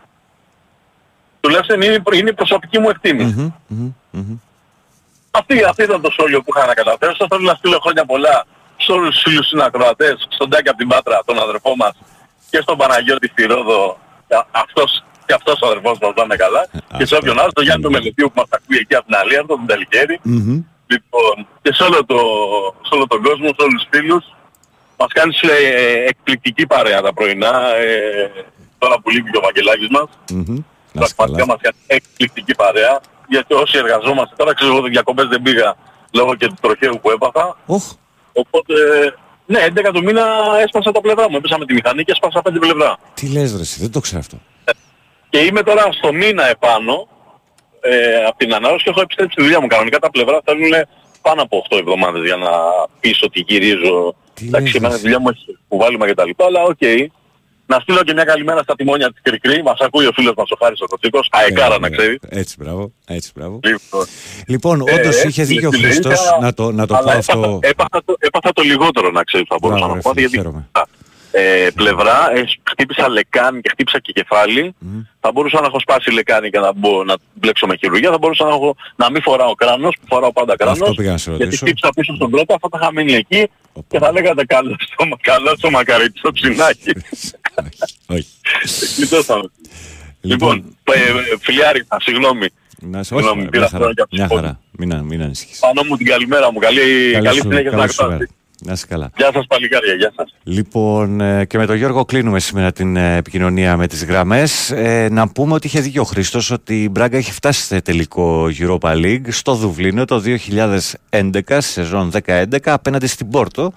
Τουλάχιστον 1.47 1.81
είναι, 1.81 2.01
είναι 2.13 2.29
η 2.29 2.33
προσωπική 2.33 2.79
μου 2.79 2.89
εκτίμηση. 2.89 3.53
Αυτή, 5.31 5.63
αυτή 5.63 5.83
ήταν 5.83 6.01
το 6.01 6.11
σχόλιο 6.11 6.41
που 6.43 6.51
είχα 6.55 6.65
να 6.65 6.73
καταφέρω. 6.73 7.15
Σας 7.15 7.27
θέλω 7.29 7.41
να 7.41 7.53
στείλω 7.53 7.79
χρόνια 7.83 8.05
πολλά 8.05 8.45
σε 8.77 8.91
όλους 8.91 9.09
τους 9.13 9.21
φίλους 9.25 9.47
συνακροατές, 9.47 10.27
στον 10.29 10.49
Τάκη 10.49 10.69
από 10.69 10.77
την 10.77 10.87
Πάτρα, 10.87 11.21
τον 11.25 11.39
αδερφό 11.39 11.75
μας, 11.75 11.93
και 12.49 12.59
στον 12.61 12.77
Παναγιώτη 12.77 13.27
στη 13.27 13.43
Ρόδο, 13.45 13.97
Α- 14.29 14.45
αυτός 14.51 15.03
και 15.25 15.33
αυτός 15.33 15.59
ο 15.61 15.65
αδερφός 15.67 15.97
μας 16.01 16.11
πάνε 16.15 16.35
καλά, 16.35 16.67
και 16.97 17.05
σε 17.05 17.15
όποιον 17.15 17.39
άλλο, 17.39 17.51
τον 17.51 17.63
Γιάννη 17.63 17.83
τον 17.83 17.91
Μελετίου 17.91 18.27
που 18.27 18.33
μας 18.41 18.47
ακούει 18.49 18.77
εκεί 18.77 18.95
από 18.95 19.05
την 19.05 19.15
Αλία, 19.15 19.45
τον 19.45 19.65
Ταλικέρη. 19.65 20.19
Λοιπόν, 20.87 21.47
και 21.61 21.73
σε 21.73 21.83
όλο, 21.83 22.05
το, 22.05 22.17
σε 22.87 22.91
όλο 22.95 23.07
τον 23.07 23.21
κόσμο, 23.23 23.47
σε 23.47 23.61
όλους 23.65 23.81
τους 23.81 23.87
φίλους, 23.91 24.23
μας 24.97 25.11
κάνεις 25.13 25.37
σε 25.37 25.51
εκπληκτική 26.07 26.67
παρέα 26.67 27.01
τα 27.01 27.13
πρωινά, 27.13 27.75
ε, 27.75 28.31
τώρα 28.77 28.99
που 28.99 29.09
λείπει 29.09 29.31
και 29.31 29.37
ο 29.37 29.41
Βαγγελάκης 29.41 29.87
μας. 29.89 30.09
Πραγματικά 31.15 31.45
μας 31.45 31.57
κάνει 31.61 31.77
εκπληκτική 31.87 32.55
παρέα, 32.55 32.99
γιατί 33.27 33.53
όσοι 33.53 33.77
εργαζόμαστε 33.77 34.35
τώρα, 34.37 34.53
ξέρω 34.53 34.75
εγώ 34.75 34.87
διακοπές 34.87 35.27
δεν 35.27 35.41
πήγα 35.41 35.75
λόγω 36.13 36.35
και 36.35 36.47
του 36.47 36.57
τροχαίου 36.61 36.99
που 37.01 37.11
έπαθα. 37.11 37.57
Οπότε, 38.33 38.73
ναι, 39.45 39.59
11 39.65 39.91
του 39.93 40.03
μήνα 40.03 40.25
έσπασα 40.63 40.91
τα 40.91 41.01
πλευρά 41.01 41.29
μου. 41.29 41.37
Έπεσα 41.37 41.57
με 41.57 41.65
τη 41.65 41.73
μηχανή 41.73 42.03
και 42.03 42.11
έσπασα 42.11 42.41
πέντε 42.41 42.59
πλευρά. 42.59 42.97
Τι 43.13 43.27
λες 43.31 43.55
ρε, 43.55 43.61
εσύ, 43.61 43.79
δεν 43.81 43.91
το 43.91 43.99
ξέρω 43.99 44.19
αυτό. 44.19 44.37
Και 45.29 45.39
είμαι 45.39 45.63
τώρα 45.63 45.91
στο 45.91 46.13
μήνα 46.13 46.49
επάνω 46.49 47.07
ε, 47.81 48.25
από 48.25 48.37
την 48.37 48.53
ανάρρωση 48.53 48.83
και 48.83 48.89
έχω 48.89 49.01
επιστρέψει 49.01 49.33
στη 49.33 49.41
δουλειά 49.43 49.61
μου. 49.61 49.67
Κανονικά 49.67 49.99
τα 49.99 50.09
πλευρά 50.09 50.41
θέλουν 50.45 50.71
πάνω 51.21 51.41
από 51.41 51.65
8 51.69 51.77
εβδομάδες 51.79 52.23
για 52.23 52.35
να 52.35 52.49
πεις 52.99 53.23
ότι 53.23 53.39
γυρίζω. 53.47 54.15
Εντάξει, 54.41 54.73
εμένα 54.75 54.95
η 54.95 54.99
δουλειά 54.99 55.19
μου 55.19 55.29
έχει 55.29 55.57
κουβάλημα 55.67 56.07
και 56.07 56.13
τα 56.13 56.25
λοιπά, 56.25 56.45
αλλά 56.45 56.63
οκ. 56.63 56.81
Να 57.69 57.79
στείλω 57.79 58.03
και 58.03 58.13
μια 58.13 58.23
καλημέρα 58.23 58.61
στα 58.63 58.75
τιμόνια 58.75 59.11
της 59.11 59.21
Κρι 59.21 59.39
Κρι. 59.39 59.63
Μας 59.63 59.79
ακούει 59.79 60.05
ο 60.05 60.11
φίλος 60.13 60.33
μας 60.37 60.49
ο 60.51 60.55
Χάρης 60.63 60.81
ο 60.81 60.85
Κοτσίκος. 60.85 61.27
Αεκάρα 61.31 61.79
να 61.79 61.89
ξέρει. 61.89 62.19
Έτσι, 62.29 62.55
μπράβο. 62.59 62.91
Έτσι, 63.07 63.31
μπράβο. 63.35 63.59
Λοιπόν, 63.63 64.05
Λοιπόν, 64.47 64.81
Ε, 64.87 64.93
όντως 64.93 65.15
έτσι, 65.15 65.27
είχε 65.27 65.43
δίκιο 65.43 65.67
ο 65.67 65.71
στη 65.71 65.81
Χριστός 65.83 66.05
Λερίτα, 66.19 66.37
να 66.41 66.53
το, 66.53 66.71
να 66.71 66.87
το 66.87 66.95
αλλά 66.95 67.03
πω 67.05 67.11
έπαθα- 67.11 67.33
αυτό. 67.33 67.59
Έπαθα, 67.61 68.01
το, 68.05 68.15
έπαθα 68.19 68.53
το 68.53 68.61
λιγότερο 68.61 69.11
να 69.11 69.23
ξέρεις 69.23 69.47
θα 69.49 69.57
μπορούσα 69.61 69.79
Μπράβο, 69.85 69.93
να 69.95 70.01
ρε 70.01 70.01
πω. 70.01 70.09
φίλε, 70.09 70.21
Γιατί 70.21 70.37
χαίρομαι. 70.37 70.67
ε, 71.31 71.67
πλευρά, 71.75 72.31
ε, 72.35 72.43
χτύπησα 72.71 73.09
λεκάνη 73.09 73.61
και 73.61 73.69
χτύπησα 73.71 73.99
και 73.99 74.11
κεφάλι. 74.11 74.75
Θα 75.19 75.31
μπορούσα 75.31 75.61
να 75.61 75.67
έχω 75.67 75.79
σπάσει 75.79 76.11
λεκάνη 76.11 76.49
και 76.49 76.59
να, 76.59 76.73
μπω, 76.73 77.03
να 77.03 77.15
μπλέξω 77.33 77.67
με 77.67 77.75
χειρουργία. 77.77 78.09
Θα 78.11 78.17
μπορούσα 78.17 78.43
να, 78.43 78.49
έχω, 78.49 78.75
να 78.95 79.11
μην 79.11 79.21
φοράω 79.21 79.53
κράνος, 79.55 79.95
που 80.01 80.05
φοράω 80.07 80.31
πάντα 80.31 80.55
κράνος. 80.55 80.81
Αυτό 80.81 80.93
πήγα 80.93 81.11
να 81.11 81.17
σε 81.17 81.29
γιατί 81.29 81.43
ρωτήσω. 81.43 81.65
χτύπησα 81.65 81.89
πίσω 81.95 82.15
στον 82.15 82.29
πρώτο, 82.29 82.53
αυτά 82.53 82.69
τα 82.69 82.77
είχα 82.81 82.91
μείνει 82.91 83.13
εκεί 83.13 83.49
και 83.87 83.99
θα 83.99 84.11
λέγατε 84.11 84.45
καλό 84.45 84.75
στο, 84.79 85.07
καλό 85.21 85.53
στο 85.57 85.69
μακαρίτι, 85.69 86.17
στο 86.19 86.31
ψινάκι. 86.31 86.91
Όχι. 88.07 88.27
Γλιτώσαμε. 88.97 89.43
Λοιπόν, 90.21 90.75
ε, 90.83 90.91
ε, 90.91 91.03
φιλιάρη, 91.39 91.79
α, 91.87 91.97
συγγνώμη. 91.99 92.47
Να 92.79 93.03
σε 93.03 93.13
όχι, 93.13 93.23
Συγγνώμη, 93.23 93.41
μια 93.41 93.49
πήρα 93.49 93.67
χαρά. 93.69 93.83
χρόνια 93.83 94.03
από 94.03 94.15
Μια 94.15 94.27
τις 94.27 94.35
χαρά. 94.35 94.59
Μην, 94.71 94.93
α- 94.93 95.01
μην 95.03 95.21
ανησυχείς. 95.21 95.59
Πάνω 95.59 95.83
μου 95.89 95.97
την 95.97 96.05
καλημέρα 96.05 96.51
μου. 96.51 96.59
Καλή, 96.59 97.11
καλή, 97.13 97.27
σου- 97.27 97.33
συνέχεια 97.41 97.59
στην 97.69 97.71
καλό 97.79 97.91
σου 97.91 98.03
ακρόαση. 98.03 98.17
μέρα. 98.19 98.31
Να 98.65 98.71
είσαι 98.73 98.85
καλά. 98.89 99.09
Γεια 99.17 99.29
σας 99.33 99.45
παλικάρια, 99.47 99.93
γεια 99.93 100.13
σας. 100.15 100.33
Λοιπόν, 100.43 101.21
ε, 101.21 101.45
και 101.45 101.57
με 101.57 101.65
τον 101.65 101.75
Γιώργο 101.75 102.05
κλείνουμε 102.05 102.39
σήμερα 102.39 102.71
την 102.71 102.95
ε, 102.95 103.15
επικοινωνία 103.15 103.77
με 103.77 103.87
τις 103.87 104.05
γραμμές. 104.05 104.71
Ε, 104.71 105.07
να 105.11 105.27
πούμε 105.29 105.53
ότι 105.53 105.67
είχε 105.67 105.79
δίκιο 105.79 106.01
ο 106.01 106.05
Χρήστος 106.05 106.51
ότι 106.51 106.83
η 106.83 106.89
Μπράγκα 106.91 107.17
έχει 107.17 107.31
φτάσει 107.31 107.61
σε 107.61 107.81
τελικό 107.81 108.49
Europa 108.59 108.91
League 108.91 109.27
στο 109.29 109.53
Δουβλίνο 109.53 110.05
το 110.05 110.23
2011, 110.25 111.57
σεζόν 111.61 112.11
10-11, 112.25 112.43
απέναντι 112.63 113.07
στην 113.07 113.29
Πόρτο, 113.29 113.73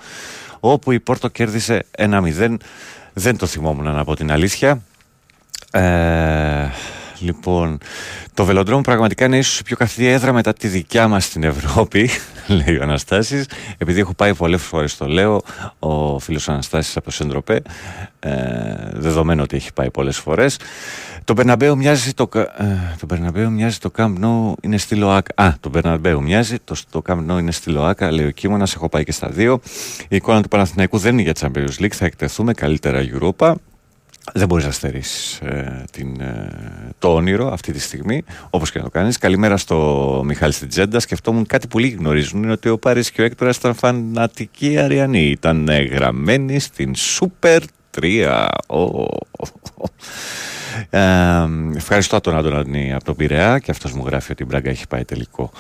όπου 0.61 0.93
η 0.93 1.01
Πόρτο 1.01 1.29
κέρδισε 1.29 1.87
1-0. 1.99 2.57
Δεν 3.13 3.37
το 3.37 3.47
θυμόμουν 3.47 3.85
να 3.85 4.05
πω 4.05 4.17
την 4.17 4.33
αλήθεια. 4.33 4.83
Ε, 5.71 6.69
λοιπόν, 7.21 7.79
το 8.35 8.45
βελοντρόμο 8.45 8.81
πραγματικά 8.81 9.25
είναι 9.25 9.37
ίσως 9.39 9.59
η 9.59 9.63
πιο 9.63 9.77
καθαρή 9.77 10.07
έδρα 10.07 10.33
μετά 10.33 10.53
τη 10.53 10.69
δικιά 10.69 11.09
μας 11.09 11.25
στην 11.25 11.43
Ευρώπη, 11.43 12.11
λέει 12.67 12.77
ο 12.77 12.83
Αναστάσης. 12.83 13.47
Επειδή 13.79 14.01
έχω 14.01 14.15
πάει 14.15 14.35
πολλές 14.35 14.63
φορές 14.63 14.97
το 14.97 15.07
λέω, 15.07 15.43
ο 15.79 16.19
φίλος 16.19 16.49
Αναστάσης 16.49 16.97
από 16.97 17.05
το 17.05 17.11
Σεντροπέ, 17.11 17.63
ε, 18.21 18.31
δεδομένου 18.93 19.43
ότι 19.43 19.57
έχει 19.57 19.73
πάει 19.73 19.91
πολλές 19.91 20.17
φορές. 20.19 20.59
Το 21.25 21.33
Μπερναμπέου 21.33 21.77
μοιάζει 21.77 22.13
το, 22.13 22.27
κα- 22.29 22.63
ε, 22.63 22.97
το 23.01 23.07
Μπερναμπέου 23.07 23.51
μοιάζει 23.53 23.79
το 23.79 23.91
Camp 23.97 24.15
Nou 24.25 24.53
είναι 24.63 24.77
στη 24.77 24.95
ΛΟΑΚΑ. 24.95 25.43
Α, 25.45 25.53
το 25.61 25.69
Μπερναμπέου 25.69 26.23
μοιάζει, 26.23 26.57
το, 26.65 26.75
το 26.91 27.03
Camp 27.09 27.19
Nou 27.31 27.39
είναι 27.39 27.53
στη 27.53 27.71
ΛΟΑΚΑ, 27.71 28.11
λέει 28.13 28.27
ο 28.27 28.31
Κίμωνας, 28.31 28.75
έχω 28.75 28.89
πάει 28.89 29.05
και 29.05 29.13
στα 29.13 29.29
δύο. 29.29 29.61
Η 30.09 30.17
εικόνα 30.17 30.43
του 30.43 30.49
Παναθηναϊκού 30.49 30.99
δεν 30.99 31.13
είναι 31.19 31.23
για 31.23 31.33
Champions 31.41 31.83
League, 31.85 31.93
θα 31.93 32.05
εκτεθούμε 32.05 32.53
καλύτερα 32.53 33.05
Europa. 33.13 33.53
Δεν 34.35 34.47
μπορείς 34.49 34.65
να 34.65 34.71
στερήσεις 34.71 35.39
ε, 35.41 35.85
την, 35.91 36.21
ε, 36.21 36.49
το 36.99 37.15
όνειρο 37.15 37.53
αυτή 37.53 37.73
τη 37.73 37.81
στιγμή, 37.81 38.25
όπως 38.51 38.71
και 38.71 38.79
να 38.79 38.85
το 38.85 38.91
κάνεις. 38.91 39.19
Καλημέρα 39.19 39.57
στο 39.57 40.23
Μιχάλη 40.25 40.53
στην 40.53 40.69
Τζέντα. 40.69 41.01
Σκεφτόμουν 41.01 41.47
κάτι 41.47 41.67
που 41.67 41.79
λίγοι 41.79 41.95
γνωρίζουν, 41.95 42.43
είναι 42.43 42.53
ότι 42.53 42.69
ο 42.69 42.79
Πάρης 42.79 43.11
και 43.11 43.23
ο 43.23 43.25
Έκτορας 43.25 43.57
ήταν 43.57 43.75
φανατικοί 43.75 44.79
Αριανοί. 44.79 45.27
Ήταν 45.31 45.69
ε, 45.69 45.83
γραμμένοι 45.83 46.59
στην 46.59 46.95
Super 46.97 47.61
3. 48.01 48.47
Ω. 48.67 49.07
Ε, 50.91 51.01
ευχαριστώ 51.77 52.21
τον 52.21 52.37
Αντωνανή 52.37 52.95
από 52.95 53.05
τον 53.05 53.17
Πειραιά 53.17 53.59
και 53.59 53.71
αυτός 53.71 53.93
μου 53.93 54.07
γράφει 54.07 54.33
ότι 54.33 54.43
η 54.43 54.47
Μπράγκα 54.49 54.71
έχει 54.71 54.87
πάει 54.87 55.05
τελικό 55.05 55.43
α, 55.43 55.51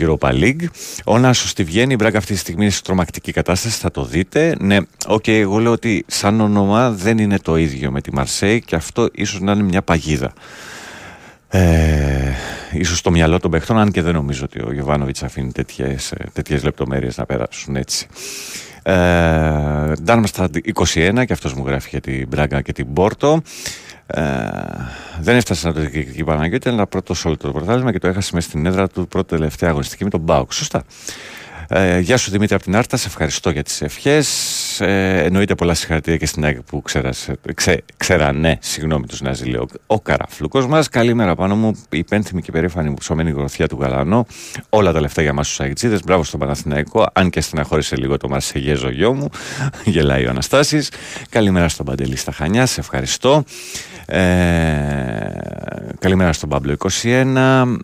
Europa 0.00 0.28
League. 0.28 0.64
Ο 1.04 1.18
Νάσος 1.18 1.50
στη 1.50 1.64
Βιέννη, 1.64 1.92
η 1.92 1.96
Μπράγκα 1.98 2.18
αυτή 2.18 2.32
τη 2.32 2.38
στιγμή 2.38 2.62
είναι 2.62 2.72
σε 2.72 2.82
τρομακτική 2.82 3.32
κατάσταση, 3.32 3.78
θα 3.78 3.90
το 3.90 4.04
δείτε. 4.04 4.56
Ναι, 4.60 4.78
οκ, 5.06 5.28
εγώ 5.28 5.58
λέω 5.58 5.72
ότι 5.72 6.04
σαν 6.06 6.40
όνομα 6.40 6.90
δεν 6.90 7.18
είναι 7.18 7.38
το 7.38 7.56
ίδιο 7.56 7.90
με 7.90 8.00
τη 8.00 8.14
Μαρσέη 8.14 8.60
και 8.60 8.76
αυτό 8.76 9.08
ίσως 9.12 9.40
να 9.40 9.52
είναι 9.52 9.62
μια 9.62 9.82
παγίδα. 9.82 10.32
Ε, 11.48 12.32
ίσως 12.72 13.00
το 13.00 13.10
μυαλό 13.10 13.40
των 13.40 13.50
παιχτών, 13.50 13.78
αν 13.78 13.90
και 13.90 14.02
δεν 14.02 14.14
νομίζω 14.14 14.44
ότι 14.44 14.62
ο 14.62 14.72
Γιοβάνοβιτς 14.72 15.22
αφήνει 15.22 15.52
τέτοιες, 15.52 16.12
τέτοιες 16.32 16.64
λεπτομέρειες 16.64 17.16
να 17.16 17.26
περάσουν 17.26 17.76
έτσι. 17.76 18.06
Ε, 18.82 19.92
Ντάρμσταντ 20.02 20.56
21 20.56 21.22
και 21.26 21.32
αυτός 21.32 21.54
μου 21.54 21.66
γράφει 21.66 21.88
για 21.88 22.00
την 22.00 22.28
Μπράγκα 22.28 22.60
και 22.60 22.72
την 22.72 22.92
Πόρτο. 22.92 23.42
Ε, 24.06 24.22
δεν 25.20 25.36
έφτασε 25.36 25.66
να 25.66 25.72
το 25.72 25.80
διεκδικήσει 25.80 26.20
η 26.20 26.24
Παναγιώτη, 26.24 26.68
αλλά 26.68 26.86
πρώτο 26.86 27.14
όλο 27.24 27.36
το 27.36 27.52
πρωτάθλημα 27.52 27.92
και 27.92 27.98
το 27.98 28.08
έχασε 28.08 28.30
μέσα 28.34 28.48
στην 28.48 28.66
έδρα 28.66 28.88
του 28.88 29.08
πρώτη 29.08 29.28
τελευταία 29.28 29.70
αγωνιστική 29.70 30.04
με 30.04 30.10
τον 30.10 30.20
Μπάουκ. 30.20 30.52
Σωστά. 30.52 30.82
Ε, 31.72 31.98
γεια 31.98 32.16
σου 32.16 32.30
Δημήτρη 32.30 32.54
από 32.54 32.64
την 32.64 32.76
Άρτα, 32.76 32.96
σε 32.96 33.06
ευχαριστώ 33.06 33.50
για 33.50 33.62
τις 33.62 33.82
ευχές. 33.82 34.80
Ε, 34.80 35.22
εννοείται 35.24 35.54
πολλά 35.54 35.74
συγχαρητήρια 35.74 36.18
και 36.18 36.26
στην 36.26 36.44
ΑΕΚ 36.44 36.62
που 36.62 36.82
ξέρασε, 36.82 37.36
ξέ, 37.54 37.84
ξέρανε, 37.96 38.58
συγγνώμη 38.60 39.06
τους 39.06 39.20
να 39.20 39.36
λέει 39.44 39.54
ο, 39.54 39.66
ο 39.86 40.00
Καραφλούκος 40.00 40.66
μας. 40.66 40.88
Καλημέρα 40.88 41.34
πάνω 41.34 41.56
μου, 41.56 41.84
η 41.90 42.04
πένθυμη 42.04 42.42
και 42.42 42.52
περήφανη 42.52 42.88
μου 42.88 42.94
ψωμένη 42.94 43.30
γροθιά 43.30 43.68
του 43.68 43.78
Γαλανό. 43.80 44.26
Όλα 44.68 44.92
τα 44.92 45.00
λεφτά 45.00 45.22
για 45.22 45.32
μας 45.32 45.48
τους 45.48 45.60
Αγιτσίδες. 45.60 46.00
Μπράβο 46.04 46.24
στον 46.24 46.40
Παναθηναϊκό, 46.40 47.06
αν 47.12 47.30
και 47.30 47.40
στεναχώρησε 47.40 47.96
λίγο 47.96 48.16
το 48.16 48.28
Μαρσεγέζο 48.28 48.90
γιο 48.90 49.14
μου. 49.14 49.28
Γελάει 49.84 50.26
ο 50.26 50.30
Αναστάσης. 50.30 50.90
Καλημέρα 51.28 51.68
στον 51.68 51.86
Παντελή 51.86 52.16
στα 52.16 52.32
Χανιά, 52.32 52.66
σε 52.66 52.80
ευχαριστώ. 52.80 53.44
Ε, 54.06 54.18
καλημέρα 55.98 56.32
στον 56.32 56.48
Παμπλο 56.48 56.76
21. 57.02 57.76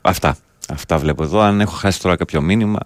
αυτά. 0.00 0.36
Αυτά 0.72 0.98
βλέπω 0.98 1.22
εδώ. 1.22 1.40
Αν 1.40 1.60
έχω 1.60 1.74
χάσει 1.76 2.00
τώρα 2.00 2.16
κάποιο 2.16 2.40
μήνυμα, 2.40 2.78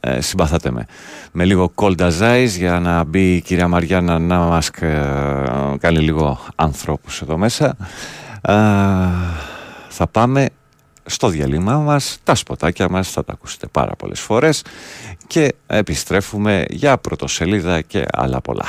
ε, 0.00 0.20
συμπαθάτε 0.20 0.70
με. 0.70 0.86
Με 1.32 1.44
λίγο 1.44 1.72
cold 1.74 1.96
as 1.96 2.20
ice 2.20 2.48
για 2.56 2.80
να 2.80 3.04
μπει 3.04 3.34
η 3.34 3.40
κυρία 3.40 3.68
Μαριάννα 3.68 4.18
να 4.18 4.38
μας 4.38 4.68
ε, 4.68 5.76
κάνει 5.80 5.98
λίγο 5.98 6.38
ανθρώπους 6.54 7.22
εδώ 7.22 7.36
μέσα. 7.36 7.76
Ε, 8.42 8.54
θα 9.88 10.06
πάμε 10.10 10.48
στο 11.04 11.28
διαλύμά 11.28 11.78
μας, 11.78 12.18
τα 12.24 12.34
σποτάκια 12.34 12.88
μας, 12.88 13.10
θα 13.10 13.24
τα 13.24 13.32
ακούσετε 13.32 13.66
πάρα 13.66 13.96
πολλές 13.96 14.20
φορές 14.20 14.62
και 15.26 15.54
επιστρέφουμε 15.66 16.64
για 16.68 16.98
πρωτοσελίδα 16.98 17.80
και 17.80 18.04
άλλα 18.12 18.40
πολλά. 18.40 18.66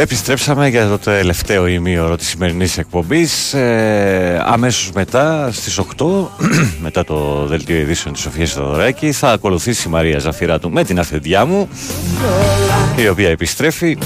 Επιστρέψαμε 0.00 0.68
για 0.68 0.88
το 0.88 0.98
τελευταίο 0.98 1.66
ημίωρο 1.66 2.16
της 2.16 2.28
σημερινής 2.28 2.78
εκπομπής 2.78 3.54
ε, 3.54 4.42
Αμέσως 4.46 4.90
μετά 4.94 5.50
στις 5.52 5.80
8 5.96 6.06
Μετά 6.82 7.04
το 7.04 7.46
δελτίο 7.46 7.76
ειδήσεων 7.76 8.14
της 8.14 8.22
Σοφίας 8.22 8.52
Θεοδωράκη 8.52 9.12
Θα 9.12 9.30
ακολουθήσει 9.30 9.88
η 9.88 9.90
Μαρία 9.90 10.18
Ζαφυράτου 10.18 10.70
με 10.70 10.84
την 10.84 10.98
αφεντιά 10.98 11.44
μου 11.44 11.68
Η 12.96 13.08
οποία 13.08 13.28
επιστρέφει. 13.28 13.98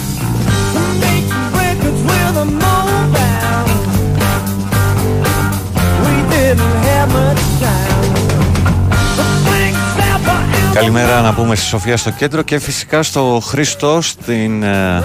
Καλημέρα 10.72 11.20
να 11.20 11.34
πούμε 11.34 11.54
στη 11.54 11.66
Σοφία 11.66 11.96
στο 11.96 12.10
κέντρο 12.10 12.42
και 12.42 12.58
φυσικά 12.58 13.02
στο 13.02 13.40
Χρήστο 13.44 14.00
στην 14.00 14.62
ε, 14.62 15.02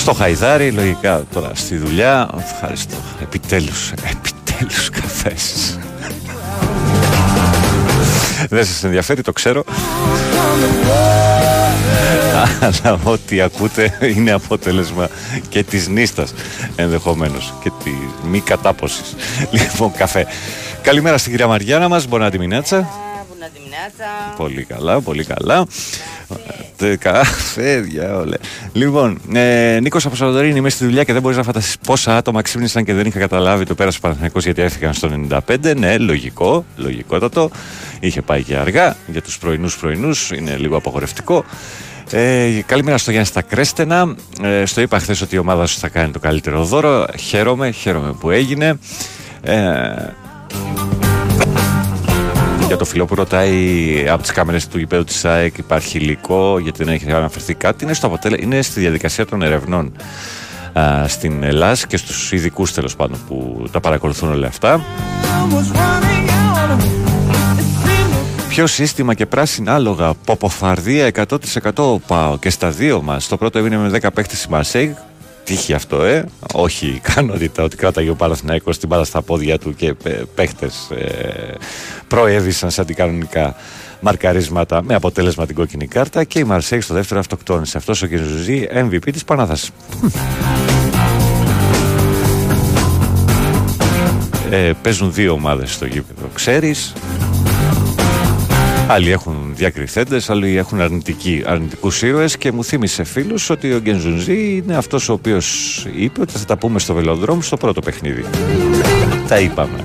στο 0.00 0.12
Χαϊδάρι, 0.12 0.70
λογικά 0.70 1.22
τώρα 1.32 1.50
στη 1.54 1.76
δουλειά. 1.76 2.28
Ευχαριστώ. 2.38 2.96
Επιτέλους, 3.22 3.92
επιτέλους 3.92 4.90
καφές. 4.90 5.78
Δεν 8.48 8.64
σας 8.64 8.84
ενδιαφέρει, 8.84 9.22
το 9.22 9.32
ξέρω. 9.32 9.64
Αλλά 12.60 12.98
ό,τι 13.04 13.40
ακούτε 13.40 13.98
είναι 14.16 14.30
αποτέλεσμα 14.30 15.08
και 15.48 15.62
της 15.62 15.88
νύστας 15.88 16.34
ενδεχομένως 16.76 17.54
και 17.62 17.70
της 17.84 17.92
μη 18.30 18.40
κατάποσης. 18.40 19.14
Λοιπόν, 19.50 19.92
καφέ. 19.92 20.26
Καλημέρα 20.82 21.18
στην 21.18 21.30
κυρία 21.30 21.46
Μαριάννα 21.46 21.88
μας, 21.88 22.06
μπορεί 22.06 22.22
να 23.40 23.46
τη 23.46 23.60
μηνάτσα. 23.64 24.34
Πολύ 24.36 24.64
καλά, 24.64 25.00
πολύ 25.00 25.24
καλά. 25.24 25.66
Καφέδια, 26.98 28.16
όλα. 28.16 28.36
Λοιπόν, 28.72 29.20
ε, 29.32 29.78
Νίκος 29.82 30.06
από 30.06 30.16
Σαλοντορίνη, 30.16 30.58
είμαι 30.58 30.68
στη 30.68 30.84
δουλειά 30.84 31.04
και 31.04 31.12
δεν 31.12 31.22
μπορείς 31.22 31.36
να 31.36 31.42
φανταστείς 31.42 31.78
πόσα 31.86 32.16
άτομα 32.16 32.42
ξύπνησαν 32.42 32.84
και 32.84 32.94
δεν 32.94 33.06
είχα 33.06 33.18
καταλάβει 33.18 33.64
το 33.64 33.74
πέρασε 33.74 33.98
Παναθυνακό 34.00 34.38
γιατί 34.38 34.62
έφυγαν 34.62 34.94
στο 34.94 35.08
95. 35.48 35.74
Ναι, 35.76 35.98
λογικό, 35.98 36.64
λογικότατο. 36.76 37.50
Είχε 38.00 38.22
πάει 38.22 38.42
και 38.42 38.56
αργά 38.56 38.96
για 39.06 39.22
τους 39.22 39.38
πρωινούς 39.38 39.76
πρωινούς, 39.76 40.30
είναι 40.30 40.56
λίγο 40.56 40.76
απογορευτικό. 40.76 41.44
Ε, 42.10 42.62
καλημέρα 42.66 42.98
στο 42.98 43.10
Γιάννη 43.10 43.28
στα 43.28 43.42
Κρέστενα. 43.42 44.14
Ε, 44.42 44.64
στο 44.64 44.80
είπα 44.80 44.98
χθες 44.98 45.20
ότι 45.20 45.34
η 45.34 45.38
ομάδα 45.38 45.66
σου 45.66 45.78
θα 45.78 45.88
κάνει 45.88 46.10
το 46.10 46.18
καλύτερο 46.18 46.64
δώρο. 46.64 47.06
Χαίρομαι, 47.18 47.70
χαίρομαι 47.70 48.12
που 48.12 48.30
έγινε. 48.30 48.78
Ε, 49.42 49.58
για 52.70 52.78
το 52.78 52.84
φιλό 52.84 53.06
που 53.06 53.14
ρωτάει 53.14 54.04
από 54.08 54.22
τις 54.22 54.32
κάμερες 54.32 54.68
του 54.68 54.78
γηπέδου 54.78 55.04
της 55.04 55.24
ΑΕΚ 55.24 55.58
υπάρχει 55.58 55.98
υλικό, 55.98 56.58
γιατί 56.58 56.84
δεν 56.84 56.94
έχει 56.94 57.12
αναφερθεί 57.12 57.54
κάτι. 57.54 57.84
Είναι, 57.84 57.94
στο 57.94 58.06
αποτέλε... 58.06 58.36
είναι 58.40 58.62
στη 58.62 58.80
διαδικασία 58.80 59.26
των 59.26 59.42
ερευνών 59.42 59.92
α, 60.78 61.08
στην 61.08 61.42
Ελλάδα 61.42 61.86
και 61.88 61.96
στους 61.96 62.32
ειδικούς 62.32 62.72
τέλος 62.72 62.96
πάντων 62.96 63.18
που 63.28 63.66
τα 63.70 63.80
παρακολουθούν 63.80 64.30
όλα 64.30 64.46
αυτά. 64.46 64.84
Ποιο 68.48 68.66
σύστημα 68.66 69.14
και 69.14 69.26
πράσινα 69.26 69.74
άλογα. 69.74 70.14
Ποποφαρδία 70.24 71.10
100% 71.74 71.96
πάω 72.06 72.38
και 72.38 72.50
στα 72.50 72.70
δύο 72.70 73.02
μας. 73.02 73.28
Το 73.28 73.36
πρώτο 73.36 73.58
έμεινε 73.58 73.76
με 73.76 73.98
10 74.02 74.08
παίχτε 74.14 74.36
η 74.46 74.50
Μαρσέγ 74.50 74.90
τύχη 75.50 75.72
αυτό, 75.72 76.02
ε. 76.02 76.24
Όχι 76.54 76.86
η 76.92 76.94
ικανότητα 76.94 77.62
ότι 77.62 77.76
κράταγε 77.76 78.10
ο 78.10 78.14
Παναθηναϊκός 78.14 78.78
την 78.78 78.88
μπάλα 78.88 79.04
στα 79.04 79.22
πόδια 79.22 79.58
του 79.58 79.74
και 79.74 79.94
παίχτες 80.34 80.90
ε, 80.90 81.54
προέβησαν 82.08 82.70
σε 82.70 82.80
αντικανονικά 82.80 83.56
μαρκαρίσματα 84.00 84.82
με 84.82 84.94
αποτέλεσμα 84.94 85.46
την 85.46 85.54
κόκκινη 85.54 85.86
κάρτα 85.86 86.24
και 86.24 86.38
η 86.38 86.44
Μαρσέη 86.44 86.80
στο 86.80 86.94
δεύτερο 86.94 87.20
αυτοκτόνησε. 87.20 87.76
Αυτός 87.76 88.02
ο 88.02 88.06
Κινζουζή 88.06 88.68
MVP 88.72 89.12
της 89.12 89.24
Πανάθας. 89.24 89.70
Ε, 94.50 94.72
παίζουν 94.82 95.12
δύο 95.12 95.32
ομάδες 95.32 95.72
στο 95.72 95.86
γήπεδο, 95.86 96.28
ξέρεις. 96.34 96.92
Άλλοι 98.92 99.10
έχουν 99.10 99.52
διακριθέντες, 99.54 100.30
άλλοι 100.30 100.56
έχουν 100.56 100.80
αρνητικού 100.80 101.28
αρνητικούς 101.44 102.02
ήρωες 102.02 102.36
και 102.36 102.52
μου 102.52 102.64
θύμισε 102.64 103.04
φίλους 103.04 103.50
ότι 103.50 103.72
ο 103.72 103.78
Γκενζουνζή 103.78 104.56
είναι 104.56 104.76
αυτός 104.76 105.08
ο 105.08 105.12
οποίος 105.12 105.86
είπε 105.96 106.20
ότι 106.20 106.32
θα 106.32 106.44
τα 106.44 106.56
πούμε 106.56 106.78
στο 106.78 106.94
βελοδρόμο 106.94 107.42
στο 107.42 107.56
πρώτο 107.56 107.80
παιχνίδι. 107.80 108.24
Τα 109.28 109.40
είπαμε. 109.40 109.84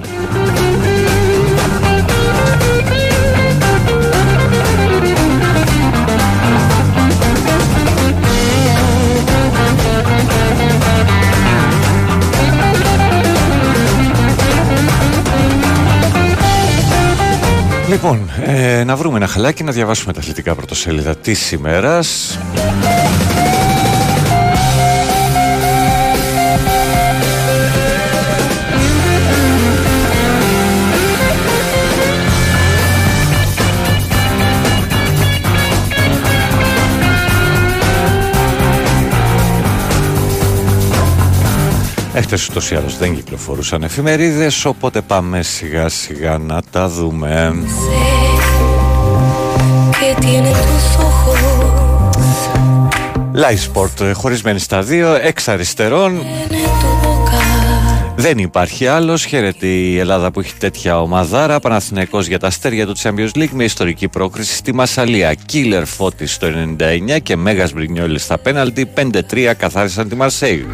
Λοιπόν, 17.95 18.29
ε, 18.45 18.83
να 18.83 18.95
βρούμε 18.95 19.17
ένα 19.17 19.27
χαλάκι 19.27 19.63
να 19.63 19.71
διαβάσουμε 19.71 20.13
τα 20.13 20.19
αθλητικά 20.19 20.55
πρωτοσέλιδα 20.55 21.15
της 21.15 21.51
ημέρας. 21.51 22.37
Έχτες 42.15 42.47
ούτως 42.49 42.71
ή 42.71 42.75
άλλως 42.75 42.97
δεν 42.97 43.15
κυκλοφορούσαν 43.15 43.83
εφημερίδες, 43.83 44.65
οπότε 44.65 45.01
πάμε 45.01 45.41
σιγά 45.41 45.89
σιγά 45.89 46.37
να 46.37 46.61
τα 46.71 46.87
δούμε. 46.87 47.53
Live 53.35 53.73
Sport 53.73 54.11
χωρισμένη 54.13 54.59
στα 54.59 54.81
δύο, 54.81 55.13
εξ 55.13 55.47
αριστερών. 55.47 56.21
Δεν 58.15 58.37
υπάρχει 58.37 58.87
άλλος, 58.87 59.25
χαίρεται 59.25 59.67
η 59.67 59.97
Ελλάδα 59.97 60.31
που 60.31 60.39
έχει 60.39 60.53
τέτοια 60.55 61.01
ομαδάρα 61.01 61.59
Παναθηναϊκός 61.59 62.27
για 62.27 62.39
τα 62.39 62.47
αστέρια 62.47 62.85
του 62.85 62.97
Champions 62.97 63.37
League 63.37 63.51
με 63.51 63.63
ιστορική 63.63 64.07
πρόκριση 64.07 64.55
στη 64.55 64.73
Μασαλία 64.73 65.33
Κίλερ 65.33 65.85
Φώτης 65.85 66.33
στο 66.33 66.47
99 67.17 67.19
και 67.23 67.35
Μέγας 67.35 67.73
Μπρινιόλης 67.73 68.23
στα 68.23 68.37
πέναλτι 68.37 68.89
5-3 68.95 69.53
καθάρισαν 69.57 70.09
τη 70.09 70.15
Μαρσέη 70.15 70.65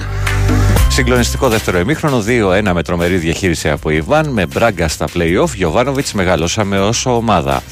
Συγκλονιστικό 0.92 1.50
δεύτερο 1.50 1.78
εμίχρονο, 1.78 2.24
2-1 2.28 2.72
με 2.74 2.84
τρομερή 2.84 3.18
διαχείριση 3.18 3.70
από 3.70 3.90
Ιβάν, 3.90 4.30
με 4.30 4.46
μπράγκα 4.46 4.88
στα 4.88 5.08
play-off. 5.14 5.54
Γιωβάνοβιτς 5.56 6.14
μεγαλώσαμε 6.14 6.80
ως 6.80 7.06
ομάδα. 7.06 7.64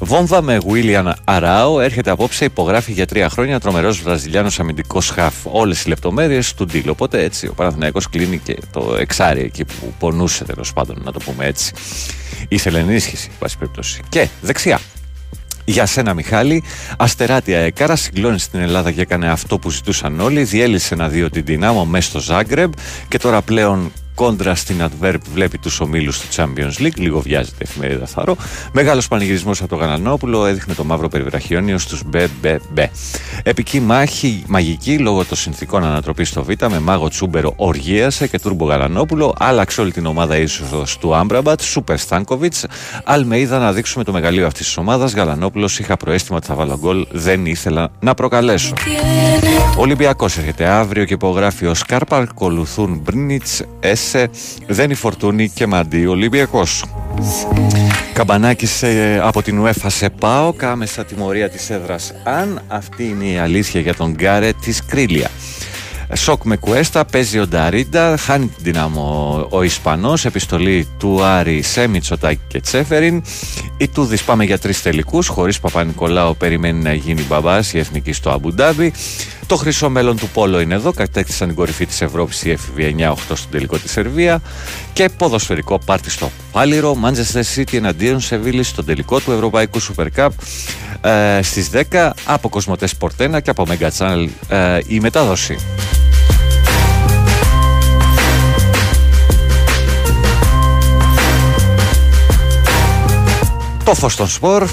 Βόμβα 0.00 0.42
με 0.42 0.58
Βίλιαν 0.66 1.16
Αράο 1.24 1.80
έρχεται 1.80 2.10
απόψε, 2.10 2.44
υπογράφει 2.44 2.92
για 2.92 3.06
τρία 3.06 3.28
χρόνια 3.28 3.60
τρομερός 3.60 4.02
Βραζιλιάνος 4.02 4.60
αμυντικός 4.60 5.10
χαφ. 5.10 5.34
Όλες 5.42 5.84
οι 5.84 5.88
λεπτομέρειες 5.88 6.54
του 6.54 6.66
deal. 6.72 6.84
Οπότε 6.88 7.22
έτσι 7.22 7.46
ο 7.46 7.52
Παναθηναϊκός 7.52 8.08
κλείνει 8.08 8.38
και 8.38 8.58
το 8.72 8.96
εξάρι 8.98 9.40
εκεί 9.40 9.64
που 9.64 9.94
πονούσε 9.98 10.44
τέλος 10.44 10.72
πάντων, 10.72 11.00
να 11.04 11.12
το 11.12 11.18
πούμε 11.24 11.46
έτσι. 11.46 11.72
Ήθελε 12.48 12.78
ενίσχυση, 12.78 13.30
πάση 13.38 13.58
περιπτώσει. 13.58 14.00
Και 14.08 14.28
δεξιά. 14.40 14.80
Για 15.70 15.86
σένα, 15.86 16.14
Μιχάλη. 16.14 16.62
Αστεράτια 16.98 17.58
Εκάρα 17.58 17.96
συγκλώνει 17.96 18.38
στην 18.38 18.60
Ελλάδα 18.60 18.92
και 18.92 19.00
έκανε 19.00 19.30
αυτό 19.30 19.58
που 19.58 19.70
ζητούσαν 19.70 20.20
όλοι. 20.20 20.42
Διέλυσε 20.42 20.94
ένα 20.94 21.08
δύο 21.08 21.30
την 21.30 21.44
δυνάμω 21.44 21.84
μέσα 21.84 22.08
στο 22.08 22.20
Ζάγκρεμπ 22.20 22.72
και 23.08 23.18
τώρα 23.18 23.42
πλέον 23.42 23.92
κόντρα 24.20 24.54
στην 24.54 24.76
Adverb 24.80 25.18
βλέπει 25.32 25.58
τους 25.58 25.80
ομίλους 25.80 26.20
του 26.20 26.26
Champions 26.36 26.82
League. 26.82 26.96
Λίγο 26.96 27.20
βιάζεται 27.20 27.56
η 27.58 27.66
εφημερίδα 27.68 28.06
Θαρό. 28.06 28.36
Μεγάλος 28.72 29.08
πανηγυρισμός 29.08 29.60
από 29.60 29.68
τον 29.68 29.78
Γαλανόπουλο 29.78 30.46
έδειχνε 30.46 30.74
το 30.74 30.84
μαύρο 30.84 31.08
περιβραχιόνιο 31.08 31.78
στους 31.78 32.02
μπε. 32.06 32.60
Επική 33.42 33.80
μάχη 33.80 34.42
μαγική 34.46 34.98
λόγω 34.98 35.24
των 35.24 35.36
συνθήκων 35.36 35.84
ανατροπής 35.84 36.28
στο 36.28 36.44
Β 36.44 36.48
με 36.70 36.78
μάγο 36.78 37.08
Τσούμπερο 37.08 37.52
οργίασε 37.56 38.26
και 38.26 38.38
Τούρμπο 38.38 38.64
Γαλανόπουλο. 38.64 39.34
Άλλαξε 39.38 39.80
όλη 39.80 39.92
την 39.92 40.06
ομάδα 40.06 40.36
ίσω 40.36 40.64
του 41.00 41.14
Άμπραμπατ. 41.14 41.60
Σούπερ 41.60 41.98
Στάνκοβιτς. 41.98 42.66
Αλμείδα 43.04 43.58
να 43.58 43.72
δείξουμε 43.72 44.04
το 44.04 44.12
μεγαλείο 44.12 44.46
αυτής 44.46 44.66
της 44.66 44.76
ομάδας. 44.76 45.14
Γαλανόπουλος 45.14 45.78
είχα 45.78 45.96
προέστημα 45.96 46.36
ότι 46.36 46.46
θα 46.46 46.54
βάλω 46.54 46.78
γκολ. 46.78 47.06
Δεν 47.10 47.46
ήθελα 47.46 47.88
να 48.00 48.14
προκαλέσω. 48.14 48.72
Ολυμπιακός 49.76 50.38
έρχεται 50.38 50.64
αύριο 50.66 51.04
και 51.04 51.14
υπογράφει 51.14 51.66
ο 51.66 51.74
Σκάρπα. 51.74 52.16
Ακολουθούν 52.16 53.00
Μπρίνιτ, 53.04 53.46
Έσε, 54.14 54.30
Δένι 54.66 54.94
Φορτούνη 54.94 55.48
και 55.48 55.66
Μαντί 55.66 56.06
Ολυμπιακός. 56.06 56.84
Καμπανάκι 58.12 58.66
από 59.22 59.42
την 59.42 59.64
UEFA 59.64 59.86
σε 59.86 60.10
πάω, 60.10 60.52
κάμεσα 60.52 61.04
τιμωρία 61.04 61.50
της 61.50 61.70
έδρας 61.70 62.12
αν 62.24 62.62
αυτή 62.68 63.04
είναι 63.04 63.24
η 63.24 63.38
αλήθεια 63.38 63.80
για 63.80 63.94
τον 63.94 64.12
Γκάρε 64.12 64.52
της 64.60 64.84
Κρίλια. 64.84 65.30
Σοκ 66.14 66.44
με 66.44 66.56
κουέστα, 66.56 67.04
παίζει 67.04 67.38
ο 67.38 67.46
Νταρίντα, 67.46 68.16
χάνει 68.16 68.46
την 68.46 68.56
δυνάμω 68.58 69.46
ο 69.50 69.62
Ισπανός, 69.62 70.24
επιστολή 70.24 70.88
του 70.98 71.22
Άρη 71.22 71.62
σε 71.62 71.86
Μητσοτάκη 71.86 72.40
και 72.48 72.60
Τσέφεριν. 72.60 73.22
Η 73.76 73.88
Τούδης 73.88 74.22
πάμε 74.22 74.44
για 74.44 74.58
τρεις 74.58 74.82
τελικούς, 74.82 75.26
χωρίς 75.26 75.60
Παπα-Νικολάου 75.60 76.36
περιμένει 76.36 76.82
να 76.82 76.92
γίνει 76.92 77.22
μπαμπάς 77.22 77.72
η 77.72 77.78
εθνική 77.78 78.12
στο 78.12 78.30
Αμπουντάμπι. 78.30 78.92
Το 79.46 79.56
χρυσό 79.56 79.88
μέλλον 79.88 80.16
του 80.16 80.28
Πόλο 80.28 80.60
είναι 80.60 80.74
εδώ. 80.74 80.92
Κατέκτησαν 80.92 81.46
την 81.46 81.56
κορυφή 81.56 81.86
της 81.86 82.00
Ευρώπης 82.00 82.44
η 82.44 82.58
FV 82.58 82.80
9-8 82.80 83.14
στον 83.16 83.50
τελικό 83.50 83.78
της 83.78 83.90
Σερβία. 83.90 84.42
Και 84.92 85.08
ποδοσφαιρικό 85.16 85.78
πάρτι 85.78 86.10
στο 86.10 86.30
Πάλιρο. 86.52 86.96
Manchester 87.04 87.42
City 87.54 87.74
εναντίον 87.74 88.20
Σεβίλης 88.20 88.68
στον 88.68 88.84
τελικό 88.84 89.20
του 89.20 89.32
Ευρωπαϊκού 89.32 89.80
Super 89.82 90.06
Cup 90.16 90.28
ε, 91.00 91.42
στις 91.42 91.70
10 91.90 92.10
από 92.24 92.48
Κοσμοτές 92.48 92.96
Πορτένα 92.96 93.40
και 93.40 93.50
από 93.50 93.66
Mega 93.68 93.88
Channel 93.98 94.28
ε, 94.48 94.78
η 94.86 95.00
μετάδοση. 95.00 95.56
Το 103.84 103.94
φως 103.94 104.16
των 104.16 104.28
σπορ 104.28 104.68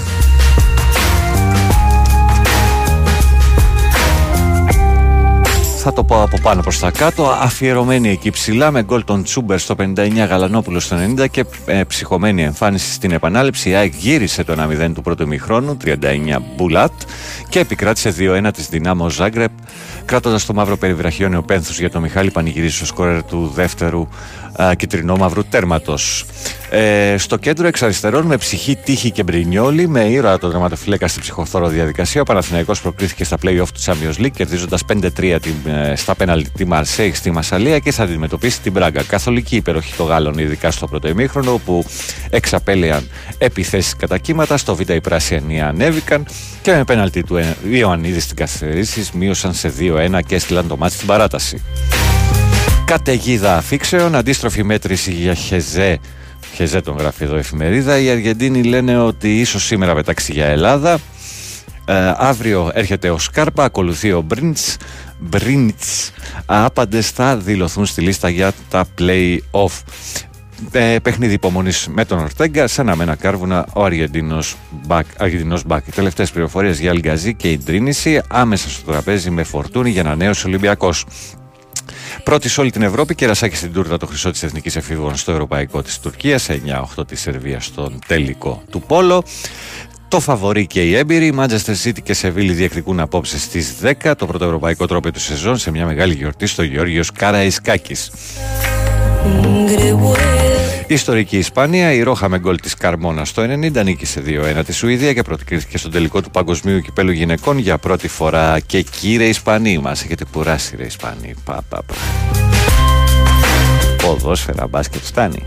θα 5.88 5.94
το 5.94 6.04
πω 6.04 6.22
από 6.22 6.38
πάνω 6.42 6.62
προς 6.62 6.78
τα 6.78 6.90
κάτω. 6.90 7.30
Αφιερωμένη 7.30 8.08
εκεί 8.08 8.30
ψηλά 8.30 8.70
με 8.70 8.82
γκολ 8.82 9.04
τον 9.04 9.22
Τσούμπερ 9.22 9.58
στο 9.58 9.74
59 9.78 10.26
Γαλανόπουλος 10.28 10.84
στο 10.84 10.96
90 11.16 11.30
και 11.30 11.44
ε, 11.66 11.84
ψυχωμένη 11.84 12.42
εμφάνιση 12.42 12.92
στην 12.92 13.10
επανάληψη. 13.10 13.70
Η 13.70 13.74
ΑΕΚ 13.74 13.94
γύρισε 13.96 14.44
το 14.44 14.54
1-0 14.82 14.90
του 14.94 15.02
πρώτου 15.02 15.22
ημιχρόνου 15.22 15.76
39 15.84 15.94
Μπουλάτ 16.56 16.92
και 17.48 17.58
επικράτησε 17.58 18.14
2-1 18.18 18.50
της 18.54 18.68
Δυνάμω 18.68 19.10
Ζάγκρεπ 19.10 19.50
κράτοντας 20.04 20.46
το 20.46 20.54
μαύρο 20.54 20.76
περιβραχιόνιο 20.76 21.42
πένθους 21.42 21.78
για 21.78 21.90
τον 21.90 22.02
Μιχάλη 22.02 22.30
Πανηγυρίζη 22.30 22.76
στο 22.76 22.86
σκόρερ 22.86 23.22
του 23.22 23.52
δεύτερου 23.54 24.08
κυτρινό-μαύρου 24.76 25.44
τέρματος. 25.44 26.24
Ε, 26.70 27.16
στο 27.18 27.36
κέντρο 27.36 27.66
εξ 27.66 27.82
αριστερών 27.82 28.26
με 28.26 28.36
ψυχή, 28.36 28.76
τύχη 28.76 29.10
και 29.10 29.22
μπρινιόλι, 29.22 29.88
με 29.88 30.04
ήρωα 30.04 30.38
τον 30.38 30.50
δραματοφύλακα 30.50 31.08
στην 31.08 31.22
ψυχοθόρο 31.22 31.68
διαδικασία, 31.68 32.20
ο 32.20 32.24
Παναθηναϊκός 32.24 32.80
προκρίθηκε 32.80 33.24
στα 33.24 33.36
play-off 33.42 33.66
του 33.74 33.80
Champions 33.84 34.22
League, 34.22 34.30
κερδίζοντας 34.30 34.82
5-3 34.92 35.38
ε, 35.66 35.94
στα 35.96 36.14
πέναλτι 36.14 36.50
τη 36.50 36.64
Μαρσέη 36.64 37.14
στη 37.14 37.30
Μασαλία 37.30 37.78
και 37.78 37.92
θα 37.92 38.02
αντιμετωπίσει 38.02 38.60
την 38.60 38.72
Μπράγκα. 38.72 39.02
Καθολική 39.02 39.56
υπεροχή 39.56 39.94
των 39.96 40.06
Γάλλων, 40.06 40.38
ειδικά 40.38 40.70
στο 40.70 40.86
πρώτο 40.86 41.08
ημίχρονο, 41.08 41.52
όπου 41.52 41.84
εξαπέλεαν 42.30 43.08
επιθέσεις 43.38 43.96
κατά 43.96 44.18
κύματα. 44.18 44.56
Στο 44.56 44.74
Β' 44.74 44.90
οι 44.90 45.00
πράσινοι 45.00 45.62
ανέβηκαν 45.62 46.26
και 46.62 46.72
με 46.72 46.84
πέναλτι 46.84 47.22
του 47.22 47.38
Ιωαννίδης 47.70 48.24
στην 48.24 48.36
καθυστερήση 48.36 49.08
μείωσαν 49.12 49.54
σε 49.54 49.72
2-1 49.78 50.20
και 50.26 50.34
έστειλαν 50.34 50.68
το 50.68 50.76
μάτι 50.76 50.94
στην 50.94 51.06
παράταση. 51.06 51.62
Καταιγίδα 52.88 53.56
αφήξεων, 53.56 54.14
αντίστροφη 54.14 54.62
μέτρηση 54.62 55.12
για 55.12 55.34
Χεζέ. 55.34 55.98
Χεζέ 56.54 56.80
τον 56.80 56.96
γράφει 56.98 57.24
εδώ 57.24 57.36
εφημερίδα. 57.36 57.98
Οι 57.98 58.10
Αργεντίνοι 58.10 58.62
λένε 58.62 58.98
ότι 58.98 59.40
ίσως 59.40 59.64
σήμερα 59.64 59.94
πετάξει 59.94 60.32
για 60.32 60.46
Ελλάδα. 60.46 60.98
Ε, 61.84 62.12
αύριο 62.16 62.70
έρχεται 62.74 63.10
ο 63.10 63.18
Σκάρπα, 63.18 63.64
ακολουθεί 63.64 64.12
ο 64.12 64.20
Μπριντς. 64.20 64.76
Μπριντς. 65.18 66.12
Άπαντες 66.46 67.10
θα 67.10 67.36
δηλωθούν 67.36 67.86
στη 67.86 68.00
λίστα 68.00 68.28
για 68.28 68.52
τα 68.70 68.86
play-off. 68.98 69.82
Ε, 70.70 70.96
παιχνίδι 71.02 71.34
υπομονής 71.34 71.88
με 71.90 72.04
τον 72.04 72.18
Ορτέγκα, 72.18 72.66
σαν 72.66 72.88
αμένα 72.88 73.14
κάρβουνα 73.14 73.66
ο 73.72 73.84
Αργεντινό 73.84 74.38
Μπακ. 74.86 75.06
Αργεντινός 75.18 75.64
Μπακ. 75.66 75.92
Τελευταίες 75.94 76.30
πληροφορίες 76.30 76.80
για 76.80 76.90
Αλγκαζή 76.90 77.34
και 77.34 77.50
η 77.50 77.58
Τρίνηση 77.58 78.20
άμεσα 78.28 78.68
στο 78.68 78.90
τραπέζι 78.90 79.30
με 79.30 79.42
φορτούνη 79.42 79.90
για 79.90 80.02
να 80.02 80.14
νέο 80.14 80.32
Ολυμπιακός. 80.46 81.04
Πρώτη 82.22 82.48
σε 82.48 82.60
όλη 82.60 82.70
την 82.70 82.82
Ευρώπη, 82.82 83.14
κερασάκι 83.14 83.56
στην 83.56 83.72
τούρτα 83.72 83.96
το 83.96 84.06
χρυσό 84.06 84.30
της 84.30 84.42
Εθνικής 84.42 84.76
Εφήβων 84.76 85.16
στο 85.16 85.32
Ευρωπαϊκό 85.32 85.82
της 85.82 85.98
Τουρκίας, 86.00 86.48
9-8 86.48 87.06
της 87.06 87.20
Σερβίας 87.20 87.64
στον 87.64 87.98
τελικό 88.06 88.62
του 88.70 88.80
Πόλο. 88.80 89.24
Το 90.08 90.20
φαβορεί 90.20 90.66
και 90.66 90.82
η 90.82 90.96
έμπειροι. 90.96 91.26
Η 91.26 91.34
Manchester 91.38 91.74
City 91.84 92.02
και 92.02 92.14
Σεβίλη 92.14 92.52
διεκδικούν 92.52 93.00
απόψε 93.00 93.38
στις 93.38 93.74
10 93.82 94.14
το 94.18 94.26
πρώτο 94.26 94.44
ευρωπαϊκό 94.44 94.86
τρόπο 94.86 95.12
του 95.12 95.20
σεζόν 95.20 95.58
σε 95.58 95.70
μια 95.70 95.86
μεγάλη 95.86 96.14
γιορτή 96.14 96.46
στο 96.46 96.62
Γεώργιος 96.62 97.12
Καραϊσκάκης. 97.12 98.10
Η 100.90 100.94
ιστορική 100.94 101.38
Ισπανία, 101.38 101.92
η 101.92 102.02
Ρόχα 102.02 102.28
με 102.28 102.38
γκολ 102.38 102.60
της 102.60 102.74
Καρμόνα 102.74 103.24
στο 103.24 103.42
90 103.42 103.84
νίκησε 103.84 104.22
2-1 104.58 104.64
τη 104.64 104.72
Σουηδία 104.72 105.12
και 105.12 105.22
προκρίθηκε 105.22 105.78
στον 105.78 105.90
τελικό 105.90 106.22
του 106.22 106.30
Παγκοσμίου 106.30 106.80
Κυπέλου 106.80 107.10
Γυναικών 107.10 107.58
για 107.58 107.78
πρώτη 107.78 108.08
φορά. 108.08 108.60
Και 108.60 108.82
κύριε 108.82 109.26
Ισπανοί, 109.26 109.78
μας 109.78 110.02
έχετε 110.02 110.24
κουράσει, 110.32 110.76
ρε 110.76 110.84
Ισπανοί. 110.84 111.34
Πα, 111.44 111.62
πα, 111.68 111.82
πα. 111.82 111.94
Ποδόσφαιρα, 114.02 114.66
μπάσκετ, 114.66 115.00
φτάνει. 115.02 115.42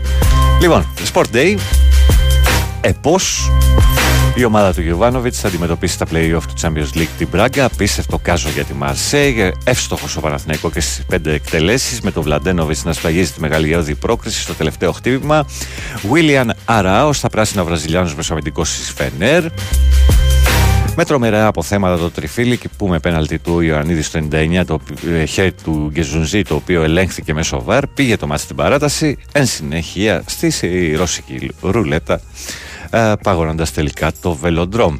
Λοιπόν, 0.60 0.86
Sport 1.12 1.36
Day. 1.36 1.56
Επός 2.80 3.50
Η 4.34 4.44
ομάδα 4.44 4.74
του 4.74 4.82
Γιωβάνοβιτς 4.82 5.40
θα 5.40 5.48
αντιμετωπίσει 5.48 5.98
τα 5.98 6.06
playoff 6.12 6.40
του 6.40 6.54
Champions 6.60 6.98
League 6.98 7.08
την 7.18 7.28
Μπράγκα. 7.30 7.64
Απίστευτο 7.64 8.18
κάζο 8.18 8.48
για 8.48 8.64
τη 8.64 8.74
Μαρσέη. 8.74 9.54
Εύστοχο 9.64 10.06
ο 10.16 10.20
Παναθηναϊκός 10.20 10.72
και 10.72 10.80
στις 10.80 11.04
πέντε 11.04 11.32
εκτελέσεις. 11.32 12.00
Με 12.00 12.10
τον 12.10 12.22
Βλαντένοβιτς 12.22 12.84
να 12.84 12.92
σφραγίζει 12.92 13.30
τη 13.30 13.40
μεγαλειώδη 13.40 13.94
πρόκριση 13.94 14.40
στο 14.40 14.54
τελευταίο 14.54 14.92
χτύπημα. 14.92 15.46
Βίλιαν 16.10 16.54
Αράο 16.64 17.12
στα 17.12 17.28
πράσινα 17.28 17.64
Βραζιλιάνος 17.64 18.14
μεσοαμυντικός 18.14 18.70
της 18.70 18.92
Φενέρ. 18.96 19.44
Με 20.96 21.04
τρομερά 21.04 21.46
αποθέματα 21.46 21.98
το 21.98 22.10
τριφύλι 22.10 22.56
και 22.56 22.68
που 22.76 22.88
με 22.88 22.98
πέναλτι 22.98 23.38
του 23.38 23.60
Ιωαννίδης 23.60 24.06
στο 24.06 24.20
99 24.30 24.62
το 24.66 24.80
ε, 25.12 25.24
χέρι 25.24 25.52
του 25.52 25.90
Γκεζουνζή 25.92 26.42
το 26.42 26.54
οποίο 26.54 26.82
ελέγχθηκε 26.82 27.34
μέσω 27.34 27.62
βαρ 27.62 27.86
πήγε 27.86 28.16
το 28.16 28.26
μάτι 28.26 28.40
στην 28.40 28.56
παράταση 28.56 29.18
εν 29.32 29.46
συνέχεια 29.46 30.22
στη 30.26 30.94
ρώσικη 30.96 31.50
ρουλέτα 31.60 32.20
ε, 32.92 33.12
παγωνώντας 33.22 33.72
τελικά 33.72 34.12
το 34.20 34.32
βελοντρόμ. 34.32 34.96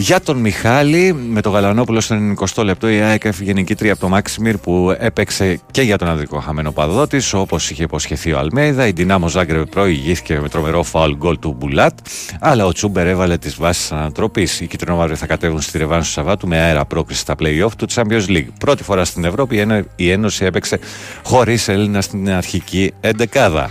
Για 0.00 0.20
τον 0.20 0.36
Μιχάλη, 0.36 1.12
με 1.12 1.40
τον 1.40 1.52
Γαλανόπουλο 1.52 2.00
στο 2.00 2.16
90 2.56 2.64
λεπτό, 2.64 2.88
η 2.88 3.00
ΑΕΚ 3.00 3.24
έφυγε 3.24 3.52
νικήτρια 3.52 3.92
από 3.92 4.00
το 4.00 4.08
Μάξιμιρ 4.08 4.56
που 4.56 4.96
έπαιξε 4.98 5.60
και 5.70 5.82
για 5.82 5.98
τον 5.98 6.08
αδικό 6.08 6.38
χαμένο 6.38 6.72
παδό 6.72 7.06
τη, 7.06 7.30
όπως 7.32 7.70
είχε 7.70 7.82
υποσχεθεί 7.82 8.32
ο 8.32 8.38
Αλμέιδα. 8.38 8.86
Η 8.86 8.90
Δυνάμο 8.90 9.28
Ζάγκρεπ 9.28 9.66
προηγήθηκε 9.66 10.38
με 10.40 10.48
τρομερό 10.48 10.82
φάουλ 10.82 11.12
γκολ 11.12 11.38
του 11.38 11.56
Μπουλάτ, 11.58 11.98
αλλά 12.40 12.66
ο 12.66 12.72
Τσούμπερ 12.72 13.06
έβαλε 13.06 13.38
τις 13.38 13.56
βάσεις 13.56 13.92
ανατροπής. 13.92 14.60
Οι 14.60 14.66
Κιτρινόμαυροι 14.66 15.16
θα 15.16 15.26
κατέβουν 15.26 15.60
στη 15.60 15.78
Ρεβάνου 15.78 16.02
του 16.02 16.08
Σαββάτου 16.08 16.48
με 16.48 16.58
αέρα 16.58 16.84
πρόκριση 16.84 17.20
στα 17.20 17.34
playoff 17.38 17.72
του 17.78 17.86
Champions 17.94 18.26
League. 18.28 18.48
Πρώτη 18.60 18.82
φορά 18.82 19.04
στην 19.04 19.24
Ευρώπη 19.24 19.66
η 19.96 20.10
Ένωση 20.10 20.44
έπαιξε 20.44 20.78
χωρίς 21.22 21.68
Έλληνα 21.68 22.00
στην 22.00 22.30
αρχική 22.30 22.92
εντεκάδα. 23.00 23.68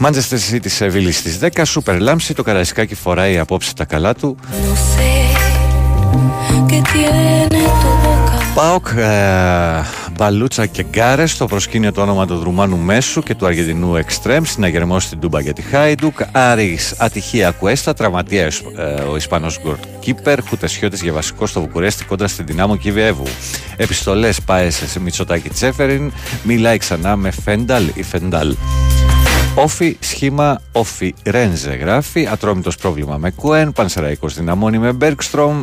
Manchester 0.00 0.38
City 0.52 0.68
σε 0.68 0.88
Βίλη 0.88 1.12
στις 1.12 1.38
10, 1.40 1.48
Super 1.74 1.98
Λάμψη, 1.98 2.34
το 2.34 2.42
Καραϊσκάκι 2.42 2.94
φοράει 2.94 3.38
απόψε 3.38 3.74
τα 3.74 3.84
καλά 3.84 4.14
του. 4.14 4.36
Πάοκ, 8.54 8.86
ε, 8.96 9.82
Μπαλούτσα 10.16 10.66
και 10.66 10.84
Γκάρες 10.90 11.30
στο 11.30 11.46
προσκήνιο 11.46 11.92
το 11.92 12.00
όνομα 12.00 12.26
του 12.26 12.40
Ρουμάνου 12.44 12.76
Μέσου 12.76 13.22
και 13.22 13.34
του 13.34 13.46
Αργεντινού 13.46 13.96
Εκστρέμ 13.96 14.44
συναγερμό 14.44 15.00
στην 15.00 15.20
Τούμπα 15.20 15.40
για 15.40 15.52
τη 15.52 15.62
Χάιντουκ. 15.62 16.18
Άρης 16.32 16.94
ατυχία 16.98 17.50
Κουέστα, 17.50 17.94
τραυματία 17.94 18.50
ε, 18.76 19.02
ο 19.10 19.16
Ισπανός 19.16 19.60
Γκορκίπερ, 19.62 20.42
Χουτεσιώτη 20.48 20.96
για 21.02 21.12
βασικό 21.12 21.46
στο 21.46 21.60
Βουκουρέστι 21.60 22.04
κόντρα 22.04 22.28
στην 22.28 22.46
Δυνάμο 22.46 22.76
Κιβιέβου. 22.76 23.26
Επιστολές 23.76 24.40
πάει 24.40 24.70
σε 24.70 25.00
Μητσοτάκη 25.00 25.48
Τσέφεριν, 25.48 26.12
μιλάει 26.42 26.78
ξανά 26.78 27.16
με 27.16 27.30
Φένταλ 27.30 27.90
ή 27.94 28.02
Φεντάλ. 28.02 28.54
Όφι 29.56 29.96
σχήμα 30.00 30.60
Όφι 30.72 31.14
Ρένζε 31.24 31.74
γράφει. 31.74 32.26
Ατρόμητος 32.26 32.76
πρόβλημα 32.76 33.16
με 33.16 33.30
Κουέν. 33.30 33.72
Πανσεραϊκός 33.72 34.34
δυναμώνει 34.34 34.78
με 34.78 34.92
Μπέρκστρομ. 34.92 35.62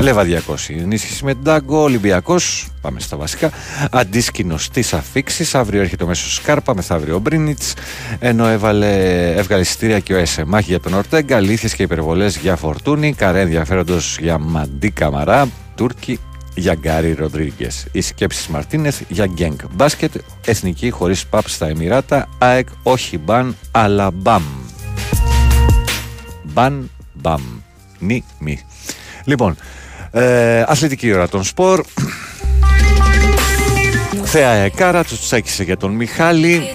Λεβαδιακός 0.00 0.68
ενίσχυση 0.68 1.24
με 1.24 1.34
Ντάγκο. 1.34 1.82
Ολυμπιακός. 1.82 2.68
Πάμε 2.80 3.00
στα 3.00 3.16
βασικά. 3.16 3.50
Αντίσκηνος 3.90 4.70
της 4.70 4.92
αφήξης. 4.92 5.54
Αύριο 5.54 5.80
έρχεται 5.80 6.04
ο 6.04 6.06
μέσος 6.06 6.34
Σκάρπα. 6.34 6.74
Μεθαύριο 6.74 7.18
Μπρίνιτς. 7.18 7.74
Ενώ 8.18 8.46
έβαλε, 8.46 9.32
έβγαλε 9.34 9.62
εισιτήρια 9.62 9.98
και 9.98 10.14
ο 10.14 10.16
ΕΣΕ. 10.16 10.44
Μάχη 10.44 10.70
για 10.70 10.80
τον 10.80 10.94
Ορτέγκα. 10.94 11.36
Αλήθειε 11.36 11.68
και 11.68 11.82
υπερβολές 11.82 12.36
για 12.36 12.56
Φορτούνη. 12.56 13.12
Καρέ 13.12 13.40
ενδιαφέροντος 13.40 14.18
για 14.20 14.38
Μαντί 14.38 14.90
Καμαρά. 14.90 15.48
Τούρκοι 15.74 16.18
για 16.56 16.74
Γκάρι 16.74 17.12
Ροντρίγκες. 17.12 17.86
Οι 17.92 18.00
σκέψεις 18.00 18.46
Μαρτίνεθ 18.48 19.00
για 19.08 19.26
Γκένγκ. 19.26 19.58
Μπάσκετ, 19.72 20.12
εθνική 20.46 20.90
χωρίς 20.90 21.26
παπ 21.26 21.48
στα 21.48 21.66
Εμμυράτα. 21.66 22.28
ΑΕΚ, 22.38 22.68
όχι 22.82 23.18
μπαν, 23.18 23.56
αλλά 23.70 24.10
μπαμ. 24.10 24.42
Μπαν, 26.42 26.90
μπαμ. 27.12 27.42
Νι, 27.98 28.24
μη. 28.38 28.60
Λοιπόν, 29.24 29.56
ε, 30.10 30.60
αθλητική 30.66 31.12
ώρα 31.12 31.28
των 31.28 31.44
σπορ. 31.44 31.84
Θέα 34.38 34.52
Εκάρα, 34.52 35.04
τους 35.04 35.20
τσάκισε 35.20 35.62
για 35.62 35.76
τον 35.76 35.90
Μιχάλη. 35.92 36.74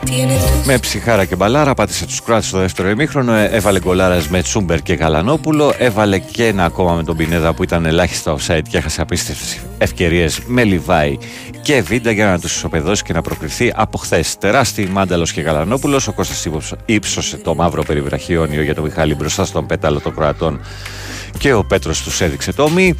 Με 0.66 0.78
ψυχάρα 0.78 1.26
και 1.26 1.36
μπαλάρα, 1.36 1.74
πάτησε 1.74 2.06
τους 2.06 2.22
κράτους 2.22 2.48
στο 2.48 2.58
δεύτερο 2.58 2.90
ημίχρονο. 2.90 3.34
Ε, 3.34 3.46
έβαλε 3.46 3.80
γκολάρα 3.80 4.22
με 4.30 4.42
Τσούμπερ 4.42 4.82
και 4.82 4.94
Γαλανόπουλο. 4.94 5.74
Έβαλε 5.78 6.20
και 6.20 6.46
ένα 6.46 6.64
ακόμα 6.66 6.94
με 6.94 7.04
τον 7.04 7.18
Πινέδα 7.18 7.54
που 7.54 7.64
ήταν 7.64 7.86
ελάχιστα 7.86 8.36
offside 8.36 8.62
και 8.70 8.78
έχασε 8.78 9.02
απίστευτες 9.02 9.60
ευκαιρίες 9.78 10.40
με 10.46 10.64
Λιβάη 10.64 11.18
και 11.62 11.82
Βίντα 11.82 12.12
για 12.12 12.26
να 12.26 12.40
τους 12.40 12.56
ισοπεδώσει 12.56 13.04
και 13.04 13.14
να 13.14 13.22
προκριθεί 13.22 13.72
από 13.76 13.98
χθες. 13.98 14.38
Τεράστιοι 14.38 14.90
Μάνταλος 14.92 15.32
και 15.32 15.42
Γαλανόπουλος. 15.42 16.08
Ο 16.08 16.14
Κώστας 16.14 16.48
ύψωσε 16.86 17.38
το 17.38 17.56
μαύρο 17.56 17.84
περιβραχιόνιο 17.84 18.62
για 18.62 18.76
τον 18.76 18.84
Μιχάλη 18.84 19.16
μπροστά 19.16 19.46
στον 19.46 19.66
πέταλο 19.66 20.00
των 20.00 20.16
Κροατών 20.16 20.60
και 21.38 21.54
ο 21.54 21.64
Πέτρος 21.64 22.02
τους 22.04 22.22
έδειξε 22.22 22.54
το 22.54 22.70
μη 22.70 22.96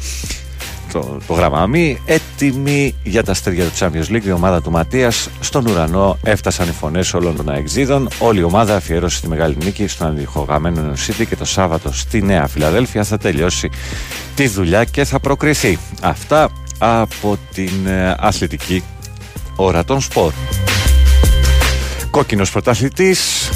το, 0.92 1.18
το 1.26 1.32
γράμμα 1.32 1.66
μη. 1.66 2.00
Έτοιμη 2.04 2.94
για 3.02 3.22
τα 3.22 3.30
αστέρια 3.30 3.64
του 3.64 3.72
Champions 3.78 4.14
League, 4.14 4.24
η 4.24 4.32
ομάδα 4.32 4.62
του 4.62 4.70
Ματίας. 4.70 5.28
Στον 5.40 5.66
ουρανό 5.66 6.18
έφτασαν 6.22 6.68
οι 6.68 6.72
φωνές 6.72 7.14
όλων 7.14 7.36
των 7.36 7.48
αεξίδων. 7.48 8.08
Όλη 8.18 8.40
η 8.40 8.42
ομάδα 8.42 8.76
αφιέρωσε 8.76 9.20
τη 9.20 9.28
μεγάλη 9.28 9.56
νίκη 9.64 9.86
στον 9.86 10.06
αντιχογαμένο 10.06 10.92
City 11.06 11.26
και 11.28 11.36
το 11.36 11.44
Σάββατο 11.44 11.92
στη 11.92 12.22
Νέα 12.22 12.46
Φιλαδέλφια 12.46 13.04
θα 13.04 13.18
τελειώσει 13.18 13.70
τη 14.34 14.48
δουλειά 14.48 14.84
και 14.84 15.04
θα 15.04 15.20
προκριθεί. 15.20 15.78
Αυτά 16.02 16.50
από 16.78 17.38
την 17.54 17.86
ε, 17.86 18.16
αθλητική 18.18 18.82
ώρα 19.56 19.84
των 19.84 20.00
σπορ. 20.00 20.32
Κόκκινος 22.10 22.50
πρωταθλητής 22.50 23.50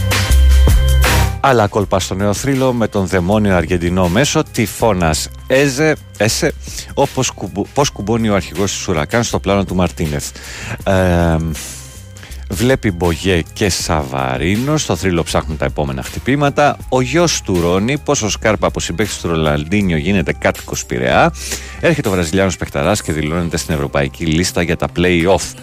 Άλλα 1.49 1.67
κόλπα 1.67 2.01
στο 2.01 2.15
νέο 2.15 2.35
θρύλο 2.35 2.73
με 2.73 2.89
τον 2.89 3.07
δαιμόνιο 3.07 3.57
Αργεντινό 3.57 4.09
μέσο, 4.09 4.43
τυφώνας 4.53 5.29
Έζε, 5.47 5.97
Έσε, 6.17 6.53
όπως 6.95 7.33
πώς 7.75 7.91
κουμπώνει 7.91 8.29
ο 8.29 8.35
αρχηγός 8.35 8.73
του 8.73 8.79
Σουρακάν 8.79 9.23
στο 9.23 9.41
πλάνο 9.41 9.65
του 9.65 9.75
Μαρτίνεθ. 9.75 10.31
Ε, 10.85 11.37
βλέπει 12.51 12.91
Μπογέ 12.91 13.43
και 13.53 13.69
Σαβαρίνο. 13.69 14.77
Στο 14.77 14.97
θρύλο 14.97 15.23
ψάχνουν 15.23 15.57
τα 15.57 15.65
επόμενα 15.65 16.03
χτυπήματα. 16.03 16.77
Ο 16.89 17.01
γιος 17.01 17.41
του 17.41 17.61
Ρόνι, 17.61 17.99
πόσο 17.99 18.31
σκάρπα 18.31 18.67
από 18.67 18.81
συμπαίκτη 18.81 19.15
του 19.23 19.29
Ρολαντίνιο 19.29 19.97
γίνεται 19.97 20.33
κάτοικος 20.33 20.87
Πειραιά. 20.87 21.33
Έρχεται 21.81 22.09
ο 22.09 22.11
Βραζιλιάνος 22.11 22.57
Πεχταρά 22.57 22.93
και 23.05 23.13
δηλώνεται 23.13 23.57
στην 23.57 23.75
ευρωπαϊκή 23.75 24.27
λίστα 24.27 24.63
για 24.63 24.77
τα 24.77 24.89
play-off. 24.97 25.55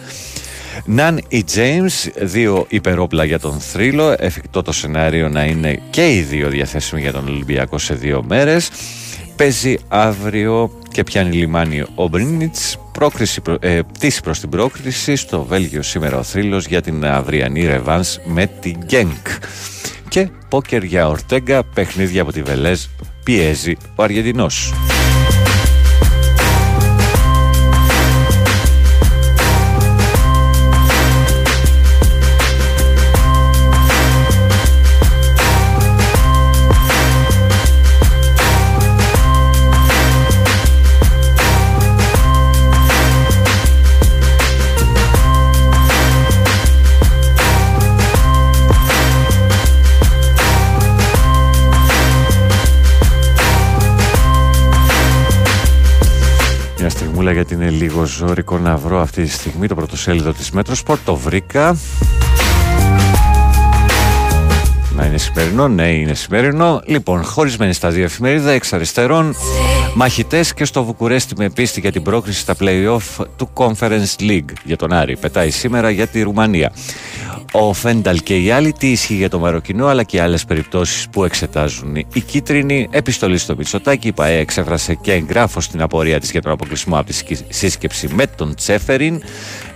Ναν 0.86 1.22
ή 1.28 1.44
James, 1.56 2.12
δύο 2.22 2.66
υπερόπλα 2.70 3.24
για 3.24 3.40
τον 3.40 3.60
θρύλο. 3.60 4.16
Εφικτό 4.18 4.62
το 4.62 4.72
σενάριο 4.72 5.30
να 5.30 5.44
είναι 5.44 5.80
και 5.90 6.14
οι 6.14 6.22
δύο 6.22 6.50
διαθέσιμοι 6.50 7.02
για 7.02 7.12
τον 7.12 7.28
Ολυμπιακό 7.28 7.78
σε 7.78 7.94
δύο 7.94 8.24
μέρες. 8.28 8.70
Παίζει 9.36 9.76
αύριο 9.88 10.80
και 10.92 11.04
πιάνει 11.04 11.36
λιμάνι 11.36 11.84
ο 11.96 12.08
Μπρίνιτς. 12.08 12.78
Πρόκριση, 12.92 13.42
ε, 13.60 13.80
πτήση 13.94 14.22
προς 14.22 14.40
την 14.40 14.50
πρόκριση 14.50 15.16
στο 15.16 15.44
Βέλγιο 15.44 15.82
σήμερα 15.82 16.18
ο 16.18 16.24
θρύλος 16.24 16.66
για 16.66 16.82
την 16.82 17.06
αυριανή 17.06 17.66
ρεβάνς 17.66 18.20
με 18.26 18.48
την 18.60 18.78
Γκένκ. 18.86 19.28
Και 20.10 20.30
πόκερ 20.50 20.84
για 20.84 21.08
Ορτέγκα, 21.08 21.64
παιχνίδια 21.64 22.22
από 22.22 22.32
τη 22.32 22.42
Βελέζ 22.42 22.86
πιέζει 23.24 23.78
ο 23.96 24.04
Αργεντινός. 24.04 24.74
Γιατί 57.32 57.54
είναι 57.54 57.70
λίγο 57.70 58.06
ζώρικο 58.06 58.58
να 58.58 58.78
βρω 58.78 59.02
αυτή 59.02 59.24
τη 59.24 59.30
στιγμή 59.30 59.68
το 59.68 59.76
πρωτοσέλιδο 59.76 60.34
της 60.34 60.52
Μέτροσπορ. 60.52 60.98
Το 61.06 61.16
βρήκα. 61.16 61.78
Να 64.96 65.06
είναι 65.06 65.18
σημερινό, 65.18 65.68
ναι 65.68 65.92
είναι 65.92 66.14
σημερινό. 66.14 66.82
Λοιπόν, 66.86 67.24
χωρισμένη 67.24 67.74
στα 67.74 67.90
δύο 67.90 68.04
εφημερίδα, 68.04 68.52
εξ 68.52 68.74
αριστερών, 68.74 69.36
μαχητές 69.96 70.54
και 70.54 70.66
στο 70.66 70.84
Βουκουρέστι 70.84 71.34
με 71.38 71.50
πίστη 71.50 71.80
για 71.80 71.92
την 71.92 72.04
πρόκριση 72.04 72.40
στα 72.40 72.56
play-off 72.60 73.26
του 73.36 73.50
Conference 73.54 74.20
League 74.20 74.52
για 74.64 74.78
τον 74.78 74.94
Άρη. 74.94 75.18
Πετάει 75.18 75.50
σήμερα 75.50 75.90
για 75.90 76.08
τη 76.08 76.22
Ρουμανία 76.22 76.72
ο 77.56 77.74
Φένταλ 77.74 78.20
και 78.24 78.38
οι 78.38 78.52
άλλοι, 78.52 78.74
τι 78.74 78.92
ισχύει 78.92 79.14
για 79.14 79.30
το 79.30 79.40
Μαροκινό, 79.40 79.88
αλλά 79.88 80.04
και 80.04 80.22
άλλες 80.22 80.46
περιπτώσεις 80.46 81.08
που 81.10 81.24
εξετάζουν. 81.24 81.96
Η 81.96 82.20
κίτρινη 82.26 82.88
επιστολή 82.92 83.38
στο 83.38 83.56
Μητσοτάκι, 83.56 84.08
η 84.08 84.12
ΠαΕ 84.12 84.38
εξέφρασε 84.38 84.94
και 84.94 85.14
εγγράφο 85.14 85.62
στην 85.62 85.82
απορία 85.82 86.20
της 86.20 86.32
για 86.32 86.42
τον 86.42 86.52
αποκλεισμό 86.52 86.98
από 86.98 87.08
τη 87.08 87.14
σύσκεψη 87.50 88.08
με 88.14 88.28
τον 88.28 88.56
Τσέφεριν. 88.56 89.22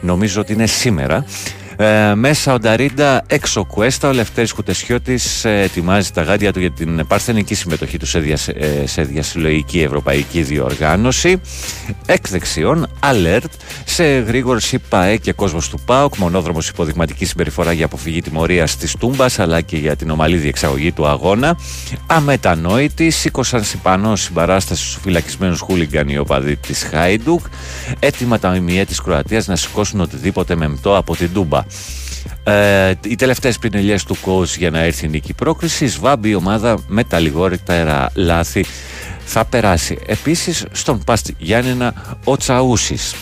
Νομίζω 0.02 0.42
ότι 0.42 0.54
είναι 0.54 0.66
σήμερα. 0.66 1.26
Ε, 1.80 2.14
μέσα 2.16 2.54
ο 2.54 2.60
Νταρίντα, 2.60 3.24
έξω 3.28 3.66
Κουέστα, 3.66 4.10
ο 4.10 4.12
Λευτέρης 4.12 4.52
Κουτεσιώτης 4.52 5.46
ε, 5.46 5.62
ετοιμάζει 5.62 6.12
τα 6.12 6.22
γάντια 6.22 6.54
του 6.54 6.60
για 6.60 6.72
την 6.72 7.08
παρθενική 7.08 7.56
συμμετοχή 7.56 7.98
του 7.98 8.06
σε, 8.06 8.20
δια, 8.20 8.38
ε, 8.54 8.86
σε 8.88 9.02
διασυλλογική 9.02 9.82
ευρωπαϊκή 9.82 10.42
διοργάνωση. 10.42 11.42
Εκ 12.06 12.30
δεξιών, 12.30 12.88
alert, 13.00 13.50
σε 13.86 14.04
γρήγορο 14.04 14.60
ΠΑΕ 14.90 15.18
και 15.18 15.34
κόσμος 15.34 15.70
του 15.70 15.80
ΠΑΟΚ, 15.86 16.18
μονόδρομος 16.18 16.70
υποδειγματική 16.70 17.26
συμπεριφορά 17.26 17.72
για 17.72 17.86
αποφυγή 17.86 18.22
τιμωρίας 18.22 18.78
της 18.78 18.96
Τούμπας 19.00 19.40
αλλά 19.40 19.62
και 19.62 19.78
για 19.78 19.96
την 19.96 20.10
ομαλή 20.10 20.38
διεξαγωγή 20.38 20.92
του 20.92 21.08
αγώνα. 21.08 21.58
Αμετανόητη, 22.08 23.10
σήκωσαν 23.10 23.64
συμπανό 23.64 24.16
συμπαράσταση 24.16 24.84
στους 24.84 25.00
φυλακισμένους 25.02 25.60
χούλιγκαν 25.60 26.10
οι 26.10 26.18
οπαδοί 26.18 26.56
της 26.56 26.84
Χάιντουκ. 26.92 27.46
Έτοιμα 28.00 28.40
τα 28.40 28.50
ΜΜΕ 28.50 28.86
της 28.86 29.02
Κροατίας 29.02 29.48
να 29.48 29.56
σηκώσουν 29.56 30.00
οτιδήποτε 30.00 30.56
μεμπτό 30.56 30.98
από 30.98 31.16
την 31.16 31.34
Τούμπα. 31.34 31.66
Ε, 32.44 32.94
οι 33.04 33.16
τελευταίες 33.16 33.58
πινελιές 33.58 34.04
του 34.04 34.18
ΚΟΣ 34.22 34.58
για 34.58 34.70
να 34.70 34.80
έρθει 34.80 35.06
η 35.06 35.10
νίκη 35.10 35.34
πρόκριση. 35.34 35.88
Σβάμπει 35.88 36.30
η 36.30 36.36
ομάδα 36.36 36.78
με 36.88 37.04
τα 37.04 37.20
λιγότερα 37.20 38.12
λάθη 38.14 38.66
θα 39.26 39.46
περάσει. 39.46 39.98
Επίσης 40.06 40.66
στον 40.72 41.04
Παστ 41.04 41.30
Γιάννενα 41.38 41.94
ο 42.24 42.38
Τσαούσης. 42.38 43.16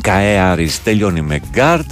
Καέαρης 0.00 0.82
τελειώνει 0.82 1.20
με 1.20 1.40
γκάρντ 1.50 1.90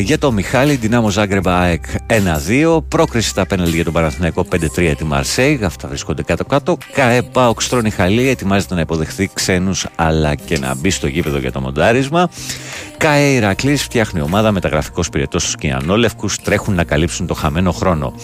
για 0.00 0.18
το 0.18 0.32
Μιχάλη, 0.32 0.74
Δυνάμο 0.74 1.10
Ζάγκρεμπα 1.10 1.58
ΑΕΚ 1.58 1.84
1-2. 2.06 2.84
Πρόκριση 2.88 3.28
στα 3.28 3.46
πέναλτι 3.46 3.74
για 3.74 3.84
τον 3.84 3.92
Παναθηναϊκό 3.92 4.46
5-3 4.76 4.94
τη 4.96 5.04
Μαρσέη. 5.04 5.60
Αυτά 5.62 5.88
βρίσκονται 5.88 6.22
κάτω-κάτω. 6.22 6.76
ΚΑΕ 6.92 7.22
Πάοξ 7.22 7.70
Χαλή 7.96 8.28
ετοιμάζεται 8.28 8.74
να 8.74 8.80
υποδεχθεί 8.80 9.30
ξένους 9.32 9.86
αλλά 9.94 10.34
και 10.34 10.58
να 10.58 10.74
μπει 10.74 10.90
στο 10.90 11.06
γήπεδο 11.06 11.38
για 11.38 11.52
το 11.52 11.60
μοντάρισμα. 11.60 12.30
ΚΑΕ 12.96 13.32
Ηρακλής 13.32 13.82
φτιάχνει 13.82 14.20
ομάδα 14.20 14.52
μεταγραφικό 14.52 15.02
πυρετό 15.12 15.38
στους 15.38 15.56
Κιανόλευκους. 15.56 16.36
Τρέχουν 16.36 16.74
να 16.74 16.84
καλύψουν 16.84 17.26
το 17.26 17.34
χαμένο 17.34 17.72
χρόνο. 17.72 18.14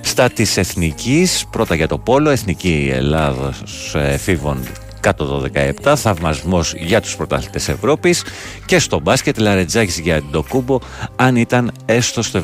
Στα 0.00 0.30
της 0.30 0.56
Εθνικής, 0.56 1.44
πρώτα 1.50 1.74
για 1.74 1.88
το 1.88 1.98
Πόλο, 1.98 2.30
Εθνική 2.30 2.90
Ελλάδα 2.92 3.52
εφήβων 3.92 4.62
κάτω 5.02 5.24
το 5.24 5.48
17, 5.84 5.94
θαυμασμός 5.96 6.74
για 6.76 7.00
τους 7.00 7.16
πρωταθλητές 7.16 7.68
Ευρώπης 7.68 8.24
και 8.66 8.78
στο 8.78 9.00
μπάσκετ 9.00 9.38
Λαρετζάκης 9.38 9.98
για 9.98 10.22
το 10.30 10.44
κούμπο, 10.48 10.78
αν 11.16 11.36
ήταν 11.36 11.72
έστω 11.84 12.22
στο 12.22 12.42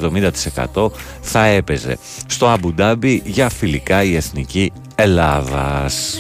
70% 0.75 0.91
θα 1.21 1.45
έπαιζε. 1.45 1.99
Στο 2.27 2.49
Αμπουντάμπι 2.49 3.23
για 3.25 3.49
φιλικά 3.49 4.03
η 4.03 4.17
εθνική 4.17 4.73
Ελλάδας. 4.95 6.19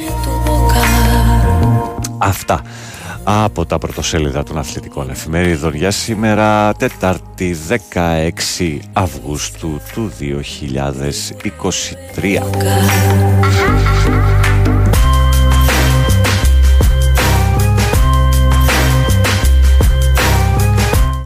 Αυτά 2.19 2.62
από 3.31 3.66
τα 3.66 3.78
πρωτοσέλιδα 3.78 4.43
των 4.43 4.59
αθλητικών 4.59 5.10
εφημερίδων 5.10 5.74
για 5.74 5.90
σήμερα 5.90 6.74
Τετάρτη 6.74 7.56
16 7.94 8.78
Αυγούστου 8.93 9.81
του 9.93 10.12
2023. 10.20 10.28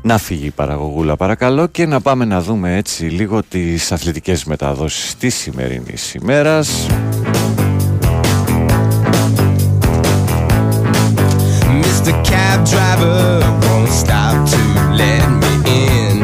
Να 0.04 0.18
φύγει 0.18 0.46
η 0.46 0.50
παραγωγούλα 0.50 1.16
παρακαλώ 1.16 1.66
και 1.66 1.86
να 1.86 2.00
πάμε 2.00 2.24
να 2.24 2.40
δούμε 2.40 2.76
έτσι 2.76 3.04
λίγο 3.04 3.42
τις 3.42 3.92
αθλητικές 3.92 4.44
μεταδόσεις 4.44 5.16
της 5.16 5.34
σημερινής 5.34 6.14
ημέρας. 6.14 6.86
Mr. 11.82 12.12
Cab 12.30 12.58
driver 12.72 13.40
won't 13.64 13.92
stop 14.02 14.34
to 14.52 14.60
let 15.00 15.24
me 15.40 15.52
in. 15.86 16.16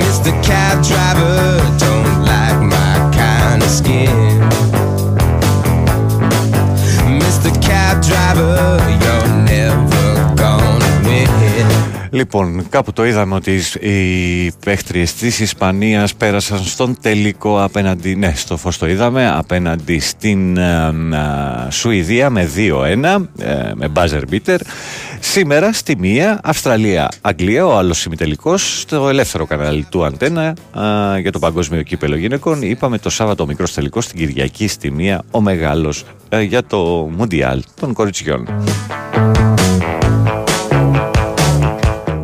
Mr. 0.00 0.32
Cab 0.46 0.76
driver 0.88 1.36
don't 1.82 2.16
like 2.30 2.60
my 2.74 2.94
kind 3.18 3.60
of 3.66 3.70
skin. 3.78 4.21
Λοιπόν, 12.14 12.68
κάπου 12.68 12.92
το 12.92 13.06
είδαμε 13.06 13.34
ότι 13.34 13.60
οι 13.80 14.52
παίχτριες 14.64 15.14
της 15.14 15.40
Ισπανίας 15.40 16.14
πέρασαν 16.14 16.58
στον 16.64 16.96
τελικό 17.00 17.62
απέναντι, 17.62 18.14
ναι, 18.14 18.32
στο 18.36 18.56
φως 18.56 18.78
το 18.78 18.86
είδαμε, 18.86 19.30
απέναντι 19.30 19.98
στην 19.98 20.56
ε, 20.56 20.86
ε, 21.66 21.70
Σουηδία 21.70 22.30
με 22.30 22.50
2-1, 22.56 23.28
ε, 23.38 23.70
με 23.74 23.92
buzzer 23.94 24.22
beater. 24.30 24.58
Σήμερα 25.20 25.72
στη 25.72 25.96
μία, 25.98 26.40
Αυστραλία-Αγγλία, 26.42 27.66
ο 27.66 27.76
άλλος 27.76 28.04
ημιτελικός, 28.04 28.80
στο 28.80 29.08
ελεύθερο 29.08 29.46
κανάλι 29.46 29.86
του 29.90 30.04
Αντένα 30.04 30.54
για 31.20 31.32
το 31.32 31.38
Παγκόσμιο 31.38 31.82
Κύπελο 31.82 32.16
Γυναικών. 32.16 32.62
Είπαμε 32.62 32.98
το 32.98 33.10
Σάββατο 33.10 33.46
μικρός 33.46 33.72
τελικός 33.72 34.04
στην 34.04 34.18
Κυριακή 34.18 34.68
στη 34.68 34.90
μία, 34.90 35.22
ο 35.30 35.40
μεγάλος 35.40 36.04
για 36.46 36.64
το 36.64 37.10
Μουντιάλ 37.16 37.62
των 37.80 37.92
κοριτσιών. 37.92 38.48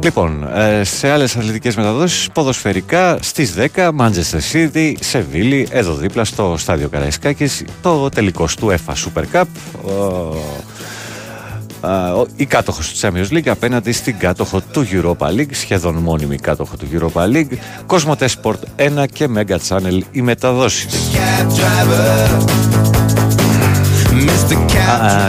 Λοιπόν, 0.09 0.48
ε, 0.55 0.85
σε 0.85 1.09
άλλες 1.09 1.36
αθλητικές 1.36 1.76
μεταδόσεις, 1.76 2.28
ποδοσφαιρικά 2.32 3.18
στις 3.20 3.55
10, 3.55 3.90
Manchester 4.01 4.40
City, 4.52 4.93
Σεβίλη, 5.01 5.68
εδώ 5.70 5.94
δίπλα 5.94 6.24
στο 6.24 6.55
στάδιο 6.59 6.89
Καραϊσκάκης, 6.89 7.64
το 7.82 8.09
τελικός 8.09 8.55
του 8.55 8.70
ΕΦΑ 8.70 8.94
Super 8.94 9.22
Cup. 9.32 9.44
η 12.36 12.44
κάτοχος 12.47 12.89
του 12.89 12.98
Champions 13.01 13.32
League 13.32 13.48
απέναντι 13.48 13.93
στην 13.93 14.18
κάτοχο 14.18 14.60
του 14.60 14.86
Europa 14.93 15.26
League, 15.26 15.51
σχεδόν 15.51 15.94
μόνιμη 15.94 16.36
κάτοχο 16.36 16.76
του 16.76 16.86
Europa 16.93 17.22
League, 17.22 17.59
Cosmote 17.86 18.26
Sport 18.43 18.59
1 18.76 19.05
και 19.12 19.28
Mega 19.36 19.56
Channel 19.68 20.01
οι 20.10 20.22
μεταδόσει. 20.22 20.89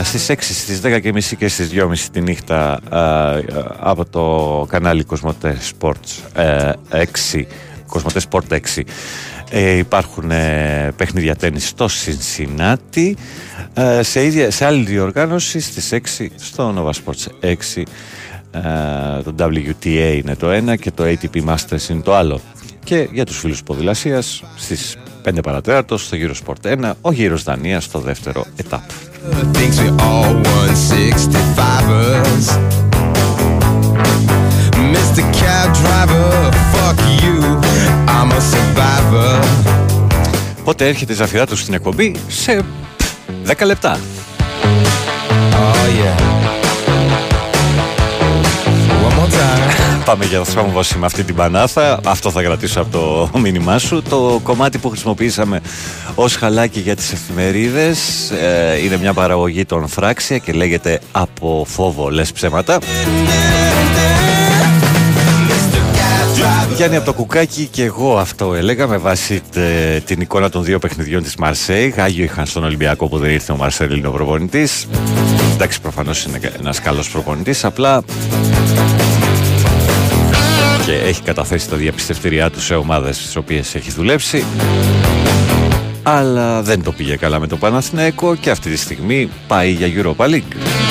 Στις 0.02 0.26
6, 0.28 0.34
στις 0.40 0.80
10 0.84 1.00
και 1.00 1.12
μισή 1.12 1.36
και 1.36 1.48
στις 1.48 1.70
2.30 1.72 1.96
τη 2.12 2.20
νύχτα 2.20 2.80
από 3.78 4.04
το 4.04 4.66
κανάλι 4.68 5.04
Κοσμοτέ 5.04 5.58
Sports 5.80 6.42
6 7.32 7.42
Κοσμοτέ 7.86 8.20
Sport 8.30 8.60
6 8.76 8.82
ε, 9.50 9.76
υπάρχουν 9.76 10.30
ε, 10.30 10.92
παιχνίδια 10.96 11.36
τέννις 11.36 11.68
στο 11.68 11.86
Cincinnati 11.86 13.12
ε, 13.74 14.02
σε, 14.02 14.24
ίδια, 14.24 14.50
σε 14.50 14.64
άλλη 14.64 14.84
διοργάνωση 14.84 15.60
στις 15.60 15.92
6 16.18 16.26
στο 16.36 16.74
Nova 16.76 16.90
Sports 16.90 17.48
6 17.76 17.82
ε, 18.50 19.22
το 19.22 19.34
WTA 19.38 20.20
είναι 20.22 20.36
το 20.36 20.50
ένα 20.50 20.76
και 20.76 20.90
το 20.90 21.04
ATP 21.04 21.44
Masters 21.44 21.88
είναι 21.88 22.02
το 22.02 22.14
άλλο 22.14 22.40
και 22.90 23.08
για 23.12 23.26
τους 23.26 23.38
φίλους 23.38 23.62
ποδηλασίας 23.62 24.42
στις 24.56 24.96
5 25.24 25.38
παρατέταρτο 25.42 25.98
στο 25.98 26.16
γύρο 26.16 26.34
Sport 26.44 26.66
1, 26.66 26.92
ο 27.00 27.12
γύρος 27.12 27.42
Δανίας 27.42 27.84
στο 27.84 27.98
δεύτερο 27.98 28.46
ετάπ. 28.56 28.82
Πότε 40.64 40.88
έρχεται 40.88 41.12
η 41.12 41.16
Ζαφυρά 41.16 41.46
του 41.46 41.56
στην 41.56 41.74
εκπομπή; 41.74 42.16
Σε 42.28 42.64
10 43.46 43.64
λεπτά. 43.64 43.98
Oh 45.52 45.86
yeah. 45.98 46.18
One 49.06 49.14
more 49.18 49.30
time. 49.30 49.79
Πάμε 50.10 50.24
για 50.24 50.44
θρόμβωση 50.44 50.98
με 50.98 51.06
αυτή 51.06 51.24
την 51.24 51.34
πανάθα. 51.34 52.00
Αυτό 52.04 52.30
θα 52.30 52.42
κρατήσω 52.42 52.80
από 52.80 52.90
το 53.32 53.38
μήνυμά 53.38 53.78
σου. 53.78 54.02
Το 54.08 54.40
κομμάτι 54.42 54.78
που 54.78 54.88
χρησιμοποιήσαμε 54.88 55.60
ως 56.14 56.36
χαλάκι 56.36 56.80
για 56.80 56.96
τις 56.96 57.12
εφημερίδες 57.12 58.30
ε, 58.30 58.84
είναι 58.84 58.96
μια 58.96 59.12
παραγωγή 59.12 59.64
των 59.64 59.88
Φράξια 59.88 60.38
και 60.38 60.52
λέγεται 60.52 61.00
«Από 61.12 61.66
φόβο 61.68 62.08
λες 62.08 62.32
ψέματα». 62.32 62.78
Γιάννη 66.76 66.96
από 66.96 67.04
το 67.04 67.12
κουκάκι 67.12 67.68
και 67.70 67.84
εγώ 67.84 68.18
αυτό 68.18 68.54
έλεγα 68.54 68.86
με 68.86 68.96
βάση 68.96 69.42
την 70.04 70.20
εικόνα 70.20 70.48
των 70.48 70.64
δύο 70.64 70.78
παιχνιδιών 70.78 71.22
της 71.22 71.36
Μαρσέη. 71.36 71.88
Γάγιο 71.88 72.24
είχαν 72.24 72.46
στον 72.46 72.64
Ολυμπιακό 72.64 73.08
που 73.08 73.18
δεν 73.18 73.30
ήρθε 73.30 73.52
ο 73.52 73.56
Μαρσέλ 73.56 74.06
ο 74.06 74.10
προπονητής. 74.10 74.86
Εντάξει 75.54 75.80
προφανώς 75.80 76.24
είναι 76.24 76.40
ένας 76.58 76.80
καλός 76.80 77.10
προπονητής, 77.10 77.64
απλά 77.64 78.02
και 80.90 80.96
έχει 80.96 81.22
καταθέσει 81.22 81.68
τα 81.68 81.76
διαπιστευτήριά 81.76 82.50
του 82.50 82.60
σε 82.60 82.74
ομάδες 82.74 83.16
στις 83.16 83.36
οποίες 83.36 83.74
έχει 83.74 83.90
δουλέψει 83.90 84.44
αλλά 86.02 86.62
δεν 86.62 86.82
το 86.82 86.92
πήγε 86.92 87.16
καλά 87.16 87.38
με 87.38 87.46
το 87.46 87.56
Παναθηναϊκό 87.56 88.34
και 88.34 88.50
αυτή 88.50 88.70
τη 88.70 88.76
στιγμή 88.76 89.30
πάει 89.46 89.70
για 89.70 89.88
Europa 89.94 90.24
League. 90.24 90.89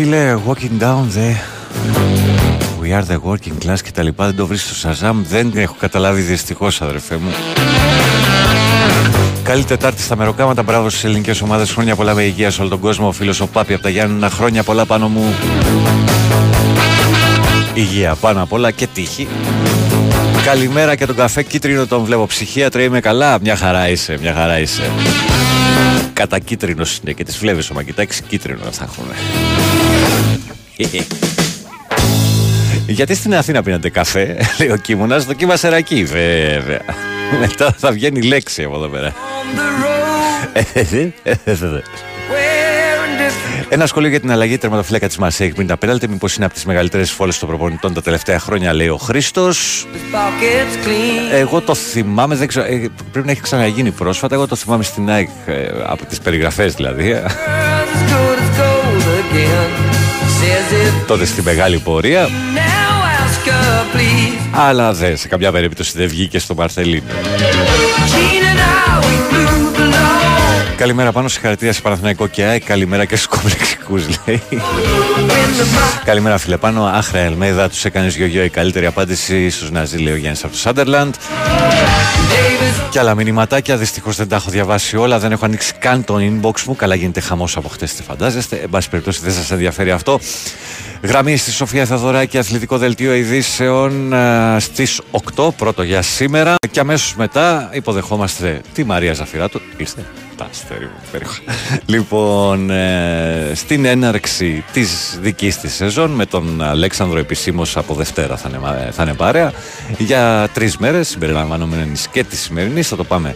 Φίλε, 0.00 0.38
walking 0.46 0.82
down 0.82 1.06
the... 1.16 1.34
We 2.82 2.92
are 2.92 3.04
the 3.12 3.18
working 3.30 3.66
class 3.66 3.80
και 3.84 3.90
τα 3.94 4.02
λοιπά 4.02 4.24
δεν 4.24 4.36
το 4.36 4.46
βρεις 4.46 4.62
στο 4.62 4.74
Σαζάμ 4.74 5.22
δεν 5.28 5.52
έχω 5.54 5.74
καταλάβει 5.78 6.20
δυστυχώς 6.20 6.82
αδερφέ 6.82 7.16
μου 7.16 7.30
Καλή 9.42 9.64
Τετάρτη 9.64 10.02
στα 10.02 10.16
μεροκάματα. 10.16 10.62
Μπράβο 10.62 10.88
στις 10.88 11.04
ελληνικές 11.04 11.40
ομάδες. 11.40 11.70
Χρόνια 11.70 11.96
πολλά 11.96 12.14
με 12.14 12.22
υγεία 12.22 12.50
σε 12.50 12.60
όλο 12.60 12.70
τον 12.70 12.80
κόσμο. 12.80 13.08
Ο 13.08 13.12
φίλος 13.12 13.40
ο 13.40 13.46
Πάπη 13.46 13.72
από 13.72 13.82
τα 13.82 13.88
Γιάννενα. 13.88 14.30
Χρόνια 14.30 14.62
πολλά 14.62 14.86
πάνω 14.86 15.08
μου. 15.08 15.34
Υγεία 17.74 18.14
πάνω 18.14 18.42
απ' 18.42 18.52
όλα 18.52 18.70
και 18.70 18.86
τύχη. 18.86 19.28
Καλημέρα 20.44 20.94
και 20.94 21.06
τον 21.06 21.16
καφέ 21.16 21.42
κίτρινο 21.42 21.86
τον 21.86 22.04
βλέπω. 22.04 22.26
Ψυχίατρο 22.26 22.82
είμαι 22.82 23.00
καλά. 23.00 23.38
Μια 23.40 23.56
χαρά 23.56 23.88
είσαι, 23.88 24.18
μια 24.20 24.34
χαρά 24.34 24.58
είσαι. 24.58 24.82
Κατά 26.18 26.38
κίτρινο 26.38 26.84
είναι 27.02 27.12
και 27.12 27.24
τις 27.24 27.38
βλέπει 27.38 27.72
ο 27.72 27.82
κοιτάξει 27.82 28.22
κίτρινο 28.22 28.72
θα 28.72 28.84
έχουν. 28.84 29.04
Γιατί 32.96 33.14
στην 33.14 33.34
Αθήνα 33.34 33.62
πίνατε 33.62 33.90
καφέ, 33.90 34.36
λέει 34.58 34.70
ο 34.70 34.76
Κίμωνας, 34.76 35.24
δοκίμασε 35.24 35.68
ρακί, 35.68 36.04
βέβαια. 36.04 36.80
Μετά 37.40 37.74
θα 37.78 37.92
βγαίνει 37.92 38.22
λέξη 38.22 38.62
από 38.62 38.76
εδώ 38.76 38.88
πέρα. 38.88 39.14
Ένα 43.70 43.86
σχόλιο 43.86 44.08
για 44.08 44.20
την 44.20 44.30
αλλαγή 44.30 44.58
τερματοφύλακα 44.58 45.06
της 45.06 45.16
Μασέικ 45.16 45.54
πριν 45.54 45.66
τα 45.66 45.76
πέναλτε. 45.76 46.08
Μήπως 46.08 46.36
είναι 46.36 46.44
από 46.44 46.54
τις 46.54 46.64
μεγαλύτερες 46.64 47.10
φόλες 47.10 47.38
των 47.38 47.48
προπονητών 47.48 47.94
τα 47.94 48.02
τελευταία 48.02 48.38
χρόνια, 48.38 48.72
λέει 48.74 48.88
ο 48.88 48.96
Χρήστος. 48.96 49.86
Εγώ 51.32 51.60
το 51.60 51.74
θυμάμαι, 51.74 52.34
δεν 52.34 52.48
ξέρω, 52.48 52.66
ε, 52.66 52.88
πρέπει 53.12 53.26
να 53.26 53.32
έχει 53.32 53.40
ξαναγίνει 53.40 53.90
πρόσφατα. 53.90 54.34
Εγώ 54.34 54.46
το 54.46 54.56
θυμάμαι 54.56 54.82
στην 54.82 55.10
ΑΕΚ 55.10 55.28
ε, 55.46 55.66
από 55.86 56.04
τις 56.04 56.18
περιγραφές 56.18 56.74
δηλαδή. 56.74 57.22
Τότε 61.06 61.24
στη 61.24 61.42
μεγάλη 61.42 61.78
πορεία. 61.78 62.28
Αλλά 64.50 64.92
δεν, 64.92 65.16
σε 65.16 65.28
κάποια 65.28 65.52
περίπτωση 65.52 65.92
δεν 65.98 66.08
βγήκε 66.08 66.38
στο 66.38 66.54
Μαρθελίνο. 66.54 67.02
Καλημέρα 70.78 71.12
πάνω, 71.12 71.28
συγχαρητήρια 71.28 71.72
σε 71.72 71.80
Παναθηναϊκό 71.80 72.26
και 72.26 72.44
ΑΕΚ. 72.44 72.64
Καλημέρα 72.64 73.04
και 73.04 73.16
στους 73.16 73.28
κομπλεξικούς, 73.28 74.04
λέει. 74.26 74.42
Καλημέρα, 76.04 76.38
φίλε 76.38 76.56
πάνω. 76.56 76.84
Άχρα 76.84 77.18
Ελμέδα, 77.18 77.68
τους 77.68 77.84
έκανες 77.84 78.16
γιο 78.16 78.44
η 78.44 78.48
καλύτερη 78.48 78.86
απάντηση 78.86 79.50
στους 79.50 79.70
Ναζί, 79.70 79.96
λέει 79.96 80.12
ο 80.12 80.16
Γιάννης 80.16 80.44
από 80.44 80.52
το 80.52 80.58
Σάντερλαντ. 80.58 81.14
Και 82.90 82.98
άλλα 82.98 83.14
μηνυματάκια, 83.14 83.76
δυστυχώς 83.76 84.16
δεν 84.16 84.28
τα 84.28 84.36
έχω 84.36 84.50
διαβάσει 84.50 84.96
όλα, 84.96 85.18
δεν 85.18 85.32
έχω 85.32 85.44
ανοίξει 85.44 85.72
καν 85.78 86.04
το 86.04 86.16
inbox 86.18 86.62
μου. 86.66 86.76
Καλά, 86.76 86.94
γίνεται 86.94 87.20
χαμός 87.20 87.56
από 87.56 87.68
χτες, 87.68 87.94
τι 87.94 88.02
φαντάζεστε. 88.02 88.56
Εν 88.56 88.70
πάση 88.70 88.88
περιπτώσει, 88.88 89.20
δεν 89.22 89.32
σας 89.32 89.50
ενδιαφέρει 89.50 89.90
αυτό. 89.90 90.20
Γραμμή 91.02 91.36
στη 91.36 91.50
Σοφία 91.50 91.84
Θαδωράκη, 91.84 92.38
αθλητικό 92.38 92.78
δελτίο 92.78 93.14
ειδήσεων 93.14 94.12
στις 94.58 95.00
8, 95.36 95.48
πρώτο 95.56 95.82
για 95.82 96.02
σήμερα. 96.02 96.54
Και 96.70 96.80
αμέσως 96.80 97.14
μετά 97.16 97.70
υποδεχόμαστε 97.72 98.60
τη 98.74 98.84
Μαρία 98.84 99.12
Ζαφυράτου. 99.12 99.60
Είστε. 99.76 100.04
λοιπόν, 101.86 102.70
ε, 102.70 103.52
στην 103.54 103.84
έναρξη 103.84 104.64
της 104.72 105.18
δικής 105.20 105.58
της 105.58 105.74
σεζόν 105.74 106.10
με 106.10 106.26
τον 106.26 106.62
Αλέξανδρο 106.62 107.18
επισήμως 107.18 107.76
από 107.76 107.94
Δευτέρα 107.94 108.36
θα 108.36 108.48
είναι, 108.48 108.90
θα 108.90 109.02
είναι 109.02 109.14
παρέα 109.14 109.52
για 109.98 110.48
τρεις 110.52 110.76
μέρες 110.76 111.08
συμπεριλαμβανομένη 111.08 111.92
και 112.12 112.24
της 112.24 112.40
σημερινής. 112.40 112.88
Θα 112.88 112.96
το 112.96 113.04
πάμε 113.04 113.34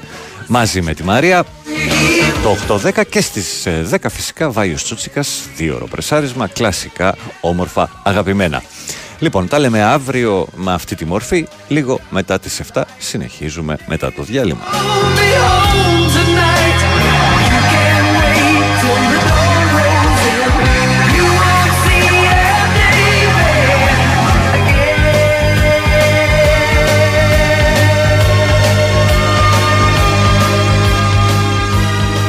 μαζί 0.52 0.80
με 0.80 0.94
τη 0.94 1.04
Μαρία. 1.04 1.44
Το 2.42 2.78
8-10 2.84 3.02
και 3.08 3.20
στις 3.20 3.66
10 3.90 3.96
ε, 4.02 4.08
φυσικά 4.08 4.50
Βάιος 4.50 4.84
Τσούτσικας, 4.84 5.40
δύο 5.56 5.74
ώρο 5.74 5.86
πρεσάρισμα, 5.86 6.46
κλασικά, 6.46 7.16
όμορφα, 7.40 7.90
αγαπημένα. 8.02 8.62
Λοιπόν, 9.18 9.48
τα 9.48 9.58
λέμε 9.58 9.82
αύριο 9.82 10.46
με 10.54 10.72
αυτή 10.72 10.94
τη 10.94 11.04
μορφή, 11.04 11.46
λίγο 11.68 12.00
μετά 12.10 12.38
τις 12.38 12.60
7 12.72 12.82
συνεχίζουμε 12.98 13.76
μετά 13.86 14.12
το 14.12 14.22
διάλειμμα. 14.22 14.64